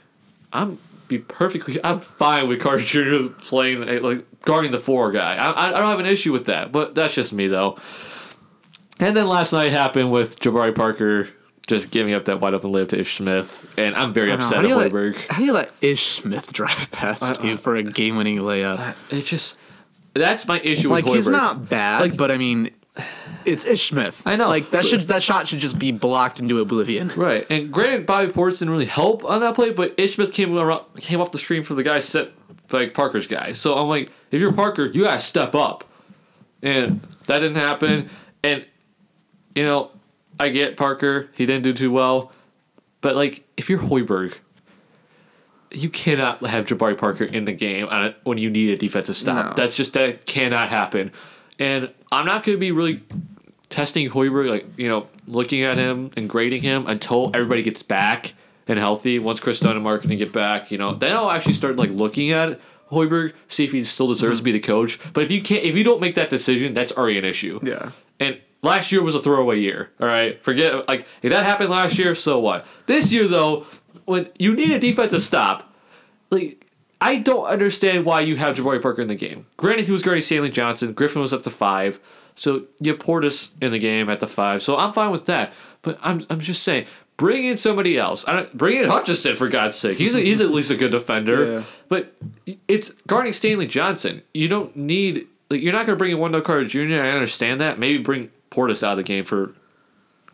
I'm 0.53 0.79
be 1.09 1.19
perfectly. 1.19 1.79
I'm 1.85 2.01
fine 2.01 2.49
with 2.49 2.61
Carter 2.61 2.85
Jr. 2.85 3.29
playing 3.43 3.89
uh, 3.89 4.01
like 4.01 4.25
guarding 4.43 4.71
the 4.73 4.79
four 4.81 5.12
guy. 5.12 5.37
I, 5.37 5.51
I 5.51 5.67
I 5.69 5.71
don't 5.81 5.85
have 5.89 6.01
an 6.01 6.07
issue 6.07 6.33
with 6.33 6.47
that. 6.47 6.73
But 6.73 6.95
that's 6.95 7.14
just 7.14 7.33
me 7.33 7.47
though. 7.49 7.79
And 8.99 9.17
then 9.17 9.29
last 9.29 9.53
night 9.53 9.73
happened 9.73 10.11
with 10.11 10.39
Jabari 10.41 10.75
Parker 10.75 11.29
just 11.67 11.91
giving 11.91 12.14
up 12.14 12.25
that 12.27 12.41
wide 12.41 12.55
open 12.55 12.73
layup 12.73 12.89
to 12.91 13.01
Ish 13.01 13.17
Smith, 13.19 13.67
and 13.77 13.95
I'm 13.97 14.12
very 14.14 14.31
I 14.31 14.37
upset 14.37 14.64
at 14.64 14.71
Hoiberg. 14.71 15.17
how 15.29 15.39
do 15.39 15.45
you 15.45 15.53
let 15.53 15.71
Ish 15.83 16.07
Smith 16.07 16.53
drive 16.53 16.91
past 16.93 17.43
you 17.43 17.57
for 17.57 17.75
a 17.77 17.83
game-winning 17.83 18.39
layup? 18.39 18.95
It 19.11 19.23
just 19.25 19.57
that's 20.14 20.47
my 20.47 20.61
issue 20.61 20.89
Like 20.89 21.05
with 21.05 21.12
Hoiberg. 21.14 21.17
he's 21.17 21.29
not 21.29 21.69
bad, 21.69 22.01
Like- 22.03 22.17
but 22.17 22.31
I 22.31 22.37
mean, 22.39 22.71
it's 23.44 23.64
Ish 23.64 23.88
Smith. 23.88 24.22
I 24.24 24.36
know. 24.36 24.49
Like 24.49 24.70
that 24.70 24.84
should 24.84 25.09
that 25.09 25.22
shot 25.22 25.47
should 25.47 25.59
just 25.59 25.78
be 25.78 25.92
blocked 25.92 26.38
into 26.40 26.61
oblivion. 26.61 27.12
Right, 27.16 27.47
and 27.51 27.72
granted, 27.72 28.07
Bobby 28.07 28.32
Portis 28.32 28.59
didn't 28.59 28.70
really 28.70 28.86
help 28.86 29.24
on 29.24 29.40
that 29.40 29.55
play, 29.55 29.70
but 29.70 29.94
Ish 29.97 30.14
Smith 30.14 30.32
came 30.32 30.57
around, 30.57 30.84
came 30.99 31.20
off 31.20 31.32
the 31.32 31.38
screen 31.38 31.62
for 31.62 31.74
the 31.74 31.82
guy 31.82 32.01
set 32.01 32.32
like 32.70 32.94
Parker's 32.94 33.26
guy. 33.26 33.53
So 33.53 33.74
I'm 33.74 33.88
like, 33.88 34.11
if 34.30 34.40
you're 34.40 34.53
Parker, 34.53 34.86
you 34.86 35.05
gotta 35.05 35.20
step 35.20 35.55
up, 35.55 35.84
and 36.62 37.01
that 37.26 37.38
didn't 37.38 37.57
happen. 37.57 38.11
And 38.42 38.66
you 39.55 39.64
know, 39.64 39.90
I 40.38 40.49
get 40.49 40.76
Parker; 40.76 41.30
he 41.34 41.47
didn't 41.47 41.64
do 41.64 41.72
too 41.72 41.90
well, 41.90 42.32
but 43.01 43.16
like, 43.16 43.44
if 43.57 43.68
you're 43.70 43.78
Hoiberg, 43.78 44.34
you 45.70 45.90
cannot 45.90 46.44
have 46.47 46.66
Jabari 46.66 46.97
Parker 46.97 47.24
in 47.24 47.44
the 47.44 47.53
game 47.53 47.86
on 47.88 48.07
a, 48.07 48.16
when 48.24 48.38
you 48.38 48.51
need 48.51 48.70
a 48.70 48.76
defensive 48.76 49.16
stop. 49.16 49.51
No. 49.51 49.62
That's 49.62 49.76
just 49.76 49.94
that 49.94 50.26
cannot 50.26 50.70
happen. 50.70 51.12
And 51.59 51.91
I'm 52.13 52.27
not 52.27 52.45
going 52.45 52.57
to 52.57 52.61
be 52.61 52.73
really 52.73 53.03
testing 53.69 54.09
Hoiberg, 54.11 54.49
like 54.49 54.79
you 54.79 54.89
know, 54.89 55.09
looking 55.27 55.63
at 55.63 55.77
him 55.77 56.11
and 56.17 56.29
grading 56.29 56.63
him 56.63 56.87
until 56.87 57.31
everybody 57.35 57.63
gets 57.63 57.83
back 57.83 58.35
and 58.69 58.79
healthy. 58.79 59.19
Once 59.19 59.41
Kris 59.41 59.61
Dunn 59.61 59.77
and 59.77 59.85
Markkanen 59.85 60.19
get 60.19 60.33
back, 60.33 60.71
you 60.71 60.79
know, 60.79 60.95
then 60.95 61.13
I'll 61.13 61.31
actually 61.31 61.55
start 61.55 61.77
like 61.77 61.91
looking 61.91 62.33
at 62.33 62.61
Hoiberg, 62.91 63.33
see 63.49 63.65
if 63.65 63.73
he 63.73 63.85
still 63.85 64.09
deserves 64.09 64.39
mm-hmm. 64.39 64.41
to 64.41 64.45
be 64.45 64.53
the 64.53 64.61
coach. 64.61 64.99
But 65.13 65.25
if 65.25 65.31
you 65.31 65.43
can't, 65.43 65.65
if 65.65 65.77
you 65.77 65.85
don't 65.85 66.01
make 66.01 66.15
that 66.15 66.31
decision, 66.31 66.75
that's 66.75 66.93
already 66.93 67.19
an 67.19 67.25
issue. 67.25 67.61
Yeah. 67.63 67.91
And 68.21 68.41
last 68.63 68.93
year 68.93 69.03
was 69.03 69.15
a 69.15 69.21
throwaway 69.21 69.61
year. 69.61 69.91
All 70.01 70.07
right, 70.07 70.43
forget 70.43 70.87
like 70.89 71.07
if 71.23 71.31
that 71.31 71.45
happened 71.45 71.71
last 71.71 71.99
year, 71.99 72.15
so 72.15 72.39
what? 72.39 72.67
This 72.87 73.13
year 73.13 73.27
though, 73.27 73.67
when 74.05 74.29
you 74.39 74.55
need 74.55 74.71
a 74.71 74.79
defensive 74.79 75.23
stop, 75.23 75.73
like 76.31 76.66
I 77.07 77.19
don't 77.19 77.45
understand 77.47 78.05
why 78.05 78.21
you 78.21 78.37
have 78.37 78.57
Jabari 78.57 78.83
Parker 78.83 79.01
in 79.01 79.09
the 79.09 79.15
game. 79.15 79.47
Granted, 79.57 79.87
he 79.87 79.93
was 79.93 80.03
guarding 80.03 80.23
Stanley 80.23 80.51
Johnson. 80.51 80.93
Griffin 80.93 81.23
was 81.23 81.33
up 81.33 81.45
to 81.45 81.51
five, 81.51 82.01
so 82.35 82.65
you 82.81 82.93
have 82.93 83.01
Portis 83.01 83.51
in 83.63 83.71
the 83.71 83.79
game 83.79 84.11
at 84.11 84.19
the 84.19 84.27
five. 84.27 84.61
So 84.63 84.77
I'm 84.77 84.93
fine 84.93 85.13
with 85.13 85.27
that. 85.27 85.53
But 85.83 85.99
I'm 86.03 86.27
I'm 86.29 86.41
just 86.41 86.63
saying. 86.63 86.87
Bring 87.17 87.47
in 87.47 87.57
somebody 87.57 87.97
else. 87.97 88.29
I 88.29 88.35
don't, 88.35 88.55
bring 88.59 88.77
in 88.77 88.91
Hutchison 88.91 89.37
for 89.37 89.49
God's 89.49 89.79
sake. 89.79 89.97
He's 89.97 90.15
a, 90.15 90.21
he's 90.21 90.43
at 90.43 90.51
least 90.51 90.71
a 90.71 90.77
good 90.77 90.91
defender. 90.91 91.51
Yeah. 91.51 91.63
But 91.89 92.13
it's 92.69 92.91
guarding 93.07 93.33
Stanley 93.33 93.67
Johnson. 93.67 94.21
You 94.35 94.49
don't 94.49 94.77
need 94.77 95.27
like 95.49 95.63
you're 95.63 95.73
not 95.73 95.87
going 95.87 95.97
to 95.97 95.99
bring 95.99 96.11
in 96.13 96.19
Wendell 96.19 96.43
Carter 96.43 96.67
Jr. 96.67 97.01
I 97.01 97.13
understand 97.13 97.61
that. 97.63 97.79
Maybe 97.79 97.97
bring 98.03 98.31
Portis 98.51 98.83
out 98.83 98.93
of 98.93 98.97
the 98.99 99.03
game 99.03 99.25
for 99.25 99.55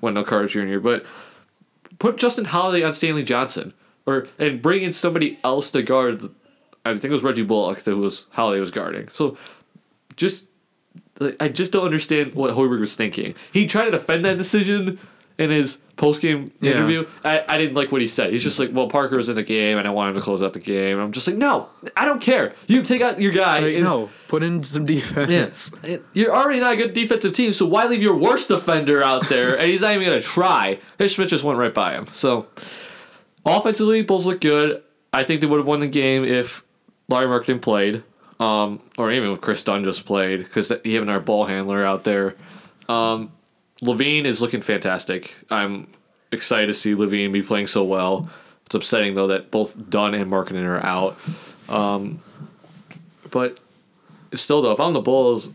Wendell 0.00 0.24
Carter 0.24 0.48
Jr. 0.48 0.80
But 0.80 1.06
put 2.00 2.16
Justin 2.16 2.46
Holiday 2.46 2.84
on 2.84 2.92
Stanley 2.92 3.22
Johnson, 3.22 3.74
or 4.04 4.26
and 4.38 4.60
bring 4.60 4.82
in 4.82 4.92
somebody 4.92 5.38
else 5.44 5.70
to 5.72 5.84
guard. 5.84 6.30
I 6.84 6.90
think 6.92 7.04
it 7.04 7.10
was 7.10 7.22
Reggie 7.22 7.42
Bullock 7.44 7.80
that 7.80 7.96
was 7.96 8.26
Holiday 8.30 8.60
was 8.60 8.70
guarding. 8.70 9.08
So 9.08 9.36
just 10.16 10.44
like, 11.20 11.36
I 11.40 11.48
just 11.48 11.72
don't 11.72 11.84
understand 11.84 12.34
what 12.34 12.50
Hoiberg 12.54 12.80
was 12.80 12.96
thinking. 12.96 13.34
He 13.52 13.66
tried 13.66 13.84
to 13.86 13.90
defend 13.92 14.24
that 14.24 14.36
decision 14.36 14.98
in 15.38 15.50
his 15.50 15.78
post 15.96 16.20
game 16.20 16.50
Yeah. 16.60 16.72
interview. 16.72 17.06
I, 17.24 17.44
I 17.48 17.56
didn't 17.56 17.74
like 17.74 17.90
what 17.92 18.00
he 18.00 18.06
said. 18.06 18.32
He's 18.32 18.42
just 18.42 18.58
like, 18.58 18.70
well, 18.72 18.88
Parker 18.88 19.16
was 19.16 19.28
in 19.28 19.34
the 19.36 19.42
game 19.42 19.78
and 19.78 19.86
I 19.86 19.90
want 19.90 20.10
him 20.10 20.16
to 20.16 20.22
close 20.22 20.42
out 20.42 20.52
the 20.52 20.58
game. 20.60 20.98
I'm 20.98 21.12
just 21.12 21.26
like, 21.26 21.36
no, 21.36 21.68
I 21.96 22.04
don't 22.04 22.20
care. 22.20 22.54
You 22.66 22.82
take 22.82 23.00
out 23.00 23.20
your 23.20 23.32
guy. 23.32 23.60
Like, 23.60 23.74
and- 23.76 23.84
no, 23.84 24.10
put 24.28 24.42
in 24.42 24.62
some 24.62 24.84
defense. 24.84 25.72
yeah. 25.84 25.98
You're 26.12 26.34
already 26.34 26.60
not 26.60 26.74
a 26.74 26.76
good 26.76 26.92
defensive 26.94 27.32
team, 27.32 27.52
so 27.52 27.64
why 27.66 27.86
leave 27.86 28.02
your 28.02 28.16
worst 28.16 28.48
defender 28.48 29.02
out 29.02 29.28
there 29.28 29.56
and 29.58 29.70
he's 29.70 29.80
not 29.82 29.92
even 29.94 30.04
going 30.06 30.20
to 30.20 30.26
try? 30.26 30.80
Ish 30.98 31.14
Smith 31.16 31.28
just 31.30 31.44
went 31.44 31.58
right 31.58 31.72
by 31.72 31.92
him. 31.94 32.06
So, 32.12 32.46
offensively, 33.46 34.02
Bulls 34.02 34.26
look 34.26 34.40
good. 34.40 34.82
I 35.12 35.24
think 35.24 35.40
they 35.40 35.46
would 35.46 35.58
have 35.58 35.66
won 35.66 35.80
the 35.80 35.88
game 35.88 36.24
if 36.24 36.62
Lauri 37.08 37.26
Markkanen 37.26 37.60
played. 37.60 38.02
um, 38.40 38.80
or 38.98 39.12
even 39.12 39.30
with 39.30 39.40
Kris 39.40 39.62
Dunn 39.62 39.84
just 39.84 40.04
played 40.04 40.38
because 40.42 40.72
even 40.84 41.08
our 41.08 41.20
ball 41.20 41.44
handler 41.46 41.84
out 41.84 42.02
there. 42.04 42.34
Um, 42.88 43.30
LaVine 43.82 44.24
is 44.24 44.40
looking 44.40 44.62
fantastic. 44.62 45.34
I'm 45.50 45.86
excited 46.32 46.66
to 46.66 46.74
see 46.74 46.94
LaVine 46.94 47.32
be 47.32 47.42
playing 47.42 47.68
so 47.68 47.84
well. 47.84 48.28
It's 48.66 48.74
upsetting 48.74 49.14
though 49.14 49.28
that 49.28 49.50
both 49.50 49.90
Dunn 49.90 50.14
and 50.14 50.30
Markkanen 50.30 50.64
are 50.64 50.84
out. 50.84 51.16
Um, 51.68 52.20
but 53.30 53.58
still 54.34 54.60
though, 54.62 54.72
if 54.72 54.80
I'm 54.80 54.92
the 54.92 55.00
Bulls, 55.00 55.50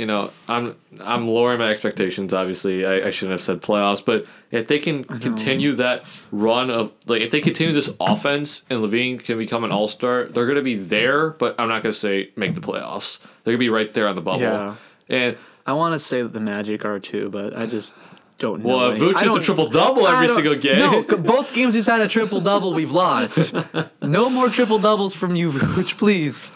you 0.00 0.06
know, 0.06 0.30
I'm 0.48 0.76
I'm 0.98 1.28
lowering 1.28 1.58
my 1.58 1.68
expectations. 1.70 2.32
Obviously, 2.32 2.86
I, 2.86 3.08
I 3.08 3.10
shouldn't 3.10 3.32
have 3.32 3.42
said 3.42 3.60
playoffs, 3.60 4.02
but 4.02 4.24
if 4.50 4.66
they 4.66 4.78
can 4.78 5.04
continue 5.04 5.74
that 5.74 6.06
run 6.32 6.70
of 6.70 6.90
like 7.04 7.20
if 7.20 7.30
they 7.30 7.42
continue 7.42 7.74
this 7.74 7.92
offense 8.00 8.62
and 8.70 8.80
LaVine 8.80 9.22
can 9.22 9.36
become 9.36 9.62
an 9.62 9.70
All 9.72 9.88
Star, 9.88 10.24
they're 10.24 10.46
gonna 10.46 10.62
be 10.62 10.76
there. 10.76 11.32
But 11.32 11.54
I'm 11.58 11.68
not 11.68 11.82
gonna 11.82 11.92
say 11.92 12.30
make 12.34 12.54
the 12.54 12.62
playoffs. 12.62 13.20
They're 13.44 13.52
gonna 13.52 13.58
be 13.58 13.68
right 13.68 13.92
there 13.92 14.08
on 14.08 14.14
the 14.14 14.22
bubble. 14.22 14.40
Yeah. 14.40 14.76
And 15.10 15.36
I 15.66 15.74
want 15.74 15.92
to 15.92 15.98
say 15.98 16.22
that 16.22 16.32
the 16.32 16.40
Magic 16.40 16.86
are 16.86 16.98
too, 16.98 17.28
but 17.28 17.54
I 17.54 17.66
just 17.66 17.92
don't 18.38 18.64
know. 18.64 18.74
well, 18.74 18.90
Vooch 18.92 19.22
is 19.22 19.34
a 19.34 19.40
triple 19.40 19.68
double 19.68 20.06
every 20.06 20.30
single 20.30 20.56
game. 20.56 20.78
No, 20.78 21.02
both 21.02 21.52
games 21.52 21.74
he's 21.74 21.86
had 21.86 22.00
a 22.00 22.08
triple 22.08 22.40
double. 22.40 22.72
We've 22.72 22.90
lost. 22.90 23.52
no 24.02 24.30
more 24.30 24.48
triple 24.48 24.78
doubles 24.78 25.12
from 25.12 25.36
you, 25.36 25.52
Vooch, 25.52 25.98
please. 25.98 26.52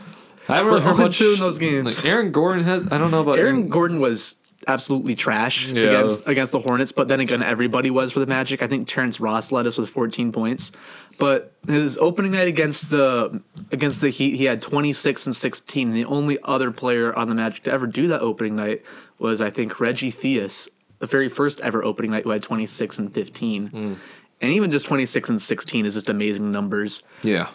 I 0.48 0.62
We're 0.62 0.80
heard 0.80 0.96
much 0.98 1.20
in 1.20 1.38
those 1.38 1.58
games. 1.58 1.96
Like 2.04 2.12
Aaron 2.12 2.32
Gordon 2.32 2.64
has. 2.64 2.86
I 2.90 2.98
don't 2.98 3.10
know 3.10 3.20
about 3.22 3.38
Aaron 3.38 3.68
Gordon 3.68 4.00
was 4.00 4.38
absolutely 4.66 5.14
trash 5.14 5.68
Yeah. 5.68 5.84
against 5.84 6.26
against 6.26 6.52
the 6.52 6.58
Hornets, 6.60 6.92
but 6.92 7.08
then 7.08 7.20
again, 7.20 7.42
everybody 7.42 7.90
was 7.90 8.12
for 8.12 8.20
the 8.20 8.26
Magic. 8.26 8.62
I 8.62 8.66
think 8.66 8.88
Terrence 8.88 9.20
Ross 9.20 9.52
led 9.52 9.66
us 9.66 9.76
with 9.76 9.90
14 9.90 10.32
points, 10.32 10.72
but 11.18 11.52
his 11.66 11.96
opening 11.98 12.32
night 12.32 12.48
against 12.48 12.90
the 12.90 13.42
against 13.72 14.00
the 14.00 14.10
Heat, 14.10 14.36
he 14.36 14.44
had 14.44 14.60
26 14.60 15.26
and 15.26 15.36
16. 15.36 15.92
The 15.92 16.04
only 16.06 16.38
other 16.44 16.70
player 16.70 17.14
on 17.14 17.28
the 17.28 17.34
Magic 17.34 17.64
to 17.64 17.72
ever 17.72 17.86
do 17.86 18.06
that 18.08 18.22
opening 18.22 18.56
night 18.56 18.82
was 19.18 19.40
I 19.40 19.50
think 19.50 19.80
Reggie 19.80 20.12
Theus, 20.12 20.68
the 20.98 21.06
very 21.06 21.28
first 21.28 21.60
ever 21.60 21.84
opening 21.84 22.10
night, 22.10 22.24
who 22.24 22.30
had 22.30 22.42
26 22.42 22.98
and 22.98 23.12
15. 23.14 23.66
Hmm. 23.68 23.92
And 24.40 24.52
even 24.52 24.70
just 24.70 24.84
26 24.86 25.30
and 25.30 25.40
16 25.40 25.86
is 25.86 25.94
just 25.94 26.08
amazing 26.10 26.50
numbers. 26.52 27.02
Yeah. 27.22 27.48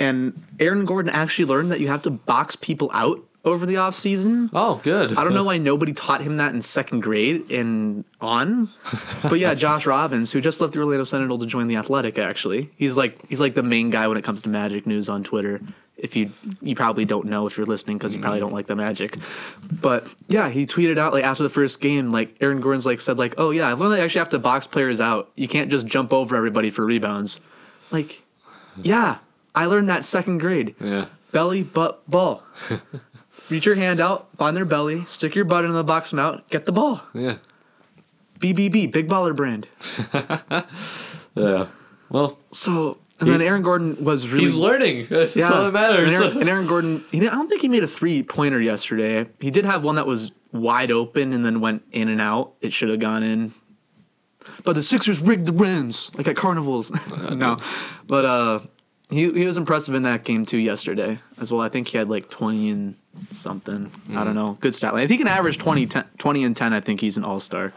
And 0.00 0.42
Aaron 0.58 0.86
Gordon 0.86 1.12
actually 1.12 1.44
learned 1.44 1.70
that 1.70 1.78
you 1.78 1.88
have 1.88 2.02
to 2.02 2.10
box 2.10 2.56
people 2.56 2.90
out 2.92 3.22
over 3.44 3.64
the 3.64 3.74
offseason. 3.74 4.50
Oh, 4.52 4.80
good. 4.82 5.16
I 5.16 5.24
don't 5.24 5.34
know 5.34 5.44
why 5.44 5.58
nobody 5.70 5.92
taught 5.92 6.20
him 6.22 6.38
that 6.38 6.52
in 6.54 6.60
second 6.60 7.00
grade 7.00 7.50
and 7.50 8.04
on. 8.20 8.70
But 9.22 9.38
yeah, 9.38 9.54
Josh 9.66 9.86
Robbins, 9.86 10.32
who 10.32 10.40
just 10.40 10.60
left 10.60 10.72
the 10.72 10.80
Orlando 10.80 11.04
Sentinel 11.04 11.38
to 11.38 11.46
join 11.46 11.68
the 11.68 11.76
Athletic, 11.76 12.18
actually. 12.18 12.70
He's 12.76 12.96
like 12.96 13.26
he's 13.28 13.40
like 13.40 13.54
the 13.54 13.62
main 13.62 13.90
guy 13.90 14.08
when 14.08 14.16
it 14.16 14.24
comes 14.24 14.42
to 14.42 14.48
Magic 14.48 14.86
news 14.86 15.08
on 15.08 15.22
Twitter. 15.22 15.60
If 15.96 16.16
you 16.16 16.32
you 16.62 16.74
probably 16.74 17.04
don't 17.04 17.26
know 17.26 17.46
if 17.46 17.58
you're 17.58 17.66
listening 17.66 17.98
because 17.98 18.14
you 18.14 18.22
probably 18.22 18.40
don't 18.40 18.54
like 18.54 18.66
the 18.66 18.76
Magic. 18.76 19.18
But 19.70 20.14
yeah, 20.28 20.48
he 20.48 20.64
tweeted 20.64 20.96
out 20.96 21.12
like 21.12 21.24
after 21.24 21.42
the 21.42 21.50
first 21.50 21.80
game, 21.80 22.10
like 22.10 22.36
Aaron 22.40 22.60
Gordon's 22.60 22.86
like 22.86 23.00
said 23.00 23.18
like, 23.18 23.34
"Oh 23.36 23.50
yeah, 23.50 23.70
I've 23.70 23.80
learned 23.80 23.92
that 23.92 23.98
you 23.98 24.04
actually 24.04 24.20
have 24.20 24.30
to 24.30 24.38
box 24.38 24.66
players 24.66 24.98
out. 24.98 25.30
You 25.34 25.46
can't 25.46 25.70
just 25.70 25.86
jump 25.86 26.12
over 26.14 26.36
everybody 26.36 26.70
for 26.70 26.86
rebounds." 26.86 27.40
Like, 27.90 28.22
yeah, 28.82 29.18
I 29.54 29.66
learned 29.66 29.88
that 29.88 30.04
second 30.04 30.38
grade 30.38 30.74
Yeah. 30.80 31.06
belly 31.32 31.62
butt 31.62 32.08
ball. 32.08 32.42
Reach 33.50 33.66
your 33.66 33.74
hand 33.74 33.98
out, 34.00 34.28
find 34.36 34.56
their 34.56 34.64
belly, 34.64 35.04
stick 35.06 35.34
your 35.34 35.44
butt 35.44 35.64
in 35.64 35.72
the 35.72 35.82
box 35.82 36.12
mount, 36.12 36.48
get 36.50 36.66
the 36.66 36.72
ball. 36.72 37.02
Yeah. 37.14 37.36
BBB, 38.38 38.90
big 38.92 39.08
baller 39.08 39.34
brand. 39.34 39.66
Yeah. 41.36 41.68
Well, 42.08 42.38
So, 42.52 42.98
and 43.20 43.28
then 43.30 43.40
Aaron 43.40 43.62
Gordon 43.62 44.02
was 44.04 44.26
really. 44.28 44.44
he's 44.46 44.54
learning. 44.56 45.06
That's 45.10 45.36
all 45.36 45.64
that 45.64 45.72
matters. 45.72 46.12
And 46.12 46.22
Aaron, 46.24 46.40
and 46.40 46.48
Aaron 46.48 46.66
Gordon, 46.66 47.04
he 47.12 47.18
I 47.28 47.30
don't 47.34 47.48
think 47.48 47.60
he 47.62 47.68
made 47.68 47.84
a 47.84 47.88
three 47.88 48.22
pointer 48.22 48.60
yesterday. 48.60 49.28
He 49.40 49.50
did 49.50 49.64
have 49.64 49.84
one 49.84 49.94
that 49.96 50.06
was 50.06 50.32
wide 50.52 50.90
open 50.90 51.32
and 51.32 51.44
then 51.44 51.60
went 51.60 51.82
in 51.92 52.08
and 52.08 52.20
out. 52.20 52.54
It 52.60 52.72
should 52.72 52.88
have 52.88 52.98
gone 52.98 53.22
in. 53.22 53.52
But 54.64 54.72
the 54.74 54.82
Sixers 54.82 55.20
rigged 55.20 55.46
the 55.46 55.52
rims 55.52 56.10
like 56.16 56.26
at 56.26 56.34
carnivals. 56.36 56.90
no, 57.30 57.56
but 58.06 58.24
uh, 58.24 58.58
he 59.10 59.30
he 59.32 59.46
was 59.46 59.56
impressive 59.56 59.94
in 59.94 60.02
that 60.02 60.24
game 60.24 60.46
too 60.46 60.58
yesterday 60.58 61.20
as 61.38 61.52
well. 61.52 61.60
I 61.60 61.68
think 61.68 61.88
he 61.88 61.98
had 61.98 62.08
like 62.08 62.28
twenty 62.30 62.70
and 62.70 62.96
something. 63.30 63.90
I 64.10 64.24
don't 64.24 64.32
mm. 64.32 64.34
know. 64.34 64.58
Good 64.60 64.74
stat 64.74 64.94
line. 64.94 65.04
If 65.04 65.10
he 65.10 65.18
can 65.18 65.26
average 65.26 65.58
20, 65.58 65.86
10, 65.86 66.04
20 66.18 66.44
and 66.44 66.56
ten, 66.56 66.72
I 66.72 66.80
think 66.80 67.00
he's 67.00 67.16
an 67.16 67.24
all 67.24 67.40
star, 67.40 67.72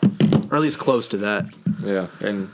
or 0.49 0.55
at 0.55 0.61
least 0.61 0.79
close 0.79 1.07
to 1.09 1.17
that. 1.17 1.45
yeah. 1.83 2.07
And 2.21 2.49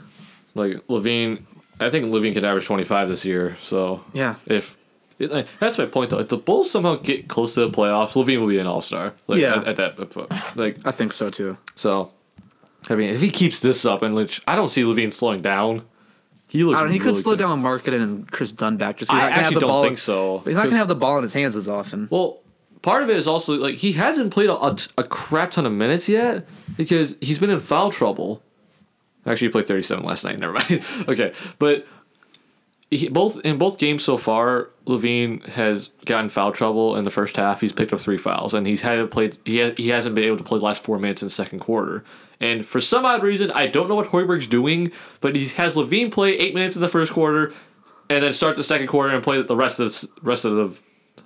like 0.54 0.86
LaVine, 0.88 1.42
I 1.78 1.90
think 1.90 2.06
LaVine 2.06 2.34
could 2.34 2.44
average 2.44 2.66
25 2.66 3.08
this 3.08 3.24
year. 3.24 3.56
So 3.62 4.02
Yeah. 4.12 4.36
if 4.46 4.76
it, 5.18 5.30
like, 5.30 5.46
that's 5.58 5.76
my 5.78 5.86
point 5.86 6.10
though, 6.10 6.18
if 6.18 6.28
the 6.28 6.38
Bulls 6.38 6.70
somehow 6.70 6.96
get 6.96 7.28
close 7.28 7.54
to 7.54 7.60
the 7.60 7.70
playoffs, 7.70 8.12
LaVine 8.12 8.40
will 8.40 8.48
be 8.48 8.58
an 8.58 8.66
All 8.66 8.80
Star. 8.80 9.14
Like, 9.26 9.40
Yeah. 9.40 9.58
At, 9.58 9.78
at 9.78 9.96
that, 9.98 10.56
like 10.56 10.78
I 10.84 10.90
think 10.90 11.12
so 11.12 11.30
too. 11.30 11.58
so. 11.74 12.12
I 12.88 12.94
mean, 12.94 13.10
if 13.10 13.20
he 13.20 13.30
keeps 13.30 13.60
this 13.60 13.84
up, 13.84 14.00
and 14.02 14.14
which 14.14 14.40
I 14.48 14.56
don't 14.56 14.70
see 14.70 14.82
LaVine 14.82 15.12
slowing 15.12 15.42
down. 15.42 15.82
He 16.50 16.64
looks. 16.64 16.76
I 16.78 16.82
don't. 16.82 16.92
He 16.92 16.98
could 16.98 17.16
slow 17.16 17.32
good. 17.32 17.38
down 17.40 17.62
Markkanen 17.62 18.02
and 18.02 18.30
Kris 18.30 18.52
Dunn 18.52 18.76
back. 18.76 18.98
Just 18.98 19.10
'cause 19.10 19.18
I 19.20 19.26
he's 19.26 19.34
have 19.34 19.38
actually 19.44 19.54
the 19.54 19.60
don't 19.60 19.68
ball. 19.70 19.82
think 19.84 19.98
so. 19.98 20.38
He's 20.44 20.56
not 20.56 20.64
gonna 20.64 20.76
have 20.76 20.88
the 20.88 20.94
ball 20.96 21.16
in 21.16 21.22
his 21.22 21.32
hands 21.32 21.56
as 21.56 21.68
often. 21.68 22.08
Well, 22.10 22.40
part 22.82 23.02
of 23.02 23.08
it 23.10 23.16
is 23.16 23.26
also 23.28 23.54
like 23.54 23.76
he 23.76 23.92
hasn't 23.92 24.32
played 24.32 24.50
a, 24.50 24.54
a, 24.54 24.76
a 24.98 25.04
crap 25.04 25.52
ton 25.52 25.64
of 25.64 25.72
minutes 25.72 26.08
yet 26.08 26.46
because 26.76 27.16
he's 27.20 27.38
been 27.38 27.50
in 27.50 27.60
foul 27.60 27.90
trouble. 27.92 28.42
Actually, 29.26 29.48
he 29.48 29.52
played 29.52 29.66
37 29.66 30.04
last 30.04 30.24
night. 30.24 30.38
Never 30.40 30.54
mind. 30.54 30.82
okay, 31.08 31.32
but 31.58 31.86
he, 32.90 33.08
both 33.08 33.38
in 33.40 33.58
both 33.58 33.78
games 33.78 34.02
so 34.02 34.16
far, 34.16 34.70
LaVine 34.86 35.46
has 35.50 35.90
gotten 36.06 36.28
foul 36.30 36.50
trouble 36.50 36.96
in 36.96 37.04
the 37.04 37.10
first 37.12 37.36
half. 37.36 37.60
He's 37.60 37.72
picked 37.72 37.92
up 37.92 38.00
three 38.00 38.18
fouls, 38.18 38.54
and 38.54 38.66
he's 38.66 38.80
had 38.82 38.94
to 38.96 39.06
play. 39.06 39.30
He 39.44 39.60
ha, 39.60 39.70
he 39.76 39.88
hasn't 39.90 40.14
been 40.16 40.24
able 40.24 40.38
to 40.38 40.42
play 40.44 40.58
the 40.58 40.64
last 40.64 40.82
four 40.82 40.98
minutes 40.98 41.22
in 41.22 41.26
the 41.26 41.30
second 41.30 41.60
quarter. 41.60 42.02
And 42.40 42.64
for 42.66 42.80
some 42.80 43.04
odd 43.04 43.22
reason, 43.22 43.50
I 43.50 43.66
don't 43.66 43.88
know 43.88 43.94
what 43.96 44.08
Hoiberg's 44.08 44.48
doing, 44.48 44.92
but 45.20 45.36
he 45.36 45.48
has 45.48 45.76
LaVine 45.76 46.10
play 46.10 46.30
eight 46.38 46.54
minutes 46.54 46.74
in 46.74 46.80
the 46.82 46.88
first 46.88 47.12
quarter, 47.12 47.52
and 48.08 48.24
then 48.24 48.32
start 48.32 48.56
the 48.56 48.64
second 48.64 48.86
quarter 48.88 49.14
and 49.14 49.22
play 49.22 49.42
the 49.42 49.56
rest 49.56 49.78
of 49.78 49.92
the 49.92 50.08
rest 50.22 50.44
of 50.44 50.54
the 50.54 50.76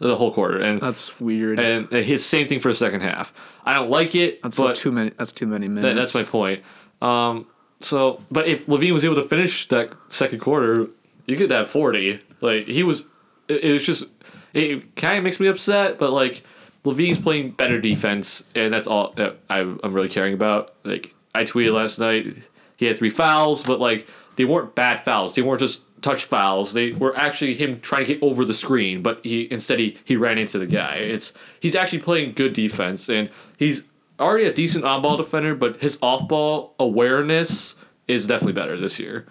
the 0.00 0.16
whole 0.16 0.32
quarter. 0.32 0.58
And 0.58 0.80
That's 0.80 1.18
weird. 1.20 1.60
and 1.60 1.90
it 1.92 2.04
hits 2.04 2.24
same 2.24 2.48
thing 2.48 2.58
for 2.58 2.68
the 2.68 2.74
second 2.74 3.02
half. 3.02 3.32
I 3.64 3.74
don't 3.76 3.90
like 3.90 4.14
it, 4.16 4.42
that's 4.42 4.80
too 4.80 4.90
many. 4.90 5.10
That's 5.10 5.32
too 5.32 5.46
many 5.46 5.68
that, 5.68 5.72
minutes. 5.72 6.12
that's 6.12 6.26
my 6.26 6.30
point. 6.30 6.62
Um, 7.00 7.46
so, 7.80 8.22
but 8.30 8.48
if 8.48 8.66
LaVine 8.66 8.92
was 8.92 9.04
able 9.04 9.16
to 9.16 9.22
finish 9.22 9.68
that 9.68 9.92
second 10.08 10.40
quarter, 10.40 10.88
you 11.26 11.36
could 11.36 11.50
have 11.50 11.70
forty. 11.70 12.18
Like 12.40 12.66
he 12.66 12.82
was, 12.82 13.06
it, 13.48 13.62
it 13.64 13.72
was 13.72 13.84
just 13.84 14.04
it 14.52 14.96
kind 14.96 15.18
of 15.18 15.24
makes 15.24 15.38
me 15.38 15.46
upset, 15.46 15.98
but 15.98 16.10
like 16.12 16.42
LaVine's 16.84 17.20
playing 17.20 17.52
better 17.52 17.80
defense, 17.80 18.44
and 18.54 18.72
that's 18.72 18.86
all 18.86 19.12
that 19.16 19.38
I'm 19.48 19.78
really 19.82 20.08
caring 20.08 20.34
about. 20.34 20.74
Like 20.84 21.14
I 21.34 21.44
tweeted 21.44 21.72
last 21.72 21.98
night, 21.98 22.36
he 22.76 22.86
had 22.86 22.98
three 22.98 23.10
fouls, 23.10 23.64
but 23.64 23.80
like 23.80 24.06
they 24.36 24.44
weren't 24.44 24.74
bad 24.74 25.04
fouls. 25.04 25.34
They 25.34 25.42
weren't 25.42 25.60
just 25.60 25.82
touch 26.02 26.24
fouls. 26.24 26.74
They 26.74 26.92
were 26.92 27.16
actually 27.16 27.54
him 27.54 27.80
trying 27.80 28.04
to 28.04 28.14
get 28.14 28.22
over 28.22 28.44
the 28.44 28.54
screen, 28.54 29.02
but 29.02 29.24
he 29.24 29.50
instead 29.50 29.78
he, 29.78 29.98
he 30.04 30.16
ran 30.16 30.36
into 30.36 30.58
the 30.58 30.66
guy. 30.66 30.96
It's 30.96 31.32
he's 31.58 31.74
actually 31.74 32.00
playing 32.00 32.34
good 32.34 32.52
defense, 32.52 33.08
and 33.08 33.30
he's 33.56 33.84
already 34.20 34.44
a 34.44 34.52
decent 34.52 34.84
on 34.84 35.02
ball 35.02 35.16
defender, 35.16 35.54
but 35.54 35.80
his 35.80 35.98
off 36.02 36.28
ball 36.28 36.74
awareness 36.78 37.76
is 38.06 38.26
definitely 38.26 38.52
better 38.52 38.78
this 38.78 39.00
year. 39.00 39.26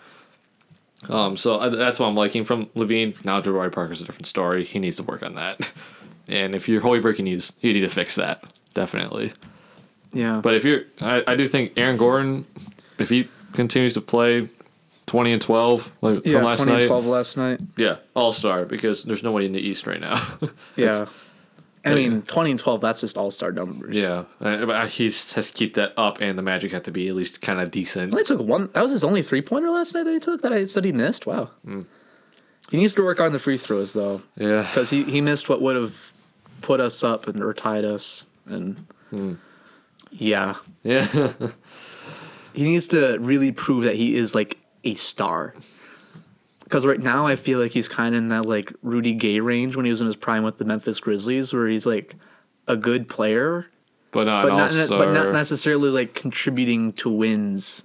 Um, 1.09 1.37
so 1.37 1.59
I, 1.59 1.69
that's 1.69 1.99
what 1.99 2.07
I'm 2.07 2.15
liking 2.15 2.43
from 2.43 2.67
LaVine. 2.67 3.23
Now 3.23 3.41
Jabari 3.41 3.71
Parker's 3.71 4.01
a 4.01 4.05
different 4.05 4.25
story. 4.25 4.65
He 4.65 4.79
needs 4.79 4.97
to 4.97 5.03
work 5.03 5.21
on 5.21 5.35
that. 5.35 5.71
And 6.27 6.55
if 6.55 6.67
you're 6.69 6.81
Hoiberg, 6.81 7.17
you 7.17 7.23
need 7.25 7.43
you 7.61 7.73
need 7.73 7.81
to 7.81 7.89
fix 7.89 8.15
that 8.15 8.43
definitely. 8.73 9.33
yeah. 10.13 10.39
But 10.41 10.55
if 10.55 10.63
you're, 10.63 10.83
I, 11.01 11.23
I 11.27 11.35
do 11.35 11.47
think 11.47 11.73
Aaron 11.77 11.97
Gordon, 11.97 12.45
if 12.97 13.09
he 13.09 13.29
continues 13.53 13.93
to 13.95 14.01
play 14.01 14.49
twenty 15.05 15.31
and 15.33 15.41
twelve 15.41 15.91
like 16.01 16.25
yeah, 16.25 16.37
from 16.37 16.43
last 16.45 16.57
20 16.59 16.71
and 16.71 16.79
night, 16.81 16.87
12 16.87 17.05
last 17.05 17.37
night. 17.37 17.59
yeah, 17.77 17.97
all 18.15 18.31
star 18.33 18.65
because 18.65 19.03
there's 19.03 19.21
nobody 19.23 19.45
in 19.45 19.53
the 19.53 19.59
East 19.61 19.85
right 19.85 19.99
now. 20.01 20.25
Yeah. 20.75 21.07
I 21.85 21.93
mean, 21.95 22.21
20 22.21 22.51
and 22.51 22.59
12, 22.61 22.79
that's 22.79 23.01
just 23.01 23.17
all 23.17 23.29
star 23.29 23.51
numbers. 23.51 23.93
yeah, 23.93 24.23
but 24.39 24.89
he 24.89 25.07
has 25.07 25.33
to 25.33 25.53
keep 25.53 25.73
that 25.73 25.91
up, 25.97 26.21
and 26.21 26.37
the 26.37 26.41
Magic 26.41 26.71
have 26.71 26.83
to 26.83 26.91
be 26.91 27.09
at 27.09 27.13
least 27.15 27.41
kind 27.41 27.59
of 27.59 27.71
decent. 27.71 28.11
He 28.13 28.13
only 28.13 28.23
took 28.23 28.39
one. 28.39 28.69
That 28.71 28.81
was 28.83 28.91
his 28.91 29.03
only 29.03 29.21
three 29.21 29.41
pointer 29.41 29.69
last 29.69 29.93
night 29.93 30.03
that 30.03 30.13
he 30.13 30.19
took 30.21 30.41
that 30.43 30.53
I 30.53 30.63
said 30.63 30.85
he 30.85 30.93
missed. 30.93 31.25
Wow. 31.25 31.49
Hmm. 31.65 31.81
He 32.71 32.77
needs 32.77 32.93
to 32.93 33.03
work 33.03 33.19
on 33.19 33.33
the 33.33 33.37
free 33.39 33.57
throws, 33.57 33.91
though, 33.91 34.21
Yeah, 34.37 34.61
because 34.61 34.91
he, 34.91 35.03
he 35.03 35.19
missed 35.19 35.49
what 35.49 35.61
would 35.61 35.75
have 35.75 36.12
put 36.63 36.79
us 36.79 37.03
up 37.03 37.27
and 37.27 37.43
or 37.43 37.53
tied 37.53 37.85
us. 37.85 38.25
And 38.47 38.87
Hmm. 39.11 39.33
yeah, 40.11 40.55
yeah, 40.83 41.05
he 42.53 42.63
needs 42.63 42.87
to 42.87 43.17
really 43.19 43.51
prove 43.51 43.83
that 43.83 43.95
he 43.95 44.15
is 44.15 44.33
like 44.33 44.57
a 44.83 44.95
star. 44.95 45.53
Because 46.63 46.85
right 46.85 46.99
now 46.99 47.27
I 47.27 47.35
feel 47.35 47.59
like 47.59 47.71
he's 47.71 47.87
kind 47.87 48.15
of 48.15 48.19
in 48.19 48.29
that 48.29 48.45
like 48.47 48.73
Rudy 48.81 49.13
Gay 49.13 49.39
range 49.39 49.75
when 49.75 49.85
he 49.85 49.91
was 49.91 50.01
in 50.01 50.07
his 50.07 50.15
prime 50.15 50.43
with 50.43 50.57
the 50.57 50.65
Memphis 50.65 50.99
Grizzlies, 50.99 51.53
where 51.53 51.67
he's 51.67 51.85
like 51.85 52.15
a 52.67 52.75
good 52.75 53.07
player, 53.07 53.67
but 54.11 54.25
not 54.25 54.43
but 54.47 54.55
not 54.55 54.89
but 54.89 55.11
not 55.13 55.31
necessarily 55.33 55.89
like 55.89 56.15
contributing 56.15 56.93
to 56.93 57.09
wins 57.09 57.83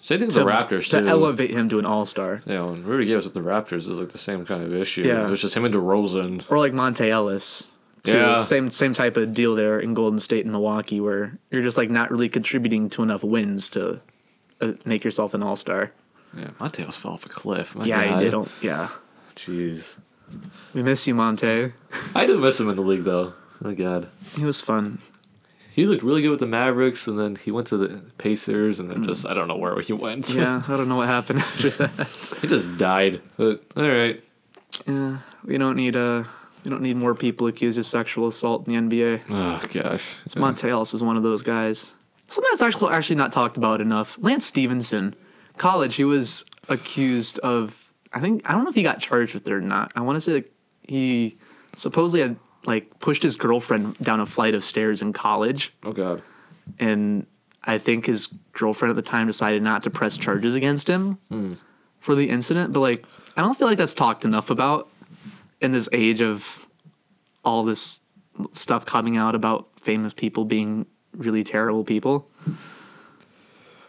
Same 0.00 0.18
thing 0.20 0.28
with 0.28 0.34
to, 0.36 0.44
the 0.44 0.46
Raptors 0.50 0.88
to 0.90 1.00
too. 1.00 1.06
elevate 1.08 1.50
him 1.50 1.68
to 1.68 1.78
an 1.78 1.84
all 1.84 2.06
star. 2.06 2.40
Yeah, 2.46 2.62
when 2.62 2.84
Rudy 2.84 3.04
gave 3.06 3.18
us 3.18 3.24
with 3.24 3.34
the 3.34 3.40
Raptors, 3.40 3.84
it 3.86 3.88
was 3.88 4.00
like 4.00 4.10
the 4.12 4.18
same 4.18 4.46
kind 4.46 4.62
of 4.62 4.74
issue. 4.74 5.02
Yeah. 5.02 5.26
It 5.26 5.30
was 5.30 5.42
just 5.42 5.54
him 5.54 5.64
and 5.66 5.74
DeRozan. 5.74 6.44
Or 6.50 6.58
like 6.58 6.72
Monta 6.72 7.08
Ellis. 7.10 7.68
Too. 8.04 8.12
Yeah. 8.14 8.36
Same 8.36 8.68
same 8.70 8.94
type 8.94 9.16
of 9.16 9.32
deal 9.32 9.54
there 9.54 9.78
in 9.78 9.94
Golden 9.94 10.18
State 10.18 10.44
and 10.44 10.50
Milwaukee, 10.52 11.00
where 11.00 11.38
you're 11.50 11.62
just 11.62 11.76
like 11.76 11.88
not 11.90 12.10
really 12.10 12.28
contributing 12.28 12.88
to 12.90 13.02
enough 13.02 13.22
wins 13.22 13.70
to 13.70 14.00
uh, 14.60 14.72
make 14.84 15.04
yourself 15.04 15.34
an 15.34 15.42
all 15.42 15.54
star. 15.56 15.92
Yeah, 16.36 16.48
Monta's 16.58 16.96
fell 16.96 17.12
off 17.12 17.26
a 17.26 17.28
cliff. 17.28 17.76
My 17.76 17.84
Yeah, 17.84 18.04
God. 18.08 18.18
he 18.18 18.24
did. 18.24 18.32
not 18.32 18.48
Yeah, 18.60 18.88
Jeez. 19.36 19.98
we 20.74 20.82
miss 20.82 21.06
you, 21.06 21.14
Monta. 21.14 21.74
I 22.14 22.26
do 22.26 22.38
miss 22.40 22.58
him 22.58 22.68
in 22.70 22.76
the 22.76 22.82
league 22.82 23.04
though. 23.04 23.34
My 23.60 23.74
God. 23.74 24.08
He 24.36 24.44
was 24.44 24.60
fun. 24.60 24.98
He 25.74 25.86
looked 25.86 26.02
really 26.02 26.20
good 26.22 26.30
with 26.30 26.40
the 26.40 26.46
Mavericks, 26.46 27.06
and 27.06 27.18
then 27.18 27.36
he 27.36 27.50
went 27.50 27.68
to 27.68 27.76
the 27.78 28.02
Pacers, 28.18 28.78
and 28.80 28.90
then 28.90 29.04
just 29.04 29.24
I 29.24 29.32
don't 29.32 29.46
know 29.48 29.56
where 29.56 29.80
he 29.80 29.92
went. 29.92 30.28
Yeah, 30.30 30.62
I 30.68 30.76
don't 30.76 30.88
know 30.88 30.96
what 30.96 31.08
happened 31.08 31.38
after 31.38 31.70
that. 31.70 32.36
he 32.42 32.48
just 32.48 32.76
died. 32.76 33.20
But 33.36 33.62
all 33.76 33.88
right. 33.88 34.22
Yeah, 34.88 35.18
we 35.44 35.56
don't 35.58 35.76
need 35.76 35.94
uh 35.96 36.24
we 36.64 36.70
don't 36.70 36.82
need 36.82 36.96
more 36.96 37.14
people 37.14 37.46
accused 37.46 37.78
of 37.78 37.86
sexual 37.86 38.28
assault 38.28 38.66
in 38.66 38.88
the 38.88 38.96
NBA. 38.96 39.22
Oh 39.30 39.60
gosh. 39.72 40.04
Monta 40.30 40.68
Ellis 40.68 40.94
is 40.94 41.02
one 41.02 41.16
of 41.16 41.22
those 41.22 41.42
guys. 41.42 41.92
Something 42.28 42.48
that's 42.50 42.62
actually 42.62 42.92
actually 42.92 43.16
not 43.16 43.32
talked 43.32 43.56
about 43.56 43.80
enough. 43.80 44.16
Lance 44.20 44.46
Stephenson, 44.46 45.14
college, 45.56 45.96
he 45.96 46.04
was 46.04 46.44
accused 46.68 47.38
of. 47.40 47.92
I 48.12 48.20
think 48.20 48.48
I 48.48 48.52
don't 48.52 48.64
know 48.64 48.70
if 48.70 48.76
he 48.76 48.82
got 48.82 49.00
charged 49.00 49.34
with 49.34 49.46
it 49.46 49.52
or 49.52 49.60
not. 49.60 49.92
I 49.96 50.00
want 50.00 50.16
to 50.16 50.20
say 50.20 50.32
like, 50.34 50.52
he 50.82 51.36
supposedly 51.76 52.20
had 52.20 52.36
like 52.64 53.00
pushed 53.00 53.22
his 53.22 53.36
girlfriend 53.36 53.98
down 53.98 54.20
a 54.20 54.26
flight 54.26 54.54
of 54.54 54.62
stairs 54.62 55.02
in 55.02 55.12
college, 55.12 55.74
Oh 55.82 55.92
god. 55.92 56.22
and 56.78 57.26
I 57.64 57.78
think 57.78 58.06
his 58.06 58.28
girlfriend 58.52 58.90
at 58.90 58.96
the 58.96 59.08
time 59.08 59.26
decided 59.26 59.62
not 59.62 59.82
to 59.84 59.90
press 59.90 60.16
charges 60.16 60.54
against 60.54 60.88
him 60.88 61.18
hmm. 61.28 61.54
for 62.00 62.14
the 62.14 62.28
incident. 62.28 62.72
But 62.72 62.80
like, 62.80 63.04
I 63.36 63.40
don't 63.40 63.58
feel 63.58 63.68
like 63.68 63.78
that's 63.78 63.94
talked 63.94 64.24
enough 64.24 64.50
about 64.50 64.88
in 65.62 65.72
this 65.72 65.88
age 65.92 66.20
of 66.20 66.68
all 67.44 67.64
this 67.64 68.00
stuff 68.52 68.84
coming 68.84 69.16
out 69.16 69.34
about 69.34 69.68
famous 69.80 70.12
people 70.12 70.44
being 70.44 70.86
really 71.16 71.44
terrible 71.44 71.84
people 71.84 72.28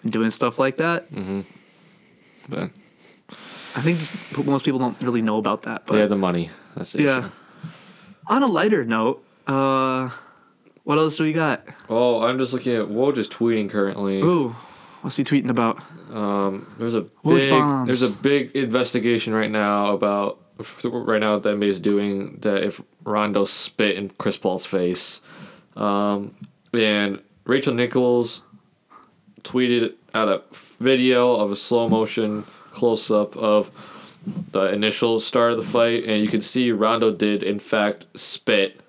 doing 0.06 0.30
stuff 0.30 0.60
like 0.60 0.78
that. 0.78 1.06
But 2.50 2.72
I 3.76 3.82
think 3.82 4.00
just, 4.00 4.14
most 4.38 4.66
people 4.66 4.80
don't 4.80 5.00
really 5.02 5.22
know 5.22 5.38
about 5.38 5.64
that. 5.64 5.86
But 5.86 5.96
they 5.96 6.00
have 6.02 6.10
the 6.10 6.18
money. 6.18 6.50
That's 6.76 6.94
the 6.94 7.04
yeah. 7.04 7.20
issue. 7.20 7.30
On 8.28 8.44
a 8.44 8.48
lighter 8.48 8.86
note, 8.86 9.24
uh, 9.48 10.10
what 10.84 10.98
else 10.98 11.18
do 11.18 11.24
we 11.24 11.34
got? 11.34 11.66
Oh, 11.90 12.22
I'm 12.24 12.38
just 12.38 12.54
looking 12.54 12.76
at 12.76 12.88
Woj 12.88 13.18
is 13.18 13.30
tweeting 13.30 13.70
currently. 13.70 14.22
Ooh, 14.22 14.56
what's 15.02 15.16
he 15.16 15.24
tweeting 15.24 15.50
about? 15.50 15.82
Um, 16.12 16.74
there's 16.78 16.96
a 16.96 17.02
Woj 17.02 17.38
big 17.38 17.50
bombs. 17.50 17.88
there's 17.88 18.04
a 18.04 18.16
big 18.16 18.56
investigation 18.56 19.34
right 19.34 19.52
now 19.52 19.94
about 19.94 20.40
right 20.84 21.20
now 21.22 21.38
that 21.38 21.44
the 21.44 21.56
NBA 21.56 21.68
is 21.70 21.80
doing 21.80 22.38
that 22.42 22.64
if 22.64 22.82
Rondo 23.04 23.46
spit 23.46 23.98
in 23.98 24.10
Chris 24.18 24.38
Paul's 24.38 24.66
face, 24.66 25.22
um, 25.76 26.36
and 26.74 27.22
Rachel 27.46 27.74
Nichols 27.74 28.42
tweeted 29.44 29.94
out 30.14 30.30
a 30.30 30.42
video 30.80 31.36
of 31.36 31.52
a 31.52 31.56
slow 31.56 31.90
motion 31.90 32.46
close 32.72 33.12
up 33.12 33.36
of 33.36 33.72
the 34.52 34.74
initial 34.74 35.20
start 35.20 35.52
of 35.52 35.58
the 35.58 35.64
fight, 35.64 36.06
and 36.06 36.22
you 36.22 36.30
can 36.30 36.42
see 36.42 36.72
Rondo 36.72 37.12
did 37.12 37.44
in 37.44 37.60
fact 37.60 38.06
spit 38.16 38.80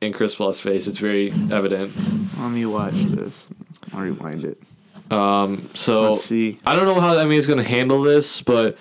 in 0.00 0.12
Chris 0.12 0.34
Paul's 0.34 0.60
face. 0.60 0.86
It's 0.86 0.98
very 0.98 1.32
evident. 1.50 1.92
Let 2.38 2.50
me 2.50 2.66
watch 2.66 2.94
this. 2.94 3.46
I'll 3.92 4.00
rewind 4.00 4.44
it. 4.44 4.62
Um, 5.10 5.70
So 5.74 6.10
Let's 6.10 6.24
see. 6.24 6.58
I 6.66 6.74
don't 6.74 6.84
know 6.84 7.00
how 7.00 7.18
I 7.18 7.24
mean 7.24 7.38
it's 7.38 7.46
going 7.46 7.62
to 7.62 7.68
handle 7.68 8.02
this, 8.02 8.42
but 8.42 8.76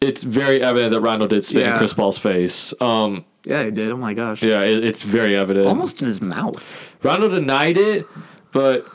it's 0.00 0.22
very 0.22 0.60
evident 0.62 0.92
that 0.92 1.00
Rondo 1.00 1.26
did 1.26 1.44
spit 1.44 1.62
in 1.62 1.68
Yeah. 1.68 1.78
Chris 1.78 1.94
Paul's 1.94 2.18
face. 2.18 2.74
Um, 2.80 3.24
Yeah, 3.44 3.64
he 3.64 3.70
did. 3.70 3.90
Oh 3.92 3.96
my 3.96 4.12
gosh. 4.14 4.42
yeah, 4.42 4.60
it, 4.62 4.84
it's 4.84 5.02
very 5.02 5.36
evident. 5.36 5.66
Almost 5.66 6.00
in 6.02 6.06
his 6.08 6.20
mouth. 6.20 6.92
Rondo 7.02 7.28
denied 7.28 7.76
it, 7.78 8.06
but 8.52 8.86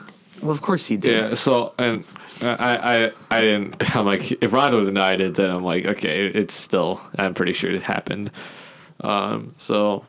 Well, 0.42 0.52
of 0.52 0.62
course 0.62 0.86
he 0.86 0.98
did. 0.98 1.12
yeah. 1.30 1.34
So 1.34 1.74
and 1.78 2.04
I 2.42 3.12
I 3.32 3.38
I 3.38 3.42
didn't. 3.42 3.76
I'm 3.96 4.06
like 4.06 4.32
if 4.44 4.52
Rondo 4.54 4.84
denied 4.84 5.22
it, 5.22 5.36
then 5.36 5.50
I'm 5.50 5.64
like 5.64 5.86
okay, 5.86 6.26
it's 6.28 6.54
still. 6.54 7.02
I'm 7.18 7.34
pretty 7.34 7.54
sure 7.54 7.72
it 7.72 7.82
happened. 7.84 8.32
Um. 9.02 9.54
So 9.58 10.06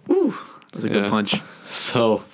That's 0.72 0.84
a 0.84 0.88
good 0.88 1.04
Yeah. 1.04 1.10
punch. 1.10 1.40
so. 1.66 2.24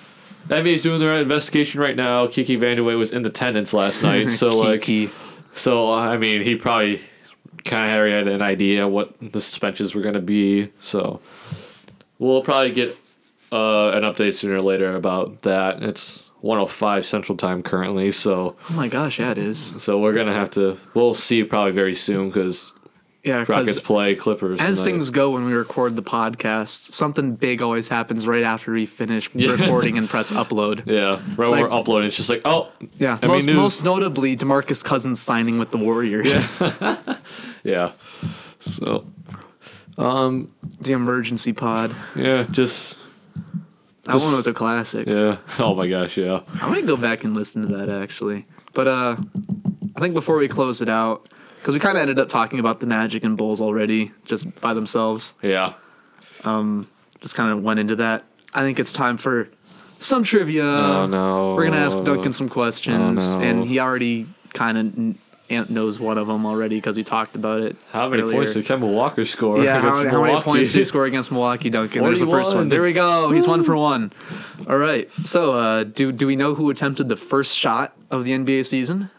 The 0.47 0.55
NBA 0.55 0.75
is 0.75 0.81
doing 0.81 0.99
their 0.99 1.19
investigation 1.21 1.79
right 1.79 1.95
now. 1.95 2.25
Kiki 2.25 2.57
Vandeweghe 2.57 2.97
was 2.97 3.11
in 3.11 3.23
attendance 3.23 3.71
last 3.71 4.01
night, 4.01 4.29
so 4.41 4.47
like 4.57 4.81
Kiki. 4.81 5.13
So 5.53 5.93
I 5.93 6.17
mean, 6.17 6.41
he 6.41 6.55
probably 6.55 7.01
kind 7.69 7.85
of 7.97 8.11
had 8.13 8.27
an 8.27 8.41
idea 8.41 8.87
what 8.87 9.13
the 9.21 9.39
suspensions 9.39 9.95
were 9.95 10.01
going 10.01 10.15
to 10.15 10.19
be. 10.21 10.71
So 10.81 11.21
we'll 12.17 12.41
probably 12.43 12.71
get 12.71 12.97
uh, 13.51 13.89
an 13.91 14.03
update 14.03 14.33
sooner 14.35 14.55
or 14.55 14.61
later 14.61 14.95
about 14.95 15.43
that. 15.43 15.81
It's 15.83 16.23
105 16.41 17.05
Central 17.05 17.37
Time 17.37 17.61
currently, 17.63 18.11
so 18.11 18.55
Oh 18.69 18.73
my 18.73 18.87
gosh, 18.87 19.19
yeah, 19.19 19.31
it 19.31 19.37
is. 19.37 19.75
so 19.81 19.99
we're 19.99 20.13
gonna 20.13 20.33
have 20.33 20.51
to. 20.51 20.77
We'll 20.93 21.13
see 21.13 21.43
probably 21.43 21.73
very 21.73 21.95
soon 21.95 22.29
because 22.29 22.71
Yeah, 23.25 23.43
Rockets 23.45 23.81
play 23.81 24.15
Clippers. 24.15 24.61
as 24.61 24.79
tonight. 24.79 24.91
things 24.91 25.09
go 25.09 25.31
when 25.31 25.43
we 25.45 25.51
record 25.51 25.97
the 25.97 26.01
podcast, 26.01 26.93
something 26.93 27.35
big 27.35 27.61
always 27.61 27.89
happens 27.89 28.25
right 28.25 28.43
after 28.45 28.71
we 28.71 28.85
finish 28.85 29.29
recording 29.35 29.97
and 29.97 30.07
press 30.07 30.31
upload. 30.31 30.83
yeah, 30.85 31.19
right 31.35 31.49
when 31.49 31.51
like- 31.51 31.61
we're 31.63 31.73
uploading, 31.73 32.07
it's 32.07 32.15
just 32.15 32.29
like 32.29 32.43
oh 32.45 32.69
Yeah, 32.97 33.17
most, 33.21 33.45
most 33.49 33.83
notably, 33.83 34.37
Demarcus 34.37 34.81
Cousins 34.81 35.19
signing 35.19 35.59
with 35.59 35.71
the 35.71 35.77
Warriors. 35.77 36.25
Yes. 36.25 36.61
yeah. 36.79 37.17
So 38.59 39.05
um, 39.97 40.51
the 40.81 40.91
emergency 40.93 41.53
pod. 41.53 41.95
yeah, 42.15 42.43
just 42.49 42.97
That 44.05 44.13
Just- 44.13 44.25
one 44.25 44.35
was 44.35 44.47
a 44.47 44.53
classic. 44.53 45.07
yeah. 45.07 45.37
Oh 45.59 45.75
my 45.75 45.87
gosh, 45.87 46.17
yeah. 46.17 46.41
I 46.61 46.69
might 46.69 46.85
go 46.85 46.97
back 46.97 47.23
and 47.23 47.35
listen 47.35 47.67
to 47.67 47.77
that 47.77 47.89
actually. 47.89 48.45
But 48.73 48.87
uh, 48.87 49.17
I 49.95 49.99
think 49.99 50.13
before 50.13 50.37
we 50.37 50.47
close 50.47 50.81
it 50.81 50.89
out, 50.89 51.27
because 51.57 51.73
we 51.73 51.79
kind 51.79 51.97
of 51.97 52.01
ended 52.01 52.19
up 52.19 52.29
talking 52.29 52.59
about 52.59 52.79
the 52.79 52.85
Magic 52.87 53.23
and 53.23 53.37
Bulls 53.37 53.59
already, 53.61 54.11
just 54.25 54.59
by 54.61 54.73
themselves. 54.73 55.33
Yeah. 55.41 55.73
Um 56.43 56.87
just 57.21 57.35
kind 57.35 57.51
of 57.51 57.61
went 57.63 57.79
into 57.81 57.97
that. 57.97 58.23
I 58.53 58.61
think 58.61 58.79
it's 58.79 58.93
time 58.93 59.17
for 59.17 59.49
some 59.97 60.23
trivia. 60.23 60.63
Oh 60.63 61.05
no. 61.05 61.55
We're 61.55 61.65
gonna 61.65 61.77
ask 61.85 62.01
Duncan 62.03 62.31
some 62.31 62.47
questions, 62.47 63.19
Oh, 63.35 63.39
no. 63.39 63.45
and 63.45 63.65
he 63.65 63.79
already 63.79 64.27
kind 64.53 64.77
of 64.77 65.15
knows 65.49 65.99
one 65.99 66.17
of 66.17 66.27
them 66.27 66.45
already 66.45 66.77
because 66.77 66.95
we 66.95 67.03
talked 67.03 67.35
about 67.35 67.61
it. 67.61 67.75
How 67.91 68.07
many 68.09 68.21
earlier. 68.21 68.37
points 68.37 68.53
did 68.53 68.65
Kemba 68.65 68.91
Walker 68.91 69.25
score? 69.25 69.63
Yeah, 69.63 69.81
how, 69.81 70.09
how 70.09 70.21
many 70.23 70.39
points 70.41 70.71
did 70.71 70.79
he 70.79 70.85
score 70.85 71.05
against 71.05 71.31
Milwaukee, 71.31 71.69
Duncan? 71.69 72.03
There's 72.03 72.19
the 72.19 72.27
first 72.27 72.55
one. 72.55 72.69
There 72.69 72.81
we 72.83 72.93
go. 72.93 73.31
He's 73.31 73.47
one 73.47 73.63
for 73.63 73.75
one. 73.75 74.13
All 74.67 74.77
right. 74.77 75.09
So, 75.23 75.53
uh, 75.53 75.83
do 75.83 76.11
do 76.11 76.27
we 76.27 76.35
know 76.35 76.55
who 76.55 76.69
attempted 76.69 77.09
the 77.09 77.15
first 77.15 77.55
shot 77.57 77.95
of 78.11 78.25
the 78.25 78.31
NBA 78.31 78.65
season? 78.65 79.09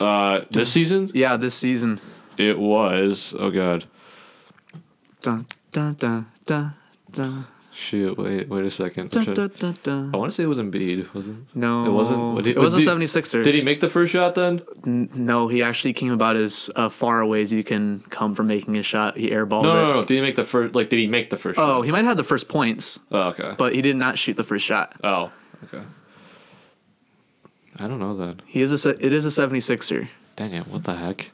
Uh, 0.00 0.44
this 0.50 0.72
season 0.72 1.10
Yeah, 1.14 1.36
this 1.36 1.54
season. 1.54 2.00
it 2.36 2.58
was. 2.58 3.34
Oh 3.38 3.50
god. 3.50 3.84
Dun, 5.22 5.46
dun, 5.72 5.94
dun, 5.94 6.26
dun, 6.44 6.74
dun, 7.12 7.46
Shoot. 7.76 8.16
Wait. 8.16 8.48
Wait 8.48 8.64
a 8.64 8.70
second. 8.70 9.10
dun, 9.10 9.24
dun, 9.34 9.76
dun. 9.82 10.10
I 10.14 10.16
want 10.16 10.30
to 10.30 10.34
say 10.36 10.44
it 10.44 10.46
was 10.46 10.58
Embiid. 10.60 11.12
Was 11.12 11.26
it? 11.28 11.34
No, 11.56 11.84
It 11.84 11.90
wasn't- 11.90 12.46
it 12.46 12.56
was 12.56 12.72
a 12.72 12.78
did- 12.78 12.86
76er. 12.88 13.42
Did 13.42 13.54
he 13.56 13.62
make 13.62 13.80
the 13.80 13.88
first 13.88 14.12
shot 14.12 14.36
then? 14.36 14.62
N- 14.86 15.10
No, 15.14 15.48
he 15.48 15.60
actually 15.62 15.92
came 15.92 16.12
about 16.12 16.36
as 16.36 16.70
uh, 16.76 16.88
far 16.88 17.20
away 17.20 17.42
as 17.42 17.52
you 17.52 17.64
can 17.64 17.98
come 18.10 18.32
from 18.34 18.46
making 18.46 18.76
a 18.76 18.82
shot. 18.84 19.16
He 19.16 19.30
airballed 19.30 19.64
No, 19.64 19.72
it. 19.72 19.74
no, 19.74 19.86
no, 19.88 19.92
no. 20.00 20.04
Did 20.04 20.14
he 20.14 20.20
make 20.20 20.36
the 20.36 20.44
first? 20.44 20.74
Like, 20.76 20.88
did 20.88 21.00
he 21.00 21.08
make 21.08 21.30
the 21.30 21.36
first? 21.36 21.58
Oh, 21.58 21.78
shot? 21.80 21.82
he 21.82 21.90
might 21.90 22.04
have 22.04 22.16
the 22.16 22.22
first 22.24 22.46
points, 22.46 23.00
Oh, 23.10 23.22
okay. 23.30 23.54
but 23.58 23.74
he 23.74 23.82
did 23.82 23.96
not 23.96 24.18
shoot 24.18 24.36
the 24.36 24.44
first 24.44 24.64
shot. 24.64 24.94
Oh, 25.02 25.32
okay. 25.64 25.82
I 27.80 27.88
don't 27.88 27.98
know 27.98 28.16
that. 28.18 28.36
He 28.46 28.60
is 28.60 28.86
a 28.86 28.90
it 29.04 29.12
is 29.12 29.26
a 29.26 29.30
76er. 29.30 30.08
Dang 30.36 30.52
it! 30.52 30.68
What 30.68 30.84
the 30.84 30.94
heck? 30.94 31.32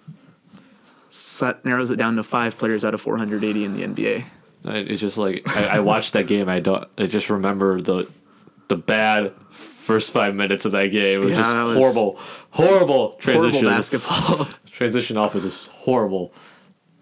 So 1.10 1.44
that 1.46 1.64
narrows 1.66 1.90
it 1.90 1.96
down 1.96 2.16
to 2.16 2.22
five 2.22 2.56
players 2.56 2.84
out 2.84 2.94
of 2.94 3.00
480 3.02 3.64
in 3.64 3.74
the 3.76 3.82
NBA. 3.82 4.24
It's 4.64 5.00
just 5.00 5.16
like 5.18 5.46
I, 5.48 5.76
I 5.76 5.80
watched 5.80 6.12
that 6.12 6.26
game. 6.26 6.48
I 6.48 6.60
don't. 6.60 6.86
I 6.98 7.06
just 7.06 7.30
remember 7.30 7.80
the 7.80 8.10
the 8.68 8.76
bad 8.76 9.32
first 9.50 10.12
five 10.12 10.34
minutes 10.34 10.64
of 10.64 10.72
that 10.72 10.88
game. 10.88 11.22
It 11.22 11.24
was 11.24 11.30
Yeah, 11.30 11.36
just 11.42 11.54
was- 11.56 11.76
horrible, 11.76 12.18
horrible 12.50 13.12
transition. 13.14 13.52
Horrible 13.66 13.70
basketball. 13.70 14.48
Transition 14.70 15.16
offense 15.18 15.44
is 15.44 15.58
just 15.58 15.68
horrible. 15.70 16.32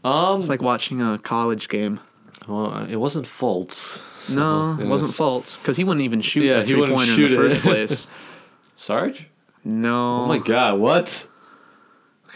Um, 0.02 0.38
it's 0.40 0.48
like 0.48 0.62
watching 0.62 1.00
a 1.00 1.16
college 1.18 1.68
game. 1.68 2.00
well, 2.48 2.86
it 2.88 2.96
wasn't 2.96 3.26
Fultz. 3.26 4.00
so 4.20 4.34
No, 4.34 4.72
it 4.82 4.88
was- 4.88 5.02
wasn't 5.02 5.12
Fultz 5.12 5.58
because 5.60 5.76
he 5.76 5.84
wouldn't 5.84 6.02
even 6.04 6.20
shoot 6.20 6.44
Yeah, 6.44 6.54
the 6.54 6.60
he 6.62 6.72
three 6.72 6.80
wouldn't 6.80 6.96
pointer 6.98 7.12
in 7.12 7.16
shoot 7.16 7.28
the 7.28 7.44
it. 7.46 7.50
first 7.50 7.60
place. 7.60 8.08
Sarge. 8.74 9.28
No. 9.64 10.22
Oh 10.22 10.26
my 10.26 10.38
God! 10.38 10.78
What? 10.80 11.26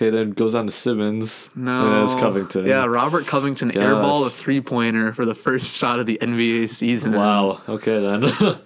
Okay, 0.03 0.11
then 0.11 0.31
it 0.31 0.35
goes 0.35 0.57
on 0.57 0.67
to 0.67 0.73
Simmons. 0.73 1.49
No. 1.55 1.85
and 1.85 1.95
then 1.95 2.05
it's 2.05 2.15
Covington. 2.21 2.67
Yeah, 2.67 2.87
Robert 2.87 3.25
Covington 3.25 3.69
Gosh. 3.69 3.77
airball 3.81 4.27
a 4.27 4.31
three 4.31 4.61
pointer 4.61 5.13
for 5.13 5.25
the 5.25 5.35
first 5.35 5.67
shot 5.67 6.01
of 6.01 6.07
the 6.07 6.19
NBA 6.21 6.71
season. 6.71 7.13
Wow. 7.13 7.61
Okay 7.69 8.01
then. 8.01 8.25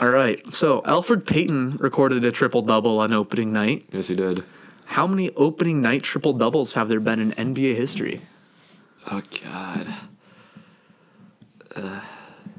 All 0.00 0.08
right. 0.10 0.42
So 0.52 0.80
Elfrid 0.82 1.26
Payton 1.26 1.76
recorded 1.76 2.24
a 2.24 2.32
triple 2.32 2.60
double 2.62 2.98
on 2.98 3.12
opening 3.12 3.52
night. 3.52 3.84
yes, 3.92 4.08
he 4.08 4.16
did. 4.16 4.42
How 4.86 5.06
many 5.06 5.30
opening 5.36 5.80
night 5.80 6.02
triple 6.02 6.32
doubles 6.32 6.74
have 6.74 6.88
there 6.88 6.98
been 6.98 7.20
in 7.20 7.30
NBA 7.54 7.76
history? 7.76 8.22
Oh 9.08 9.22
God. 9.44 9.86
Uh, 11.76 12.00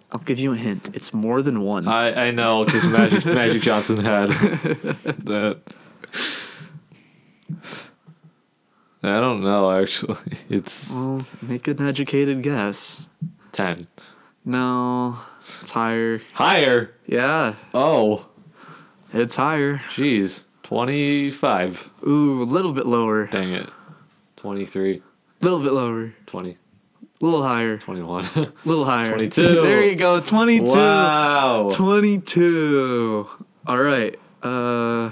I'll 0.10 0.20
give 0.22 0.40
you 0.40 0.54
a 0.54 0.56
hint. 0.56 0.90
It's 0.94 1.14
more 1.14 1.42
than 1.42 1.62
one. 1.64 1.86
I 1.90 2.28
I 2.28 2.32
know 2.32 2.64
because 2.64 2.86
Magic 2.86 3.26
Magic 3.26 3.62
Johnson 3.62 3.98
had 4.06 4.30
that. 5.26 5.60
I 9.08 9.20
don't 9.20 9.42
know 9.44 9.72
actually. 9.72 10.18
It's 10.50 10.90
well, 10.92 11.26
make 11.42 11.68
an 11.68 11.82
educated 11.82 12.42
guess. 12.44 13.06
ten 13.52 13.88
No, 14.44 15.20
it's 15.40 15.70
higher. 15.72 16.22
higher. 16.34 16.92
Yeah, 17.06 17.56
Oh, 17.74 18.26
it's 19.14 19.36
higher. 19.36 19.82
jeez, 19.90 20.44
twenty 20.64 21.32
five. 21.32 21.90
Ooh, 22.08 22.42
a 22.42 22.46
little 22.46 22.74
bit 22.74 22.86
lower. 22.86 23.28
Dang 23.28 23.54
it, 23.54 23.70
23, 24.38 25.02
A 25.42 25.44
little 25.44 25.60
bit 25.60 25.74
lower. 25.74 26.14
20, 26.28 26.52
A 26.52 26.58
little 27.26 27.44
higher. 27.44 27.78
21. 27.78 28.26
A 28.36 28.52
little 28.66 28.86
higher. 28.86 29.10
22. 29.10 29.42
There 29.64 29.84
you 29.84 29.96
go. 29.96 30.20
22. 30.22 30.64
wow. 30.76 31.70
22. 31.74 33.28
All 33.68 33.78
right. 33.82 34.20
Uh, 34.44 35.10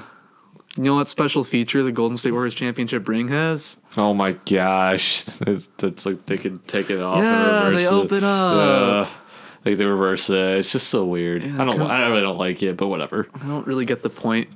you 0.78 0.84
know 0.84 0.95
what 0.95 1.08
special 1.10 1.44
feature 1.44 1.84
the 1.84 1.91
Golden 1.91 2.18
State 2.18 2.32
Warriors 2.32 2.56
championship 2.56 3.08
ring 3.08 3.28
has? 3.28 3.78
Oh 3.98 4.14
my 4.14 4.32
gosh, 4.34 5.28
it's, 5.41 5.70
it's 5.84 6.06
like 6.06 6.26
they 6.26 6.38
could 6.38 6.68
take 6.68 6.90
it 6.90 7.02
off 7.02 7.18
Yeah, 7.24 7.66
and 7.66 7.76
reverse 7.76 7.78
they 7.78 7.86
it. 7.86 7.91
open 8.00 8.24
up. 8.24 9.08
Yeah. 9.08 9.14
like 9.66 9.78
they 9.78 9.86
reverse 9.86 10.30
it. 10.30 10.58
It's 10.58 10.72
just 10.72 10.88
so 10.88 11.06
weird. 11.06 11.44
I 11.44 11.64
don't. 11.66 11.82
I 11.82 12.08
really 12.08 12.22
don't 12.22 12.38
like 12.38 12.64
it, 12.64 12.76
but 12.78 12.88
whatever. 12.88 13.28
I 13.36 13.48
don't 13.48 13.68
really 13.68 13.86
get 13.86 14.02
the 14.04 14.10
point. 14.10 14.50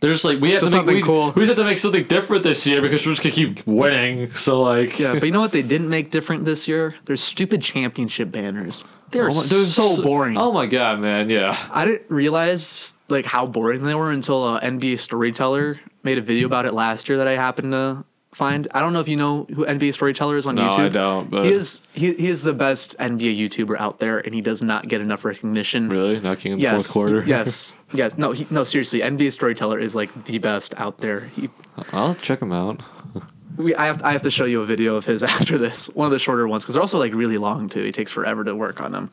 They're 0.00 0.16
like 0.22 0.38
we 0.38 0.50
have 0.50 0.58
to 0.60 0.66
make 0.66 0.70
something 0.70 0.94
we, 0.96 1.00
cool. 1.02 1.32
we 1.34 1.46
have 1.46 1.56
to 1.56 1.64
make 1.64 1.78
something 1.78 2.06
different 2.06 2.42
this 2.42 2.66
year 2.66 2.82
because 2.82 3.06
we're 3.06 3.12
just 3.14 3.22
gonna 3.22 3.34
keep 3.34 3.66
winning. 3.66 4.30
So 4.32 4.60
like, 4.60 4.98
Yeah, 4.98 5.14
but 5.14 5.22
you 5.24 5.30
know 5.30 5.40
what 5.40 5.52
they 5.52 5.62
didn't 5.62 5.88
make 5.88 6.10
different 6.10 6.44
this 6.44 6.68
year? 6.68 6.94
There's 7.06 7.22
stupid 7.22 7.62
championship 7.62 8.30
banners. 8.30 8.84
They're 9.12 9.24
Oh 9.24 9.28
my- 9.28 9.32
so, 9.32 9.62
so 9.62 10.02
boring. 10.02 10.36
Oh 10.36 10.52
my 10.52 10.66
god, 10.66 11.00
man. 11.00 11.30
Yeah. 11.30 11.56
I 11.70 11.86
didn't 11.86 12.10
realize 12.10 12.94
like 13.08 13.26
how 13.26 13.46
boring 13.46 13.82
they 13.82 13.94
were 13.94 14.10
until 14.10 14.56
a 14.56 14.60
NBA 14.60 14.98
storyteller 14.98 15.78
made 16.02 16.18
a 16.18 16.22
video 16.22 16.46
about 16.46 16.66
it 16.66 16.72
last 16.74 17.08
year 17.08 17.18
that 17.18 17.28
I 17.28 17.32
happened 17.32 17.72
to 17.72 18.04
find. 18.32 18.66
I 18.74 18.80
don't 18.80 18.92
know 18.92 19.00
if 19.00 19.08
you 19.08 19.16
know 19.16 19.44
who 19.54 19.64
NBA 19.64 19.94
storyteller 19.94 20.36
is 20.36 20.46
on 20.46 20.54
No, 20.56 20.68
YouTube. 20.70 20.78
I 20.86 20.88
don't, 20.88 21.30
but- 21.30 21.44
he 21.44 21.52
is 21.52 21.82
he, 21.92 22.14
he 22.14 22.28
is 22.28 22.42
the 22.42 22.52
best 22.54 22.96
NBA 22.98 23.38
YouTuber 23.38 23.78
out 23.78 23.98
there, 24.00 24.18
and 24.18 24.34
he 24.34 24.40
does 24.40 24.62
not 24.62 24.88
get 24.88 25.00
enough 25.00 25.24
recognition. 25.24 25.88
Really, 25.88 26.16
in 26.16 26.22
the 26.22 26.56
Yes. 26.58 26.72
fourth 26.86 26.92
quarter. 26.92 27.24
Yes. 27.26 27.76
Yes. 27.92 28.16
No. 28.18 28.32
He, 28.32 28.46
no. 28.50 28.64
Seriously, 28.64 29.00
NBA 29.00 29.32
storyteller 29.32 29.78
is 29.78 29.94
like 29.94 30.24
the 30.24 30.38
best 30.38 30.74
out 30.78 30.98
there. 30.98 31.20
He. 31.36 31.48
I'll 31.92 32.14
check 32.16 32.40
him 32.42 32.52
out. 32.52 32.80
We, 33.56 33.72
I 33.76 33.86
have 33.86 34.02
I 34.02 34.10
have 34.10 34.22
to 34.22 34.32
show 34.32 34.46
you 34.46 34.62
a 34.62 34.66
video 34.66 34.96
of 34.96 35.04
his 35.04 35.22
after 35.36 35.58
this. 35.58 35.86
One 35.90 36.06
of 36.06 36.10
the 36.10 36.18
shorter 36.18 36.48
ones 36.48 36.64
because 36.64 36.74
they're 36.74 36.82
also 36.82 36.98
like 36.98 37.14
really 37.14 37.38
long 37.38 37.68
too. 37.68 37.84
He 37.84 37.92
takes 37.92 38.10
forever 38.10 38.42
to 38.42 38.52
work 38.52 38.80
on 38.80 38.90
them, 38.90 39.12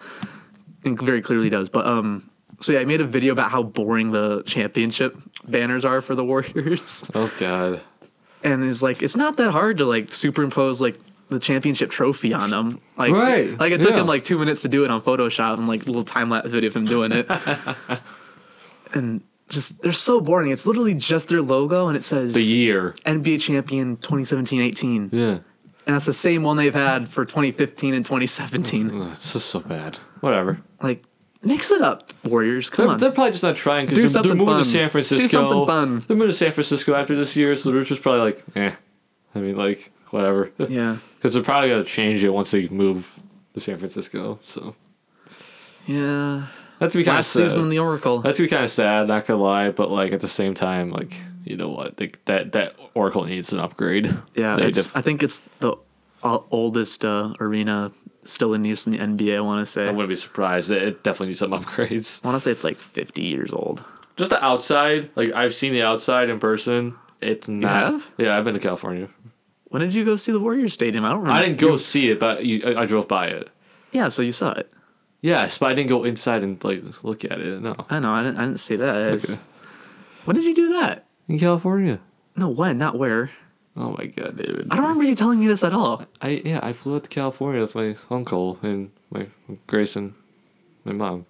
and 0.84 1.00
very 1.00 1.22
clearly 1.22 1.52
does. 1.52 1.70
But 1.70 1.86
um, 1.86 2.28
so 2.62 2.72
yeah, 2.74 2.80
I 2.80 2.86
made 2.86 3.02
a 3.02 3.06
video 3.06 3.34
about 3.34 3.52
how 3.52 3.64
boring 3.64 4.12
the 4.12 4.44
championship 4.46 5.18
banners 5.48 5.84
are 5.84 6.02
for 6.02 6.16
the 6.16 6.24
Warriors, 6.32 7.10
Oh 7.14 7.30
god. 7.40 7.82
and 8.44 8.64
it's 8.64 8.82
like 8.82 9.02
it's 9.04 9.16
not 9.18 9.36
that 9.38 9.52
hard 9.52 9.78
to 9.80 9.86
like 9.86 10.14
superimpose 10.14 10.80
like 10.80 10.98
the 11.30 11.40
championship 11.40 11.90
trophy 11.90 12.34
on 12.34 12.50
them. 12.50 12.80
Like 12.98 13.12
Right, 13.12 13.58
like 13.60 13.72
it 13.72 13.82
took 13.82 13.92
yeah. 13.92 14.02
him 14.02 14.08
like 14.08 14.24
two 14.24 14.38
minutes 14.38 14.62
to 14.64 14.68
do 14.70 14.84
it 14.86 14.92
on 14.92 15.02
Photoshop 15.02 15.58
and 15.58 15.68
like 15.68 15.84
a 15.84 15.86
little 15.86 16.04
time 16.04 16.30
lapse 16.30 16.52
video 16.52 16.68
of 16.70 16.76
him 16.76 16.86
doing 16.86 17.12
it, 17.12 17.26
and 18.94 19.22
just 19.50 19.82
they're 19.82 19.92
so 19.92 20.22
boring. 20.22 20.52
It's 20.52 20.66
literally 20.66 20.94
just 20.94 21.28
their 21.30 21.42
logo 21.42 21.88
and 21.88 21.98
it 21.98 22.04
says 22.04 22.34
The 22.34 22.42
year. 22.44 22.96
NBA 23.06 23.42
champion 23.42 23.98
2017-18. 23.98 25.10
Yeah. 25.12 25.40
And 25.88 25.96
that's 25.96 26.06
the 26.06 26.14
same 26.14 26.44
one 26.44 26.58
they've 26.58 26.74
had 26.74 27.10
for 27.10 27.26
2015 27.26 27.94
and 27.94 28.06
2017. 28.06 28.92
Ugh, 29.02 29.10
It's 29.12 29.34
just 29.34 29.50
so 29.50 29.60
bad. 29.60 29.98
Whatever. 30.22 30.62
Like, 30.82 31.04
mix 31.44 31.72
it 31.72 31.82
up, 31.82 32.12
Warriors. 32.24 32.70
Come 32.70 32.86
They're, 32.86 32.94
on. 32.94 33.00
they're 33.00 33.12
probably 33.12 33.32
just 33.32 33.44
not 33.44 33.56
trying 33.56 33.88
because 33.88 34.14
they're, 34.14 34.22
they're 34.24 34.36
moving 34.36 34.54
fun. 34.54 34.64
to 34.64 34.70
San 34.70 34.84
Do 34.84 34.90
Francisco. 34.90 35.28
something 35.28 35.66
fun. 35.68 36.00
They're 36.08 36.18
moving 36.18 36.32
to 36.32 36.38
San 36.38 36.52
Francisco 36.52 36.94
after 36.96 37.16
this 37.16 37.36
year, 37.36 37.56
so 37.56 37.72
they're 37.72 37.84
just 37.84 38.02
probably 38.02 38.22
like, 38.22 38.44
eh. 38.56 38.72
I 39.36 39.40
mean, 39.40 39.56
like, 39.58 39.92
whatever. 40.10 40.52
yeah. 40.70 40.98
Because 41.16 41.34
they're 41.34 41.44
probably 41.44 41.70
gonna 41.70 41.84
change 41.84 42.24
it 42.24 42.30
once 42.30 42.52
they 42.52 42.68
move 42.68 43.20
to 43.54 43.60
San 43.60 43.76
Francisco. 43.78 44.40
So 44.44 44.76
Yeah. 45.88 46.48
that's 46.80 46.96
be 46.96 47.04
kind 47.04 47.20
of 47.20 47.26
sad. 47.26 47.44
season 47.44 47.62
in 47.62 47.70
the 47.70 47.80
Oracle. 47.80 48.20
That's 48.22 48.40
be 48.40 48.48
kind 48.48 48.64
of 48.64 48.72
sad, 48.72 49.08
not 49.08 49.26
gonna 49.26 49.42
lie. 49.42 49.70
But 49.72 49.90
like 49.92 50.12
at 50.14 50.22
the 50.22 50.28
same 50.28 50.54
time, 50.54 50.92
like 50.92 51.16
you 51.46 51.58
know 51.58 51.70
what, 51.70 52.00
like 52.00 52.24
that 52.26 52.52
that 52.54 52.76
Oracle 52.94 53.24
needs 53.24 53.52
an 53.54 53.60
upgrade. 53.60 54.14
yeah. 54.36 54.58
It's, 54.60 54.84
def- 54.86 54.96
I 54.96 55.02
think 55.02 55.24
it's 55.24 55.40
the 55.60 55.76
oldest 56.24 57.04
uh, 57.06 57.34
arena 57.40 57.92
still 58.26 58.54
in 58.54 58.66
use 58.66 58.86
in 58.86 58.94
the 58.94 59.00
NBA, 59.00 59.38
I 59.38 59.42
want 59.42 59.66
to 59.66 59.72
say. 59.72 59.88
I 59.88 59.92
wouldn't 59.92 60.10
be 60.10 60.16
surprised. 60.16 60.70
It, 60.72 60.82
it 60.82 61.04
definitely 61.04 61.28
needs 61.28 61.40
some 61.40 61.52
upgrades. 61.60 62.24
I 62.24 62.28
want 62.28 62.36
to 62.36 62.40
say 62.40 62.52
it's 62.52 62.64
like 62.64 62.80
50 62.80 63.22
years 63.24 63.52
old. 63.52 63.84
Just 64.18 64.32
the 64.32 64.44
outside, 64.44 65.10
like 65.16 65.32
I've 65.32 65.56
seen 65.56 65.74
the 65.74 65.84
outside 65.84 66.30
in 66.30 66.40
person. 66.40 66.96
It's 67.22 67.48
not. 67.48 67.94
have? 67.94 68.08
Yeah, 68.18 68.38
I've 68.38 68.44
been 68.44 68.54
to 68.56 68.60
California. 68.60 69.10
When 69.66 69.82
did 69.82 69.94
you 69.94 70.04
go 70.04 70.16
see 70.16 70.32
the 70.32 70.40
Warriors 70.40 70.74
Stadium? 70.74 71.06
I 71.06 71.10
don't 71.10 71.20
remember. 71.20 71.38
I 71.38 71.46
didn't 71.46 71.60
go 71.60 71.78
see 71.78 72.10
it, 72.10 72.20
but 72.20 72.46
you, 72.46 72.62
I, 72.66 72.82
I 72.82 72.86
drove 72.86 73.08
by 73.08 73.28
it. 73.28 73.50
Yeah, 73.92 74.10
so 74.10 74.22
you 74.22 74.32
saw 74.32 74.52
it. 74.54 74.72
Yes, 75.22 75.60
but 75.60 75.72
I 75.72 75.76
didn't 75.76 75.90
go 75.90 76.04
inside 76.04 76.44
and 76.44 76.62
like 76.64 76.84
look 77.04 77.24
at 77.24 77.40
it. 77.40 77.62
No, 77.62 77.76
I 77.90 78.00
know. 78.00 78.12
I 78.12 78.24
didn't, 78.24 78.38
I 78.38 78.46
didn't 78.46 78.60
see 78.60 78.76
that. 78.76 78.96
Okay. 78.96 79.38
When 80.26 80.36
did 80.36 80.46
you 80.46 80.56
do 80.56 80.70
that? 80.80 81.06
in 81.32 81.40
California. 81.40 82.00
No, 82.36 82.50
when? 82.50 82.78
Not 82.78 82.98
where. 82.98 83.32
Oh 83.78 83.96
my 83.98 84.06
god, 84.08 84.38
David. 84.38 84.68
I 84.70 84.76
don't 84.76 84.84
remember 84.84 85.04
you 85.06 85.16
telling 85.16 85.40
me 85.40 85.48
this 85.48 85.64
at 85.64 85.74
all. 85.74 86.04
I 86.22 86.42
yeah, 86.46 86.60
I 86.62 86.74
flew 86.74 86.96
out 86.96 87.04
to 87.06 87.10
California 87.10 87.62
with 87.62 87.74
my 87.76 87.96
uncle 88.10 88.60
and 88.62 88.92
my 89.10 89.28
Grace 89.68 89.96
and 89.96 90.14
my 90.84 90.92
mom. 90.94 91.26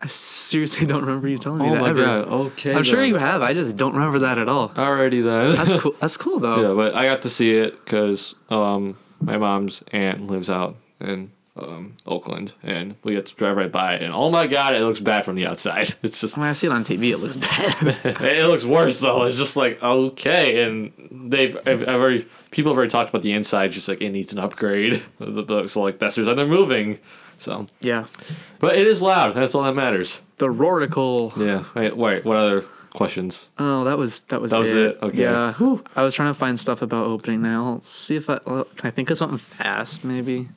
I 0.00 0.08
seriously 0.08 0.86
don't 0.86 1.00
remember 1.02 1.28
you 1.28 1.38
telling 1.38 1.60
me 1.62 1.68
Oh 1.70 1.74
that 1.74 1.80
my 1.80 1.90
ever. 1.90 2.04
god. 2.04 2.28
Okay. 2.28 2.74
I'm 2.74 2.82
sure 2.82 3.02
you 3.02 3.16
have. 3.16 3.42
I 3.42 3.54
just 3.54 3.76
don't 3.76 3.94
remember 3.94 4.18
that 4.20 4.38
at 4.38 4.48
all. 4.48 4.68
Alrighty 4.70 5.22
then. 5.24 5.56
That's 5.56 5.72
cool. 5.74 5.94
That's 6.00 6.16
cool 6.16 6.38
though. 6.38 6.68
yeah, 6.68 6.74
but 6.74 6.94
I 6.94 7.06
got 7.06 7.22
to 7.22 7.30
see 7.30 7.52
it 7.52 7.76
because 7.84 8.34
um, 8.50 8.98
my 9.20 9.36
mom's 9.38 9.82
aunt 9.92 10.26
lives 10.26 10.50
out 10.50 10.76
in 11.00 11.32
um, 11.56 11.96
Oakland, 12.06 12.52
and 12.62 12.96
we 13.02 13.14
get 13.14 13.26
to 13.26 13.34
drive 13.34 13.56
right 13.56 13.70
by 13.72 13.94
it. 13.94 14.02
And 14.02 14.12
oh 14.12 14.30
my 14.30 14.46
god, 14.46 14.74
it 14.74 14.80
looks 14.80 15.00
bad 15.00 15.24
from 15.24 15.36
the 15.36 15.46
outside. 15.46 15.94
It's 16.02 16.20
just 16.20 16.36
When 16.36 16.46
I 16.46 16.52
see 16.52 16.66
it 16.66 16.72
on 16.72 16.84
TV, 16.84 17.10
it 17.10 17.18
looks 17.18 17.36
bad. 17.36 17.74
it 18.22 18.46
looks 18.46 18.64
worse 18.64 19.00
though. 19.00 19.24
It's 19.24 19.36
just 19.36 19.56
like 19.56 19.82
okay, 19.82 20.62
and 20.62 20.92
they've 21.30 21.56
I've, 21.66 21.82
I've 21.82 22.00
already 22.00 22.26
people 22.50 22.72
have 22.72 22.76
already 22.78 22.90
talked 22.90 23.10
about 23.10 23.22
the 23.22 23.32
inside. 23.32 23.72
Just 23.72 23.88
like 23.88 24.00
it 24.00 24.10
needs 24.10 24.32
an 24.32 24.38
upgrade. 24.38 25.02
The- 25.18 25.66
So 25.68 25.82
like 25.82 25.98
that's 25.98 26.16
the 26.16 26.22
reason 26.22 26.36
they're 26.36 26.46
moving. 26.46 26.98
So, 27.38 27.66
yeah. 27.80 28.06
but 28.60 28.76
it 28.76 28.86
is 28.86 29.02
loud. 29.02 29.34
That's 29.34 29.54
all 29.54 29.62
that 29.64 29.74
matters. 29.74 30.22
The 30.38 30.46
Roaracle. 30.46 31.36
Yeah. 31.36 31.64
Wait. 31.74 31.94
Wait. 31.94 32.24
What 32.24 32.36
other 32.38 32.64
questions? 32.94 33.50
Oh, 33.58 33.84
that 33.84 33.98
was 33.98 34.22
that 34.22 34.40
was 34.40 34.52
That 34.52 34.60
was 34.60 34.72
it? 34.72 34.98
Okay. 35.02 35.22
Yeah. 35.22 35.52
Whew. 35.54 35.84
I 35.94 36.02
was 36.02 36.14
trying 36.14 36.30
to 36.30 36.38
find 36.38 36.58
stuff 36.58 36.80
about 36.82 37.06
opening 37.06 37.42
now. 37.42 37.74
Let's 37.74 37.90
see 37.90 38.16
if 38.16 38.30
I 38.30 38.38
can 38.38 38.64
I 38.84 38.90
think 38.90 39.10
of 39.10 39.18
something 39.18 39.38
fast 39.38 40.04
maybe. 40.04 40.48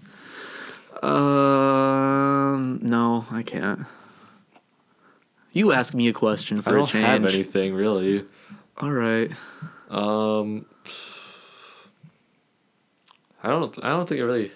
Um, 1.02 2.80
no, 2.82 3.26
I 3.32 3.44
can't. 3.44 3.86
You 5.52 5.72
ask 5.72 5.94
me 5.94 6.08
a 6.08 6.14
question 6.14 6.62
for 6.62 6.70
I 6.70 6.74
a 6.74 6.76
don't 6.78 6.88
change. 6.88 7.06
have 7.06 7.26
anything 7.26 7.74
really. 7.74 8.26
All 8.78 8.92
right. 8.92 9.32
Um, 9.90 10.66
I 13.44 13.50
don't. 13.50 13.78
I 13.84 13.90
don't 13.90 14.08
think 14.08 14.22
I 14.22 14.24
really 14.24 14.52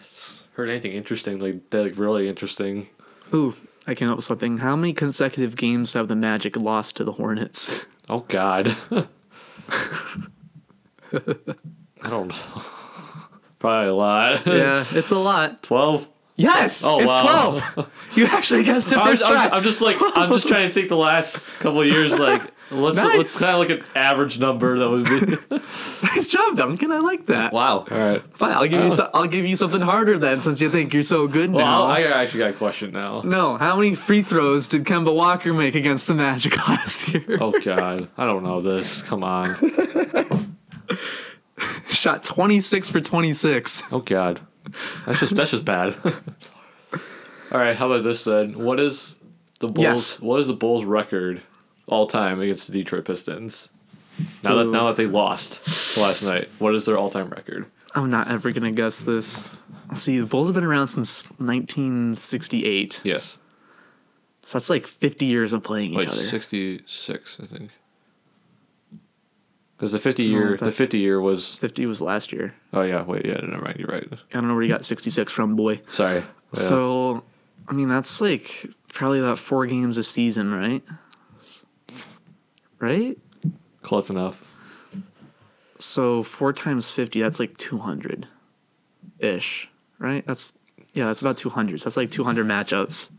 heard 0.53 0.69
anything 0.69 0.93
interesting. 0.93 1.39
Like 1.39 1.69
that, 1.71 1.81
like 1.83 1.97
really 1.97 2.29
interesting. 2.29 2.87
Ooh, 3.33 3.55
I 3.87 3.95
came 3.95 4.09
up 4.09 4.17
with 4.17 4.25
something. 4.25 4.59
How 4.59 4.75
many 4.75 4.93
consecutive 4.93 5.55
games 5.55 5.93
have 5.93 6.07
the 6.07 6.15
Magic 6.15 6.55
lost 6.55 6.95
to 6.97 7.03
the 7.03 7.13
Hornets? 7.13 7.85
Oh 8.09 8.25
God. 8.27 8.75
I 9.71 9.87
don't 12.09 12.27
know. 12.27 12.35
Probably 13.59 13.87
a 13.89 13.95
lot. 13.95 14.45
yeah, 14.45 14.85
it's 14.91 15.11
a 15.11 15.17
lot. 15.17 15.63
Twelve. 15.63 16.09
Yes, 16.35 16.83
Oh, 16.83 16.97
it's 16.99 17.07
wow. 17.07 17.21
twelve. 17.61 17.89
You 18.15 18.25
actually 18.27 18.63
guessed 18.63 18.91
it 18.91 18.97
I'm, 18.97 19.07
first 19.07 19.23
I'm- 19.23 19.33
try. 19.49 19.57
I'm 19.57 19.63
just 19.63 19.81
like 19.81 19.97
I'm 19.99 20.29
just 20.31 20.47
trying 20.47 20.67
to 20.67 20.73
think 20.73 20.89
the 20.89 20.97
last 20.97 21.57
couple 21.59 21.81
of 21.81 21.87
years. 21.87 22.17
Like 22.17 22.41
let's 22.71 22.97
Nice. 22.97 23.17
let's 23.17 23.39
kind 23.39 23.53
of 23.55 23.59
look 23.59 23.69
at 23.79 23.85
average 23.97 24.39
number 24.39 24.77
that 24.79 24.89
would 24.89 25.05
be. 25.05 25.59
nice 26.15 26.27
job, 26.29 26.55
Duncan. 26.55 26.91
I 26.91 26.99
like 26.99 27.25
that. 27.27 27.53
wow. 27.53 27.85
All 27.89 27.97
right. 27.97 28.21
Fine, 28.35 28.51
I'll 28.53 28.67
give 28.67 28.81
you. 28.83 28.87
Uh. 28.87 28.91
So, 28.91 29.09
I'll 29.13 29.27
give 29.27 29.45
you 29.45 29.55
something 29.55 29.81
harder 29.81 30.17
then, 30.19 30.41
since 30.41 30.59
you 30.61 30.69
think 30.69 30.93
you're 30.93 31.01
so 31.03 31.27
good 31.27 31.51
Well, 31.51 31.65
now. 31.65 31.83
I'll, 31.83 31.91
I 31.91 32.01
actually 32.03 32.39
got 32.39 32.49
a 32.51 32.53
question 32.53 32.91
now. 32.91 33.21
no, 33.23 33.57
how 33.57 33.75
many 33.75 33.95
free 33.95 34.21
throws 34.21 34.67
did 34.67 34.83
Kemba 34.85 35.13
Walker 35.13 35.53
make 35.53 35.73
against 35.75 36.07
the 36.07 36.13
Magic 36.15 36.55
last 36.67 37.07
year? 37.09 37.37
Oh 37.41 37.51
God, 37.59 38.09
I 38.17 38.25
don't 38.25 38.43
know 38.43 38.59
this. 38.61 39.01
Come 39.03 39.23
on. 39.23 39.55
Shot 41.89 42.23
26 42.23 42.89
for 42.89 42.99
26. 42.99 43.83
Oh 43.91 43.99
God, 43.99 44.41
that's 45.05 45.19
just 45.19 45.35
that's 45.35 45.51
just 45.51 45.65
bad. 45.65 45.95
All 47.51 47.59
right, 47.59 47.75
how 47.75 47.91
about 47.91 48.03
this 48.03 48.23
then? 48.23 48.57
What 48.57 48.79
is 48.79 49.17
the 49.59 49.67
Bulls? 49.67 49.83
Yes. 49.83 50.19
What 50.19 50.39
is 50.39 50.47
the 50.47 50.53
Bulls' 50.53 50.85
record 50.85 51.41
all 51.87 52.07
time 52.07 52.41
against 52.41 52.67
the 52.67 52.73
Detroit 52.73 53.05
Pistons? 53.05 53.69
Now 54.43 54.55
that 54.55 54.69
now 54.69 54.87
that 54.87 54.95
they 54.95 55.05
lost 55.05 55.97
last 55.97 56.23
night, 56.23 56.49
what 56.59 56.75
is 56.75 56.85
their 56.85 56.97
all 56.97 57.09
time 57.09 57.29
record? 57.29 57.65
I'm 57.95 58.09
not 58.09 58.29
ever 58.29 58.51
gonna 58.51 58.71
guess 58.71 59.01
this. 59.01 59.47
See, 59.95 60.19
the 60.19 60.25
Bulls 60.25 60.47
have 60.47 60.55
been 60.55 60.63
around 60.63 60.87
since 60.87 61.25
1968. 61.37 63.01
Yes. 63.03 63.37
So 64.43 64.57
that's 64.57 64.69
like 64.69 64.87
50 64.87 65.25
years 65.25 65.53
of 65.53 65.63
playing 65.63 65.93
each 65.93 66.07
other. 66.07 66.21
66, 66.21 67.39
I 67.41 67.45
think. 67.45 67.71
Because 69.75 69.91
the 69.91 69.99
50 69.99 70.23
year, 70.23 70.51
the 70.51 70.57
that's- 70.57 70.77
50 70.77 70.99
year 70.99 71.19
was. 71.19 71.55
50 71.55 71.85
was 71.85 72.01
last 72.01 72.31
year. 72.31 72.53
Oh 72.71 72.83
yeah, 72.83 73.03
wait, 73.03 73.25
yeah, 73.25 73.39
never 73.41 73.63
mind. 73.63 73.79
You're 73.79 73.87
right. 73.89 74.07
I 74.11 74.17
don't 74.29 74.47
know 74.47 74.53
where 74.53 74.63
you 74.63 74.69
got 74.69 74.85
66 74.85 75.31
from, 75.31 75.55
boy. 75.55 75.81
Sorry. 75.89 76.17
Yeah. 76.19 76.23
So, 76.53 77.23
I 77.67 77.73
mean, 77.73 77.89
that's 77.89 78.21
like 78.21 78.67
probably 78.93 79.19
about 79.19 79.39
four 79.39 79.65
games 79.65 79.97
a 79.97 80.03
season, 80.03 80.53
right? 80.53 80.83
Right? 82.79 83.17
close 83.81 84.09
enough. 84.09 84.41
So 85.77 86.23
four 86.23 86.53
times 86.53 86.89
50, 86.89 87.21
that's 87.21 87.37
like 87.39 87.57
200 87.57 88.27
ish, 89.19 89.69
right? 89.99 90.25
That's, 90.25 90.53
yeah, 90.93 91.05
that's 91.07 91.19
about 91.19 91.35
200. 91.35 91.81
So 91.81 91.85
that's 91.85 91.97
like 91.97 92.09
200 92.09 92.45
matchups. 92.45 93.09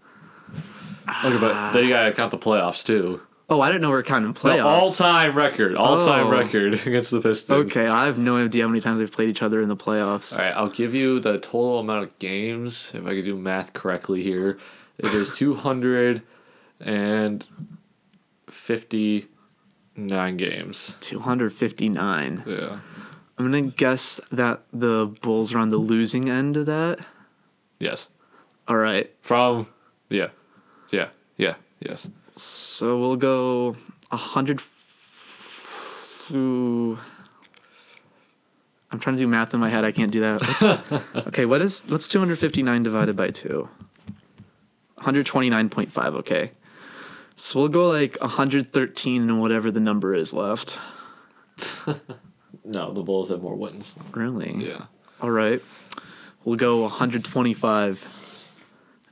Okay, 1.07 1.37
but 1.39 1.73
then 1.73 1.83
you 1.85 1.91
gotta 1.91 2.13
count 2.13 2.31
the 2.31 2.39
playoffs 2.39 2.83
too. 2.85 3.21
Oh, 3.51 3.61
I 3.61 3.69
didn't 3.69 3.83
know 3.83 3.91
we 3.91 3.97
are 3.97 4.03
counting 4.03 4.33
playoffs. 4.33 4.57
The 4.57 4.65
all-time 4.65 5.35
record, 5.37 5.75
all-time 5.77 6.29
Oh. 6.29 6.31
record 6.31 6.75
against 6.87 7.11
the 7.11 7.21
Pistons. 7.21 7.67
Okay, 7.71 7.87
I 7.87 8.07
have 8.07 8.17
no 8.19 8.39
idea 8.43 8.63
how 8.63 8.69
many 8.69 8.81
times 8.81 8.99
they've 9.01 9.11
played 9.13 9.29
each 9.29 9.43
other 9.43 9.61
in 9.61 9.69
the 9.69 9.77
playoffs. 9.77 10.33
All 10.33 10.39
right, 10.43 10.53
I'll 10.57 10.71
give 10.71 10.95
you 10.95 11.21
the 11.21 11.35
total 11.39 11.79
amount 11.81 12.05
of 12.05 12.19
games 12.19 12.93
if 12.95 13.05
I 13.05 13.11
could 13.15 13.25
do 13.25 13.37
math 13.37 13.75
correctly 13.75 14.23
here. 14.23 14.59
It 14.99 15.13
is 15.13 15.31
two 15.37 15.55
hundred 15.57 16.23
and 16.81 17.45
fifty-nine 18.49 20.37
games. 20.37 20.97
259. 21.01 22.43
Yeah. 22.47 22.79
I'm 23.37 23.51
going 23.51 23.71
to 23.71 23.77
guess 23.77 24.21
that 24.31 24.63
the 24.73 25.13
Bulls 25.23 25.53
are 25.55 25.59
on 25.59 25.69
the 25.69 25.77
losing 25.77 26.31
end 26.31 26.57
of 26.57 26.67
that. 26.67 27.01
Yes. 27.79 28.09
All 28.69 28.77
right. 28.77 29.13
From 29.21 29.67
yeah, 30.09 30.29
yeah, 30.91 31.09
yeah, 31.37 31.55
yes. 31.81 32.09
So 32.37 32.99
we'll 32.99 33.17
go 33.17 33.77
100. 34.11 34.59
f- 34.59 36.31
Ooh. 36.33 36.99
I'm 38.91 38.99
trying 39.01 39.17
to 39.17 39.23
do 39.23 39.27
math 39.29 39.55
in 39.55 39.61
my 39.61 39.69
head. 39.71 39.85
I 39.85 39.93
can't 39.93 40.13
do 40.13 40.21
that. 40.21 41.03
Okay, 41.29 41.47
what 41.47 41.61
is 41.63 41.83
what's 41.89 42.07
259 42.09 42.83
divided 42.83 43.17
by 43.17 43.29
2? 43.31 43.69
129.5, 44.99 46.15
okay. 46.15 46.51
So 47.37 47.59
we'll 47.59 47.69
go 47.69 47.89
like 47.89 48.17
113 48.21 49.23
and 49.23 49.41
whatever 49.41 49.71
the 49.71 49.81
number 49.81 50.15
is 50.15 50.33
left. 50.33 50.79
No, 52.67 52.95
the 52.95 53.03
Bulls 53.03 53.29
have 53.29 53.43
more 53.43 53.57
wins. 53.57 53.99
Really? 54.13 54.55
Yeah. 54.55 54.87
All 55.21 55.31
right. 55.31 55.61
We'll 56.47 56.57
go 56.57 56.81
125 56.81 57.99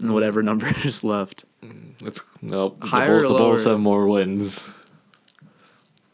and 0.02 0.12
whatever 0.12 0.42
number 0.50 0.70
is 0.84 1.02
left. 1.02 1.44
Mm, 1.64 1.94
it's 2.06 2.22
nope. 2.42 2.78
The, 2.80 2.86
Higher 2.88 3.18
or 3.20 3.28
the 3.28 3.28
Bulls 3.28 3.64
have 3.64 3.80
more 3.80 4.06
wins. 4.06 4.68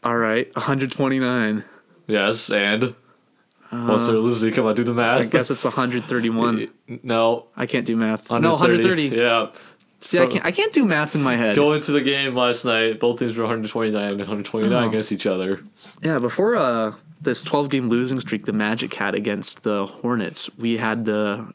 All 0.03 0.15
right, 0.17 0.53
129. 0.55 1.65
Yes, 2.07 2.49
and 2.49 2.95
what's 3.69 4.05
their 4.07 4.15
losing? 4.15 4.53
Come 4.53 4.65
on, 4.65 4.75
do 4.75 4.83
the 4.83 4.93
math. 4.93 5.19
I 5.19 5.25
guess 5.25 5.51
it's 5.51 5.63
131. 5.63 6.69
no. 7.03 7.47
I 7.57 7.65
can't 7.65 7.85
do 7.85 7.97
math. 7.97 8.29
No, 8.31 8.51
130. 8.51 9.07
Yeah. 9.09 9.47
See, 9.99 10.17
I 10.17 10.27
can't. 10.27 10.45
I 10.45 10.51
can't 10.51 10.71
do 10.71 10.85
math 10.85 11.13
in 11.15 11.21
my 11.21 11.35
head. 11.35 11.57
Going 11.57 11.81
to 11.81 11.91
the 11.91 11.99
game 11.99 12.33
last 12.33 12.63
night, 12.63 13.01
both 13.01 13.19
teams 13.19 13.35
were 13.35 13.43
129 13.43 14.01
and 14.01 14.17
129 14.17 14.71
Oh. 14.73 14.77
Uh-huh. 14.77 14.87
against 14.87 15.11
each 15.11 15.25
other. 15.25 15.61
Yeah, 16.01 16.19
before 16.19 16.55
uh 16.55 16.93
this 17.21 17.41
12 17.41 17.69
game 17.69 17.89
losing 17.89 18.17
streak 18.21 18.45
the 18.45 18.53
Magic 18.53 18.93
had 18.93 19.13
against 19.13 19.63
the 19.63 19.85
Hornets, 19.87 20.49
we 20.57 20.77
had 20.77 21.03
the 21.03 21.53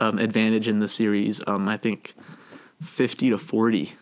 um, 0.00 0.18
advantage 0.18 0.68
in 0.68 0.80
the 0.80 0.88
series. 0.88 1.40
Um, 1.46 1.68
I 1.68 1.76
think 1.76 2.14
50 2.82 3.30
to 3.30 3.38
40, 3.38 3.92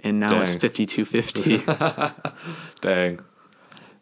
and 0.00 0.20
now 0.20 0.40
it's 0.40 0.52
Dang. 0.52 0.60
52 0.60 1.04
50. 1.04 1.58
Dang. 2.80 3.20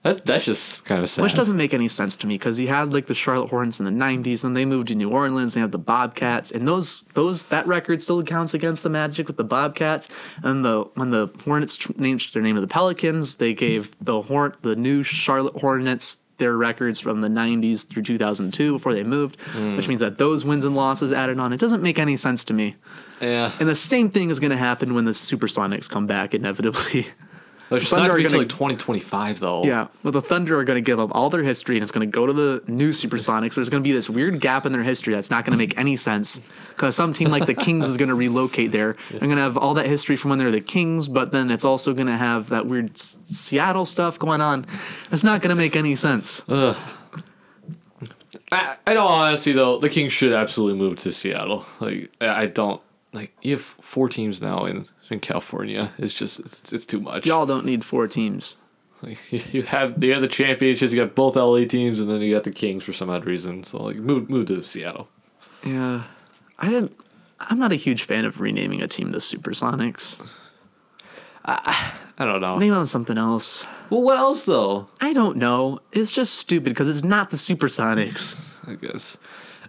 That 0.05 0.27
that's 0.27 0.45
just 0.45 0.85
kind 0.85 1.03
of 1.03 1.09
sad. 1.09 1.23
Which 1.23 1.33
doesn't 1.33 1.57
make 1.57 1.73
any 1.73 1.89
sense 1.89 2.15
to 2.17 2.27
me 2.27 2.35
because 2.35 2.59
you 2.59 2.69
had 2.69 2.93
like 2.93 3.07
the 3.07 3.15
Charlotte 3.15 3.49
Hornets 3.49 3.81
in 3.81 3.87
the 3.87 3.91
'90s, 3.91 4.43
then 4.43 4.53
they 4.53 4.67
moved 4.67 4.89
to 4.89 4.95
New 4.95 5.09
Orleans. 5.09 5.55
They 5.55 5.61
have 5.61 5.71
the 5.71 5.79
Bobcats, 5.79 6.51
and 6.51 6.69
those 6.69 7.05
those 7.15 7.45
that 7.47 7.67
record 7.67 8.03
still 8.03 8.23
counts 8.23 8.53
against 8.53 8.83
the 8.83 8.91
Magic 8.91 9.29
with 9.29 9.39
the 9.39 9.45
Bobcats. 9.45 10.11
And 10.43 10.63
the 10.63 10.83
when 10.95 11.11
the 11.11 11.31
Hornets 11.43 11.79
changed 11.79 12.35
their 12.35 12.43
name 12.43 12.57
to 12.57 12.61
the 12.61 12.67
Pelicans, 12.67 13.37
they 13.37 13.55
gave 13.55 13.97
the 13.99 14.21
Horn 14.21 14.55
the 14.61 14.77
new 14.77 15.03
Charlotte 15.03 15.57
Hornets 15.57 16.19
their 16.39 16.57
records 16.57 16.99
from 16.99 17.21
the 17.21 17.29
'90s 17.29 17.87
through 17.87 18.03
2002 18.03 18.73
before 18.73 18.95
they 18.95 19.03
moved, 19.05 19.41
hmm. 19.41 19.77
which 19.77 19.89
means 19.89 20.01
that 20.01 20.19
those 20.19 20.45
wins 20.45 20.65
and 20.65 20.75
losses 20.75 21.13
added 21.13 21.39
on. 21.39 21.53
It 21.53 21.61
doesn't 21.61 21.83
make 21.83 21.99
any 21.99 22.17
sense 22.17 22.45
to 22.45 22.55
me. 22.55 22.77
yeah. 23.21 23.53
And 23.61 23.69
the 23.69 23.75
same 23.75 24.11
thing 24.11 24.31
is 24.31 24.41
going 24.41 24.51
to 24.51 24.57
happen 24.57 24.95
when 24.95 25.05
the 25.05 25.13
Supersonics 25.13 25.89
come 25.89 26.07
back 26.07 26.35
inevitably. 26.35 27.07
It's 27.71 27.89
Thunder 27.89 28.09
not 28.09 28.11
are 28.11 28.19
going 28.21 28.23
to 28.25 28.29
be 28.29 28.33
gonna- 28.33 28.39
like 28.43 28.49
2025 28.77 29.41
though. 29.41 29.65
Yeah, 29.65 29.89
but 30.03 30.13
the 30.13 30.21
Thunder 30.21 30.59
are 30.59 30.65
going 30.65 30.77
to 30.77 30.81
give 30.87 31.01
up 31.01 31.11
all 31.13 31.31
their 31.31 31.43
history 31.43 31.77
and 31.77 31.83
it's 31.83 31.91
going 31.91 32.07
to 32.09 32.13
go 32.13 32.27
to 32.27 32.33
the 32.33 32.63
new 32.69 32.91
Supersonics. 32.91 33.55
There's 33.55 33.69
going 33.71 33.83
to 33.83 33.89
be 33.89 33.93
this 33.93 34.09
weird 34.11 34.41
gap 34.41 34.67
in 34.67 34.73
their 34.73 34.83
history 34.83 35.15
that's 35.15 35.31
not 35.31 35.45
going 35.45 35.53
to 35.53 35.57
make 35.59 35.77
any 35.79 35.97
sense 35.97 36.41
because 36.69 36.95
some 36.95 37.13
team 37.13 37.31
like 37.31 37.47
the 37.47 37.55
Kings 37.55 37.89
is 37.89 37.97
going 37.97 38.11
to 38.11 38.15
relocate 38.15 38.71
there. 38.71 38.97
They're 39.11 39.21
going 39.21 39.37
to 39.37 39.43
have 39.43 39.57
all 39.57 39.75
that 39.75 39.87
history 39.87 40.17
from 40.17 40.31
when 40.31 40.39
they're 40.39 40.51
the 40.51 40.61
Kings, 40.61 41.09
but 41.09 41.33
then 41.33 41.51
it's 41.51 41.65
also 41.65 41.95
going 41.95 42.07
to 42.07 42.17
have 42.17 42.51
that 42.51 42.67
weird 42.67 42.91
S- 42.97 43.19
Seattle 43.25 43.87
stuff 43.87 44.19
going 44.19 44.41
on. 44.43 44.67
It's 45.11 45.25
not 45.25 45.41
going 45.41 45.51
to 45.51 45.57
make 45.57 45.75
any 45.75 45.95
sense. 45.95 46.43
Ugh. 46.49 46.77
I, 48.53 48.77
I 48.87 48.95
don't 48.95 49.11
honestly 49.11 49.53
though. 49.53 49.79
The 49.79 49.89
Kings 49.89 50.13
should 50.13 50.33
absolutely 50.33 50.79
move 50.79 50.97
to 50.99 51.13
Seattle. 51.13 51.65
Like 51.81 52.13
I 52.21 52.43
I 52.43 52.47
don't 52.47 52.81
like. 53.13 53.33
You 53.43 53.53
have 53.53 53.63
four 53.63 54.09
teams 54.09 54.43
now 54.43 54.67
in 54.67 54.87
in 55.11 55.21
California. 55.21 55.93
It's 55.99 56.15
just 56.15 56.41
it's, 56.41 56.73
it's 56.73 56.87
too 56.87 57.01
much. 57.01 57.27
Y'all 57.27 57.47
don't 57.47 57.65
need 57.65 57.85
four 57.85 58.07
teams. 58.07 58.57
Like, 59.03 59.19
you 59.53 59.63
have 59.63 60.03
you 60.03 60.13
have 60.13 60.23
the 60.23 60.29
championships. 60.29 60.93
You 60.93 61.01
got 61.01 61.15
both 61.15 61.37
LA 61.37 61.65
teams, 61.65 62.01
and 62.01 62.09
then 62.11 62.21
you 62.21 62.35
got 62.35 62.45
the 62.45 62.51
Kings 62.51 62.85
for 62.85 62.93
some 62.93 63.11
odd 63.11 63.27
reason. 63.27 63.65
So 63.65 63.83
like 63.83 63.97
move 63.97 64.29
move 64.31 64.47
to 64.49 64.63
Seattle. 64.63 65.09
Yeah, 65.65 66.05
I 66.59 66.69
didn't. 66.69 66.97
I'm 67.41 67.59
not 67.59 67.73
a 67.73 67.77
huge 67.77 68.05
fan 68.05 68.25
of 68.25 68.41
renaming 68.41 68.83
a 68.83 68.89
team 68.89 69.11
the 69.11 69.19
Supersonics. 69.19 70.27
I 71.47 72.25
don't 72.25 72.41
know. 72.41 72.59
Name 72.59 72.73
them 72.73 72.87
something 72.87 73.19
else. 73.19 73.67
Well, 73.91 74.03
what 74.03 74.19
else 74.19 74.45
though? 74.45 74.89
I 75.01 75.13
don't 75.13 75.37
know. 75.37 75.81
It's 75.93 76.13
just 76.13 76.37
stupid 76.37 76.71
because 76.71 76.89
it's 76.89 77.05
not 77.05 77.31
the 77.31 77.37
Supersonics. 77.37 78.41
I 78.67 78.75
guess 78.75 79.19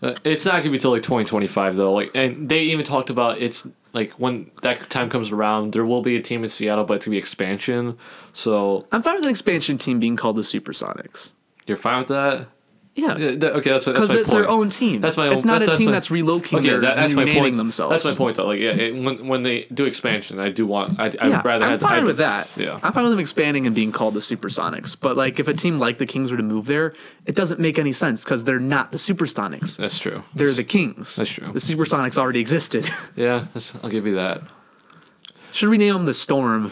uh, 0.02 0.16
it's 0.24 0.46
not 0.46 0.60
gonna 0.60 0.72
be 0.72 0.80
till 0.80 0.92
like 0.92 1.04
2025 1.04 1.76
though. 1.76 1.94
Like, 1.94 2.12
and 2.14 2.48
they 2.48 2.62
even 2.62 2.86
talked 2.86 3.10
about 3.10 3.42
it's 3.42 3.68
like 3.96 4.12
when 4.14 4.52
that 4.62 4.90
time 4.90 5.10
comes 5.10 5.32
around, 5.32 5.74
there 5.74 5.86
will 5.86 6.02
be 6.02 6.16
a 6.18 6.22
team 6.22 6.44
in 6.44 6.50
Seattle, 6.50 6.84
but 6.84 6.96
it's 6.96 7.06
gonna 7.06 7.14
be 7.16 7.18
expansion. 7.18 7.98
So 8.34 8.86
I'm 8.92 9.02
fine 9.02 9.16
with 9.16 9.24
an 9.24 9.30
expansion 9.30 9.78
team 9.78 10.00
being 10.00 10.18
called 10.18 10.36
the 10.36 10.42
Supersonics. 10.42 11.32
you're 11.66 11.78
fine 11.78 12.00
with 12.00 12.10
that? 12.10 12.50
Yeah, 12.98 13.12
okay, 13.16 13.36
that's 13.36 13.60
that's 13.64 13.86
because 13.88 14.12
it's 14.12 14.30
point. 14.30 14.44
their 14.44 14.50
own 14.50 14.70
team. 14.70 15.02
That's 15.02 15.18
my. 15.18 15.28
Own, 15.28 15.34
it's 15.34 15.44
not 15.44 15.60
that- 15.60 15.64
a 15.64 15.66
that's 15.66 15.78
team 15.78 15.88
my- 15.88 15.92
that's 15.92 16.08
relocating 16.08 16.60
Okay, 16.60 16.70
that, 16.78 16.96
that's 16.96 17.14
my 17.14 17.24
renaming 17.24 17.42
point. 17.42 17.58
themselves. 17.58 17.92
That's 17.92 18.06
my 18.06 18.16
point 18.18 18.38
though. 18.38 18.46
Like, 18.48 18.60
yeah, 18.62 18.70
it, 18.70 18.96
when 19.04 19.28
when 19.28 19.44
they 19.44 19.64
do 19.74 19.84
expansion, 19.84 20.40
I 20.40 20.50
do 20.50 20.66
want. 20.66 20.98
I 20.98 21.08
I'd 21.08 21.14
Yeah, 21.16 21.42
rather 21.44 21.66
I'm 21.66 21.72
have. 21.72 21.82
fine 21.82 21.98
I'd- 21.98 22.06
with 22.06 22.18
that. 22.18 22.48
Yeah. 22.56 22.80
I'm 22.82 22.94
fine 22.94 23.04
with 23.04 23.12
them 23.12 23.20
expanding 23.20 23.66
and 23.66 23.76
being 23.76 23.92
called 23.92 24.14
the 24.14 24.22
Supersonics. 24.22 24.96
But 24.98 25.18
like, 25.18 25.40
if 25.42 25.50
a 25.50 25.54
team 25.54 25.78
like 25.78 25.98
the 25.98 26.06
Kings 26.06 26.32
were 26.32 26.38
to 26.38 26.44
move 26.44 26.68
there, 26.68 26.94
it 27.26 27.36
doesn't 27.36 27.60
make 27.60 27.78
any 27.78 27.92
sense 27.92 28.24
because 28.24 28.46
they're 28.46 28.62
not 28.62 28.94
the 28.94 28.98
Supersonics. 28.98 29.76
That's 29.76 30.00
true. 30.00 30.24
They're 30.34 30.54
the 30.54 30.64
Kings. 30.64 31.18
That's 31.18 31.30
true. 31.32 31.52
The 31.52 31.60
Supersonics 31.60 32.18
already 32.18 32.40
existed. 32.40 32.90
Yeah, 33.18 33.48
that's, 33.54 33.76
I'll 33.84 33.90
give 33.90 34.08
you 34.08 34.16
that. 34.16 34.42
Should 35.52 35.68
we 35.68 35.78
name 35.78 35.94
them 35.96 36.06
the 36.06 36.14
Storm. 36.14 36.72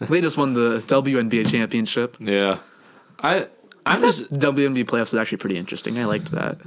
they 0.00 0.20
just 0.20 0.36
won 0.36 0.54
the 0.54 0.80
WNBA 0.86 1.48
championship. 1.50 2.16
Yeah, 2.20 2.58
I 3.22 3.46
I'm 3.86 4.00
just 4.00 4.32
WNBA 4.32 4.84
playoffs 4.84 5.08
is 5.08 5.14
actually 5.14 5.38
pretty 5.38 5.56
interesting. 5.58 5.98
I 5.98 6.04
liked 6.04 6.30
that. 6.32 6.58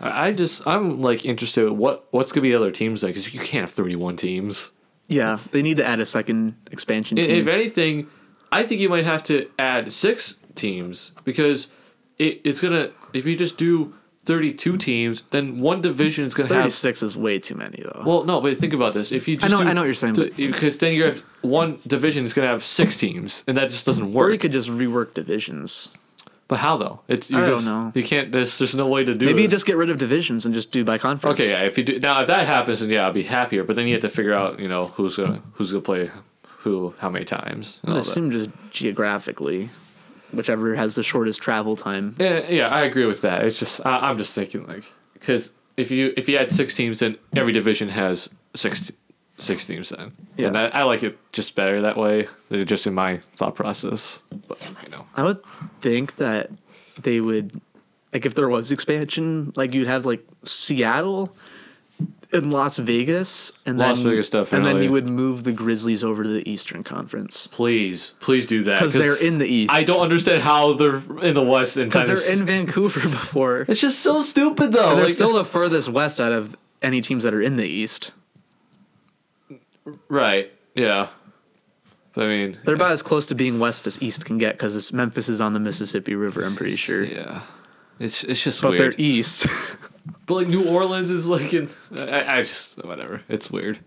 I 0.00 0.28
I 0.28 0.32
just 0.32 0.66
I'm 0.66 1.00
like 1.00 1.24
interested. 1.24 1.66
in 1.66 1.76
What 1.76 2.06
what's 2.10 2.32
gonna 2.32 2.42
be 2.42 2.50
the 2.50 2.56
other 2.56 2.70
teams 2.70 3.02
like? 3.02 3.14
Because 3.14 3.32
you 3.34 3.40
can't 3.40 3.62
have 3.62 3.70
31 3.72 4.16
teams. 4.16 4.70
Yeah, 5.08 5.38
they 5.52 5.62
need 5.62 5.76
to 5.78 5.86
add 5.86 6.00
a 6.00 6.06
second 6.06 6.56
expansion 6.70 7.18
I- 7.18 7.22
team. 7.22 7.40
If 7.40 7.46
anything, 7.48 8.06
I 8.52 8.62
think 8.64 8.80
you 8.80 8.88
might 8.88 9.04
have 9.04 9.22
to 9.24 9.48
add 9.58 9.92
six 9.92 10.36
teams 10.54 11.12
because 11.24 11.68
it, 12.18 12.40
it's 12.44 12.60
gonna. 12.60 12.90
If 13.14 13.24
you 13.26 13.36
just 13.36 13.56
do 13.56 13.94
32 14.26 14.76
teams, 14.76 15.22
then 15.30 15.58
one 15.60 15.80
division 15.80 16.26
is 16.26 16.34
gonna 16.34 16.48
have. 16.48 16.64
36 16.64 17.02
is 17.02 17.16
way 17.16 17.38
too 17.38 17.54
many 17.54 17.82
though. 17.82 18.02
Well, 18.04 18.24
no, 18.24 18.40
but 18.42 18.56
think 18.58 18.74
about 18.74 18.92
this. 18.92 19.10
If 19.12 19.26
you 19.28 19.36
just 19.38 19.50
know- 19.50 19.62
do, 19.62 19.68
I 19.68 19.72
know 19.72 19.80
what 19.80 19.86
you're 19.86 19.94
saying, 19.94 20.14
but- 20.14 20.36
because 20.36 20.76
then 20.78 20.92
you 20.92 21.04
have 21.04 21.22
one 21.40 21.78
division 21.86 22.24
is 22.26 22.34
gonna 22.34 22.48
have 22.48 22.64
six 22.64 22.98
teams, 22.98 23.44
and 23.46 23.56
that 23.56 23.70
just 23.70 23.86
doesn't 23.86 24.12
work. 24.12 24.28
or 24.28 24.32
you 24.32 24.38
could 24.38 24.52
just 24.52 24.68
rework 24.68 25.14
divisions. 25.14 25.88
But 26.48 26.58
how 26.58 26.78
though? 26.78 27.00
It's 27.08 27.30
you 27.30 27.38
I 27.38 27.46
don't 27.48 27.64
know. 27.64 27.92
You 27.94 28.02
can't. 28.02 28.32
There's 28.32 28.58
there's 28.58 28.74
no 28.74 28.86
way 28.86 29.04
to 29.04 29.14
do 29.14 29.26
Maybe 29.26 29.40
it. 29.40 29.44
you 29.44 29.48
just 29.48 29.66
get 29.66 29.76
rid 29.76 29.90
of 29.90 29.98
divisions 29.98 30.46
and 30.46 30.54
just 30.54 30.72
do 30.72 30.82
by 30.82 30.96
conference. 30.96 31.38
Okay, 31.38 31.50
yeah. 31.50 31.60
If 31.60 31.76
you 31.76 31.84
do 31.84 32.00
now, 32.00 32.22
if 32.22 32.26
that 32.28 32.46
happens, 32.46 32.80
then 32.80 32.88
yeah, 32.88 33.04
I'll 33.04 33.12
be 33.12 33.22
happier. 33.22 33.64
But 33.64 33.76
then 33.76 33.86
you 33.86 33.92
have 33.92 34.02
to 34.02 34.08
figure 34.08 34.32
out, 34.32 34.58
you 34.58 34.66
know, 34.66 34.86
who's 34.86 35.16
gonna 35.16 35.42
who's 35.52 35.72
gonna 35.72 35.82
play 35.82 36.10
who, 36.60 36.94
how 36.98 37.10
many 37.10 37.24
times. 37.24 37.78
I 37.84 37.90
would 37.90 37.96
that. 37.96 38.00
assume 38.00 38.30
just 38.30 38.50
geographically, 38.70 39.68
whichever 40.32 40.74
has 40.74 40.94
the 40.94 41.02
shortest 41.02 41.40
travel 41.40 41.76
time. 41.76 42.16
Yeah, 42.18 42.48
yeah, 42.48 42.68
I 42.68 42.82
agree 42.82 43.04
with 43.04 43.20
that. 43.20 43.44
It's 43.44 43.58
just 43.58 43.80
I, 43.84 44.08
I'm 44.08 44.18
just 44.18 44.34
thinking 44.34 44.66
like 44.66 44.84
because 45.12 45.52
if 45.76 45.90
you 45.90 46.14
if 46.16 46.28
you 46.28 46.38
had 46.38 46.50
six 46.50 46.74
teams, 46.74 47.00
then 47.00 47.18
every 47.36 47.52
division 47.52 47.90
has 47.90 48.30
six 48.54 48.90
six 49.38 49.66
teams. 49.66 49.90
Then 49.90 50.12
Yeah. 50.36 50.48
and 50.48 50.56
that, 50.56 50.74
I 50.74 50.82
like 50.84 51.02
it 51.02 51.18
just 51.32 51.54
better 51.54 51.80
that 51.82 51.96
way. 51.96 52.28
Just 52.50 52.86
in 52.86 52.94
my 52.94 53.18
thought 53.34 53.54
process, 53.54 54.22
but 54.48 54.58
you 54.84 54.90
know, 54.90 55.06
I 55.16 55.22
would 55.22 55.38
think 55.80 56.16
that 56.16 56.50
they 57.00 57.20
would, 57.20 57.60
like, 58.12 58.26
if 58.26 58.34
there 58.34 58.48
was 58.48 58.72
expansion, 58.72 59.52
like 59.56 59.74
you'd 59.74 59.86
have 59.86 60.04
like 60.06 60.24
Seattle 60.44 61.34
and 62.32 62.52
Las 62.52 62.76
Vegas, 62.76 63.52
and 63.64 63.78
Las 63.78 63.98
then 64.00 64.10
Vegas, 64.10 64.32
and 64.52 64.64
then 64.64 64.82
you 64.82 64.92
would 64.92 65.08
move 65.08 65.44
the 65.44 65.52
Grizzlies 65.52 66.04
over 66.04 66.22
to 66.22 66.28
the 66.28 66.46
Eastern 66.48 66.84
Conference 66.84 67.46
please 67.50 68.12
please 68.20 68.46
do 68.46 68.62
that 68.64 68.80
because 68.80 68.92
they're 68.92 69.14
in 69.14 69.38
the 69.38 69.46
East. 69.46 69.72
I 69.72 69.84
don't 69.84 70.00
understand 70.02 70.42
how 70.42 70.74
they're 70.74 71.02
in 71.22 71.34
the 71.34 71.42
West 71.42 71.76
because 71.76 72.06
they're 72.06 72.32
in 72.32 72.44
Vancouver 72.44 73.00
before. 73.08 73.64
It's 73.68 73.80
just 73.80 74.00
so 74.00 74.22
stupid 74.22 74.72
though. 74.72 74.94
They're 74.96 75.08
still 75.08 75.32
the 75.42 75.44
furthest 75.44 75.88
west 75.88 76.20
out 76.20 76.32
of 76.32 76.54
any 76.82 77.00
teams 77.00 77.22
that 77.22 77.32
are 77.34 77.42
in 77.42 77.56
the 77.56 77.66
East. 77.66 78.12
Right. 80.08 80.52
Yeah. 80.74 81.08
But 82.14 82.24
I 82.24 82.28
mean, 82.28 82.58
They're 82.64 82.74
about 82.74 82.92
as 82.92 83.02
close 83.02 83.26
to 83.26 83.34
being 83.34 83.58
west 83.60 83.86
as 83.86 84.00
East 84.02 84.24
can 84.24 84.38
get 84.38 84.54
because 84.54 84.92
Memphis 84.92 85.28
is 85.28 85.40
on 85.40 85.52
the 85.54 85.60
Mississippi 85.60 86.14
River. 86.14 86.44
I'm 86.44 86.56
pretty 86.56 86.76
sure, 86.76 87.04
yeah. 87.04 87.42
It's 88.00 88.24
it's 88.24 88.42
just 88.42 88.62
but 88.62 88.70
weird. 88.72 88.80
they're 88.94 89.00
East. 89.00 89.46
But 90.24 90.34
like 90.34 90.48
New 90.48 90.66
Orleans 90.66 91.10
is 91.10 91.26
like 91.26 91.52
in 91.52 91.68
I, 91.94 92.36
I 92.36 92.38
just 92.38 92.82
whatever. 92.84 93.22
It's 93.28 93.50
weird. 93.50 93.78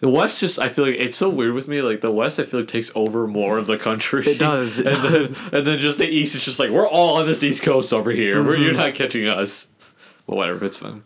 The 0.00 0.08
West 0.08 0.40
just 0.40 0.58
I 0.58 0.68
feel 0.70 0.86
like 0.86 0.96
it's 0.98 1.16
so 1.18 1.28
weird 1.28 1.52
with 1.54 1.68
me. 1.68 1.82
Like 1.82 2.00
the 2.00 2.10
West 2.10 2.40
I 2.40 2.44
feel 2.44 2.60
like 2.60 2.68
takes 2.68 2.90
over 2.94 3.26
more 3.26 3.58
of 3.58 3.66
the 3.66 3.76
country. 3.78 4.26
It 4.26 4.38
does, 4.38 4.78
it 4.78 4.86
and 4.88 5.02
does. 5.02 5.50
then 5.50 5.58
and 5.58 5.66
then 5.66 5.78
just 5.80 5.98
the 5.98 6.08
East 6.08 6.34
is 6.34 6.42
just 6.44 6.58
like 6.58 6.70
we're 6.70 6.88
all 6.88 7.16
on 7.16 7.26
this 7.26 7.42
East 7.42 7.62
Coast 7.62 7.92
over 7.92 8.10
here. 8.10 8.42
Where 8.42 8.54
Mm-hmm. 8.54 8.62
you're 8.62 8.72
not 8.74 8.94
catching 8.94 9.26
us. 9.28 9.68
Well 10.26 10.38
whatever, 10.38 10.64
it's 10.64 10.76
fine. 10.78 11.02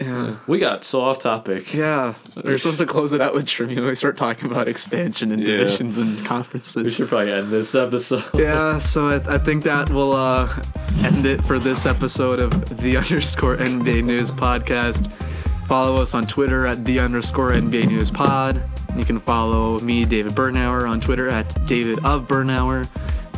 Yeah. 0.00 0.36
We 0.46 0.58
got 0.58 0.84
so 0.84 1.02
off 1.02 1.20
topic. 1.20 1.72
Yeah, 1.72 2.14
we're 2.42 2.58
supposed 2.58 2.78
to 2.78 2.86
close 2.86 3.12
it 3.12 3.20
out 3.20 3.32
with 3.34 3.46
trivia. 3.46 3.82
We 3.82 3.94
start 3.94 4.16
talking 4.16 4.50
about 4.50 4.66
expansion 4.68 5.30
and 5.32 5.40
Yeah. 5.42 5.58
divisions 5.58 5.98
and 5.98 6.24
conferences. 6.24 6.82
We 6.84 6.90
should 6.90 7.08
probably 7.08 7.32
end 7.32 7.50
this 7.50 7.74
episode. 7.74 8.24
Yeah, 8.34 8.78
so 8.78 9.08
I, 9.08 9.16
I 9.34 9.38
think 9.38 9.62
that 9.64 9.90
will 9.90 10.14
uh, 10.14 10.48
end 11.02 11.26
it 11.26 11.42
for 11.44 11.58
this 11.58 11.86
episode 11.86 12.40
of 12.40 12.78
the 12.78 12.96
underscore 13.02 13.56
NBA 13.56 14.02
News 14.04 14.30
podcast. 14.30 15.10
Follow 15.66 16.02
us 16.02 16.12
on 16.12 16.24
Twitter 16.24 16.66
at 16.66 16.84
the 16.84 16.98
underscore 17.00 17.52
NBA 17.52 17.86
News 17.88 18.10
pod. 18.10 18.62
You 18.96 19.04
can 19.04 19.18
follow 19.18 19.78
me, 19.80 20.04
David 20.04 20.32
Bernauer, 20.32 20.88
on 20.88 21.00
Twitter 21.00 21.28
at 21.28 21.52
David 21.66 22.04
of 22.04 22.26
Bernauer. 22.28 22.86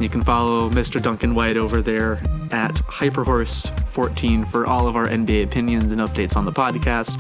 You 0.00 0.08
can 0.10 0.22
follow 0.22 0.68
Mr. 0.70 1.00
Duncan 1.02 1.34
White 1.34 1.56
over 1.56 1.80
there 1.80 2.20
at 2.52 2.74
Hyperhorse14 2.74 4.46
for 4.50 4.66
all 4.66 4.86
of 4.86 4.94
our 4.94 5.06
NBA 5.06 5.44
opinions 5.44 5.90
and 5.90 6.00
updates 6.00 6.36
on 6.36 6.44
the 6.44 6.52
podcast. 6.52 7.18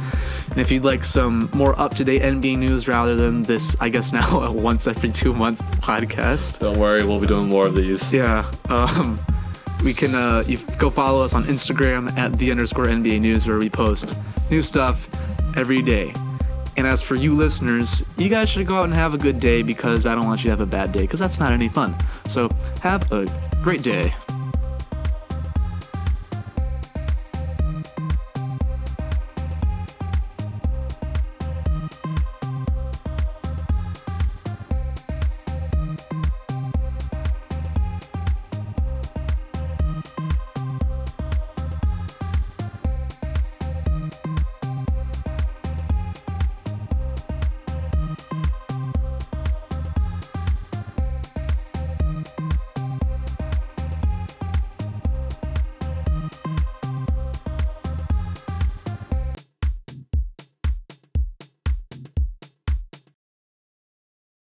And 0.50 0.58
if 0.60 0.70
you'd 0.70 0.84
like 0.84 1.02
some 1.04 1.48
more 1.54 1.78
up 1.80 1.94
to 1.94 2.04
date 2.04 2.22
NBA 2.22 2.58
news 2.58 2.86
rather 2.86 3.16
than 3.16 3.42
this, 3.42 3.74
I 3.80 3.88
guess 3.88 4.12
now 4.20 4.42
a 4.44 4.52
once 4.52 4.86
every 4.86 5.10
two 5.10 5.32
months 5.32 5.62
podcast, 5.62 6.58
Don't 6.58 6.78
worry, 6.78 7.02
we'll 7.04 7.20
be 7.20 7.26
doing 7.26 7.48
more 7.48 7.66
of 7.66 7.74
these. 7.74 8.12
yeah. 8.12 8.50
Um, 8.68 9.18
we 9.84 9.92
can 9.92 10.14
uh, 10.14 10.42
you 10.46 10.58
go 10.78 10.90
follow 10.90 11.22
us 11.22 11.34
on 11.34 11.44
Instagram 11.44 12.14
at 12.16 12.32
the 12.38 12.50
underscore 12.50 12.86
NBA 12.86 13.20
News 13.20 13.46
where 13.46 13.58
we 13.58 13.68
post 13.70 14.18
new 14.50 14.62
stuff 14.62 15.08
every 15.56 15.82
day. 15.82 16.12
And 16.76 16.86
as 16.86 17.02
for 17.02 17.14
you 17.14 17.34
listeners, 17.34 18.02
you 18.16 18.28
guys 18.28 18.50
should 18.50 18.66
go 18.66 18.78
out 18.78 18.84
and 18.84 18.94
have 18.94 19.14
a 19.14 19.18
good 19.18 19.40
day 19.40 19.62
because 19.62 20.04
I 20.06 20.14
don't 20.14 20.26
want 20.26 20.40
you 20.40 20.44
to 20.44 20.50
have 20.50 20.60
a 20.60 20.66
bad 20.66 20.92
day 20.92 21.02
because 21.02 21.20
that's 21.20 21.38
not 21.38 21.52
any 21.52 21.68
fun. 21.68 21.96
So 22.26 22.50
have 22.82 23.10
a 23.12 23.26
great 23.62 23.82
day. 23.82 24.14